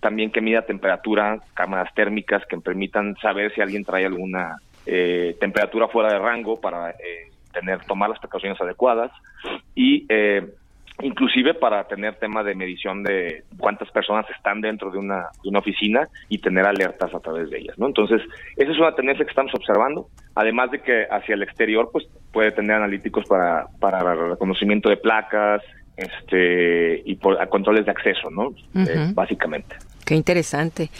también 0.00 0.30
que 0.30 0.40
mida 0.40 0.62
temperatura, 0.62 1.40
cámaras 1.54 1.92
térmicas 1.94 2.44
que 2.46 2.58
permitan 2.58 3.16
saber 3.16 3.52
si 3.54 3.60
alguien 3.60 3.84
trae 3.84 4.06
alguna 4.06 4.58
temperatura 4.84 5.88
fuera 5.88 6.12
de 6.12 6.18
rango 6.18 6.60
para 6.60 6.94
tener 7.54 7.84
tomar 7.86 8.10
las 8.10 8.18
precauciones 8.18 8.60
adecuadas 8.60 9.10
y 9.74 10.04
eh, 10.10 10.46
inclusive 11.02 11.54
para 11.54 11.84
tener 11.84 12.16
tema 12.16 12.42
de 12.42 12.54
medición 12.54 13.02
de 13.02 13.44
cuántas 13.58 13.90
personas 13.90 14.26
están 14.30 14.60
dentro 14.60 14.90
de 14.90 14.98
una, 14.98 15.28
de 15.42 15.48
una 15.48 15.58
oficina 15.58 16.06
y 16.28 16.38
tener 16.38 16.66
alertas 16.66 17.12
a 17.14 17.20
través 17.20 17.50
de 17.50 17.58
ellas, 17.58 17.78
¿no? 17.78 17.86
Entonces, 17.86 18.20
esa 18.56 18.70
es 18.70 18.78
una 18.78 18.94
tendencia 18.94 19.24
que 19.24 19.30
estamos 19.30 19.52
observando, 19.54 20.08
además 20.34 20.70
de 20.70 20.80
que 20.80 21.06
hacia 21.10 21.34
el 21.34 21.42
exterior, 21.42 21.90
pues, 21.92 22.06
puede 22.32 22.52
tener 22.52 22.76
analíticos 22.76 23.24
para, 23.26 23.66
para 23.80 24.14
reconocimiento 24.14 24.88
de 24.88 24.96
placas, 24.96 25.62
este, 25.96 27.02
y 27.04 27.16
por, 27.16 27.48
controles 27.48 27.84
de 27.84 27.90
acceso, 27.90 28.30
¿no? 28.30 28.52
Eh, 28.74 29.10
básicamente. 29.14 29.76
Qué 30.04 30.14
interesante. 30.14 30.90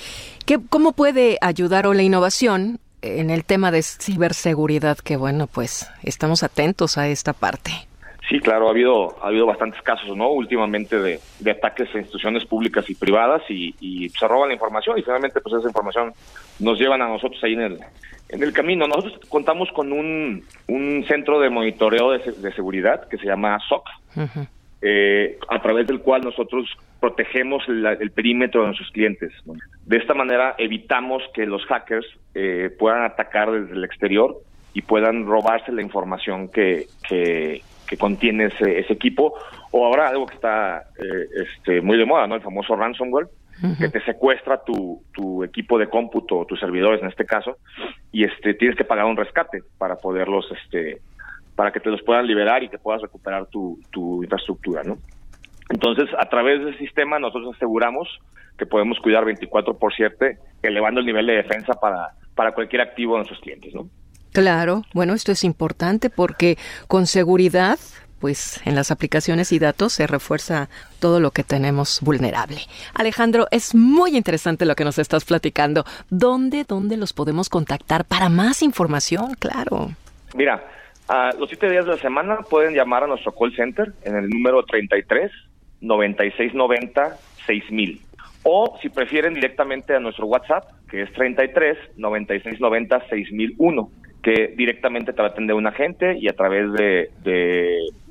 ¿Qué, 0.46 0.58
¿Cómo 0.68 0.92
puede 0.92 1.36
ayudar 1.40 1.86
o 1.86 1.94
la 1.94 2.02
innovación 2.02 2.78
en 3.04 3.30
el 3.30 3.44
tema 3.44 3.70
de 3.70 3.82
ciberseguridad, 3.82 4.98
que 4.98 5.16
bueno, 5.16 5.46
pues 5.46 5.90
estamos 6.02 6.42
atentos 6.42 6.98
a 6.98 7.08
esta 7.08 7.32
parte. 7.32 7.72
Sí, 8.28 8.40
claro, 8.40 8.68
ha 8.68 8.70
habido 8.70 9.22
ha 9.22 9.28
habido 9.28 9.44
bastantes 9.44 9.82
casos, 9.82 10.16
¿no? 10.16 10.30
Últimamente 10.30 10.98
de, 10.98 11.20
ataques 11.50 11.94
a 11.94 11.98
instituciones 11.98 12.44
públicas 12.46 12.88
y 12.88 12.94
privadas 12.94 13.42
y, 13.50 14.08
se 14.08 14.28
roban 14.28 14.48
la 14.48 14.54
información 14.54 14.98
y 14.98 15.02
finalmente 15.02 15.40
pues 15.40 15.56
esa 15.56 15.68
información 15.68 16.12
nos 16.58 16.78
llevan 16.78 17.02
a 17.02 17.08
nosotros 17.08 17.42
ahí 17.44 17.52
en 17.52 17.60
el 17.60 17.78
en 18.30 18.42
el 18.42 18.52
camino. 18.52 18.86
Nosotros 18.86 19.20
contamos 19.28 19.68
con 19.72 19.92
un, 19.92 20.42
un 20.68 21.04
centro 21.06 21.38
de 21.38 21.50
monitoreo 21.50 22.12
de, 22.12 22.52
seguridad 22.52 23.06
que 23.08 23.18
se 23.18 23.26
llama 23.26 23.58
SOC. 23.68 23.84
Eh, 24.86 25.38
a 25.48 25.62
través 25.62 25.86
del 25.86 26.00
cual 26.00 26.20
nosotros 26.20 26.68
protegemos 27.00 27.62
el 27.68 28.10
perímetro 28.10 28.60
de 28.60 28.66
nuestros 28.66 28.90
clientes. 28.90 29.32
De 29.86 29.96
esta 29.96 30.12
manera 30.12 30.56
evitamos 30.58 31.22
que 31.32 31.46
los 31.46 31.64
hackers 31.64 32.06
eh, 32.34 32.68
puedan 32.78 33.02
atacar 33.02 33.50
desde 33.50 33.74
el 33.74 33.84
exterior 33.84 34.36
y 34.74 34.82
puedan 34.82 35.24
robarse 35.24 35.72
la 35.72 35.80
información 35.80 36.48
que, 36.48 36.86
que, 37.08 37.62
contiene 37.98 38.46
ese, 38.46 38.92
equipo. 38.92 39.32
O 39.70 39.86
ahora 39.86 40.08
algo 40.08 40.26
que 40.26 40.34
está 40.34 40.84
eh, 40.98 41.46
este, 41.46 41.80
muy 41.80 41.96
de 41.96 42.04
moda, 42.04 42.26
¿no? 42.26 42.34
El 42.34 42.42
famoso 42.42 42.76
ransomware, 42.76 43.28
que 43.78 43.88
te 43.88 44.04
secuestra 44.04 44.62
tu, 44.64 45.00
tu 45.14 45.44
equipo 45.44 45.78
de 45.78 45.86
cómputo, 45.86 46.44
tus 46.44 46.60
servidores 46.60 47.00
en 47.00 47.08
este 47.08 47.24
caso, 47.24 47.56
y 48.12 48.24
este 48.24 48.52
tienes 48.52 48.76
que 48.76 48.84
pagar 48.84 49.06
un 49.06 49.16
rescate 49.16 49.62
para 49.78 49.96
poderlos, 49.96 50.44
este, 50.50 50.98
para 51.56 51.72
que 51.72 51.80
te 51.80 51.90
los 51.90 52.02
puedan 52.02 52.26
liberar 52.26 52.62
y 52.62 52.68
que 52.68 52.78
puedas 52.78 53.02
recuperar 53.02 53.46
tu, 53.46 53.80
tu 53.90 54.22
infraestructura, 54.22 54.82
¿no? 54.82 54.98
Entonces, 55.70 56.08
a 56.18 56.28
través 56.28 56.64
del 56.64 56.76
sistema 56.78 57.18
nosotros 57.18 57.54
aseguramos 57.56 58.08
que 58.58 58.66
podemos 58.66 58.98
cuidar 59.00 59.24
24 59.24 59.78
por 59.78 59.94
7, 59.94 60.38
elevando 60.62 61.00
el 61.00 61.06
nivel 61.06 61.26
de 61.26 61.34
defensa 61.34 61.74
para, 61.74 62.10
para 62.34 62.52
cualquier 62.52 62.82
activo 62.82 63.14
de 63.14 63.18
nuestros 63.18 63.40
clientes, 63.40 63.74
¿no? 63.74 63.88
Claro, 64.32 64.82
bueno, 64.92 65.14
esto 65.14 65.32
es 65.32 65.44
importante 65.44 66.10
porque 66.10 66.58
con 66.88 67.06
seguridad, 67.06 67.78
pues 68.18 68.60
en 68.66 68.74
las 68.74 68.90
aplicaciones 68.90 69.52
y 69.52 69.60
datos 69.60 69.92
se 69.92 70.08
refuerza 70.08 70.68
todo 70.98 71.20
lo 71.20 71.30
que 71.30 71.44
tenemos 71.44 72.00
vulnerable. 72.00 72.58
Alejandro, 72.94 73.46
es 73.52 73.76
muy 73.76 74.16
interesante 74.16 74.64
lo 74.64 74.74
que 74.74 74.84
nos 74.84 74.98
estás 74.98 75.24
platicando. 75.24 75.84
¿Dónde, 76.10 76.64
dónde 76.64 76.96
los 76.96 77.12
podemos 77.12 77.48
contactar 77.48 78.04
para 78.04 78.28
más 78.28 78.62
información? 78.62 79.34
Claro. 79.38 79.90
Mira, 80.34 80.64
a 81.08 81.32
los 81.38 81.48
siete 81.48 81.70
días 81.70 81.84
de 81.84 81.92
la 81.92 81.98
semana 81.98 82.38
pueden 82.48 82.74
llamar 82.74 83.04
a 83.04 83.06
nuestro 83.06 83.32
call 83.32 83.54
center 83.54 83.92
en 84.04 84.16
el 84.16 84.28
número 84.28 84.62
33 84.64 85.30
9690 85.80 87.16
6000. 87.46 88.00
O 88.44 88.78
si 88.80 88.88
prefieren 88.88 89.34
directamente 89.34 89.94
a 89.94 90.00
nuestro 90.00 90.26
WhatsApp, 90.26 90.64
que 90.90 91.02
es 91.02 91.12
33 91.12 91.76
9690 91.96 93.08
6001 93.08 93.90
que 94.24 94.54
directamente 94.56 95.12
a 95.16 95.26
atender 95.26 95.54
un 95.54 95.66
agente 95.66 96.16
y 96.18 96.28
a 96.28 96.32
través 96.32 96.72
de, 96.72 97.10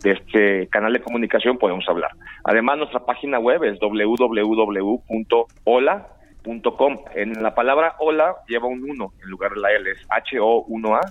este 0.04 0.68
canal 0.68 0.94
de 0.94 1.02
comunicación 1.02 1.58
podemos 1.58 1.90
hablar. 1.90 2.12
Además, 2.44 2.78
nuestra 2.78 3.00
página 3.04 3.40
web 3.40 3.64
es 3.64 3.80
www.hola.com. 3.80 4.98
En 7.16 7.42
la 7.42 7.56
palabra 7.56 7.96
hola 8.00 8.36
lleva 8.48 8.68
un 8.68 8.88
1 8.88 9.14
en 9.24 9.30
lugar 9.30 9.54
de 9.54 9.60
la 9.60 9.72
L, 9.72 9.90
es 9.90 10.06
H-O-1-A. 10.08 11.02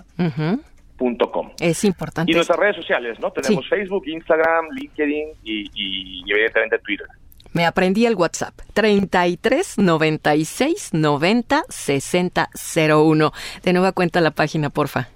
Es 1.59 1.83
importante. 1.83 2.31
Y 2.31 2.35
nuestras 2.35 2.59
redes 2.59 2.77
sociales, 2.77 3.19
¿no? 3.19 3.31
Tenemos 3.31 3.67
Facebook, 3.67 4.07
Instagram, 4.07 4.69
LinkedIn 4.71 5.29
y, 5.43 5.69
y 5.73 6.31
evidentemente 6.31 6.79
Twitter. 6.79 7.07
Me 7.53 7.65
aprendí 7.65 8.05
el 8.07 8.15
WhatsApp 8.15 8.53
33 8.73 9.77
96 9.77 10.93
90 10.93 11.63
60 11.69 12.49
01. 12.89 13.31
De 13.63 13.73
nueva 13.73 13.91
cuenta 13.91 14.21
la 14.21 14.31
página, 14.31 14.71
porfa. 14.71 15.09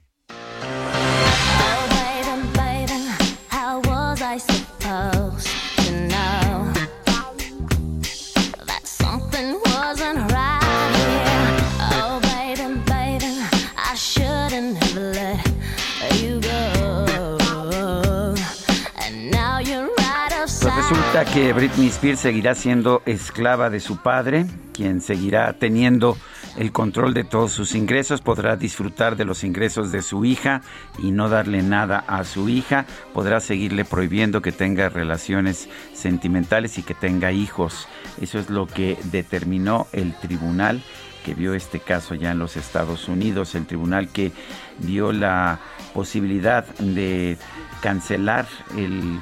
Que 21.24 21.54
Britney 21.54 21.88
Spears 21.88 22.20
seguirá 22.20 22.54
siendo 22.54 23.00
esclava 23.06 23.70
de 23.70 23.80
su 23.80 23.96
padre, 23.96 24.44
quien 24.74 25.00
seguirá 25.00 25.54
teniendo 25.54 26.14
el 26.58 26.72
control 26.72 27.14
de 27.14 27.24
todos 27.24 27.52
sus 27.52 27.74
ingresos, 27.74 28.20
podrá 28.20 28.56
disfrutar 28.56 29.16
de 29.16 29.24
los 29.24 29.42
ingresos 29.42 29.90
de 29.92 30.02
su 30.02 30.26
hija 30.26 30.60
y 30.98 31.12
no 31.12 31.30
darle 31.30 31.62
nada 31.62 32.04
a 32.06 32.22
su 32.24 32.50
hija, 32.50 32.84
podrá 33.14 33.40
seguirle 33.40 33.86
prohibiendo 33.86 34.42
que 34.42 34.52
tenga 34.52 34.90
relaciones 34.90 35.70
sentimentales 35.94 36.76
y 36.76 36.82
que 36.82 36.94
tenga 36.94 37.32
hijos. 37.32 37.88
Eso 38.20 38.38
es 38.38 38.50
lo 38.50 38.66
que 38.66 38.98
determinó 39.04 39.86
el 39.92 40.14
tribunal 40.14 40.82
que 41.24 41.34
vio 41.34 41.54
este 41.54 41.80
caso 41.80 42.14
ya 42.14 42.32
en 42.32 42.38
los 42.38 42.58
Estados 42.58 43.08
Unidos, 43.08 43.54
el 43.54 43.66
tribunal 43.66 44.08
que 44.10 44.32
dio 44.80 45.12
la 45.12 45.60
posibilidad 45.94 46.66
de 46.76 47.38
cancelar 47.80 48.46
el 48.76 49.18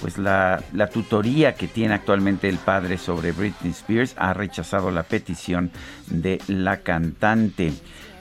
pues 0.00 0.18
la, 0.18 0.62
tutoría 0.92 1.54
que 1.54 1.68
tiene 1.68 1.94
actualmente 1.94 2.48
el 2.48 2.58
padre 2.58 2.98
sobre 2.98 3.32
Britney 3.32 3.72
Spears 3.72 4.14
ha 4.18 4.34
rechazado 4.34 4.90
la 4.90 5.02
petición 5.02 5.70
de 6.08 6.40
la 6.48 6.78
cantante. 6.78 7.72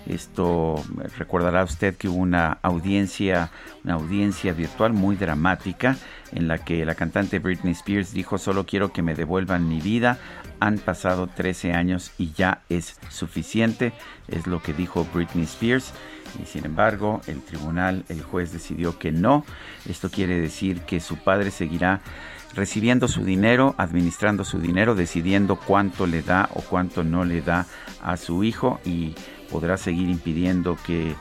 Esto 0.06 0.84
recordará 1.18 1.64
usted 1.64 1.96
que 1.96 2.10
hubo 2.10 2.18
una 2.18 2.58
audiencia, 2.62 3.52
una 3.86 3.94
audiencia 3.94 4.54
virtual 4.54 4.92
muy 4.92 5.16
dramática 5.16 5.96
en 6.34 6.48
la 6.48 6.58
que 6.58 6.86
la 6.86 6.96
cantante 6.96 7.40
Britney 7.40 7.72
Spears 7.72 8.14
dijo 8.14 8.38
solo 8.38 8.66
quiero 8.66 8.92
que 8.92 9.02
me 9.02 9.16
devuelvan 9.16 9.70
mi 9.70 9.80
vida. 9.80 10.18
Han 10.60 10.78
pasado 10.78 11.28
13 11.28 11.74
años 11.74 12.12
y 12.18 12.32
ya 12.34 12.62
es 12.70 12.98
suficiente, 13.10 13.94
es 14.28 14.48
lo 14.48 14.62
que 14.62 14.74
dijo 14.74 15.08
Britney 15.14 15.44
Spears 15.44 15.94
y 16.42 16.46
sin 16.46 16.66
embargo 16.66 17.22
el 17.28 17.42
tribunal, 17.42 18.06
el 18.10 18.22
juez 18.22 18.52
decidió 18.52 18.98
que 18.98 19.12
no. 19.12 19.46
Esto 19.88 20.10
quiere 20.10 20.40
decir 20.40 20.82
que 20.82 21.00
su 21.00 21.18
padre 21.18 21.52
seguirá 21.52 22.02
recibiendo 22.54 23.08
su 23.08 23.24
dinero, 23.24 23.76
administrando 23.78 24.46
su 24.46 24.60
dinero, 24.60 24.96
decidiendo 24.96 25.56
cuánto 25.56 26.08
le 26.08 26.22
da 26.22 26.50
o 26.54 26.62
cuánto 26.62 27.04
no 27.04 27.26
le 27.26 27.42
da 27.42 27.66
a 28.02 28.18
su 28.18 28.44
hijo 28.44 28.80
y 28.86 29.16
podrá 29.50 29.78
seguir 29.78 30.10
impidiendo 30.10 30.78
que, 30.86 31.16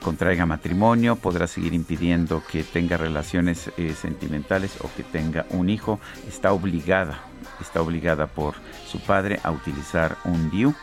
contraiga 0.00 0.46
matrimonio, 0.46 1.16
podrá 1.16 1.46
seguir 1.46 1.74
impidiendo 1.74 2.42
que 2.50 2.62
tenga 2.62 2.96
relaciones 2.96 3.70
eh, 3.76 3.94
sentimentales 3.94 4.78
o 4.80 4.90
que 4.96 5.02
tenga 5.02 5.46
un 5.50 5.68
hijo. 5.68 6.00
Está 6.28 6.52
obligada, 6.52 7.20
está 7.60 7.82
obligada 7.82 8.26
por 8.26 8.54
su 8.86 9.00
padre 9.00 9.40
a 9.42 9.50
utilizar 9.50 10.16
un 10.24 10.50
DIU 10.50 10.74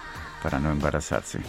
para 0.43 0.59
no 0.59 0.71
embarazarse. 0.71 1.39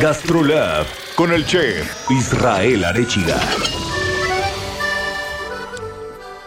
Gastrolab 0.00 0.86
con 1.16 1.32
el 1.32 1.44
chef 1.46 2.10
Israel 2.10 2.84
Arechiga. 2.84 3.40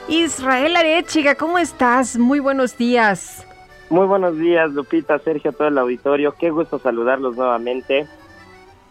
Israel 0.08 0.76
Arechiga, 0.77 1.35
¿cómo 1.35 1.58
estás? 1.58 2.18
Muy 2.18 2.40
buenos 2.40 2.77
días. 2.77 3.45
Muy 3.90 4.08
buenos 4.08 4.38
días, 4.38 4.72
Lupita, 4.72 5.19
Sergio, 5.19 5.51
todo 5.51 5.68
el 5.68 5.77
auditorio. 5.77 6.35
Qué 6.40 6.51
gusto 6.51 6.80
saludarlos 6.80 7.35
nuevamente. 7.35 8.08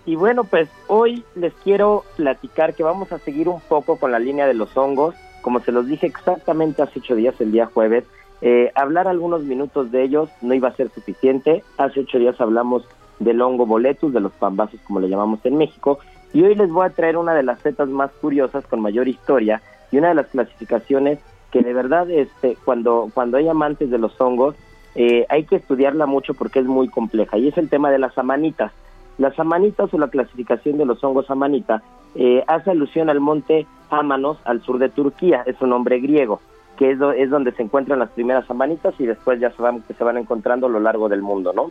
Y 0.04 0.16
bueno, 0.16 0.44
pues 0.44 0.68
hoy 0.86 1.24
les 1.34 1.54
quiero 1.64 2.04
platicar 2.16 2.74
que 2.74 2.82
vamos 2.82 3.10
a 3.12 3.18
seguir 3.18 3.48
un 3.48 3.60
poco 3.60 3.96
con 3.98 4.12
la 4.12 4.18
línea 4.18 4.46
de 4.46 4.54
los 4.54 4.76
hongos 4.76 5.14
como 5.42 5.60
se 5.60 5.72
los 5.72 5.86
dije 5.86 6.06
exactamente 6.06 6.82
hace 6.82 7.00
ocho 7.00 7.14
días, 7.14 7.40
el 7.40 7.52
día 7.52 7.66
jueves, 7.66 8.04
eh, 8.40 8.70
hablar 8.74 9.08
algunos 9.08 9.42
minutos 9.42 9.90
de 9.90 10.04
ellos 10.04 10.30
no 10.42 10.54
iba 10.54 10.68
a 10.68 10.76
ser 10.76 10.90
suficiente. 10.90 11.64
Hace 11.76 12.00
ocho 12.00 12.18
días 12.18 12.40
hablamos 12.40 12.84
del 13.18 13.40
hongo 13.42 13.66
boletus, 13.66 14.12
de 14.12 14.20
los 14.20 14.32
pambazos 14.32 14.80
como 14.86 15.00
le 15.00 15.08
llamamos 15.08 15.40
en 15.44 15.56
México, 15.56 15.98
y 16.32 16.42
hoy 16.42 16.54
les 16.54 16.70
voy 16.70 16.86
a 16.86 16.90
traer 16.90 17.16
una 17.16 17.34
de 17.34 17.42
las 17.42 17.60
setas 17.60 17.88
más 17.88 18.10
curiosas 18.20 18.64
con 18.66 18.80
mayor 18.80 19.08
historia 19.08 19.62
y 19.90 19.98
una 19.98 20.08
de 20.08 20.14
las 20.14 20.26
clasificaciones 20.28 21.18
que 21.50 21.62
de 21.62 21.72
verdad 21.72 22.10
este, 22.10 22.56
cuando, 22.64 23.10
cuando 23.14 23.38
hay 23.38 23.48
amantes 23.48 23.90
de 23.90 23.98
los 23.98 24.20
hongos 24.20 24.54
eh, 24.94 25.26
hay 25.28 25.44
que 25.44 25.56
estudiarla 25.56 26.06
mucho 26.06 26.34
porque 26.34 26.58
es 26.58 26.66
muy 26.66 26.88
compleja 26.88 27.38
y 27.38 27.48
es 27.48 27.56
el 27.56 27.70
tema 27.70 27.90
de 27.90 27.98
las 27.98 28.16
amanitas. 28.18 28.72
Las 29.16 29.38
amanitas 29.38 29.92
o 29.92 29.98
la 29.98 30.08
clasificación 30.08 30.78
de 30.78 30.84
los 30.84 31.02
hongos 31.02 31.30
amanita 31.30 31.82
eh, 32.14 32.44
hace 32.46 32.70
alusión 32.70 33.08
al 33.08 33.20
monte 33.20 33.66
Ámanos 33.90 34.38
al 34.44 34.62
sur 34.62 34.78
de 34.78 34.88
Turquía, 34.88 35.42
es 35.46 35.60
un 35.60 35.70
nombre 35.70 36.00
griego, 36.00 36.40
que 36.76 36.90
es, 36.90 36.98
es 37.16 37.30
donde 37.30 37.52
se 37.52 37.62
encuentran 37.62 37.98
las 37.98 38.10
primeras 38.10 38.48
amanitas 38.50 38.94
y 38.98 39.06
después 39.06 39.40
ya 39.40 39.50
se 39.50 39.62
van, 39.62 39.82
se 39.86 40.04
van 40.04 40.18
encontrando 40.18 40.66
a 40.66 40.70
lo 40.70 40.80
largo 40.80 41.08
del 41.08 41.22
mundo, 41.22 41.52
¿no? 41.52 41.70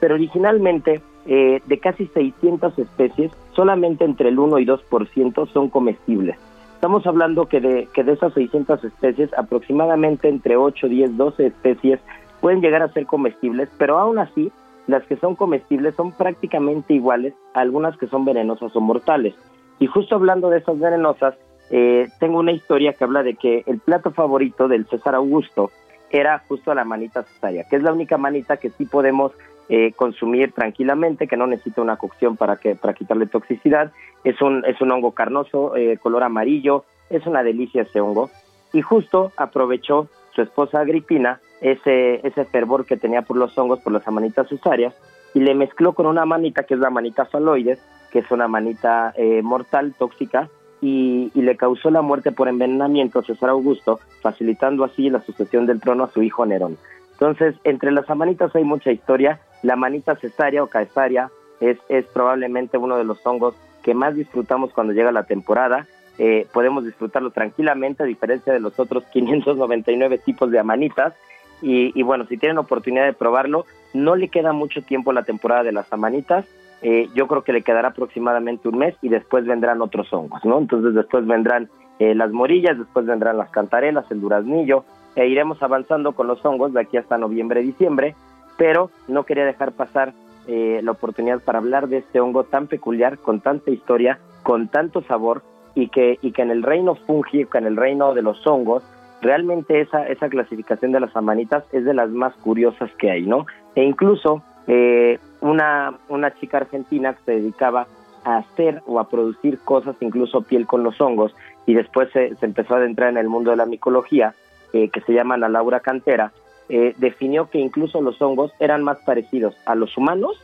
Pero 0.00 0.14
originalmente, 0.14 1.00
eh, 1.26 1.60
de 1.64 1.78
casi 1.78 2.06
600 2.06 2.78
especies, 2.78 3.32
solamente 3.52 4.04
entre 4.04 4.28
el 4.28 4.38
1 4.38 4.58
y 4.58 4.66
2% 4.66 5.52
son 5.52 5.70
comestibles. 5.70 6.36
Estamos 6.74 7.06
hablando 7.06 7.46
que 7.46 7.60
de, 7.60 7.88
que 7.94 8.04
de 8.04 8.12
esas 8.12 8.34
600 8.34 8.84
especies, 8.84 9.32
aproximadamente 9.36 10.28
entre 10.28 10.56
8, 10.56 10.88
10, 10.88 11.16
12 11.16 11.46
especies 11.46 12.00
pueden 12.40 12.60
llegar 12.60 12.82
a 12.82 12.92
ser 12.92 13.06
comestibles, 13.06 13.70
pero 13.78 13.98
aún 13.98 14.18
así 14.18 14.52
las 14.86 15.02
que 15.04 15.16
son 15.16 15.34
comestibles 15.34 15.94
son 15.96 16.12
prácticamente 16.12 16.94
iguales 16.94 17.34
a 17.54 17.60
algunas 17.60 17.96
que 17.96 18.06
son 18.06 18.24
venenosas 18.24 18.74
o 18.76 18.80
mortales. 18.80 19.34
Y 19.78 19.86
justo 19.86 20.14
hablando 20.14 20.48
de 20.48 20.58
esas 20.58 20.78
venenosas, 20.78 21.34
eh, 21.70 22.08
tengo 22.20 22.38
una 22.38 22.52
historia 22.52 22.92
que 22.92 23.04
habla 23.04 23.22
de 23.22 23.34
que 23.34 23.64
el 23.66 23.78
plato 23.78 24.10
favorito 24.12 24.68
del 24.68 24.86
César 24.86 25.14
Augusto 25.14 25.70
era 26.10 26.38
justo 26.46 26.74
la 26.74 26.84
manita 26.84 27.22
cesárea, 27.24 27.64
que 27.68 27.76
es 27.76 27.82
la 27.82 27.92
única 27.92 28.16
manita 28.16 28.56
que 28.56 28.70
sí 28.70 28.84
podemos 28.84 29.32
eh, 29.68 29.92
consumir 29.96 30.52
tranquilamente, 30.52 31.26
que 31.26 31.36
no 31.36 31.48
necesita 31.48 31.82
una 31.82 31.96
cocción 31.96 32.36
para 32.36 32.56
que 32.56 32.76
para 32.76 32.94
quitarle 32.94 33.26
toxicidad. 33.26 33.90
Es 34.22 34.40
un 34.40 34.64
es 34.64 34.80
un 34.80 34.92
hongo 34.92 35.12
carnoso, 35.12 35.74
eh, 35.74 35.98
color 35.98 36.22
amarillo, 36.22 36.84
es 37.10 37.26
una 37.26 37.42
delicia 37.42 37.82
ese 37.82 38.00
hongo. 38.00 38.30
Y 38.72 38.82
justo 38.82 39.32
aprovechó 39.36 40.08
su 40.34 40.42
esposa 40.42 40.80
Agripina 40.80 41.40
ese 41.60 42.24
ese 42.24 42.44
fervor 42.44 42.86
que 42.86 42.96
tenía 42.96 43.22
por 43.22 43.36
los 43.36 43.58
hongos, 43.58 43.80
por 43.80 43.92
las 43.92 44.06
manitas 44.06 44.48
cesáreas, 44.48 44.94
y 45.34 45.40
le 45.40 45.54
mezcló 45.56 45.94
con 45.94 46.06
una 46.06 46.24
manita 46.24 46.62
que 46.62 46.74
es 46.74 46.80
la 46.80 46.90
manita 46.90 47.24
faloides, 47.24 47.80
que 48.12 48.20
es 48.20 48.30
una 48.30 48.46
manita 48.46 49.12
eh, 49.16 49.42
mortal, 49.42 49.94
tóxica, 49.98 50.48
y, 50.86 51.42
le 51.42 51.56
causó 51.56 51.90
la 51.90 52.00
muerte 52.00 52.30
por 52.30 52.48
envenenamiento 52.48 53.18
a 53.18 53.24
César 53.24 53.50
Augusto, 53.50 53.98
facilitando 54.20 54.84
así 54.84 55.10
la 55.10 55.20
sucesión 55.20 55.66
del 55.66 55.80
trono 55.80 56.04
a 56.04 56.10
su 56.12 56.22
hijo 56.22 56.46
Nerón. 56.46 56.76
Entonces, 57.12 57.56
entre 57.64 57.90
las 57.90 58.08
amanitas 58.08 58.54
hay 58.54 58.62
mucha 58.62 58.92
historia. 58.92 59.40
La 59.62 59.74
manita 59.74 60.14
cesárea 60.16 60.62
o 60.62 60.68
caesaria 60.68 61.30
es, 61.60 61.78
es 61.88 62.04
probablemente 62.06 62.78
uno 62.78 62.96
de 62.96 63.04
los 63.04 63.24
hongos 63.26 63.54
que 63.82 63.94
más 63.94 64.14
disfrutamos 64.14 64.72
cuando 64.72 64.92
llega 64.92 65.10
la 65.10 65.24
temporada. 65.24 65.86
Eh, 66.18 66.46
podemos 66.52 66.84
disfrutarlo 66.84 67.30
tranquilamente, 67.30 68.04
a 68.04 68.06
diferencia 68.06 68.52
de 68.52 68.60
los 68.60 68.78
otros 68.78 69.04
599 69.12 70.18
tipos 70.18 70.50
de 70.50 70.58
amanitas. 70.60 71.14
Y, 71.62 71.98
y, 71.98 72.02
bueno, 72.02 72.26
si 72.26 72.36
tienen 72.36 72.58
oportunidad 72.58 73.06
de 73.06 73.12
probarlo, 73.12 73.64
no 73.92 74.14
le 74.14 74.28
queda 74.28 74.52
mucho 74.52 74.82
tiempo 74.82 75.12
la 75.12 75.24
temporada 75.24 75.64
de 75.64 75.72
las 75.72 75.92
amanitas. 75.92 76.46
Eh, 76.82 77.08
yo 77.14 77.26
creo 77.26 77.42
que 77.42 77.52
le 77.52 77.62
quedará 77.62 77.88
aproximadamente 77.88 78.68
un 78.68 78.78
mes 78.78 78.94
y 79.02 79.08
después 79.08 79.46
vendrán 79.46 79.80
otros 79.80 80.12
hongos, 80.12 80.44
¿no? 80.44 80.58
Entonces 80.58 80.94
después 80.94 81.26
vendrán 81.26 81.68
eh, 81.98 82.14
las 82.14 82.30
morillas, 82.30 82.78
después 82.78 83.06
vendrán 83.06 83.38
las 83.38 83.50
cantarelas, 83.50 84.04
el 84.10 84.20
duraznillo, 84.20 84.84
e 85.14 85.26
iremos 85.26 85.62
avanzando 85.62 86.12
con 86.12 86.26
los 86.26 86.44
hongos 86.44 86.74
de 86.74 86.80
aquí 86.82 86.98
hasta 86.98 87.16
noviembre, 87.16 87.62
diciembre, 87.62 88.14
pero 88.58 88.90
no 89.08 89.24
quería 89.24 89.46
dejar 89.46 89.72
pasar 89.72 90.12
eh, 90.46 90.80
la 90.82 90.92
oportunidad 90.92 91.40
para 91.40 91.58
hablar 91.58 91.88
de 91.88 91.98
este 91.98 92.20
hongo 92.20 92.44
tan 92.44 92.66
peculiar, 92.66 93.18
con 93.18 93.40
tanta 93.40 93.70
historia, 93.70 94.18
con 94.42 94.68
tanto 94.68 95.02
sabor, 95.02 95.42
y 95.74 95.88
que, 95.88 96.18
y 96.22 96.32
que 96.32 96.42
en 96.42 96.50
el 96.50 96.62
reino 96.62 96.94
fungi, 96.94 97.44
que 97.46 97.58
en 97.58 97.66
el 97.66 97.76
reino 97.76 98.14
de 98.14 98.22
los 98.22 98.46
hongos, 98.46 98.82
realmente 99.20 99.80
esa, 99.80 100.06
esa 100.06 100.28
clasificación 100.28 100.92
de 100.92 101.00
las 101.00 101.14
amanitas 101.16 101.64
es 101.72 101.84
de 101.84 101.94
las 101.94 102.10
más 102.10 102.34
curiosas 102.36 102.90
que 102.98 103.10
hay, 103.10 103.26
¿no? 103.26 103.46
E 103.74 103.82
incluso 103.82 104.42
eh, 104.66 105.18
una, 105.40 105.98
una 106.08 106.34
chica 106.34 106.58
argentina 106.58 107.14
que 107.14 107.24
se 107.24 107.32
dedicaba 107.32 107.86
a 108.24 108.38
hacer 108.38 108.82
o 108.86 108.98
a 108.98 109.08
producir 109.08 109.58
cosas, 109.60 109.96
incluso 110.00 110.42
piel 110.42 110.66
con 110.66 110.82
los 110.82 111.00
hongos, 111.00 111.34
y 111.66 111.74
después 111.74 112.10
se, 112.12 112.34
se 112.36 112.46
empezó 112.46 112.74
a 112.74 112.78
adentrar 112.78 113.10
en 113.10 113.18
el 113.18 113.28
mundo 113.28 113.50
de 113.50 113.56
la 113.56 113.66
micología, 113.66 114.34
eh, 114.72 114.88
que 114.88 115.00
se 115.02 115.12
llama 115.12 115.36
la 115.36 115.48
Laura 115.48 115.80
Cantera, 115.80 116.32
eh, 116.68 116.94
definió 116.98 117.48
que 117.48 117.58
incluso 117.58 118.00
los 118.00 118.20
hongos 118.20 118.52
eran 118.58 118.82
más 118.82 118.98
parecidos 119.04 119.54
a 119.66 119.76
los 119.76 119.96
humanos 119.96 120.40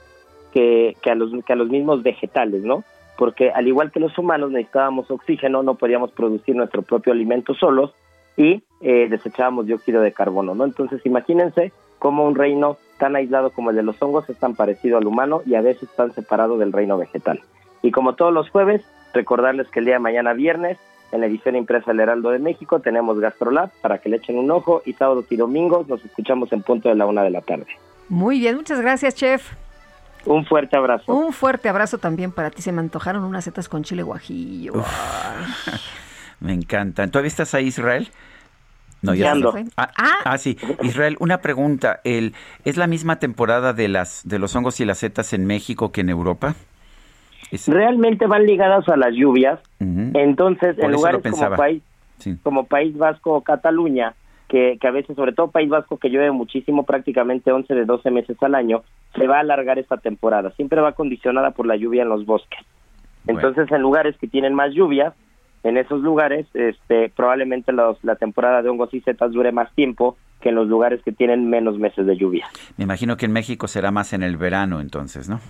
que, 0.52 0.96
que, 1.02 1.10
a 1.10 1.16
los, 1.16 1.32
que 1.44 1.52
a 1.52 1.56
los 1.56 1.68
mismos 1.68 2.02
vegetales, 2.04 2.62
¿no? 2.62 2.84
Porque 3.18 3.50
al 3.50 3.66
igual 3.66 3.90
que 3.90 3.98
los 3.98 4.16
humanos 4.16 4.52
necesitábamos 4.52 5.10
oxígeno, 5.10 5.62
no 5.62 5.74
podíamos 5.74 6.12
producir 6.12 6.54
nuestro 6.54 6.82
propio 6.82 7.12
alimento 7.12 7.54
solos 7.54 7.92
y 8.36 8.62
eh, 8.80 9.08
desechábamos 9.10 9.66
dióxido 9.66 10.00
de 10.00 10.12
carbono, 10.12 10.54
¿no? 10.54 10.64
Entonces 10.64 11.04
imagínense 11.04 11.72
cómo 12.02 12.24
un 12.24 12.34
reino 12.34 12.78
tan 12.98 13.14
aislado 13.14 13.50
como 13.50 13.70
el 13.70 13.76
de 13.76 13.84
los 13.84 14.02
hongos 14.02 14.28
es 14.28 14.36
tan 14.36 14.56
parecido 14.56 14.98
al 14.98 15.06
humano 15.06 15.40
y 15.46 15.54
a 15.54 15.60
veces 15.60 15.88
tan 15.96 16.12
separado 16.12 16.58
del 16.58 16.72
reino 16.72 16.98
vegetal. 16.98 17.40
Y 17.80 17.92
como 17.92 18.16
todos 18.16 18.32
los 18.32 18.50
jueves, 18.50 18.82
recordarles 19.14 19.68
que 19.68 19.78
el 19.78 19.84
día 19.84 19.94
de 19.94 20.00
mañana 20.00 20.32
viernes 20.32 20.78
en 21.12 21.20
la 21.20 21.26
edición 21.26 21.54
impresa 21.54 21.92
del 21.92 22.00
Heraldo 22.00 22.30
de 22.30 22.40
México 22.40 22.80
tenemos 22.80 23.20
GastroLab 23.20 23.70
para 23.82 23.98
que 23.98 24.08
le 24.08 24.16
echen 24.16 24.36
un 24.36 24.50
ojo 24.50 24.82
y 24.84 24.94
sábados 24.94 25.26
y 25.30 25.36
domingos 25.36 25.86
nos 25.86 26.04
escuchamos 26.04 26.52
en 26.52 26.62
punto 26.62 26.88
de 26.88 26.96
la 26.96 27.06
una 27.06 27.22
de 27.22 27.30
la 27.30 27.40
tarde. 27.40 27.68
Muy 28.08 28.40
bien, 28.40 28.56
muchas 28.56 28.80
gracias, 28.80 29.14
chef. 29.14 29.52
Un 30.26 30.44
fuerte 30.44 30.76
abrazo. 30.76 31.14
Un 31.14 31.32
fuerte 31.32 31.68
abrazo 31.68 31.98
también 31.98 32.32
para 32.32 32.50
ti. 32.50 32.62
Se 32.62 32.72
me 32.72 32.80
antojaron 32.80 33.22
unas 33.22 33.44
setas 33.44 33.68
con 33.68 33.84
chile 33.84 34.02
guajillo. 34.02 34.72
me 36.40 36.52
encantan. 36.52 37.12
¿Todavía 37.12 37.28
estás 37.28 37.54
ahí, 37.54 37.68
Israel? 37.68 38.08
No, 39.02 39.14
ya 39.14 39.34
no. 39.34 39.52
Ah, 39.76 39.90
ah. 39.96 40.18
ah, 40.24 40.38
sí. 40.38 40.56
Israel, 40.82 41.16
una 41.18 41.38
pregunta. 41.38 42.00
El, 42.04 42.34
¿Es 42.64 42.76
la 42.76 42.86
misma 42.86 43.18
temporada 43.18 43.72
de, 43.72 43.88
las, 43.88 44.26
de 44.26 44.38
los 44.38 44.54
hongos 44.54 44.80
y 44.80 44.84
las 44.84 44.98
setas 44.98 45.32
en 45.32 45.44
México 45.44 45.90
que 45.90 46.02
en 46.02 46.10
Europa? 46.10 46.54
Realmente 47.66 48.26
van 48.26 48.46
ligadas 48.46 48.88
a 48.88 48.96
las 48.96 49.12
lluvias. 49.12 49.60
Entonces, 49.80 50.78
en 50.78 50.92
lugares 50.92 51.20
como 51.22 51.56
país, 51.56 51.82
como 52.42 52.64
País 52.64 52.96
Vasco 52.96 53.34
o 53.34 53.40
Cataluña, 53.42 54.14
que, 54.48 54.78
que, 54.80 54.86
a 54.86 54.90
veces, 54.90 55.16
sobre 55.16 55.32
todo 55.32 55.50
País 55.50 55.68
Vasco, 55.68 55.98
que 55.98 56.08
llueve 56.08 56.30
muchísimo, 56.30 56.84
prácticamente 56.84 57.52
11 57.52 57.74
de 57.74 57.84
12 57.84 58.10
meses 58.10 58.36
al 58.42 58.54
año, 58.54 58.82
se 59.16 59.26
va 59.26 59.38
a 59.38 59.40
alargar 59.40 59.78
esta 59.78 59.96
temporada. 59.96 60.52
Siempre 60.52 60.80
va 60.80 60.92
condicionada 60.92 61.50
por 61.50 61.66
la 61.66 61.76
lluvia 61.76 62.02
en 62.02 62.08
los 62.08 62.24
bosques. 62.24 62.60
Entonces, 63.26 63.70
en 63.70 63.82
lugares 63.82 64.16
que 64.18 64.28
tienen 64.28 64.54
más 64.54 64.72
lluvias, 64.72 65.14
en 65.62 65.76
esos 65.76 66.00
lugares, 66.00 66.46
este, 66.54 67.10
probablemente 67.10 67.72
los, 67.72 68.02
la 68.04 68.16
temporada 68.16 68.62
de 68.62 68.68
hongos 68.68 68.92
y 68.94 69.00
setas 69.00 69.32
dure 69.32 69.52
más 69.52 69.72
tiempo 69.74 70.16
que 70.40 70.48
en 70.48 70.56
los 70.56 70.68
lugares 70.68 71.00
que 71.04 71.12
tienen 71.12 71.48
menos 71.48 71.78
meses 71.78 72.04
de 72.06 72.16
lluvia. 72.16 72.46
Me 72.76 72.84
imagino 72.84 73.16
que 73.16 73.26
en 73.26 73.32
México 73.32 73.68
será 73.68 73.90
más 73.90 74.12
en 74.12 74.22
el 74.22 74.36
verano, 74.36 74.80
entonces, 74.80 75.28
¿no? 75.28 75.40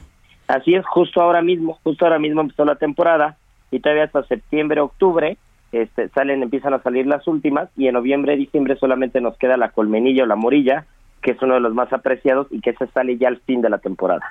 Así 0.48 0.74
es, 0.74 0.84
justo 0.86 1.22
ahora 1.22 1.40
mismo, 1.40 1.78
justo 1.82 2.04
ahora 2.04 2.18
mismo 2.18 2.42
empezó 2.42 2.64
la 2.64 2.76
temporada 2.76 3.38
y 3.70 3.80
todavía 3.80 4.04
hasta 4.04 4.22
septiembre, 4.24 4.80
octubre 4.80 5.38
este, 5.72 6.10
salen, 6.10 6.42
empiezan 6.42 6.74
a 6.74 6.82
salir 6.82 7.06
las 7.06 7.26
últimas 7.26 7.70
y 7.76 7.86
en 7.86 7.94
noviembre, 7.94 8.36
diciembre 8.36 8.76
solamente 8.76 9.22
nos 9.22 9.36
queda 9.38 9.56
la 9.56 9.70
colmenilla 9.70 10.24
o 10.24 10.26
la 10.26 10.36
morilla, 10.36 10.84
que 11.22 11.32
es 11.32 11.42
uno 11.42 11.54
de 11.54 11.60
los 11.60 11.72
más 11.72 11.90
apreciados 11.92 12.46
y 12.50 12.60
que 12.60 12.74
se 12.74 12.86
sale 12.88 13.16
ya 13.16 13.28
al 13.28 13.38
fin 13.38 13.62
de 13.62 13.70
la 13.70 13.78
temporada. 13.78 14.22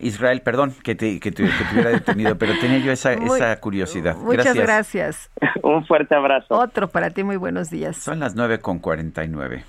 Israel, 0.00 0.40
perdón 0.42 0.74
que 0.82 0.94
te, 0.94 1.20
que 1.20 1.30
te, 1.30 1.44
hubiera 1.72 1.90
detenido, 1.90 2.36
pero 2.36 2.52
tenía 2.60 2.78
yo 2.78 2.92
esa, 2.92 3.12
esa 3.12 3.58
curiosidad. 3.60 4.16
Muchas 4.16 4.54
gracias. 4.54 5.30
Un 5.62 5.84
fuerte 5.86 6.14
abrazo. 6.14 6.58
Otro 6.58 6.88
para 6.88 7.10
ti, 7.10 7.22
muy 7.22 7.36
buenos 7.36 7.70
días. 7.70 7.96
Son 7.96 8.20
las 8.20 8.34
nueve 8.34 8.58
con 8.58 8.78
49. 8.78 9.64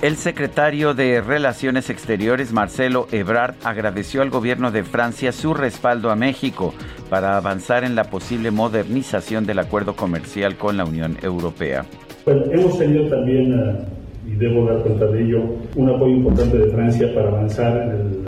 El 0.00 0.14
secretario 0.14 0.94
de 0.94 1.20
Relaciones 1.20 1.90
Exteriores, 1.90 2.52
Marcelo 2.52 3.08
Ebrard, 3.10 3.56
agradeció 3.64 4.22
al 4.22 4.30
gobierno 4.30 4.70
de 4.70 4.84
Francia 4.84 5.32
su 5.32 5.54
respaldo 5.54 6.12
a 6.12 6.16
México 6.16 6.72
para 7.10 7.36
avanzar 7.36 7.82
en 7.82 7.96
la 7.96 8.04
posible 8.04 8.52
modernización 8.52 9.44
del 9.44 9.58
acuerdo 9.58 9.96
comercial 9.96 10.56
con 10.56 10.76
la 10.76 10.84
Unión 10.84 11.16
Europea. 11.20 11.84
Bueno, 12.24 12.44
hemos 12.52 12.78
tenido 12.78 13.08
también, 13.08 13.52
eh, 13.52 13.86
y 14.30 14.36
debo 14.36 14.66
dar 14.66 14.82
cuenta 14.82 15.06
de 15.06 15.22
ello, 15.22 15.42
un 15.76 15.88
apoyo 15.88 16.14
importante 16.14 16.58
de 16.58 16.70
Francia 16.70 17.12
para 17.14 17.28
avanzar 17.28 17.94
en 17.94 18.24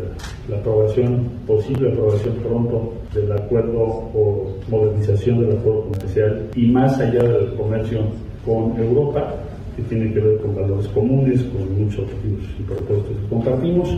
la 0.49 0.57
aprobación, 0.57 1.29
posible 1.47 1.91
aprobación 1.91 2.35
pronto 2.37 2.95
del 3.15 3.31
acuerdo 3.33 3.81
o 3.81 4.55
modernización 4.69 5.41
del 5.41 5.59
acuerdo 5.59 5.91
comercial 5.93 6.49
y 6.57 6.67
más 6.67 6.99
allá 6.99 7.23
del 7.23 7.55
comercio 7.55 8.01
con 8.45 8.77
Europa 8.79 9.35
que 9.77 9.83
tiene 9.83 10.13
que 10.13 10.21
ver 10.21 10.39
con 10.39 10.55
valores 10.55 10.89
comunes, 10.89 11.43
con 11.45 11.79
muchos 11.79 12.01
objetivos 12.01 12.45
y 12.59 12.63
propósitos 12.63 13.17
que 13.17 13.29
compartimos. 13.29 13.91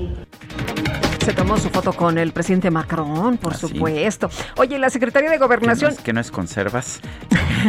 Se 1.25 1.33
tomó 1.33 1.57
su 1.57 1.70
foto 1.70 1.92
con 1.92 2.18
el 2.18 2.33
presidente 2.33 2.68
Macron, 2.73 3.36
por 3.36 3.52
¿Ah, 3.52 3.57
supuesto. 3.57 4.28
Oye, 4.57 4.76
la 4.76 4.91
secretaria 4.91 5.31
de 5.31 5.39
Gobernación. 5.39 5.94
¿Que 6.02 6.12
no 6.12 6.20
es, 6.20 6.33
conservas? 6.33 7.01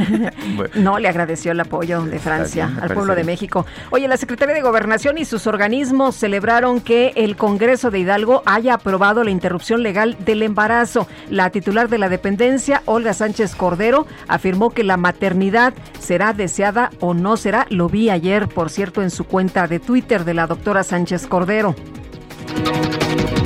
no, 0.76 0.98
le 0.98 1.08
agradeció 1.08 1.52
el 1.52 1.60
apoyo 1.60 2.02
de 2.02 2.18
Francia 2.18 2.72
al 2.82 2.92
pueblo 2.96 3.14
de 3.14 3.24
México. 3.24 3.68
Oye, 3.92 4.08
la 4.08 4.18
secretaria 4.18 4.56
de 4.56 4.62
Gobernación 4.62 5.20
y 5.20 5.26
sus 5.26 5.46
organismos 5.46 6.16
celebraron 6.16 6.82
que 6.82 7.14
el 7.16 7.36
Congreso 7.36 7.92
de 7.92 8.00
Hidalgo 8.00 8.42
haya 8.48 8.74
aprobado 8.74 9.24
la 9.24 9.30
interrupción 9.30 9.84
legal 9.84 10.18
del 10.26 10.42
embarazo. 10.42 11.08
La 11.30 11.52
titular 11.52 11.90
de 11.90 12.00
la 12.00 12.10
dependencia, 12.10 12.82
Olga 12.86 13.14
Sánchez 13.14 13.56
Cordero, 13.56 14.08
afirmó 14.28 14.72
que 14.72 14.84
la 14.84 14.98
maternidad 14.98 15.76
será 16.00 16.34
deseada 16.34 16.90
o 17.00 17.14
no 17.14 17.38
será. 17.38 17.68
Lo 17.70 17.88
vi 17.88 18.10
ayer, 18.10 18.48
por 18.48 18.72
cierto, 18.72 19.04
en 19.04 19.12
su 19.12 19.26
cuenta 19.26 19.68
de 19.68 19.80
Twitter 19.80 20.26
de 20.26 20.34
la 20.34 20.48
doctora 20.48 20.84
Sánchez 20.84 21.28
Cordero. 21.28 21.76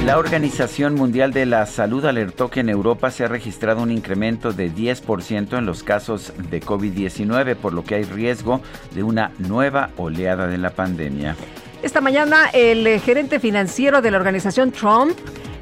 La 0.07 0.19
Organización 0.19 0.95
Mundial 0.95 1.33
de 1.33 1.45
la 1.45 1.65
Salud 1.65 2.05
alertó 2.05 2.49
que 2.49 2.61
en 2.61 2.69
Europa 2.69 3.11
se 3.11 3.25
ha 3.25 3.27
registrado 3.27 3.81
un 3.81 3.91
incremento 3.91 4.53
de 4.53 4.71
10% 4.71 5.57
en 5.57 5.65
los 5.65 5.83
casos 5.83 6.31
de 6.49 6.61
COVID-19, 6.61 7.57
por 7.57 7.73
lo 7.73 7.83
que 7.83 7.95
hay 7.95 8.03
riesgo 8.05 8.61
de 8.95 9.03
una 9.03 9.33
nueva 9.37 9.89
oleada 9.97 10.47
de 10.47 10.59
la 10.59 10.69
pandemia. 10.69 11.35
Esta 11.83 11.99
mañana 11.99 12.49
el 12.53 12.87
eh, 12.87 12.99
gerente 12.99 13.41
financiero 13.41 14.01
de 14.01 14.11
la 14.11 14.17
organización 14.17 14.71
Trump 14.71 15.11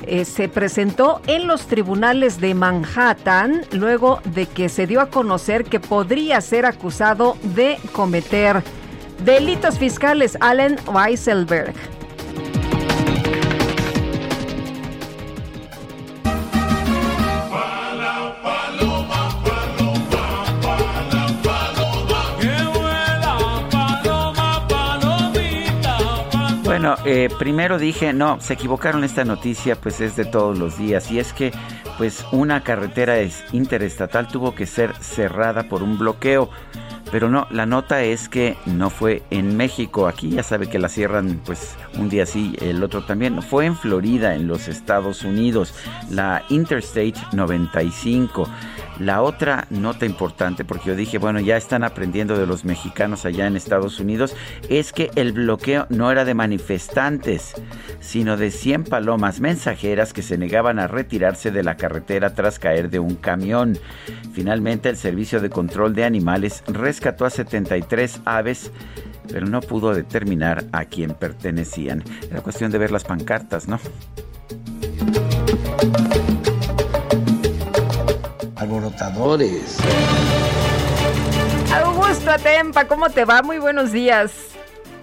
eh, 0.05 0.25
se 0.25 0.47
presentó 0.47 1.21
en 1.25 1.47
los 1.47 1.65
tribunales 1.65 2.39
de 2.39 2.53
Manhattan 2.53 3.63
luego 3.71 4.21
de 4.25 4.45
que 4.45 4.69
se 4.69 4.85
dio 4.85 5.01
a 5.01 5.09
conocer 5.09 5.63
que 5.63 5.79
podría 5.79 6.39
ser 6.39 6.67
acusado 6.67 7.35
de 7.55 7.79
cometer 7.93 8.61
Delitos 9.23 9.79
fiscales, 9.79 10.37
Allen 10.41 10.77
Weisselberg. 10.87 11.73
Bueno, 26.77 26.97
eh, 27.05 27.29
primero 27.39 27.79
dije, 27.79 28.11
no, 28.11 28.41
se 28.41 28.55
equivocaron 28.55 29.05
esta 29.05 29.23
noticia, 29.23 29.77
pues 29.77 30.01
es 30.01 30.17
de 30.17 30.25
todos 30.25 30.59
los 30.59 30.77
días. 30.77 31.09
Y 31.09 31.19
es 31.19 31.31
que, 31.31 31.53
pues, 31.97 32.25
una 32.33 32.63
carretera 32.63 33.15
interestatal 33.53 34.27
tuvo 34.27 34.53
que 34.53 34.65
ser 34.65 34.93
cerrada 34.97 35.69
por 35.69 35.83
un 35.83 35.97
bloqueo. 35.97 36.49
Pero 37.13 37.29
no, 37.29 37.47
la 37.49 37.65
nota 37.65 38.03
es 38.03 38.27
que 38.27 38.57
no 38.65 38.89
fue 38.89 39.23
en 39.29 39.55
México. 39.55 40.05
Aquí 40.05 40.31
ya 40.31 40.43
sabe 40.43 40.67
que 40.67 40.77
la 40.77 40.89
cierran 40.89 41.39
pues 41.45 41.77
un 41.97 42.09
día 42.09 42.25
sí, 42.25 42.57
el 42.59 42.83
otro 42.83 43.05
también. 43.05 43.41
Fue 43.41 43.65
en 43.65 43.77
Florida, 43.77 44.35
en 44.35 44.47
los 44.47 44.67
Estados 44.67 45.23
Unidos, 45.23 45.73
la 46.09 46.43
Interstate 46.49 47.15
95. 47.31 48.49
La 48.99 49.21
otra 49.21 49.67
nota 49.69 50.05
importante, 50.05 50.63
porque 50.63 50.89
yo 50.89 50.95
dije, 50.95 51.17
bueno, 51.17 51.39
ya 51.39 51.57
están 51.57 51.83
aprendiendo 51.83 52.37
de 52.37 52.47
los 52.47 52.65
mexicanos 52.65 53.25
allá 53.25 53.47
en 53.47 53.55
Estados 53.55 53.99
Unidos, 53.99 54.35
es 54.69 54.93
que 54.93 55.11
el 55.15 55.33
bloqueo 55.33 55.85
no 55.89 56.11
era 56.11 56.25
de 56.25 56.33
manifestantes, 56.33 57.53
sino 57.99 58.37
de 58.37 58.51
100 58.51 58.85
palomas 58.85 59.39
mensajeras 59.39 60.13
que 60.13 60.21
se 60.21 60.37
negaban 60.37 60.79
a 60.79 60.87
retirarse 60.87 61.51
de 61.51 61.63
la 61.63 61.75
carretera 61.75 62.33
tras 62.33 62.59
caer 62.59 62.89
de 62.89 62.99
un 62.99 63.15
camión. 63.15 63.77
Finalmente, 64.33 64.89
el 64.89 64.97
Servicio 64.97 65.41
de 65.41 65.49
Control 65.49 65.93
de 65.93 66.05
Animales 66.05 66.63
rescató 66.67 67.25
a 67.25 67.29
73 67.29 68.21
aves 68.25 68.71
pero 69.27 69.47
no 69.47 69.61
pudo 69.61 69.93
determinar 69.93 70.65
a 70.71 70.85
quién 70.85 71.13
pertenecían. 71.13 72.03
Era 72.29 72.41
cuestión 72.41 72.71
de 72.71 72.77
ver 72.77 72.91
las 72.91 73.03
pancartas, 73.03 73.67
¿no? 73.67 73.79
Alborotadores. 78.75 79.77
Augusto 81.73 82.31
Atempa, 82.31 82.87
¿cómo 82.87 83.09
te 83.09 83.25
va? 83.25 83.41
Muy 83.41 83.59
buenos 83.59 83.91
días. 83.91 84.51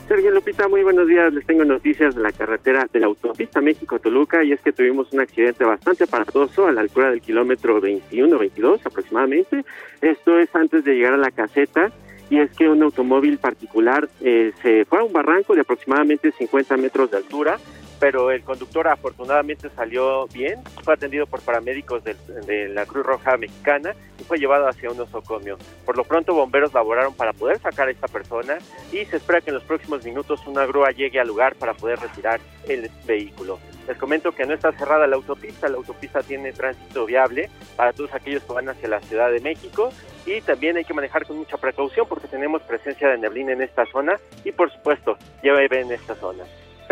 Sergio 0.08 0.30
Lupita, 0.30 0.68
muy 0.68 0.82
buenos 0.82 1.08
días. 1.08 1.32
Les 1.32 1.46
tengo 1.46 1.64
noticias 1.64 2.14
de 2.14 2.22
la 2.22 2.32
carretera 2.32 2.86
de 2.92 3.00
la 3.00 3.06
autopista 3.06 3.60
México-Toluca 3.60 4.44
y 4.44 4.52
es 4.52 4.60
que 4.60 4.72
tuvimos 4.72 5.12
un 5.12 5.20
accidente 5.20 5.64
bastante 5.64 6.04
aparatoso 6.04 6.66
a 6.66 6.72
la 6.72 6.82
altura 6.82 7.10
del 7.10 7.22
kilómetro 7.22 7.80
21-22 7.80 8.80
aproximadamente. 8.84 9.64
Esto 10.00 10.38
es 10.38 10.54
antes 10.54 10.84
de 10.84 10.94
llegar 10.94 11.14
a 11.14 11.18
la 11.18 11.30
caseta 11.30 11.92
y 12.28 12.38
es 12.38 12.50
que 12.56 12.68
un 12.68 12.82
automóvil 12.82 13.38
particular 13.38 14.08
eh, 14.20 14.52
se 14.62 14.84
fue 14.84 14.98
a 14.98 15.04
un 15.04 15.12
barranco 15.12 15.54
de 15.54 15.62
aproximadamente 15.62 16.32
50 16.32 16.76
metros 16.76 17.10
de 17.10 17.18
altura 17.18 17.58
pero 18.02 18.32
el 18.32 18.42
conductor 18.42 18.88
afortunadamente 18.88 19.70
salió 19.76 20.26
bien, 20.26 20.60
fue 20.82 20.94
atendido 20.94 21.24
por 21.24 21.40
paramédicos 21.40 22.02
de, 22.02 22.68
la 22.68 22.84
Cruz 22.84 23.06
Roja 23.06 23.36
Mexicana 23.36 23.94
y 24.18 24.24
fue 24.24 24.38
llevado 24.38 24.66
hacia 24.66 24.90
un 24.90 24.96
nosocomio. 24.96 25.56
Por 25.86 25.96
lo 25.96 26.02
pronto 26.02 26.34
bomberos 26.34 26.74
laboraron 26.74 27.14
para 27.14 27.32
poder 27.32 27.60
sacar 27.60 27.86
a 27.86 27.92
esta 27.92 28.08
persona 28.08 28.58
y 28.90 29.04
se 29.04 29.18
espera 29.18 29.40
que 29.40 29.50
en 29.50 29.54
los 29.54 29.62
próximos 29.62 30.04
minutos 30.04 30.44
una 30.48 30.66
grúa 30.66 30.90
llegue 30.90 31.20
al 31.20 31.28
lugar 31.28 31.54
para 31.54 31.74
poder 31.74 32.00
retirar 32.00 32.40
el 32.66 32.90
vehículo. 33.06 33.60
Les 33.86 33.96
comento 33.96 34.32
que 34.32 34.46
no 34.46 34.54
está 34.54 34.72
cerrada 34.72 35.06
la 35.06 35.14
autopista, 35.14 35.68
la 35.68 35.76
autopista 35.76 36.24
tiene 36.24 36.52
tránsito 36.52 37.06
viable 37.06 37.50
para 37.76 37.92
todos 37.92 38.12
aquellos 38.14 38.42
que 38.42 38.52
van 38.52 38.68
hacia 38.68 38.88
la 38.88 39.00
Ciudad 39.02 39.30
de 39.30 39.38
México 39.38 39.90
y 40.26 40.40
también 40.40 40.76
hay 40.76 40.84
que 40.84 40.92
manejar 40.92 41.24
con 41.24 41.36
mucha 41.36 41.56
precaución 41.56 42.08
porque 42.08 42.26
tenemos 42.26 42.62
presencia 42.62 43.06
de 43.06 43.18
neblina 43.18 43.52
en 43.52 43.62
esta 43.62 43.86
zona 43.86 44.18
y 44.42 44.50
por 44.50 44.72
supuesto 44.72 45.16
llueve 45.40 45.82
en 45.82 45.92
esta 45.92 46.16
zona. 46.16 46.42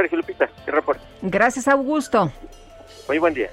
Sergio 0.01 0.19
Lupita, 0.19 0.49
el 0.67 0.73
reporte. 0.73 1.03
Gracias, 1.21 1.69
Augusto. 1.69 2.33
Muy 3.07 3.19
buen 3.19 3.35
día. 3.35 3.51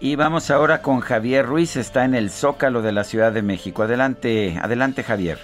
Y 0.00 0.16
vamos 0.16 0.50
ahora 0.50 0.82
con 0.82 0.98
Javier 0.98 1.46
Ruiz, 1.46 1.76
está 1.76 2.04
en 2.04 2.16
el 2.16 2.30
Zócalo 2.30 2.82
de 2.82 2.90
la 2.90 3.04
Ciudad 3.04 3.30
de 3.30 3.42
México. 3.42 3.84
Adelante, 3.84 4.58
adelante 4.60 5.04
Javier. 5.04 5.38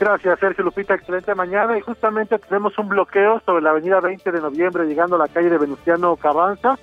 Gracias, 0.00 0.40
Sergio 0.40 0.64
Lupita. 0.64 0.94
Excelente 0.94 1.34
mañana. 1.34 1.76
Y 1.76 1.82
justamente 1.82 2.38
tenemos 2.38 2.76
un 2.78 2.88
bloqueo 2.88 3.42
sobre 3.44 3.62
la 3.62 3.70
avenida 3.70 4.00
20 4.00 4.32
de 4.32 4.40
noviembre, 4.40 4.86
llegando 4.86 5.16
a 5.16 5.18
la 5.18 5.28
calle 5.28 5.50
de 5.50 5.58
Venustiano 5.58 6.16
Carranza. 6.16 6.78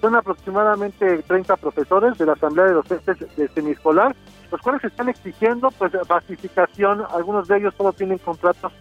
Son 0.00 0.16
aproximadamente 0.16 1.22
30 1.22 1.56
profesores 1.56 2.18
de 2.18 2.26
la 2.26 2.32
Asamblea 2.32 2.66
de 2.66 2.72
Docentes 2.72 3.36
de 3.36 3.48
Semiescolar, 3.48 4.16
los 4.50 4.60
cuales 4.60 4.82
están 4.82 5.08
exigiendo 5.08 5.70
pues 5.70 5.92
pacificación. 6.08 7.04
Algunos 7.12 7.46
de 7.46 7.58
ellos 7.58 7.74
solo 7.76 7.92
tienen 7.92 8.18
contratos 8.18 8.72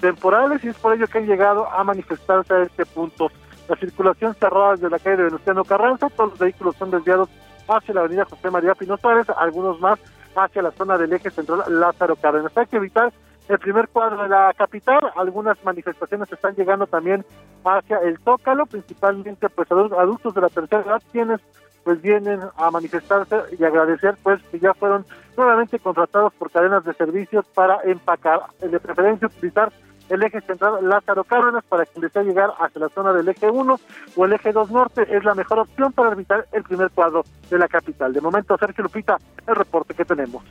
temporales 0.00 0.62
y 0.64 0.68
es 0.68 0.76
por 0.76 0.94
ello 0.94 1.06
que 1.06 1.18
han 1.18 1.26
llegado 1.26 1.68
a 1.68 1.84
manifestarse 1.84 2.54
a 2.54 2.62
este 2.62 2.86
punto. 2.86 3.30
La 3.68 3.76
circulación 3.76 4.34
cerrada 4.34 4.72
desde 4.72 4.90
la 4.90 4.98
calle 4.98 5.18
de 5.18 5.24
Venustiano 5.24 5.64
Carranza, 5.64 6.08
todos 6.10 6.30
los 6.30 6.38
vehículos 6.38 6.76
son 6.76 6.90
desviados 6.90 7.28
hacia 7.68 7.94
la 7.94 8.00
avenida 8.00 8.24
José 8.24 8.50
María 8.50 8.74
Pino 8.74 8.96
Suárez, 8.96 9.26
algunos 9.36 9.78
más 9.80 9.98
hacia 10.34 10.62
la 10.62 10.70
zona 10.70 10.96
del 10.96 11.12
eje 11.12 11.30
central 11.30 11.62
Lázaro 11.68 12.16
Cárdenas. 12.16 12.56
Hay 12.56 12.66
que 12.66 12.76
evitar 12.76 13.12
el 13.48 13.58
primer 13.58 13.88
cuadro 13.88 14.22
de 14.22 14.28
la 14.28 14.52
capital, 14.56 15.00
algunas 15.16 15.62
manifestaciones 15.64 16.30
están 16.30 16.54
llegando 16.54 16.86
también 16.86 17.24
hacia 17.64 17.98
el 17.98 18.18
Zócalo, 18.18 18.66
principalmente 18.66 19.48
pues 19.48 19.70
adultos 19.70 20.34
de 20.34 20.40
la 20.40 20.48
tercera 20.48 20.82
edad 20.82 21.02
quienes 21.10 21.40
pues 21.82 22.02
vienen 22.02 22.40
a 22.56 22.70
manifestarse 22.70 23.36
y 23.58 23.64
agradecer 23.64 24.18
pues 24.22 24.42
que 24.50 24.58
ya 24.58 24.74
fueron 24.74 25.06
nuevamente 25.36 25.78
contratados 25.78 26.34
por 26.34 26.50
cadenas 26.50 26.84
de 26.84 26.92
servicios 26.92 27.46
para 27.54 27.80
empacar, 27.84 28.40
de 28.60 28.78
preferencia 28.78 29.28
utilizar 29.28 29.72
el 30.08 30.22
eje 30.22 30.40
central 30.40 30.88
Lázaro 30.88 31.24
Cárdenas 31.24 31.64
para 31.68 31.86
quien 31.86 32.02
desea 32.02 32.22
llegar 32.22 32.50
hacia 32.58 32.80
la 32.80 32.88
zona 32.88 33.12
del 33.12 33.28
eje 33.28 33.50
1 33.50 33.80
o 34.16 34.24
el 34.24 34.32
eje 34.32 34.52
2 34.52 34.70
norte 34.70 35.06
es 35.08 35.24
la 35.24 35.34
mejor 35.34 35.60
opción 35.60 35.92
para 35.92 36.12
evitar 36.12 36.46
el 36.52 36.62
primer 36.62 36.90
cuadro 36.90 37.24
de 37.50 37.58
la 37.58 37.68
capital. 37.68 38.12
De 38.12 38.20
momento, 38.20 38.56
Sergio 38.58 38.84
Lupita, 38.84 39.18
el 39.46 39.54
reporte 39.54 39.94
que 39.94 40.04
tenemos. 40.04 40.42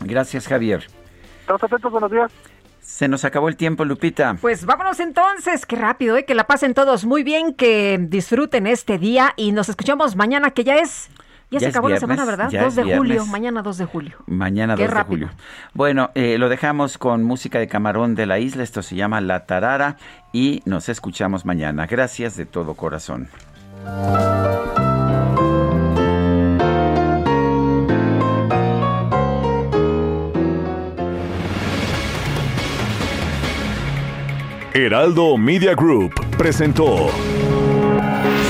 Gracias, 0.00 0.46
Javier. 0.46 0.86
Estamos 1.40 1.62
atentos, 1.62 1.92
buenos 1.92 2.10
días. 2.10 2.32
Se 2.80 3.08
nos 3.08 3.24
acabó 3.24 3.48
el 3.48 3.56
tiempo, 3.56 3.84
Lupita. 3.84 4.36
Pues 4.40 4.66
vámonos 4.66 5.00
entonces, 5.00 5.64
qué 5.64 5.76
rápido, 5.76 6.16
¿eh? 6.16 6.26
que 6.26 6.34
la 6.34 6.46
pasen 6.46 6.74
todos 6.74 7.06
muy 7.06 7.22
bien, 7.22 7.54
que 7.54 7.98
disfruten 7.98 8.66
este 8.66 8.98
día 8.98 9.32
y 9.36 9.52
nos 9.52 9.70
escuchamos 9.70 10.16
mañana, 10.16 10.50
que 10.50 10.64
ya 10.64 10.76
es 10.76 11.08
ya, 11.54 11.60
se 11.60 11.66
acabó 11.68 11.88
la 11.88 11.98
semana, 11.98 12.24
¿verdad? 12.24 12.50
2 12.50 12.74
de 12.74 12.96
julio, 12.96 13.26
mañana 13.26 13.62
2 13.62 13.78
de 13.78 13.84
julio. 13.84 14.16
Mañana 14.26 14.76
2 14.76 14.90
de 14.90 15.02
julio. 15.02 15.30
Bueno, 15.72 16.10
eh, 16.14 16.38
lo 16.38 16.48
dejamos 16.48 16.98
con 16.98 17.22
música 17.22 17.58
de 17.58 17.68
Camarón 17.68 18.14
de 18.14 18.26
la 18.26 18.38
Isla, 18.38 18.62
esto 18.62 18.82
se 18.82 18.96
llama 18.96 19.20
La 19.20 19.46
Tarara 19.46 19.96
y 20.32 20.62
nos 20.64 20.88
escuchamos 20.88 21.44
mañana. 21.44 21.86
Gracias 21.86 22.36
de 22.36 22.46
todo 22.46 22.74
corazón. 22.74 23.28
Heraldo 34.76 35.38
Media 35.38 35.74
Group 35.76 36.14
presentó 36.36 37.08